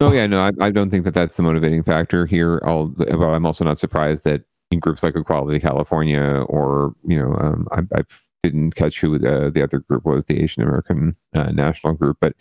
Oh 0.00 0.12
yeah, 0.12 0.26
no, 0.26 0.40
I, 0.40 0.52
I 0.60 0.70
don't 0.70 0.90
think 0.90 1.04
that 1.04 1.14
that's 1.14 1.36
the 1.36 1.42
motivating 1.42 1.82
factor 1.82 2.26
here. 2.26 2.60
I'll, 2.64 2.86
but 2.86 3.12
I'm 3.12 3.46
also 3.46 3.64
not 3.64 3.78
surprised 3.78 4.24
that 4.24 4.42
in 4.70 4.80
groups 4.80 5.02
like 5.02 5.14
Equality 5.14 5.60
California 5.60 6.44
or 6.48 6.94
you 7.06 7.18
know, 7.18 7.36
um, 7.38 7.68
I, 7.72 7.82
I 7.94 8.02
didn't 8.42 8.74
catch 8.74 9.00
who 9.00 9.18
the, 9.18 9.50
the 9.54 9.62
other 9.62 9.78
group 9.80 10.04
was, 10.04 10.24
the 10.24 10.42
Asian 10.42 10.62
American 10.62 11.16
uh, 11.36 11.52
National 11.52 11.92
Group, 11.92 12.18
but 12.20 12.34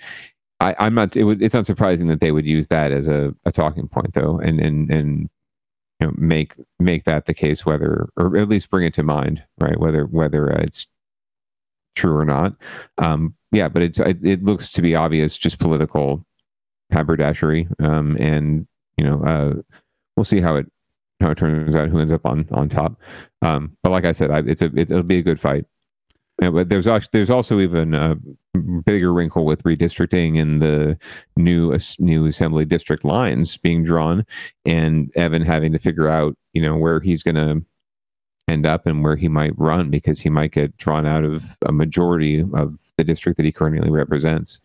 I, 0.59 0.75
I'm 0.79 0.93
not. 0.93 1.15
It 1.15 1.23
would, 1.23 1.41
it's 1.41 1.53
not 1.53 1.65
surprising 1.65 2.07
that 2.07 2.21
they 2.21 2.31
would 2.31 2.45
use 2.45 2.67
that 2.67 2.91
as 2.91 3.07
a, 3.07 3.33
a 3.45 3.51
talking 3.51 3.87
point, 3.87 4.13
though, 4.13 4.39
and 4.39 4.59
and 4.59 4.89
and 4.91 5.29
you 6.01 6.07
know 6.07 6.13
make 6.17 6.55
make 6.79 7.03
that 7.05 7.27
the 7.27 7.33
case, 7.33 7.65
whether 7.65 8.09
or 8.17 8.35
at 8.35 8.49
least 8.49 8.69
bring 8.69 8.85
it 8.85 8.93
to 8.95 9.03
mind, 9.03 9.43
right? 9.59 9.79
Whether 9.79 10.05
whether 10.05 10.51
uh, 10.51 10.61
it's 10.61 10.87
true 11.95 12.15
or 12.17 12.25
not. 12.25 12.55
Um, 12.97 13.35
yeah, 13.51 13.69
but 13.69 13.83
it's 13.83 13.99
it, 13.99 14.25
it 14.25 14.43
looks 14.43 14.71
to 14.73 14.81
be 14.81 14.95
obvious, 14.95 15.37
just 15.37 15.59
political 15.59 16.25
haberdashery, 16.91 17.67
um, 17.79 18.17
and 18.17 18.67
you 18.97 19.05
know, 19.05 19.23
uh, 19.23 19.53
we'll 20.15 20.23
see 20.23 20.41
how 20.41 20.55
it 20.55 20.71
how 21.19 21.29
it 21.29 21.37
turns 21.37 21.75
out, 21.75 21.89
who 21.89 21.99
ends 21.99 22.11
up 22.11 22.25
on 22.25 22.47
on 22.51 22.67
top. 22.67 22.99
Um, 23.43 23.77
but 23.83 23.91
like 23.91 24.05
I 24.05 24.11
said, 24.11 24.31
I, 24.31 24.39
it's 24.39 24.61
a 24.61 24.65
it, 24.65 24.89
it'll 24.91 25.03
be 25.03 25.19
a 25.19 25.23
good 25.23 25.39
fight. 25.39 25.65
Yeah, 26.41 26.49
but 26.49 26.69
there's 26.69 26.87
also 26.87 27.07
there's 27.11 27.29
also 27.29 27.59
even 27.59 27.93
a 27.93 28.17
bigger 28.85 29.13
wrinkle 29.13 29.45
with 29.45 29.63
redistricting 29.63 30.41
and 30.41 30.59
the 30.59 30.97
new 31.37 31.77
new 31.99 32.25
assembly 32.25 32.65
district 32.65 33.05
lines 33.05 33.57
being 33.57 33.83
drawn, 33.83 34.25
and 34.65 35.11
Evan 35.15 35.45
having 35.45 35.71
to 35.71 35.79
figure 35.79 36.09
out 36.09 36.35
you 36.53 36.61
know 36.61 36.75
where 36.75 36.99
he's 36.99 37.21
going 37.21 37.35
to 37.35 37.63
end 38.47 38.65
up 38.65 38.87
and 38.87 39.03
where 39.03 39.15
he 39.15 39.27
might 39.27 39.57
run 39.57 39.91
because 39.91 40.19
he 40.19 40.29
might 40.29 40.51
get 40.51 40.75
drawn 40.77 41.05
out 41.05 41.23
of 41.23 41.57
a 41.65 41.71
majority 41.71 42.43
of 42.53 42.79
the 42.97 43.03
district 43.03 43.37
that 43.37 43.45
he 43.45 43.51
currently 43.51 43.91
represents. 43.91 44.59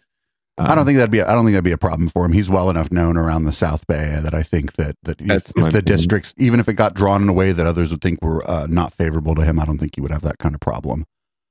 I 0.58 0.74
don't 0.74 0.86
think 0.86 0.96
that'd 0.96 1.10
be. 1.10 1.20
I 1.20 1.34
don't 1.34 1.44
think 1.44 1.52
that'd 1.52 1.64
be 1.64 1.72
a 1.72 1.78
problem 1.78 2.08
for 2.08 2.24
him. 2.24 2.32
He's 2.32 2.48
well 2.48 2.70
enough 2.70 2.90
known 2.90 3.18
around 3.18 3.44
the 3.44 3.52
South 3.52 3.86
Bay 3.86 4.18
that 4.22 4.32
I 4.32 4.42
think 4.42 4.72
that 4.74 4.96
that 5.02 5.20
if, 5.20 5.28
if 5.28 5.52
the 5.52 5.60
opinion. 5.60 5.84
districts, 5.84 6.34
even 6.38 6.58
if 6.58 6.68
it 6.70 6.74
got 6.74 6.94
drawn 6.94 7.20
in 7.20 7.28
a 7.28 7.34
way 7.34 7.52
that 7.52 7.66
others 7.66 7.90
would 7.90 8.00
think 8.00 8.22
were 8.22 8.48
uh, 8.48 8.66
not 8.66 8.94
favorable 8.94 9.34
to 9.34 9.44
him, 9.44 9.60
I 9.60 9.66
don't 9.66 9.76
think 9.76 9.96
he 9.96 10.00
would 10.00 10.10
have 10.10 10.22
that 10.22 10.38
kind 10.38 10.54
of 10.54 10.60
problem. 10.62 11.04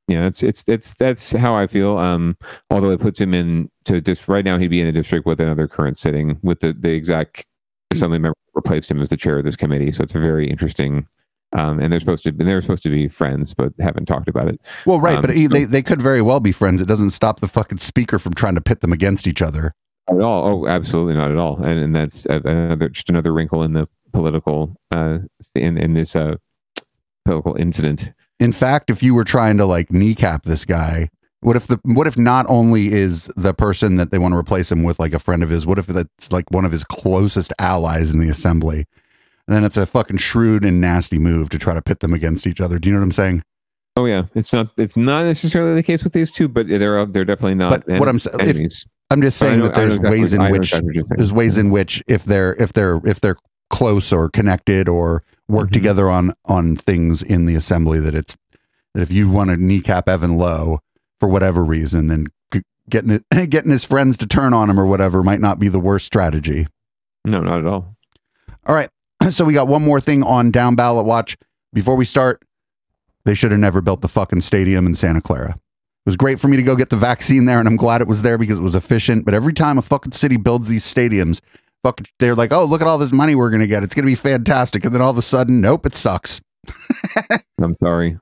Yeah, 0.08 0.26
it's 0.28 0.44
it's 0.44 0.64
it's 0.68 0.94
that's 0.96 1.32
how 1.32 1.56
I 1.56 1.66
feel. 1.68 1.98
Um, 1.98 2.38
although 2.70 2.92
it 2.92 3.00
puts 3.00 3.20
him 3.20 3.34
in 3.34 3.70
to 3.86 4.02
just 4.02 4.28
right 4.28 4.46
now 4.46 4.58
he'd 4.58 4.68
be 4.68 4.82
in 4.82 4.88
a 4.88 4.92
district 4.92 5.26
with 5.26 5.40
another 5.40 5.68
current 5.68 5.98
sitting 5.98 6.40
with 6.44 6.60
the 6.60 6.74
the 6.74 6.92
exact 6.92 7.46
assembly 7.92 8.20
member 8.20 8.36
replaced 8.54 8.92
him 8.92 9.02
as 9.02 9.10
the 9.10 9.18
chair 9.18 9.40
of 9.40 9.46
this 9.46 9.56
committee. 9.56 9.92
So 9.92 10.04
it's 10.04 10.16
a 10.16 10.20
very 10.20 10.50
interesting. 10.50 11.08
Um, 11.56 11.80
and 11.80 11.92
they're 11.94 12.00
supposed 12.02 12.24
to 12.24 12.30
and 12.30 12.48
they're 12.48 12.62
supposed 12.62 12.84
to 12.84 12.90
be 12.90 13.08
friends, 13.08 13.54
but 13.54 13.72
haven't 13.80 14.08
talked 14.08 14.28
about 14.28 14.48
it. 14.50 14.60
Well, 14.86 15.00
right, 15.00 15.16
Um, 15.16 15.22
but 15.22 15.30
he, 15.32 15.46
so- 15.48 15.54
they 15.54 15.64
they 15.64 15.82
could 15.82 16.02
very 16.02 16.22
well 16.22 16.40
be 16.40 16.52
friends. 16.52 16.82
It 16.82 16.88
doesn't 16.88 17.12
stop 17.12 17.40
the 17.40 17.48
fucking 17.48 17.78
speaker 17.78 18.20
from 18.20 18.34
trying 18.34 18.56
to 18.56 18.62
pit 18.62 18.82
them 18.82 18.92
against 18.92 19.26
each 19.26 19.42
other. 19.42 19.74
At 20.10 20.20
all. 20.20 20.66
Oh, 20.66 20.68
absolutely 20.68 21.16
not 21.16 21.32
at 21.32 21.38
all. 21.38 21.56
And 21.64 21.80
and 21.80 21.96
that's 21.96 22.26
uh, 22.28 22.42
another 22.44 22.90
just 22.90 23.10
another 23.10 23.32
wrinkle 23.34 23.64
in 23.64 23.74
the 23.74 23.88
political 24.12 24.76
uh 24.92 25.20
in 25.56 25.78
in 25.78 25.94
this 25.94 26.16
uh 26.16 26.36
political 27.24 27.56
incident. 27.56 28.12
In 28.40 28.52
fact, 28.52 28.90
if 28.90 29.02
you 29.02 29.14
were 29.14 29.24
trying 29.24 29.58
to 29.58 29.66
like 29.66 29.92
kneecap 29.92 30.44
this 30.44 30.66
guy, 30.66 31.10
what 31.42 31.56
if 31.56 31.68
the 31.68 31.80
what 31.84 32.08
if 32.08 32.18
not 32.18 32.46
only 32.50 32.92
is 32.92 33.30
the 33.36 33.54
person 33.54 33.98
that 33.98 34.12
they 34.12 34.18
want 34.18 34.34
to 34.34 34.38
replace 34.38 34.72
him 34.72 34.84
with 34.84 35.00
like 35.00 35.14
a 35.14 35.20
friend 35.20 35.44
of 35.44 35.50
his, 35.50 35.66
what 35.66 35.80
if 35.80 35.88
that's 35.88 36.32
like 36.32 36.50
one 36.52 36.66
of 36.66 36.72
his 36.72 36.84
closest 36.84 37.54
allies 37.60 38.14
in 38.14 38.20
the 38.20 38.30
assembly? 38.30 38.86
And 39.48 39.56
then 39.56 39.64
it's 39.64 39.78
a 39.78 39.86
fucking 39.86 40.18
shrewd 40.18 40.66
and 40.66 40.82
nasty 40.82 41.20
move 41.20 41.50
to 41.50 41.60
try 41.60 41.76
to 41.76 41.82
pit 41.82 42.00
them 42.00 42.14
against 42.14 42.48
each 42.48 42.60
other. 42.60 42.80
Do 42.80 42.90
you 42.90 42.96
know 42.96 43.00
what 43.00 43.06
I'm 43.06 43.12
saying? 43.12 43.44
Oh 43.96 44.06
yeah, 44.06 44.24
it's 44.34 44.52
not 44.52 44.70
it's 44.78 44.98
not 44.98 45.26
necessarily 45.26 45.76
the 45.76 45.84
case 45.84 46.04
with 46.04 46.14
these 46.14 46.32
two, 46.32 46.48
but 46.48 46.68
they're 46.68 47.06
they're 47.06 47.26
definitely 47.26 47.56
not. 47.56 47.86
But 47.86 48.00
what 48.00 48.10
I'm 48.10 48.20
saying, 48.20 48.40
if. 48.40 48.84
I'm 49.12 49.22
just 49.22 49.38
saying 49.38 49.60
know- 49.60 49.68
that 49.68 49.76
there's 49.76 49.96
exactly- 49.96 50.20
ways 50.20 50.34
in 50.34 50.42
which 50.52 50.62
exactly 50.62 50.88
what 50.88 50.96
you're 50.96 51.04
saying. 51.04 51.18
there's 51.18 51.34
ways 51.34 51.58
in 51.58 51.70
which 51.70 52.04
if 52.08 52.26
they're 52.26 52.56
if 52.56 52.74
they're 52.74 53.00
if 53.06 53.22
they're 53.22 53.38
close 53.70 54.12
or 54.12 54.30
connected 54.30 54.90
or 54.90 55.24
work 55.48 55.68
Mm-hmm. 55.68 55.74
together 55.74 56.10
on 56.10 56.32
on 56.46 56.76
things 56.76 57.22
in 57.22 57.46
the 57.46 57.56
assembly 57.56 58.00
that 58.00 58.16
it's 58.16 58.36
that 58.94 59.02
if 59.02 59.12
you 59.12 59.30
want 59.30 59.50
to 59.50 59.58
kneecap 59.58 60.08
Evan 60.10 60.38
Low 60.38 60.80
for 61.20 61.28
whatever 61.30 61.64
reason, 61.64 62.08
then 62.08 62.28
getting 62.90 63.12
it, 63.12 63.24
getting 63.50 63.72
his 63.72 63.86
friends 63.86 64.18
to 64.18 64.28
turn 64.28 64.54
on 64.54 64.70
him 64.70 64.80
or 64.80 64.86
whatever 64.86 65.22
might 65.24 65.40
not 65.42 65.60
be 65.60 65.68
the 65.68 65.80
worst 65.80 66.06
strategy. 66.06 66.68
No, 67.26 67.40
not 67.42 67.60
at 67.60 67.66
all. 67.68 67.96
All 68.66 68.76
right. 68.76 68.90
So 69.32 69.44
we 69.44 69.54
got 69.54 69.68
one 69.68 69.82
more 69.84 70.00
thing 70.00 70.22
on 70.22 70.52
down 70.52 70.76
ballot 70.76 71.06
watch. 71.06 71.36
Before 71.74 71.96
we 71.96 72.06
start, 72.06 72.44
they 73.24 73.34
should 73.34 73.50
have 73.52 73.60
never 73.60 73.82
built 73.82 74.02
the 74.02 74.08
fucking 74.08 74.42
stadium 74.42 74.86
in 74.86 74.94
Santa 74.94 75.20
Clara. 75.20 75.52
It 75.52 75.58
was 76.06 76.16
great 76.16 76.40
for 76.40 76.48
me 76.48 76.58
to 76.58 76.64
go 76.64 76.76
get 76.76 76.90
the 76.92 76.96
vaccine 76.96 77.46
there, 77.46 77.58
and 77.58 77.68
I'm 77.68 77.76
glad 77.78 78.02
it 78.02 78.08
was 78.08 78.22
there 78.22 78.38
because 78.38 78.60
it 78.60 78.64
was 78.64 78.76
efficient. 78.76 79.26
But 79.26 79.34
every 79.34 79.54
time 79.54 79.80
a 79.80 79.82
fucking 79.82 80.12
city 80.12 80.38
builds 80.38 80.68
these 80.68 80.84
stadiums, 80.86 81.42
fucking, 81.86 82.08
they're 82.20 82.36
like, 82.36 82.52
oh, 82.52 82.66
look 82.66 82.82
at 82.82 82.88
all 82.88 82.98
this 82.98 83.14
money 83.14 83.36
we're 83.36 83.52
going 83.52 83.62
to 83.62 83.68
get. 83.68 83.84
It's 83.84 83.94
going 83.94 84.06
to 84.06 84.12
be 84.12 84.16
fantastic. 84.16 84.84
And 84.86 84.94
then 84.94 85.02
all 85.02 85.12
of 85.12 85.18
a 85.18 85.22
sudden, 85.22 85.62
nope, 85.62 85.86
it 85.86 85.94
sucks. 85.94 86.42
I'm 87.62 87.76
sorry. 87.76 88.18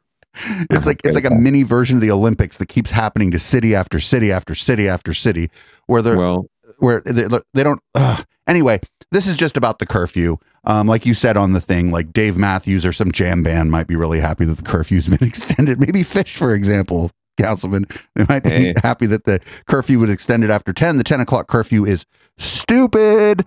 It's 0.72 0.88
like 0.88 1.00
it's 1.04 1.16
like 1.16 1.26
a 1.26 1.30
mini 1.30 1.62
version 1.62 1.98
of 1.98 2.02
the 2.02 2.10
Olympics 2.10 2.58
that 2.58 2.66
keeps 2.66 2.90
happening 2.90 3.30
to 3.32 3.40
city 3.40 3.76
after 3.76 4.00
city 4.00 4.32
after 4.32 4.56
city 4.56 4.90
after 4.90 5.14
city, 5.14 5.52
where 5.86 6.02
they're 6.02 6.18
well, 6.18 6.48
where 6.80 7.02
they, 7.06 7.28
they 7.54 7.64
don't. 7.64 7.80
ugh. 7.94 8.26
Anyway, 8.48 8.80
this 9.12 9.28
is 9.28 9.38
just 9.38 9.58
about 9.58 9.78
the 9.78 9.86
curfew. 9.86 10.38
Um, 10.66 10.88
like 10.88 11.06
you 11.06 11.14
said 11.14 11.38
on 11.38 11.54
the 11.54 11.62
thing, 11.62 11.92
like 11.92 12.12
Dave 12.12 12.36
Matthews 12.36 12.84
or 12.84 12.92
some 12.92 13.12
jam 13.12 13.44
band 13.44 13.70
might 13.70 13.86
be 13.86 13.96
really 13.96 14.20
happy 14.20 14.44
that 14.46 14.58
the 14.58 14.64
curfew's 14.64 15.08
been 15.08 15.26
extended. 15.28 15.80
Maybe 15.80 16.02
Phish, 16.02 16.36
for 16.36 16.56
example, 16.56 17.12
Councilman, 17.40 17.86
they 18.16 18.26
might 18.30 18.44
be 18.44 18.50
Hey. 18.50 18.74
happy 18.82 19.06
that 19.08 19.26
the 19.26 19.40
curfew 19.68 20.00
was 20.00 20.10
extended 20.10 20.52
after 20.52 20.74
ten. 20.74 20.98
The 20.98 21.04
ten 21.04 21.20
o'clock 21.20 21.48
curfew 21.48 21.86
is 21.86 22.06
stupid. 22.38 23.46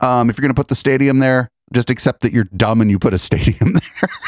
Um, 0.00 0.28
if 0.30 0.36
you're 0.36 0.42
going 0.42 0.54
to 0.54 0.58
put 0.58 0.68
the 0.68 0.74
stadium 0.74 1.18
there, 1.20 1.50
just 1.72 1.90
accept 1.90 2.20
that 2.22 2.32
you're 2.32 2.48
dumb 2.56 2.80
and 2.80 2.90
you 2.90 2.98
put 2.98 3.14
a 3.14 3.18
stadium 3.18 3.74
there. 3.74 4.08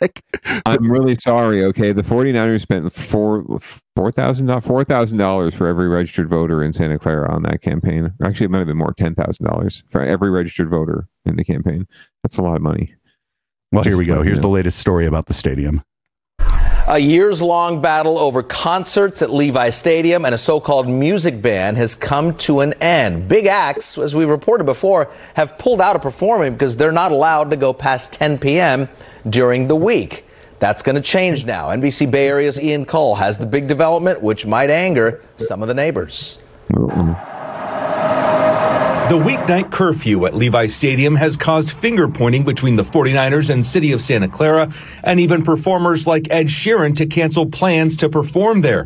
Like 0.00 0.22
I'm 0.64 0.90
really 0.90 1.16
sorry. 1.16 1.62
Okay, 1.64 1.92
the 1.92 2.02
49ers 2.02 2.62
spent 2.62 2.90
four 2.94 3.60
four 3.94 4.10
thousand 4.10 4.48
four 4.62 4.84
thousand 4.84 5.18
dollars 5.18 5.54
for 5.54 5.66
every 5.66 5.86
registered 5.86 6.30
voter 6.30 6.62
in 6.62 6.72
Santa 6.72 6.96
Clara 6.96 7.30
on 7.30 7.42
that 7.42 7.60
campaign. 7.60 8.10
Actually, 8.24 8.46
it 8.46 8.50
might 8.50 8.58
have 8.58 8.66
been 8.68 8.78
more, 8.78 8.94
ten 8.96 9.14
thousand 9.14 9.44
dollars 9.44 9.84
for 9.90 10.00
every 10.00 10.30
registered 10.30 10.70
voter 10.70 11.08
in 11.26 11.36
the 11.36 11.44
campaign. 11.44 11.86
That's 12.22 12.38
a 12.38 12.42
lot 12.42 12.56
of 12.56 12.62
money. 12.62 12.94
Well, 13.70 13.84
here 13.84 13.98
we 13.98 14.06
go. 14.06 14.22
Here's 14.22 14.38
know. 14.38 14.42
the 14.42 14.48
latest 14.48 14.78
story 14.78 15.04
about 15.04 15.26
the 15.26 15.34
stadium. 15.34 15.82
A 16.88 16.98
years 16.98 17.40
long 17.40 17.80
battle 17.80 18.18
over 18.18 18.42
concerts 18.42 19.22
at 19.22 19.32
Levi 19.32 19.68
Stadium 19.68 20.24
and 20.24 20.34
a 20.34 20.38
so 20.38 20.58
called 20.58 20.88
music 20.88 21.40
ban 21.40 21.76
has 21.76 21.94
come 21.94 22.34
to 22.38 22.58
an 22.58 22.72
end. 22.74 23.28
Big 23.28 23.46
acts, 23.46 23.96
as 23.98 24.16
we 24.16 24.24
reported 24.24 24.64
before, 24.64 25.08
have 25.34 25.56
pulled 25.58 25.80
out 25.80 25.94
of 25.94 26.02
performing 26.02 26.54
because 26.54 26.76
they're 26.76 26.90
not 26.90 27.12
allowed 27.12 27.50
to 27.50 27.56
go 27.56 27.72
past 27.72 28.14
10 28.14 28.38
p.m. 28.38 28.88
during 29.30 29.68
the 29.68 29.76
week. 29.76 30.26
That's 30.58 30.82
going 30.82 30.96
to 30.96 31.02
change 31.02 31.46
now. 31.46 31.68
NBC 31.68 32.10
Bay 32.10 32.26
Area's 32.26 32.60
Ian 32.60 32.84
Cull 32.84 33.14
has 33.14 33.38
the 33.38 33.46
big 33.46 33.68
development, 33.68 34.20
which 34.20 34.44
might 34.44 34.68
anger 34.68 35.22
some 35.36 35.62
of 35.62 35.68
the 35.68 35.74
neighbors. 35.74 36.38
The 39.08 39.18
weeknight 39.18 39.70
curfew 39.70 40.24
at 40.26 40.34
Levi 40.34 40.68
Stadium 40.68 41.16
has 41.16 41.36
caused 41.36 41.72
finger 41.72 42.08
pointing 42.08 42.44
between 42.44 42.76
the 42.76 42.82
49ers 42.82 43.50
and 43.50 43.62
City 43.62 43.92
of 43.92 44.00
Santa 44.00 44.28
Clara, 44.28 44.72
and 45.04 45.20
even 45.20 45.42
performers 45.42 46.06
like 46.06 46.30
Ed 46.30 46.46
Sheeran 46.46 46.96
to 46.96 47.06
cancel 47.06 47.44
plans 47.44 47.96
to 47.98 48.08
perform 48.08 48.62
there. 48.62 48.84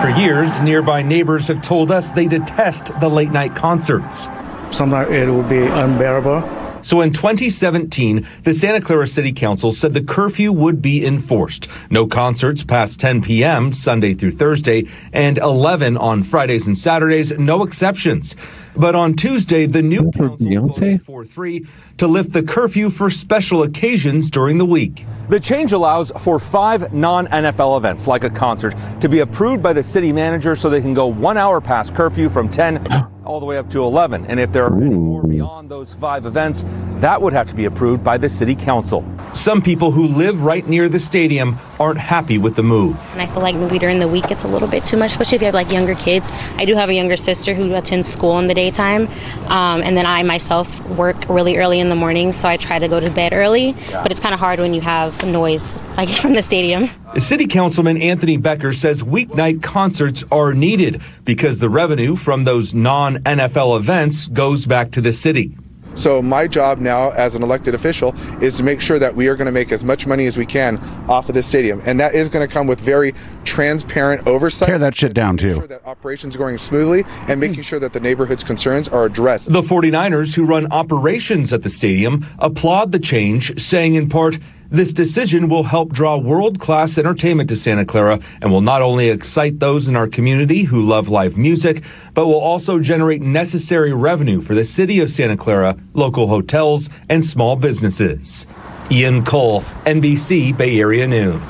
For 0.00 0.08
years, 0.20 0.60
nearby 0.62 1.02
neighbors 1.02 1.46
have 1.48 1.60
told 1.60 1.90
us 1.92 2.10
they 2.10 2.26
detest 2.26 2.98
the 3.00 3.08
late 3.08 3.30
night 3.30 3.54
concerts. 3.54 4.28
Sometimes 4.72 5.10
it 5.10 5.28
will 5.28 5.42
be 5.42 5.66
unbearable. 5.66 6.59
So 6.82 7.00
in 7.00 7.12
2017, 7.12 8.26
the 8.44 8.54
Santa 8.54 8.80
Clara 8.80 9.06
City 9.06 9.32
Council 9.32 9.72
said 9.72 9.94
the 9.94 10.02
curfew 10.02 10.52
would 10.52 10.80
be 10.80 11.04
enforced. 11.04 11.68
No 11.90 12.06
concerts 12.06 12.64
past 12.64 12.98
10 13.00 13.22
p.m. 13.22 13.72
Sunday 13.72 14.14
through 14.14 14.32
Thursday 14.32 14.88
and 15.12 15.38
11 15.38 15.96
on 15.96 16.22
Fridays 16.22 16.66
and 16.66 16.76
Saturdays, 16.76 17.32
no 17.38 17.62
exceptions. 17.62 18.34
But 18.76 18.94
on 18.94 19.14
Tuesday, 19.14 19.66
the 19.66 19.82
new 19.82 20.10
council 20.10 20.46
voted 20.46 21.04
4-3 21.04 21.68
to 21.98 22.06
lift 22.06 22.32
the 22.32 22.42
curfew 22.42 22.90
for 22.90 23.10
special 23.10 23.62
occasions 23.62 24.30
during 24.30 24.58
the 24.58 24.66
week. 24.66 25.06
The 25.28 25.40
change 25.40 25.72
allows 25.72 26.10
for 26.18 26.38
five 26.38 26.92
non 26.92 27.26
NFL 27.28 27.76
events, 27.76 28.06
like 28.06 28.24
a 28.24 28.30
concert, 28.30 28.74
to 29.00 29.08
be 29.08 29.20
approved 29.20 29.62
by 29.62 29.72
the 29.72 29.82
city 29.82 30.12
manager 30.12 30.56
so 30.56 30.68
they 30.68 30.80
can 30.80 30.94
go 30.94 31.06
one 31.06 31.36
hour 31.36 31.60
past 31.60 31.94
curfew 31.94 32.28
from 32.28 32.48
10 32.48 32.84
all 33.24 33.38
the 33.38 33.46
way 33.46 33.58
up 33.58 33.70
to 33.70 33.84
11. 33.84 34.26
And 34.26 34.40
if 34.40 34.50
there 34.50 34.64
are 34.64 34.82
any 34.82 34.96
more 34.96 35.22
beyond 35.22 35.70
those 35.70 35.94
five 35.94 36.26
events, 36.26 36.64
that 37.00 37.22
would 37.22 37.32
have 37.32 37.48
to 37.48 37.54
be 37.54 37.66
approved 37.66 38.02
by 38.02 38.18
the 38.18 38.28
city 38.28 38.56
council. 38.56 39.04
Some 39.32 39.62
people 39.62 39.92
who 39.92 40.08
live 40.08 40.42
right 40.42 40.66
near 40.66 40.88
the 40.88 40.98
stadium 40.98 41.56
aren't 41.78 41.98
happy 41.98 42.38
with 42.38 42.56
the 42.56 42.64
move. 42.64 42.98
And 43.12 43.22
I 43.22 43.26
feel 43.26 43.42
like 43.42 43.54
maybe 43.54 43.78
during 43.78 44.00
the 44.00 44.08
week 44.08 44.32
it's 44.32 44.42
a 44.42 44.48
little 44.48 44.66
bit 44.66 44.84
too 44.84 44.96
much, 44.96 45.12
especially 45.12 45.36
if 45.36 45.42
you 45.42 45.46
have 45.46 45.54
like 45.54 45.70
younger 45.70 45.94
kids. 45.94 46.28
I 46.56 46.64
do 46.64 46.74
have 46.74 46.88
a 46.88 46.94
younger 46.94 47.16
sister 47.16 47.54
who 47.54 47.74
attends 47.76 48.08
school 48.08 48.38
in 48.40 48.48
the 48.48 48.54
daytime, 48.70 49.08
um, 49.46 49.82
and 49.82 49.96
then 49.96 50.06
I 50.06 50.22
myself 50.22 50.80
work 50.88 51.28
really 51.28 51.56
early 51.56 51.80
in 51.80 51.88
the 51.88 51.96
morning, 51.96 52.32
so 52.32 52.48
I 52.48 52.56
try 52.56 52.78
to 52.78 52.88
go 52.88 53.00
to 53.00 53.10
bed 53.10 53.32
early. 53.32 53.74
But 53.90 54.10
it's 54.10 54.20
kind 54.20 54.34
of 54.34 54.40
hard 54.40 54.58
when 54.60 54.74
you 54.74 54.80
have 54.80 55.24
noise 55.26 55.76
like 55.96 56.08
from 56.22 56.34
the 56.34 56.42
stadium. 56.42 56.88
City 57.18 57.46
Councilman 57.46 58.00
Anthony 58.00 58.36
Becker 58.36 58.72
says 58.72 59.02
weeknight 59.02 59.62
concerts 59.62 60.24
are 60.30 60.54
needed 60.54 61.02
because 61.24 61.58
the 61.58 61.68
revenue 61.68 62.16
from 62.16 62.44
those 62.44 62.72
non 62.72 63.18
NFL 63.18 63.78
events 63.78 64.28
goes 64.28 64.66
back 64.66 64.92
to 64.92 65.00
the 65.00 65.12
city. 65.12 65.56
So 66.00 66.22
my 66.22 66.46
job 66.46 66.78
now 66.78 67.10
as 67.10 67.34
an 67.34 67.42
elected 67.42 67.74
official 67.74 68.14
is 68.42 68.56
to 68.56 68.62
make 68.62 68.80
sure 68.80 68.98
that 68.98 69.14
we 69.14 69.28
are 69.28 69.36
going 69.36 69.44
to 69.44 69.52
make 69.52 69.70
as 69.70 69.84
much 69.84 70.06
money 70.06 70.26
as 70.26 70.38
we 70.38 70.46
can 70.46 70.78
off 71.10 71.28
of 71.28 71.34
this 71.34 71.46
stadium, 71.46 71.82
and 71.84 72.00
that 72.00 72.14
is 72.14 72.30
going 72.30 72.46
to 72.46 72.50
come 72.50 72.66
with 72.66 72.80
very 72.80 73.12
transparent 73.44 74.26
oversight. 74.26 74.68
Tear 74.68 74.78
that 74.78 74.96
shit 74.96 75.12
down 75.12 75.36
too. 75.36 75.56
Sure 75.56 75.66
that 75.66 75.86
operations 75.86 76.34
are 76.34 76.38
going 76.38 76.56
smoothly 76.56 77.04
and 77.28 77.34
hmm. 77.34 77.40
making 77.40 77.64
sure 77.64 77.78
that 77.78 77.92
the 77.92 78.00
neighborhood's 78.00 78.42
concerns 78.42 78.88
are 78.88 79.04
addressed. 79.04 79.52
The 79.52 79.60
49ers, 79.60 80.34
who 80.34 80.46
run 80.46 80.72
operations 80.72 81.52
at 81.52 81.64
the 81.64 81.68
stadium, 81.68 82.26
applaud 82.38 82.92
the 82.92 82.98
change, 82.98 83.60
saying 83.60 83.94
in 83.94 84.08
part, 84.08 84.38
this 84.70 84.92
decision 84.92 85.48
will 85.48 85.64
help 85.64 85.92
draw 85.92 86.16
world 86.16 86.60
class 86.60 86.96
entertainment 86.96 87.48
to 87.48 87.56
Santa 87.56 87.84
Clara 87.84 88.20
and 88.40 88.50
will 88.52 88.60
not 88.60 88.82
only 88.82 89.08
excite 89.10 89.58
those 89.58 89.88
in 89.88 89.96
our 89.96 90.06
community 90.06 90.62
who 90.62 90.80
love 90.82 91.08
live 91.08 91.36
music, 91.36 91.82
but 92.14 92.26
will 92.26 92.38
also 92.40 92.78
generate 92.78 93.20
necessary 93.20 93.92
revenue 93.92 94.40
for 94.40 94.54
the 94.54 94.64
city 94.64 95.00
of 95.00 95.10
Santa 95.10 95.36
Clara, 95.36 95.76
local 95.94 96.28
hotels, 96.28 96.88
and 97.08 97.26
small 97.26 97.56
businesses. 97.56 98.46
Ian 98.92 99.24
Cull, 99.24 99.62
NBC 99.86 100.56
Bay 100.56 100.80
Area 100.80 101.06
News. 101.06 101.40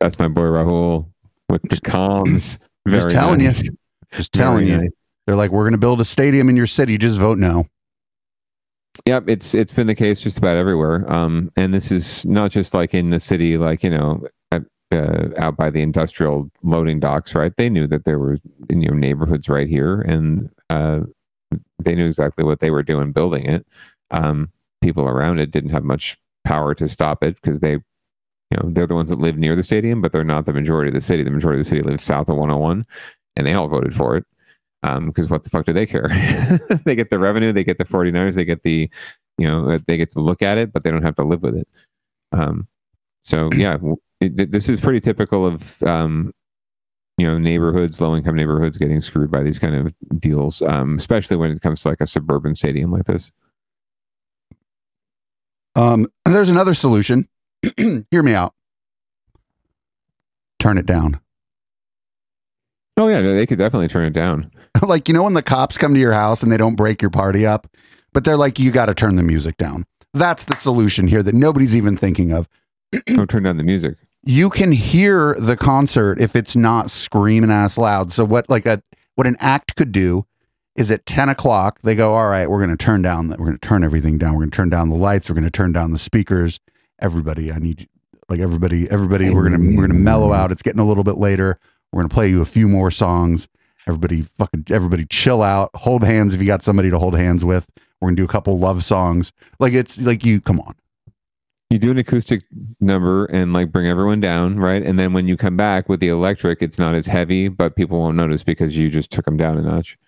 That's 0.00 0.18
my 0.18 0.28
boy 0.28 0.42
Rahul 0.42 1.06
with 1.48 1.62
the 1.62 1.76
comms. 1.76 2.58
Very 2.86 3.02
Just 3.02 3.10
telling 3.10 3.42
nice. 3.42 3.62
you. 3.62 3.70
Just 4.12 4.32
telling 4.32 4.66
Very 4.66 4.70
you. 4.70 4.80
nice. 4.82 4.90
They're 5.26 5.36
like, 5.36 5.50
we're 5.50 5.64
going 5.64 5.72
to 5.72 5.78
build 5.78 6.00
a 6.00 6.04
stadium 6.06 6.48
in 6.48 6.56
your 6.56 6.66
city. 6.66 6.96
Just 6.96 7.18
vote 7.18 7.36
no. 7.36 7.66
Yep, 9.08 9.24
it's 9.26 9.54
it's 9.54 9.72
been 9.72 9.86
the 9.86 9.94
case 9.94 10.20
just 10.20 10.36
about 10.36 10.58
everywhere. 10.58 11.10
Um, 11.10 11.50
and 11.56 11.72
this 11.72 11.90
is 11.90 12.26
not 12.26 12.50
just 12.50 12.74
like 12.74 12.92
in 12.92 13.08
the 13.08 13.18
city, 13.18 13.56
like 13.56 13.82
you 13.82 13.88
know, 13.88 14.26
at, 14.52 14.64
uh, 14.92 15.28
out 15.38 15.56
by 15.56 15.70
the 15.70 15.80
industrial 15.80 16.50
loading 16.62 17.00
docks, 17.00 17.34
right? 17.34 17.56
They 17.56 17.70
knew 17.70 17.86
that 17.86 18.04
there 18.04 18.18
were 18.18 18.36
you 18.68 18.76
know 18.76 18.92
neighborhoods 18.92 19.48
right 19.48 19.66
here, 19.66 20.02
and 20.02 20.50
uh, 20.68 21.00
they 21.78 21.94
knew 21.94 22.06
exactly 22.06 22.44
what 22.44 22.58
they 22.58 22.70
were 22.70 22.82
doing 22.82 23.12
building 23.12 23.46
it. 23.46 23.66
Um, 24.10 24.52
people 24.82 25.08
around 25.08 25.38
it 25.38 25.52
didn't 25.52 25.70
have 25.70 25.84
much 25.84 26.18
power 26.44 26.74
to 26.74 26.86
stop 26.86 27.24
it 27.24 27.40
because 27.40 27.60
they, 27.60 27.72
you 27.72 28.58
know, 28.58 28.68
they're 28.70 28.86
the 28.86 28.94
ones 28.94 29.08
that 29.08 29.20
live 29.20 29.38
near 29.38 29.56
the 29.56 29.62
stadium, 29.62 30.02
but 30.02 30.12
they're 30.12 30.22
not 30.22 30.44
the 30.44 30.52
majority 30.52 30.88
of 30.88 30.94
the 30.94 31.00
city. 31.00 31.22
The 31.22 31.30
majority 31.30 31.60
of 31.60 31.64
the 31.64 31.70
city 31.70 31.80
lives 31.80 32.04
south 32.04 32.28
of 32.28 32.36
101, 32.36 32.84
and 33.36 33.46
they 33.46 33.54
all 33.54 33.68
voted 33.68 33.96
for 33.96 34.18
it 34.18 34.26
because 34.82 35.28
what 35.28 35.44
the 35.44 35.50
fuck 35.50 35.66
do 35.66 35.72
they 35.72 35.86
care? 35.86 36.08
they 36.84 36.94
get 36.94 37.10
the 37.10 37.18
revenue, 37.18 37.52
they 37.52 37.64
get 37.64 37.78
the 37.78 37.84
49ers, 37.84 38.34
they 38.34 38.44
get 38.44 38.62
the, 38.62 38.90
you 39.36 39.46
know, 39.46 39.68
uh, 39.70 39.78
they 39.86 39.96
get 39.96 40.10
to 40.10 40.20
look 40.20 40.42
at 40.42 40.58
it, 40.58 40.72
but 40.72 40.84
they 40.84 40.90
don't 40.90 41.02
have 41.02 41.16
to 41.16 41.24
live 41.24 41.42
with 41.42 41.56
it. 41.56 41.68
Um, 42.32 42.68
so 43.22 43.50
yeah, 43.56 43.78
it, 44.20 44.50
this 44.52 44.68
is 44.68 44.80
pretty 44.80 45.00
typical 45.00 45.46
of, 45.46 45.82
um, 45.82 46.32
you 47.16 47.26
know, 47.26 47.38
neighborhoods, 47.38 48.00
low 48.00 48.14
income 48.16 48.36
neighborhoods 48.36 48.76
getting 48.76 49.00
screwed 49.00 49.30
by 49.30 49.42
these 49.42 49.58
kind 49.58 49.74
of 49.74 50.20
deals, 50.20 50.62
um, 50.62 50.96
especially 50.96 51.36
when 51.36 51.50
it 51.50 51.60
comes 51.60 51.80
to 51.80 51.88
like 51.88 52.00
a 52.00 52.06
suburban 52.06 52.54
stadium 52.54 52.92
like 52.92 53.04
this. 53.04 53.32
Um, 55.74 56.08
and 56.24 56.34
there's 56.34 56.50
another 56.50 56.74
solution. 56.74 57.28
Hear 57.76 58.22
me 58.22 58.34
out. 58.34 58.54
Turn 60.58 60.78
it 60.78 60.86
down. 60.86 61.20
Oh 62.96 63.06
yeah, 63.06 63.22
they 63.22 63.46
could 63.46 63.58
definitely 63.58 63.86
turn 63.86 64.06
it 64.06 64.12
down. 64.12 64.50
like, 64.86 65.08
you 65.08 65.14
know, 65.14 65.24
when 65.24 65.34
the 65.34 65.42
cops 65.42 65.78
come 65.78 65.94
to 65.94 66.00
your 66.00 66.12
house 66.12 66.42
and 66.42 66.50
they 66.52 66.56
don't 66.56 66.76
break 66.76 67.02
your 67.02 67.10
party 67.10 67.46
up, 67.46 67.66
but 68.12 68.24
they're 68.24 68.36
like, 68.36 68.58
you 68.58 68.70
got 68.70 68.86
to 68.86 68.94
turn 68.94 69.16
the 69.16 69.22
music 69.22 69.56
down. 69.56 69.84
That's 70.14 70.44
the 70.44 70.56
solution 70.56 71.08
here 71.08 71.22
that 71.22 71.34
nobody's 71.34 71.76
even 71.76 71.96
thinking 71.96 72.32
of. 72.32 72.48
Don't 73.06 73.28
turn 73.28 73.42
down 73.42 73.58
the 73.58 73.64
music. 73.64 73.96
You 74.24 74.48
can 74.48 74.72
hear 74.72 75.34
the 75.38 75.56
concert 75.56 76.20
if 76.20 76.34
it's 76.34 76.56
not 76.56 76.90
screaming 76.90 77.50
ass 77.50 77.76
loud. 77.76 78.12
So 78.12 78.24
what 78.24 78.48
like 78.48 78.64
a 78.64 78.82
what 79.14 79.26
an 79.26 79.36
act 79.38 79.76
could 79.76 79.92
do 79.92 80.26
is 80.74 80.90
at 80.90 81.04
10 81.06 81.28
o'clock, 81.28 81.80
they 81.82 81.94
go, 81.94 82.12
all 82.12 82.28
right, 82.28 82.48
we're 82.48 82.64
going 82.64 82.70
to 82.70 82.76
turn 82.76 83.02
down, 83.02 83.28
the, 83.28 83.36
we're 83.36 83.46
going 83.46 83.58
to 83.58 83.68
turn 83.68 83.82
everything 83.82 84.16
down. 84.16 84.32
We're 84.32 84.40
going 84.40 84.52
to 84.52 84.56
turn 84.56 84.70
down 84.70 84.90
the 84.90 84.96
lights. 84.96 85.28
We're 85.28 85.34
going 85.34 85.44
to 85.44 85.50
turn 85.50 85.72
down 85.72 85.90
the 85.90 85.98
speakers. 85.98 86.60
Everybody, 87.00 87.52
I 87.52 87.58
need 87.58 87.88
like 88.28 88.40
everybody, 88.40 88.88
everybody, 88.90 89.30
we're 89.30 89.48
going 89.48 89.60
to, 89.60 89.76
we're 89.76 89.86
going 89.86 89.90
to 89.90 90.04
mellow 90.04 90.32
out. 90.32 90.52
It's 90.52 90.62
getting 90.62 90.80
a 90.80 90.86
little 90.86 91.04
bit 91.04 91.18
later. 91.18 91.58
We're 91.92 92.02
going 92.02 92.08
to 92.08 92.14
play 92.14 92.28
you 92.28 92.40
a 92.40 92.46
few 92.46 92.68
more 92.68 92.90
songs. 92.90 93.48
Everybody 93.88 94.22
fucking, 94.22 94.66
everybody 94.70 95.06
chill 95.06 95.42
out, 95.42 95.70
hold 95.74 96.04
hands 96.04 96.34
if 96.34 96.40
you 96.40 96.46
got 96.46 96.62
somebody 96.62 96.90
to 96.90 96.98
hold 96.98 97.16
hands 97.16 97.42
with. 97.44 97.68
We're 98.00 98.08
going 98.08 98.16
to 98.16 98.20
do 98.20 98.24
a 98.24 98.28
couple 98.28 98.58
love 98.58 98.84
songs. 98.84 99.32
Like 99.58 99.72
it's 99.72 99.98
like 100.00 100.24
you, 100.24 100.40
come 100.40 100.60
on. 100.60 100.74
You 101.70 101.78
do 101.78 101.90
an 101.90 101.98
acoustic 101.98 102.42
number 102.80 103.24
and 103.26 103.52
like 103.52 103.72
bring 103.72 103.86
everyone 103.86 104.20
down, 104.20 104.58
right? 104.58 104.82
And 104.82 104.98
then 104.98 105.14
when 105.14 105.26
you 105.26 105.36
come 105.36 105.56
back 105.56 105.88
with 105.88 106.00
the 106.00 106.08
electric, 106.08 106.62
it's 106.62 106.78
not 106.78 106.94
as 106.94 107.06
heavy, 107.06 107.48
but 107.48 107.76
people 107.76 107.98
won't 107.98 108.16
notice 108.16 108.44
because 108.44 108.76
you 108.76 108.90
just 108.90 109.10
took 109.10 109.24
them 109.24 109.36
down 109.36 109.58
a 109.58 109.62
notch. 109.62 109.98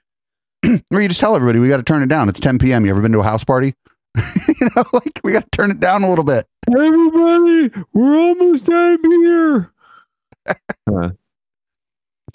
or 0.90 1.01
you 1.01 1.09
just 1.09 1.20
tell 1.20 1.35
everybody 1.35 1.59
we 1.59 1.69
got 1.69 1.78
to 1.78 1.82
turn 1.82 2.02
it 2.02 2.09
down. 2.09 2.28
It's 2.28 2.40
10 2.40 2.59
p.m. 2.59 2.85
You 2.85 2.90
ever 2.90 3.01
been 3.01 3.12
to 3.12 3.20
a 3.20 3.24
house 3.24 3.44
party? 3.44 3.74
you 4.61 4.69
know, 4.77 4.85
like 4.93 5.20
we 5.24 5.32
got 5.32 5.44
to 5.44 5.51
turn 5.51 5.70
it 5.70 5.81
down 5.81 6.02
a 6.02 6.09
little 6.09 6.24
bit. 6.24 6.47
Everybody, 6.69 7.70
we're 7.94 8.19
almost 8.19 8.69
out 8.69 8.94
of 8.94 9.01
here. 9.02 9.73
Uh, 10.90 11.11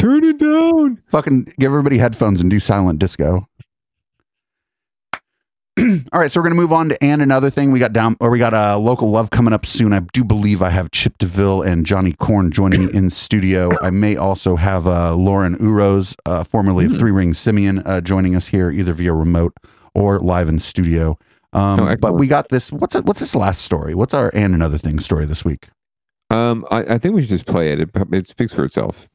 turn 0.06 0.23
it 0.23 0.38
down. 0.38 1.02
Fucking 1.07 1.45
give 1.60 1.72
everybody 1.72 1.98
headphones 1.98 2.41
and 2.41 2.49
do 2.49 2.60
silent 2.60 2.99
disco. 2.99 3.48
All 5.80 6.19
right, 6.19 6.32
so 6.32 6.40
we're 6.40 6.44
gonna 6.44 6.56
move 6.56 6.72
on 6.72 6.90
to 6.90 7.03
and 7.03 7.22
another 7.22 7.49
thing. 7.49 7.72
We 7.72 7.80
got 7.80 7.91
down, 7.91 8.15
or 8.19 8.30
we 8.30 8.40
got 8.40 8.53
a 8.53 8.73
uh, 8.73 8.77
local 8.77 9.10
love 9.11 9.32
coming 9.32 9.53
up 9.53 9.65
soon. 9.65 9.91
I 9.91 9.99
do 10.14 10.23
believe 10.23 10.61
I 10.61 10.69
have 10.69 10.91
Chip 10.91 11.18
DeVille 11.18 11.64
and 11.64 11.86
Johnny 11.86 12.14
Corn 12.14 12.52
joining 12.52 12.86
me 12.86 12.94
in 12.94 13.10
studio. 13.10 13.72
I 13.82 13.90
may 13.90 14.15
also 14.15 14.56
have 14.56 14.88
uh, 14.88 15.15
Lauren 15.15 15.57
Uros, 15.57 16.15
uh, 16.26 16.45
formerly 16.45 16.86
of 16.86 16.98
Three 16.98 17.11
Ring 17.11 17.34
Simeon, 17.34 17.80
uh, 17.80 17.99
joining 17.99 18.36
us 18.36 18.48
here 18.48 18.72
either 18.72 18.94
via 18.94 19.14
remote 19.14 19.53
or 19.94 20.19
live 20.19 20.48
in 20.48 20.60
studio. 20.60 21.18
Um, 21.52 21.98
but 21.99 22.14
we 22.14 22.27
got 22.27 22.49
this. 22.49 22.72
What's 22.72 22.95
what's 22.95 23.19
this 23.19 23.36
last 23.36 23.64
story? 23.64 23.95
What's 23.95 24.14
our 24.14 24.32
and 24.34 24.53
another 24.53 24.77
thing 24.77 24.99
story 24.99 25.26
this 25.26 25.44
week? 25.44 25.68
Um, 26.30 26.65
I, 26.72 26.95
I 26.95 26.98
think 26.98 27.15
we 27.15 27.22
should 27.22 27.30
just 27.30 27.45
play 27.45 27.73
it. 27.73 27.80
It, 27.82 27.90
it 28.14 28.27
speaks 28.27 28.53
for 28.53 28.64
itself. 28.64 29.10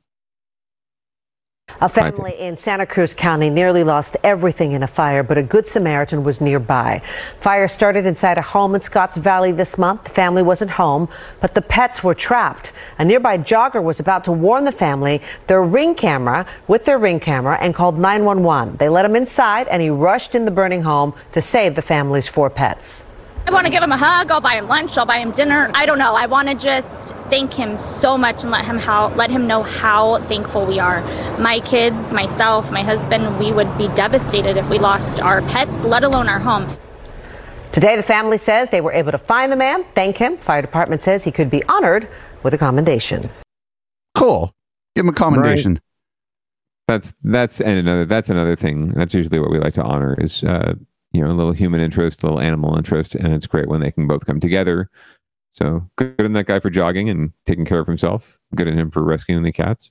A 1.80 1.88
family 1.88 2.38
in 2.38 2.56
Santa 2.56 2.84
Cruz 2.84 3.14
County 3.14 3.48
nearly 3.48 3.84
lost 3.84 4.16
everything 4.22 4.72
in 4.72 4.82
a 4.82 4.86
fire, 4.86 5.22
but 5.22 5.38
a 5.38 5.42
good 5.42 5.66
Samaritan 5.66 6.24
was 6.24 6.40
nearby. 6.40 7.00
Fire 7.40 7.68
started 7.68 8.04
inside 8.04 8.38
a 8.38 8.42
home 8.42 8.74
in 8.74 8.80
Scotts 8.80 9.16
Valley 9.16 9.52
this 9.52 9.78
month. 9.78 10.04
The 10.04 10.10
family 10.10 10.42
wasn't 10.42 10.72
home, 10.72 11.08
but 11.40 11.54
the 11.54 11.62
pets 11.62 12.04
were 12.04 12.14
trapped. 12.14 12.72
A 12.98 13.04
nearby 13.04 13.38
jogger 13.38 13.82
was 13.82 14.00
about 14.00 14.24
to 14.24 14.32
warn 14.32 14.64
the 14.64 14.72
family 14.72 15.22
their 15.46 15.62
ring 15.62 15.94
camera 15.94 16.46
with 16.68 16.84
their 16.84 16.98
ring 16.98 17.20
camera 17.20 17.58
and 17.60 17.74
called 17.74 17.98
911. 17.98 18.76
They 18.76 18.88
let 18.88 19.04
him 19.04 19.16
inside 19.16 19.68
and 19.68 19.80
he 19.80 19.90
rushed 19.90 20.34
in 20.34 20.44
the 20.44 20.50
burning 20.50 20.82
home 20.82 21.14
to 21.32 21.40
save 21.40 21.74
the 21.74 21.82
family's 21.82 22.28
four 22.28 22.50
pets. 22.50 23.06
I 23.46 23.52
want 23.52 23.66
to 23.66 23.70
give 23.70 23.82
him 23.82 23.92
a 23.92 23.96
hug. 23.96 24.30
I'll 24.30 24.40
buy 24.40 24.54
him 24.54 24.68
lunch. 24.68 24.96
I'll 24.96 25.06
buy 25.06 25.18
him 25.18 25.32
dinner. 25.32 25.70
I 25.74 25.86
don't 25.86 25.98
know. 25.98 26.14
I 26.14 26.26
want 26.26 26.48
to 26.48 26.54
just 26.54 27.14
thank 27.30 27.52
him 27.52 27.76
so 27.76 28.16
much 28.16 28.42
and 28.42 28.50
let 28.50 28.64
him 28.64 28.78
how 28.78 29.08
let 29.14 29.30
him 29.30 29.46
know 29.46 29.62
how 29.62 30.18
thankful 30.24 30.66
we 30.66 30.78
are. 30.78 31.00
My 31.38 31.60
kids, 31.60 32.12
myself, 32.12 32.70
my 32.70 32.82
husband, 32.82 33.38
we 33.38 33.52
would 33.52 33.76
be 33.78 33.88
devastated 33.88 34.56
if 34.56 34.68
we 34.68 34.78
lost 34.78 35.20
our 35.20 35.42
pets, 35.42 35.84
let 35.84 36.04
alone 36.04 36.28
our 36.28 36.38
home. 36.38 36.76
Today, 37.72 37.96
the 37.96 38.02
family 38.02 38.38
says 38.38 38.70
they 38.70 38.80
were 38.80 38.92
able 38.92 39.12
to 39.12 39.18
find 39.18 39.52
the 39.52 39.56
man, 39.56 39.84
thank 39.94 40.16
him. 40.16 40.36
Fire 40.38 40.60
department 40.60 41.02
says 41.02 41.22
he 41.22 41.30
could 41.30 41.50
be 41.50 41.62
honored 41.64 42.08
with 42.42 42.52
a 42.52 42.58
commendation. 42.58 43.30
Cool. 44.16 44.52
Give 44.96 45.04
him 45.04 45.10
a 45.10 45.12
commendation. 45.12 45.80
That's 46.88 47.14
that's 47.22 47.60
and 47.60 47.78
another 47.78 48.04
that's 48.04 48.28
another 48.28 48.56
thing. 48.56 48.88
That's 48.88 49.14
usually 49.14 49.38
what 49.38 49.50
we 49.50 49.58
like 49.60 49.74
to 49.74 49.82
honor 49.82 50.16
is 50.18 50.42
uh, 50.42 50.74
you 51.12 51.22
know 51.22 51.30
a 51.30 51.32
little 51.32 51.52
human 51.52 51.80
interest, 51.80 52.22
a 52.22 52.26
little 52.26 52.40
animal 52.40 52.76
interest, 52.76 53.14
and 53.14 53.32
it's 53.34 53.46
great 53.46 53.68
when 53.68 53.80
they 53.80 53.90
can 53.90 54.06
both 54.06 54.26
come 54.26 54.40
together. 54.40 54.88
So 55.52 55.88
good 55.96 56.20
on 56.20 56.32
that 56.34 56.46
guy 56.46 56.60
for 56.60 56.70
jogging 56.70 57.10
and 57.10 57.32
taking 57.46 57.64
care 57.64 57.80
of 57.80 57.86
himself. 57.86 58.38
Good 58.54 58.68
on 58.68 58.78
him 58.78 58.90
for 58.90 59.02
rescuing 59.02 59.42
the 59.42 59.52
cats. 59.52 59.90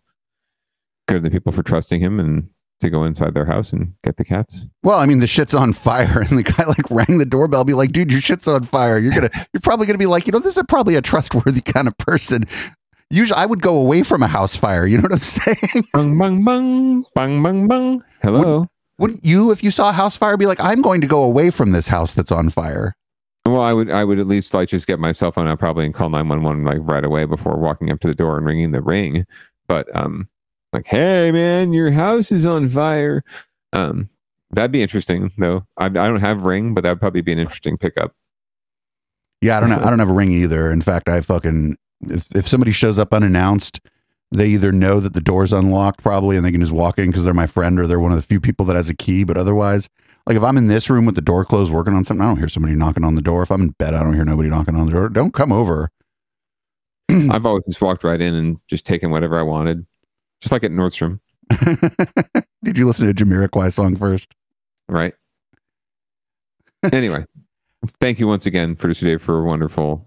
Good 1.07 1.17
on 1.17 1.23
the 1.23 1.31
people 1.31 1.51
for 1.51 1.63
trusting 1.63 1.99
him 1.99 2.19
and 2.19 2.49
to 2.81 2.89
go 2.89 3.03
inside 3.03 3.33
their 3.33 3.45
house 3.45 3.73
and 3.73 3.93
get 4.03 4.15
the 4.17 4.23
cats. 4.23 4.65
Well, 4.83 4.99
I 4.99 5.05
mean, 5.05 5.19
the 5.19 5.27
shit's 5.27 5.53
on 5.53 5.73
fire, 5.73 6.21
and 6.29 6.37
the 6.37 6.43
guy 6.43 6.63
like 6.65 6.89
rang 6.89 7.17
the 7.17 7.25
doorbell, 7.25 7.63
be 7.65 7.73
like, 7.73 7.91
"Dude, 7.91 8.11
your 8.11 8.21
shit's 8.21 8.47
on 8.47 8.63
fire." 8.63 8.97
You're 8.97 9.13
gonna, 9.13 9.31
you're 9.53 9.61
probably 9.61 9.85
gonna 9.85 9.97
be 9.97 10.05
like, 10.05 10.27
you 10.27 10.31
know, 10.31 10.39
this 10.39 10.57
is 10.57 10.63
probably 10.67 10.95
a 10.95 11.01
trustworthy 11.01 11.61
kind 11.65 11.87
of 11.87 11.97
person. 11.97 12.45
Usually, 13.09 13.39
I 13.39 13.45
would 13.45 13.61
go 13.61 13.75
away 13.75 14.03
from 14.03 14.23
a 14.23 14.27
house 14.27 14.55
fire. 14.55 14.85
You 14.85 14.97
know 14.97 15.03
what 15.03 15.13
I'm 15.13 15.19
saying? 15.21 15.83
Bang 15.93 16.17
bang 16.17 16.45
bang 16.45 17.03
bang 17.15 17.43
bang 17.43 17.67
bang. 17.67 18.03
Hello. 18.21 18.67
Wouldn't 18.99 19.25
you, 19.25 19.51
if 19.51 19.63
you 19.63 19.71
saw 19.71 19.89
a 19.89 19.93
house 19.93 20.17
fire, 20.17 20.37
be 20.37 20.45
like, 20.45 20.59
I'm 20.59 20.81
going 20.81 21.01
to 21.01 21.07
go 21.07 21.23
away 21.23 21.49
from 21.49 21.71
this 21.71 21.87
house 21.87 22.13
that's 22.13 22.31
on 22.31 22.49
fire? 22.49 22.95
Well, 23.45 23.61
I 23.61 23.73
would 23.73 23.89
I 23.89 24.03
would 24.03 24.19
at 24.19 24.27
least 24.27 24.53
like 24.53 24.69
just 24.69 24.85
get 24.85 24.99
my 24.99 25.11
cell 25.11 25.31
phone 25.31 25.47
out 25.47 25.59
probably 25.59 25.85
and 25.85 25.93
call 25.93 26.09
911 26.09 26.65
like 26.65 26.77
right 26.81 27.03
away 27.03 27.25
before 27.25 27.57
walking 27.57 27.89
up 27.91 27.99
to 28.01 28.07
the 28.07 28.13
door 28.13 28.37
and 28.37 28.45
ringing 28.45 28.71
the 28.71 28.81
ring. 28.81 29.25
But 29.67 29.87
um 29.95 30.27
like, 30.73 30.85
hey 30.85 31.31
man, 31.31 31.73
your 31.73 31.89
house 31.89 32.31
is 32.31 32.45
on 32.45 32.69
fire. 32.69 33.23
Um 33.73 34.09
that'd 34.51 34.71
be 34.71 34.81
interesting 34.83 35.31
though. 35.37 35.65
I, 35.77 35.85
I 35.85 35.89
don't 35.89 36.19
have 36.19 36.43
ring, 36.43 36.73
but 36.73 36.81
that'd 36.81 36.99
probably 36.99 37.21
be 37.21 37.31
an 37.31 37.39
interesting 37.39 37.77
pickup. 37.77 38.13
Yeah, 39.41 39.57
I 39.57 39.61
don't 39.61 39.69
know. 39.69 39.77
I 39.77 39.85
don't 39.89 39.99
have 39.99 40.09
a 40.09 40.13
ring 40.13 40.31
either. 40.31 40.71
In 40.71 40.81
fact, 40.81 41.09
I 41.09 41.21
fucking 41.21 41.77
if, 42.01 42.27
if 42.35 42.47
somebody 42.47 42.71
shows 42.71 42.99
up 42.99 43.13
unannounced, 43.13 43.79
they 44.31 44.47
either 44.47 44.71
know 44.71 44.99
that 44.99 45.13
the 45.13 45.21
door's 45.21 45.53
unlocked 45.53 46.03
probably 46.03 46.37
and 46.37 46.45
they 46.45 46.51
can 46.51 46.61
just 46.61 46.71
walk 46.71 46.99
in 46.99 47.07
because 47.07 47.23
they're 47.23 47.33
my 47.33 47.47
friend 47.47 47.79
or 47.79 47.87
they're 47.87 47.99
one 47.99 48.11
of 48.11 48.17
the 48.17 48.23
few 48.23 48.39
people 48.39 48.65
that 48.67 48.75
has 48.75 48.89
a 48.89 48.95
key. 48.95 49.23
But 49.23 49.37
otherwise, 49.37 49.89
like 50.27 50.37
if 50.37 50.43
I'm 50.43 50.57
in 50.57 50.67
this 50.67 50.89
room 50.89 51.05
with 51.05 51.15
the 51.15 51.21
door 51.21 51.45
closed 51.45 51.73
working 51.73 51.95
on 51.95 52.03
something, 52.03 52.23
I 52.23 52.27
don't 52.27 52.37
hear 52.37 52.49
somebody 52.49 52.75
knocking 52.75 53.03
on 53.03 53.15
the 53.15 53.21
door. 53.21 53.41
If 53.41 53.51
I'm 53.51 53.61
in 53.61 53.69
bed, 53.69 53.95
I 53.95 54.03
don't 54.03 54.13
hear 54.13 54.25
nobody 54.25 54.49
knocking 54.49 54.75
on 54.75 54.85
the 54.85 54.91
door. 54.91 55.09
Don't 55.09 55.33
come 55.33 55.51
over. 55.51 55.89
I've 57.09 57.45
always 57.45 57.63
just 57.65 57.81
walked 57.81 58.03
right 58.03 58.21
in 58.21 58.35
and 58.35 58.59
just 58.67 58.85
taken 58.85 59.09
whatever 59.09 59.39
I 59.39 59.41
wanted. 59.41 59.85
Just 60.41 60.51
like 60.51 60.63
at 60.63 60.71
Nordstrom. 60.71 61.19
Did 62.63 62.77
you 62.77 62.85
listen 62.85 63.05
to 63.05 63.11
a 63.11 63.13
Jamiroquai 63.13 63.73
song 63.73 63.95
first? 63.95 64.35
Right. 64.87 65.13
anyway, 66.93 67.25
thank 67.99 68.19
you 68.19 68.27
once 68.27 68.45
again, 68.45 68.75
producer 68.75 69.05
Dave, 69.05 69.21
for 69.21 69.39
a 69.39 69.43
wonderful 69.43 70.05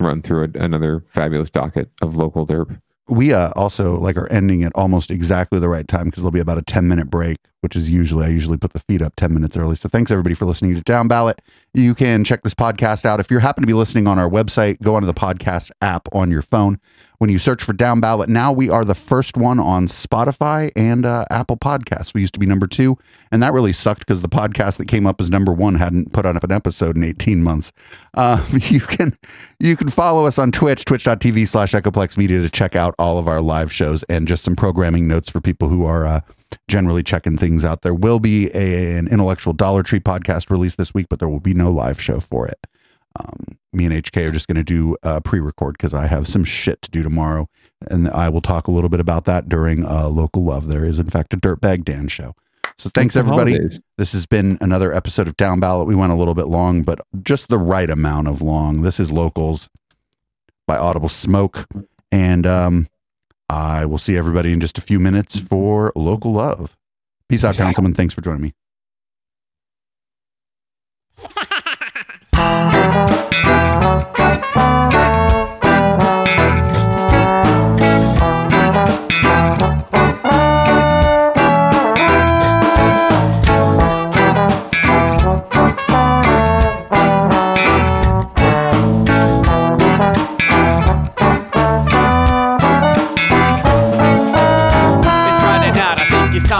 run 0.00 0.20
through 0.20 0.44
a, 0.44 0.58
another 0.58 1.04
fabulous 1.08 1.50
docket 1.50 1.90
of 2.02 2.16
local 2.16 2.46
derp. 2.46 2.80
We 3.08 3.32
uh, 3.32 3.50
also 3.54 3.98
like 3.98 4.16
are 4.16 4.30
ending 4.32 4.64
at 4.64 4.72
almost 4.74 5.10
exactly 5.10 5.58
the 5.58 5.68
right 5.68 5.86
time 5.86 6.06
because 6.06 6.22
there'll 6.22 6.32
be 6.32 6.40
about 6.40 6.58
a 6.58 6.62
10 6.62 6.88
minute 6.88 7.08
break 7.08 7.38
which 7.60 7.74
is 7.74 7.90
usually 7.90 8.24
i 8.24 8.28
usually 8.28 8.56
put 8.56 8.72
the 8.72 8.78
feed 8.78 9.02
up 9.02 9.14
10 9.16 9.32
minutes 9.34 9.56
early. 9.56 9.74
So 9.74 9.88
thanks 9.88 10.10
everybody 10.10 10.34
for 10.34 10.44
listening 10.44 10.74
to 10.74 10.80
down 10.82 11.08
ballot. 11.08 11.42
You 11.74 11.94
can 11.94 12.22
check 12.22 12.42
this 12.42 12.54
podcast 12.54 13.04
out. 13.04 13.18
If 13.18 13.30
you 13.30 13.38
happen 13.38 13.62
to 13.62 13.66
be 13.66 13.72
listening 13.72 14.06
on 14.06 14.18
our 14.18 14.28
website 14.28 14.80
go 14.82 14.94
onto 14.94 15.06
the 15.06 15.14
podcast 15.14 15.70
app 15.80 16.08
on 16.12 16.30
your 16.30 16.42
phone 16.42 16.78
when 17.18 17.30
you 17.30 17.38
search 17.38 17.62
for 17.62 17.72
down 17.72 18.00
ballot 18.00 18.28
now 18.28 18.52
we 18.52 18.68
are 18.70 18.84
the 18.84 18.94
first 18.94 19.36
one 19.36 19.58
on 19.60 19.86
spotify 19.86 20.70
and 20.76 21.06
uh, 21.06 21.24
apple 21.30 21.56
podcasts. 21.56 22.14
We 22.14 22.20
used 22.20 22.34
to 22.34 22.40
be 22.40 22.46
number 22.46 22.66
two 22.66 22.96
and 23.30 23.42
that 23.42 23.52
really 23.52 23.72
sucked 23.72 24.00
because 24.00 24.22
the 24.22 24.28
podcast 24.28 24.78
that 24.78 24.88
came 24.88 25.06
up 25.06 25.20
as 25.20 25.30
number 25.30 25.52
one 25.52 25.74
hadn't 25.74 26.12
put 26.12 26.26
out 26.26 26.42
an 26.42 26.52
episode 26.52 26.96
in 26.96 27.04
18 27.04 27.42
months. 27.42 27.72
Uh, 28.14 28.44
you 28.52 28.80
can 28.80 29.16
you 29.58 29.76
can 29.76 29.88
follow 29.88 30.26
us 30.26 30.38
on 30.38 30.52
twitch 30.52 30.84
twitch.tv 30.84 31.48
slash 31.48 31.72
echoplex 31.72 32.16
media 32.16 32.40
to 32.40 32.50
check 32.50 32.76
out 32.76 32.94
all 32.98 33.18
of 33.18 33.28
our 33.28 33.40
live 33.40 33.72
shows 33.72 34.02
and 34.04 34.28
just 34.28 34.44
some 34.44 34.56
programming 34.56 35.06
notes 35.08 35.30
for 35.30 35.40
people 35.40 35.68
who 35.68 35.84
are 35.84 36.06
uh, 36.06 36.20
generally 36.68 37.02
checking 37.02 37.36
things 37.36 37.64
out. 37.64 37.82
There 37.82 37.94
will 37.94 38.20
be 38.20 38.48
a, 38.54 38.96
an 38.96 39.08
intellectual 39.08 39.52
dollar 39.52 39.82
tree 39.82 40.00
podcast 40.00 40.50
released 40.50 40.78
this 40.78 40.94
week 40.94 41.06
but 41.08 41.18
there 41.18 41.28
will 41.28 41.40
be 41.40 41.54
no 41.54 41.70
live 41.70 42.00
show 42.00 42.20
for 42.20 42.46
it 42.46 42.58
um, 43.18 43.58
me 43.72 43.86
and 43.86 43.94
HK 43.94 44.28
are 44.28 44.32
just 44.32 44.48
going 44.48 44.56
to 44.56 44.64
do 44.64 44.96
a 45.02 45.20
pre-record 45.20 45.76
because 45.78 45.94
I 45.94 46.06
have 46.06 46.26
some 46.26 46.44
shit 46.44 46.82
to 46.82 46.90
do 46.90 47.02
tomorrow, 47.02 47.48
and 47.90 48.08
I 48.08 48.28
will 48.28 48.40
talk 48.40 48.68
a 48.68 48.70
little 48.70 48.90
bit 48.90 49.00
about 49.00 49.24
that 49.26 49.48
during 49.48 49.84
uh, 49.84 50.08
local 50.08 50.44
love. 50.44 50.68
There 50.68 50.84
is, 50.84 50.98
in 50.98 51.10
fact, 51.10 51.34
a 51.34 51.36
Dirtbag 51.36 51.84
Dan 51.84 52.08
show. 52.08 52.34
So 52.78 52.90
thanks 52.90 53.16
everybody. 53.16 53.52
holidays. 53.52 53.80
This 53.96 54.12
has 54.12 54.26
been 54.26 54.58
another 54.60 54.92
episode 54.92 55.28
of 55.28 55.36
Down 55.36 55.60
Ballot. 55.60 55.86
We 55.86 55.94
went 55.94 56.12
a 56.12 56.16
little 56.16 56.34
bit 56.34 56.46
long, 56.46 56.82
but 56.82 57.00
just 57.22 57.48
the 57.48 57.58
right 57.58 57.88
amount 57.88 58.28
of 58.28 58.42
long. 58.42 58.82
This 58.82 59.00
is 59.00 59.10
Locals 59.10 59.70
by 60.66 60.76
Audible 60.76 61.08
Smoke, 61.08 61.66
and 62.12 62.46
um, 62.46 62.88
I 63.48 63.86
will 63.86 63.98
see 63.98 64.16
everybody 64.16 64.52
in 64.52 64.60
just 64.60 64.76
a 64.76 64.82
few 64.82 65.00
minutes 65.00 65.38
for 65.38 65.92
local 65.96 66.32
love. 66.32 66.76
Peace 67.28 67.44
out, 67.44 67.56
Councilman. 67.56 67.94
Thanks 67.94 68.12
for 68.12 68.20
joining 68.20 68.42
me. 68.42 68.52
It's 74.18 74.45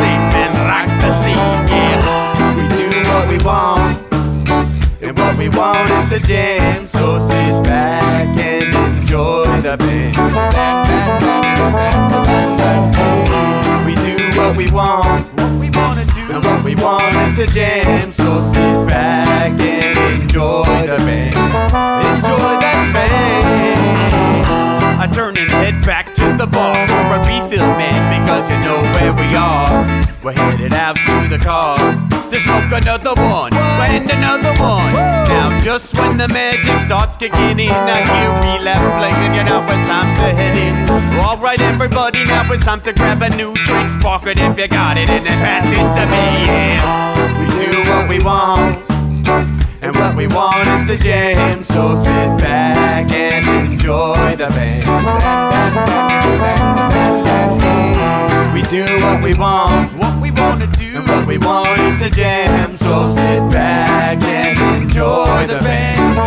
stage, 0.00 0.26
man, 0.32 0.50
rock 0.68 0.88
the 1.00 1.10
scene, 1.20 1.52
yeah. 1.68 2.56
We 2.56 2.62
do 2.78 2.86
what 3.10 3.24
we 3.28 3.38
want, 3.44 3.96
and 5.02 5.18
what 5.18 5.36
we 5.36 5.48
want 5.48 5.90
is 5.90 6.08
to 6.10 6.20
jam. 6.20 6.86
So 6.86 7.20
sit 7.20 7.62
back 7.64 8.38
and 8.38 8.74
enjoy 8.74 9.60
the 9.60 9.76
band. 9.76 10.16
We 13.86 13.94
do 13.94 14.16
what 14.38 14.56
we 14.56 14.70
want, 14.70 15.24
what 15.36 15.52
we 15.60 15.68
wanna 15.70 16.06
do, 16.16 16.22
and 16.34 16.44
what 16.44 16.64
we 16.64 16.74
want 16.74 17.14
is 17.16 17.36
to 17.36 17.46
jam. 17.46 18.12
So 18.12 18.40
sit 18.40 18.86
back 18.88 19.52
and 19.60 20.22
enjoy 20.22 20.86
the 20.86 20.98
band. 21.06 21.36
Enjoy 21.36 22.52
that 22.64 22.90
band. 22.94 23.40
I 25.02 25.06
turn 25.06 25.36
and 25.38 25.50
head 25.50 25.84
back 25.84 26.09
to 26.20 26.36
the 26.36 26.46
bar 26.46 26.86
for 26.86 27.04
a 27.16 27.18
refill, 27.24 27.66
man, 27.80 28.20
because 28.20 28.50
you 28.50 28.58
know 28.60 28.82
where 28.94 29.12
we 29.12 29.34
are. 29.34 29.72
We're 30.22 30.32
headed 30.32 30.74
out 30.74 30.96
to 30.96 31.28
the 31.32 31.38
car 31.42 31.76
to 32.30 32.36
smoke 32.38 32.70
another 32.70 33.14
one 33.16 33.54
and 33.54 34.08
another 34.10 34.52
one. 34.60 34.92
Now, 35.32 35.58
just 35.60 35.96
when 35.98 36.18
the 36.18 36.28
magic 36.28 36.78
starts 36.86 37.16
kicking 37.16 37.58
in, 37.58 37.72
I 37.72 38.04
hear 38.04 38.28
relapse 38.44 38.84
playing. 39.00 39.34
You 39.34 39.44
know 39.44 39.64
it's 39.64 39.86
time 39.88 40.12
to 40.20 40.26
head 40.36 40.56
in. 40.56 40.74
All 41.18 41.38
right, 41.38 41.60
everybody, 41.60 42.24
now 42.24 42.52
it's 42.52 42.64
time 42.64 42.82
to 42.82 42.92
grab 42.92 43.22
a 43.22 43.30
new 43.30 43.54
drink, 43.54 43.88
spark 43.88 44.26
it 44.26 44.38
if 44.38 44.58
you 44.58 44.68
got 44.68 44.98
it, 44.98 45.08
and 45.08 45.24
then 45.24 45.38
pass 45.40 45.64
it 45.64 45.88
to 45.96 46.04
me. 46.12 46.24
Yeah, 46.46 47.40
we 47.40 47.46
do 47.72 47.90
what 47.90 48.08
we 48.08 48.22
want. 48.22 49.59
And 49.82 49.96
what 49.96 50.14
we 50.14 50.26
want 50.26 50.68
is 50.68 50.84
to 50.84 50.98
jam, 50.98 51.62
so 51.62 51.96
sit 51.96 52.38
back 52.38 53.10
and 53.10 53.72
enjoy 53.72 54.36
the 54.36 54.48
band. 54.48 54.84
We 58.52 58.60
do 58.68 58.84
what 59.02 59.22
we 59.22 59.32
want, 59.34 59.92
what 59.96 60.20
we 60.20 60.30
wanna 60.32 60.66
do, 60.76 60.98
and 60.98 61.08
what 61.08 61.26
we 61.26 61.38
want 61.38 61.80
is 61.80 61.98
to 62.02 62.10
jam, 62.10 62.76
so 62.76 63.06
sit 63.06 63.50
back 63.50 64.22
and 64.22 64.82
enjoy 64.82 65.46
the 65.46 65.58
band. 65.60 66.19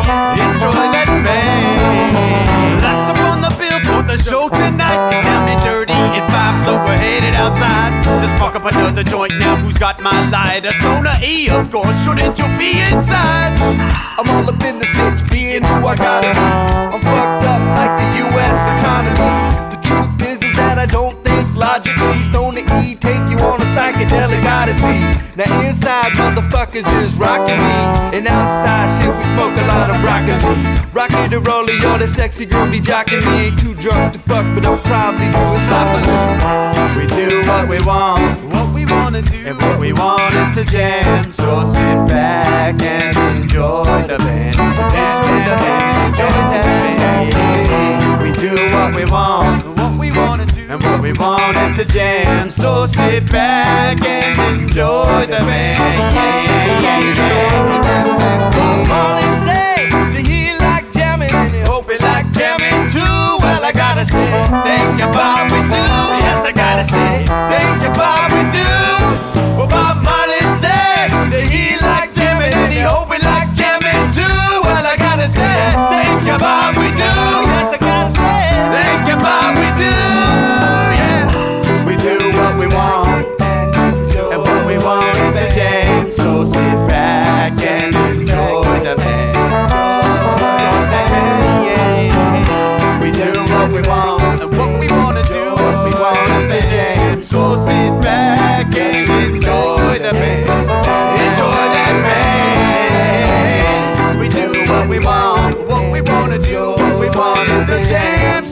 The 4.17 4.23
show 4.23 4.47
tonight 4.47 5.09
is 5.09 5.25
down 5.25 5.49
and 5.49 5.61
dirty 5.65 5.93
at 5.93 6.29
five, 6.29 6.63
so 6.65 6.77
we're 6.85 6.97
headed 6.97 7.33
outside 7.33 7.91
to 8.21 8.27
spark 8.37 8.53
up 8.55 8.63
another 8.63 9.03
joint. 9.03 9.33
Now 9.39 9.55
who's 9.55 9.77
got 9.77 9.99
my 9.99 10.29
lighter? 10.29 10.71
Stoner 10.71 11.17
E, 11.23 11.49
of 11.49 11.71
course. 11.71 12.05
Shouldn't 12.05 12.37
you 12.37 12.45
be 12.61 12.77
inside? 12.77 13.57
I'm 14.19 14.29
all 14.29 14.45
up 14.47 14.61
in 14.61 14.77
this 14.77 14.91
bitch, 14.91 15.17
being 15.31 15.63
who 15.63 15.87
I 15.87 15.95
gotta 15.95 16.29
be. 16.29 16.49
I'm 16.93 17.01
fucked 17.01 17.45
up 17.53 17.63
like 17.73 17.93
the 17.97 18.09
U.S. 18.29 18.59
economy. 18.77 19.33
The 19.73 19.79
truth 19.81 20.29
is, 20.29 20.37
is 20.43 20.53
that 20.57 20.77
I 20.77 20.85
don't 20.85 21.17
think 21.23 21.55
logically. 21.55 22.21
Stoner 22.29 22.52
take 23.03 23.27
you 23.27 23.37
on 23.43 23.59
a 23.59 23.67
psychedelic 23.75 24.45
odyssey. 24.47 25.03
Now 25.35 25.51
inside 25.67 26.13
motherfuckers 26.13 26.87
is 27.03 27.13
rocking 27.15 27.59
me, 27.59 27.77
and 28.15 28.25
outside 28.25 28.87
shit 28.95 29.11
we 29.11 29.23
smoke 29.35 29.55
a 29.59 29.65
lot 29.67 29.89
of 29.91 29.99
broccoli. 29.99 30.39
Rocky 30.95 31.27
the 31.27 31.41
roller, 31.41 31.73
yo, 31.83 31.97
the 31.97 32.07
sexy 32.07 32.45
girl 32.45 32.69
be 32.71 32.79
jocking 32.79 33.19
me. 33.27 33.47
Ain't 33.47 33.59
too 33.59 33.75
drunk 33.75 34.13
to 34.13 34.19
fuck, 34.19 34.45
but 34.55 34.65
I'll 34.65 34.77
probably 34.87 35.27
do 35.27 35.43
it 35.51 35.63
sloppily. 35.67 36.07
We 36.95 37.05
do 37.11 37.43
what 37.45 37.67
we 37.67 37.81
want, 37.81 38.23
what 38.53 38.73
we 38.73 38.85
wanna 38.85 39.21
do, 39.21 39.37
and 39.47 39.61
what 39.61 39.79
we 39.81 39.91
want 39.91 40.33
is 40.35 40.55
to 40.55 40.63
jam. 40.63 41.29
So 41.29 41.65
sit 41.65 42.07
back 42.07 42.81
and 42.81 43.17
enjoy 43.35 44.07
the 44.07 44.17
band, 44.17 44.55
enjoy 44.55 45.39
the 45.49 45.55
band, 45.63 45.95
enjoy 46.07 46.39
the 46.53 46.59
band. 46.63 48.23
We 48.23 48.31
do 48.39 48.55
what 48.71 48.95
we 48.95 49.03
want. 49.11 49.72
We 50.13 50.19
wanna 50.19 50.45
do, 50.45 50.61
and 50.69 50.81
what 50.83 51.01
we 51.01 51.13
want 51.13 51.57
is 51.57 51.77
to 51.77 51.85
jam. 51.85 52.49
So 52.49 52.85
sit 52.85 53.31
back 53.31 54.01
and 54.03 54.61
enjoy 54.61 55.25
the 55.25 55.41
band. 55.47 56.15
Yeah, 56.15 56.79
yeah, 56.81 57.13
yeah. 57.13 58.49
Bob 58.51 58.87
Marley 58.87 59.29
said 59.45 59.91
that 59.91 60.23
he 60.25 60.53
like 60.59 60.91
jamming 60.93 61.33
and 61.33 61.53
he 61.53 61.61
hope 61.61 61.89
he 61.89 61.97
like 61.97 62.31
jamming 62.33 62.91
too. 62.91 62.99
Well, 63.41 63.63
I 63.63 63.71
gotta 63.71 64.05
say, 64.05 64.29
thank 64.65 64.99
you, 64.99 65.07
Bob, 65.11 65.51
we 65.51 65.61
do. 65.61 65.85
Yes, 66.21 66.45
I 66.45 66.51
gotta 66.51 66.85
say, 66.85 67.25
thank 67.25 67.81
you, 67.83 67.91
Bob, 67.93 68.31
we 68.31 68.43
do. 68.53 68.69
Well, 69.57 69.67
Bob 69.67 70.01
Marley 70.03 70.43
said 70.61 71.09
that 71.31 71.45
he 71.49 71.77
like 71.81 72.13
jamming 72.13 72.53
and 72.53 72.71
he 72.73 72.79
hope 72.79 73.11
he 73.13 73.19
like 73.23 73.49
jamming 73.53 74.03
too. 74.13 74.61
Well, 74.61 74.85
I 74.85 74.95
gotta 74.97 75.27
say, 75.27 75.57
thank 75.89 76.25
you, 76.27 76.37
Bob, 76.37 76.77
we 76.77 76.89
do. 76.93 77.13
Yes, 77.49 77.73
I 77.73 77.77
you, 79.07 79.15
Bob, 79.17 79.55
we 79.57 79.67
do. 79.77 79.91
Yeah, 80.97 81.85
we 81.85 81.95
do 81.95 82.17
what 82.37 82.57
we 82.57 82.67
want, 82.67 83.25
and 83.41 84.41
what 84.41 84.65
we 84.65 84.77
want 84.77 85.17
is 85.17 85.33
to 85.33 85.49
jam. 85.53 86.11
So 86.11 86.45
sit 86.45 86.87
back 86.87 87.59
and 87.61 87.95
enjoy 87.95 88.79
the 88.83 88.95
band. 88.95 89.35
Yeah, 91.65 93.01
we 93.01 93.11
do 93.11 93.31
what 93.53 93.71
we 93.71 93.81
want, 93.87 94.41
and 94.41 94.51
what 94.57 94.79
we 94.79 94.87
wanna 94.87 95.23
do, 95.29 95.51
what 95.53 95.83
we 95.85 95.91
want 95.91 96.31
is 96.39 96.45
to 96.45 96.61
jam. 96.69 97.21
So 97.21 97.55
sit 97.57 98.01
back 98.01 98.65
and 98.75 99.09
enjoy 99.35 99.97
the 99.99 100.13
band. 100.13 100.49
Enjoy 101.27 101.63
that 101.75 101.93
band. 102.05 104.19
We 104.19 104.27
do 104.29 104.47
what 104.71 104.87
we 104.87 104.99
want, 104.99 105.57
what 105.67 105.91
we 105.91 106.01
wanna 106.01 106.37
do, 106.39 106.71
what 106.71 106.99
we 106.99 107.09
want. 107.09 107.32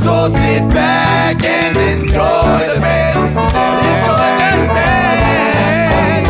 So 0.02 0.30
sit 0.30 0.68
back 0.74 1.44
and 1.44 1.78
enjoy 1.78 2.74
the 2.74 2.80
band. 2.82 3.18
Enjoy 3.20 4.30
that 4.42 4.58
band. 4.74 6.24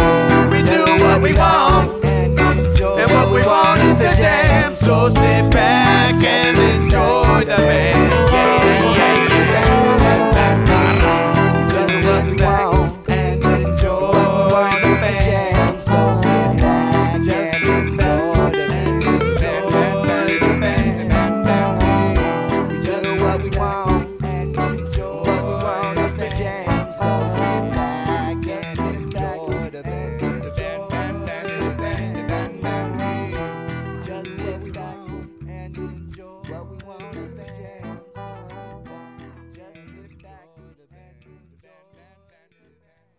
We 0.51 0.59
do 0.61 0.81
what 1.01 1.21
we 1.21 1.31
want, 1.33 2.03
and 2.03 3.11
what 3.11 3.31
we 3.31 3.41
want 3.41 3.81
is 3.81 3.95
to 3.95 4.11
jam. 4.21 4.75
So 4.75 5.07
sit 5.07 5.49
back 5.53 6.15
and 6.21 6.57
enjoy 6.83 7.45
the 7.45 7.55
band. 7.55 8.30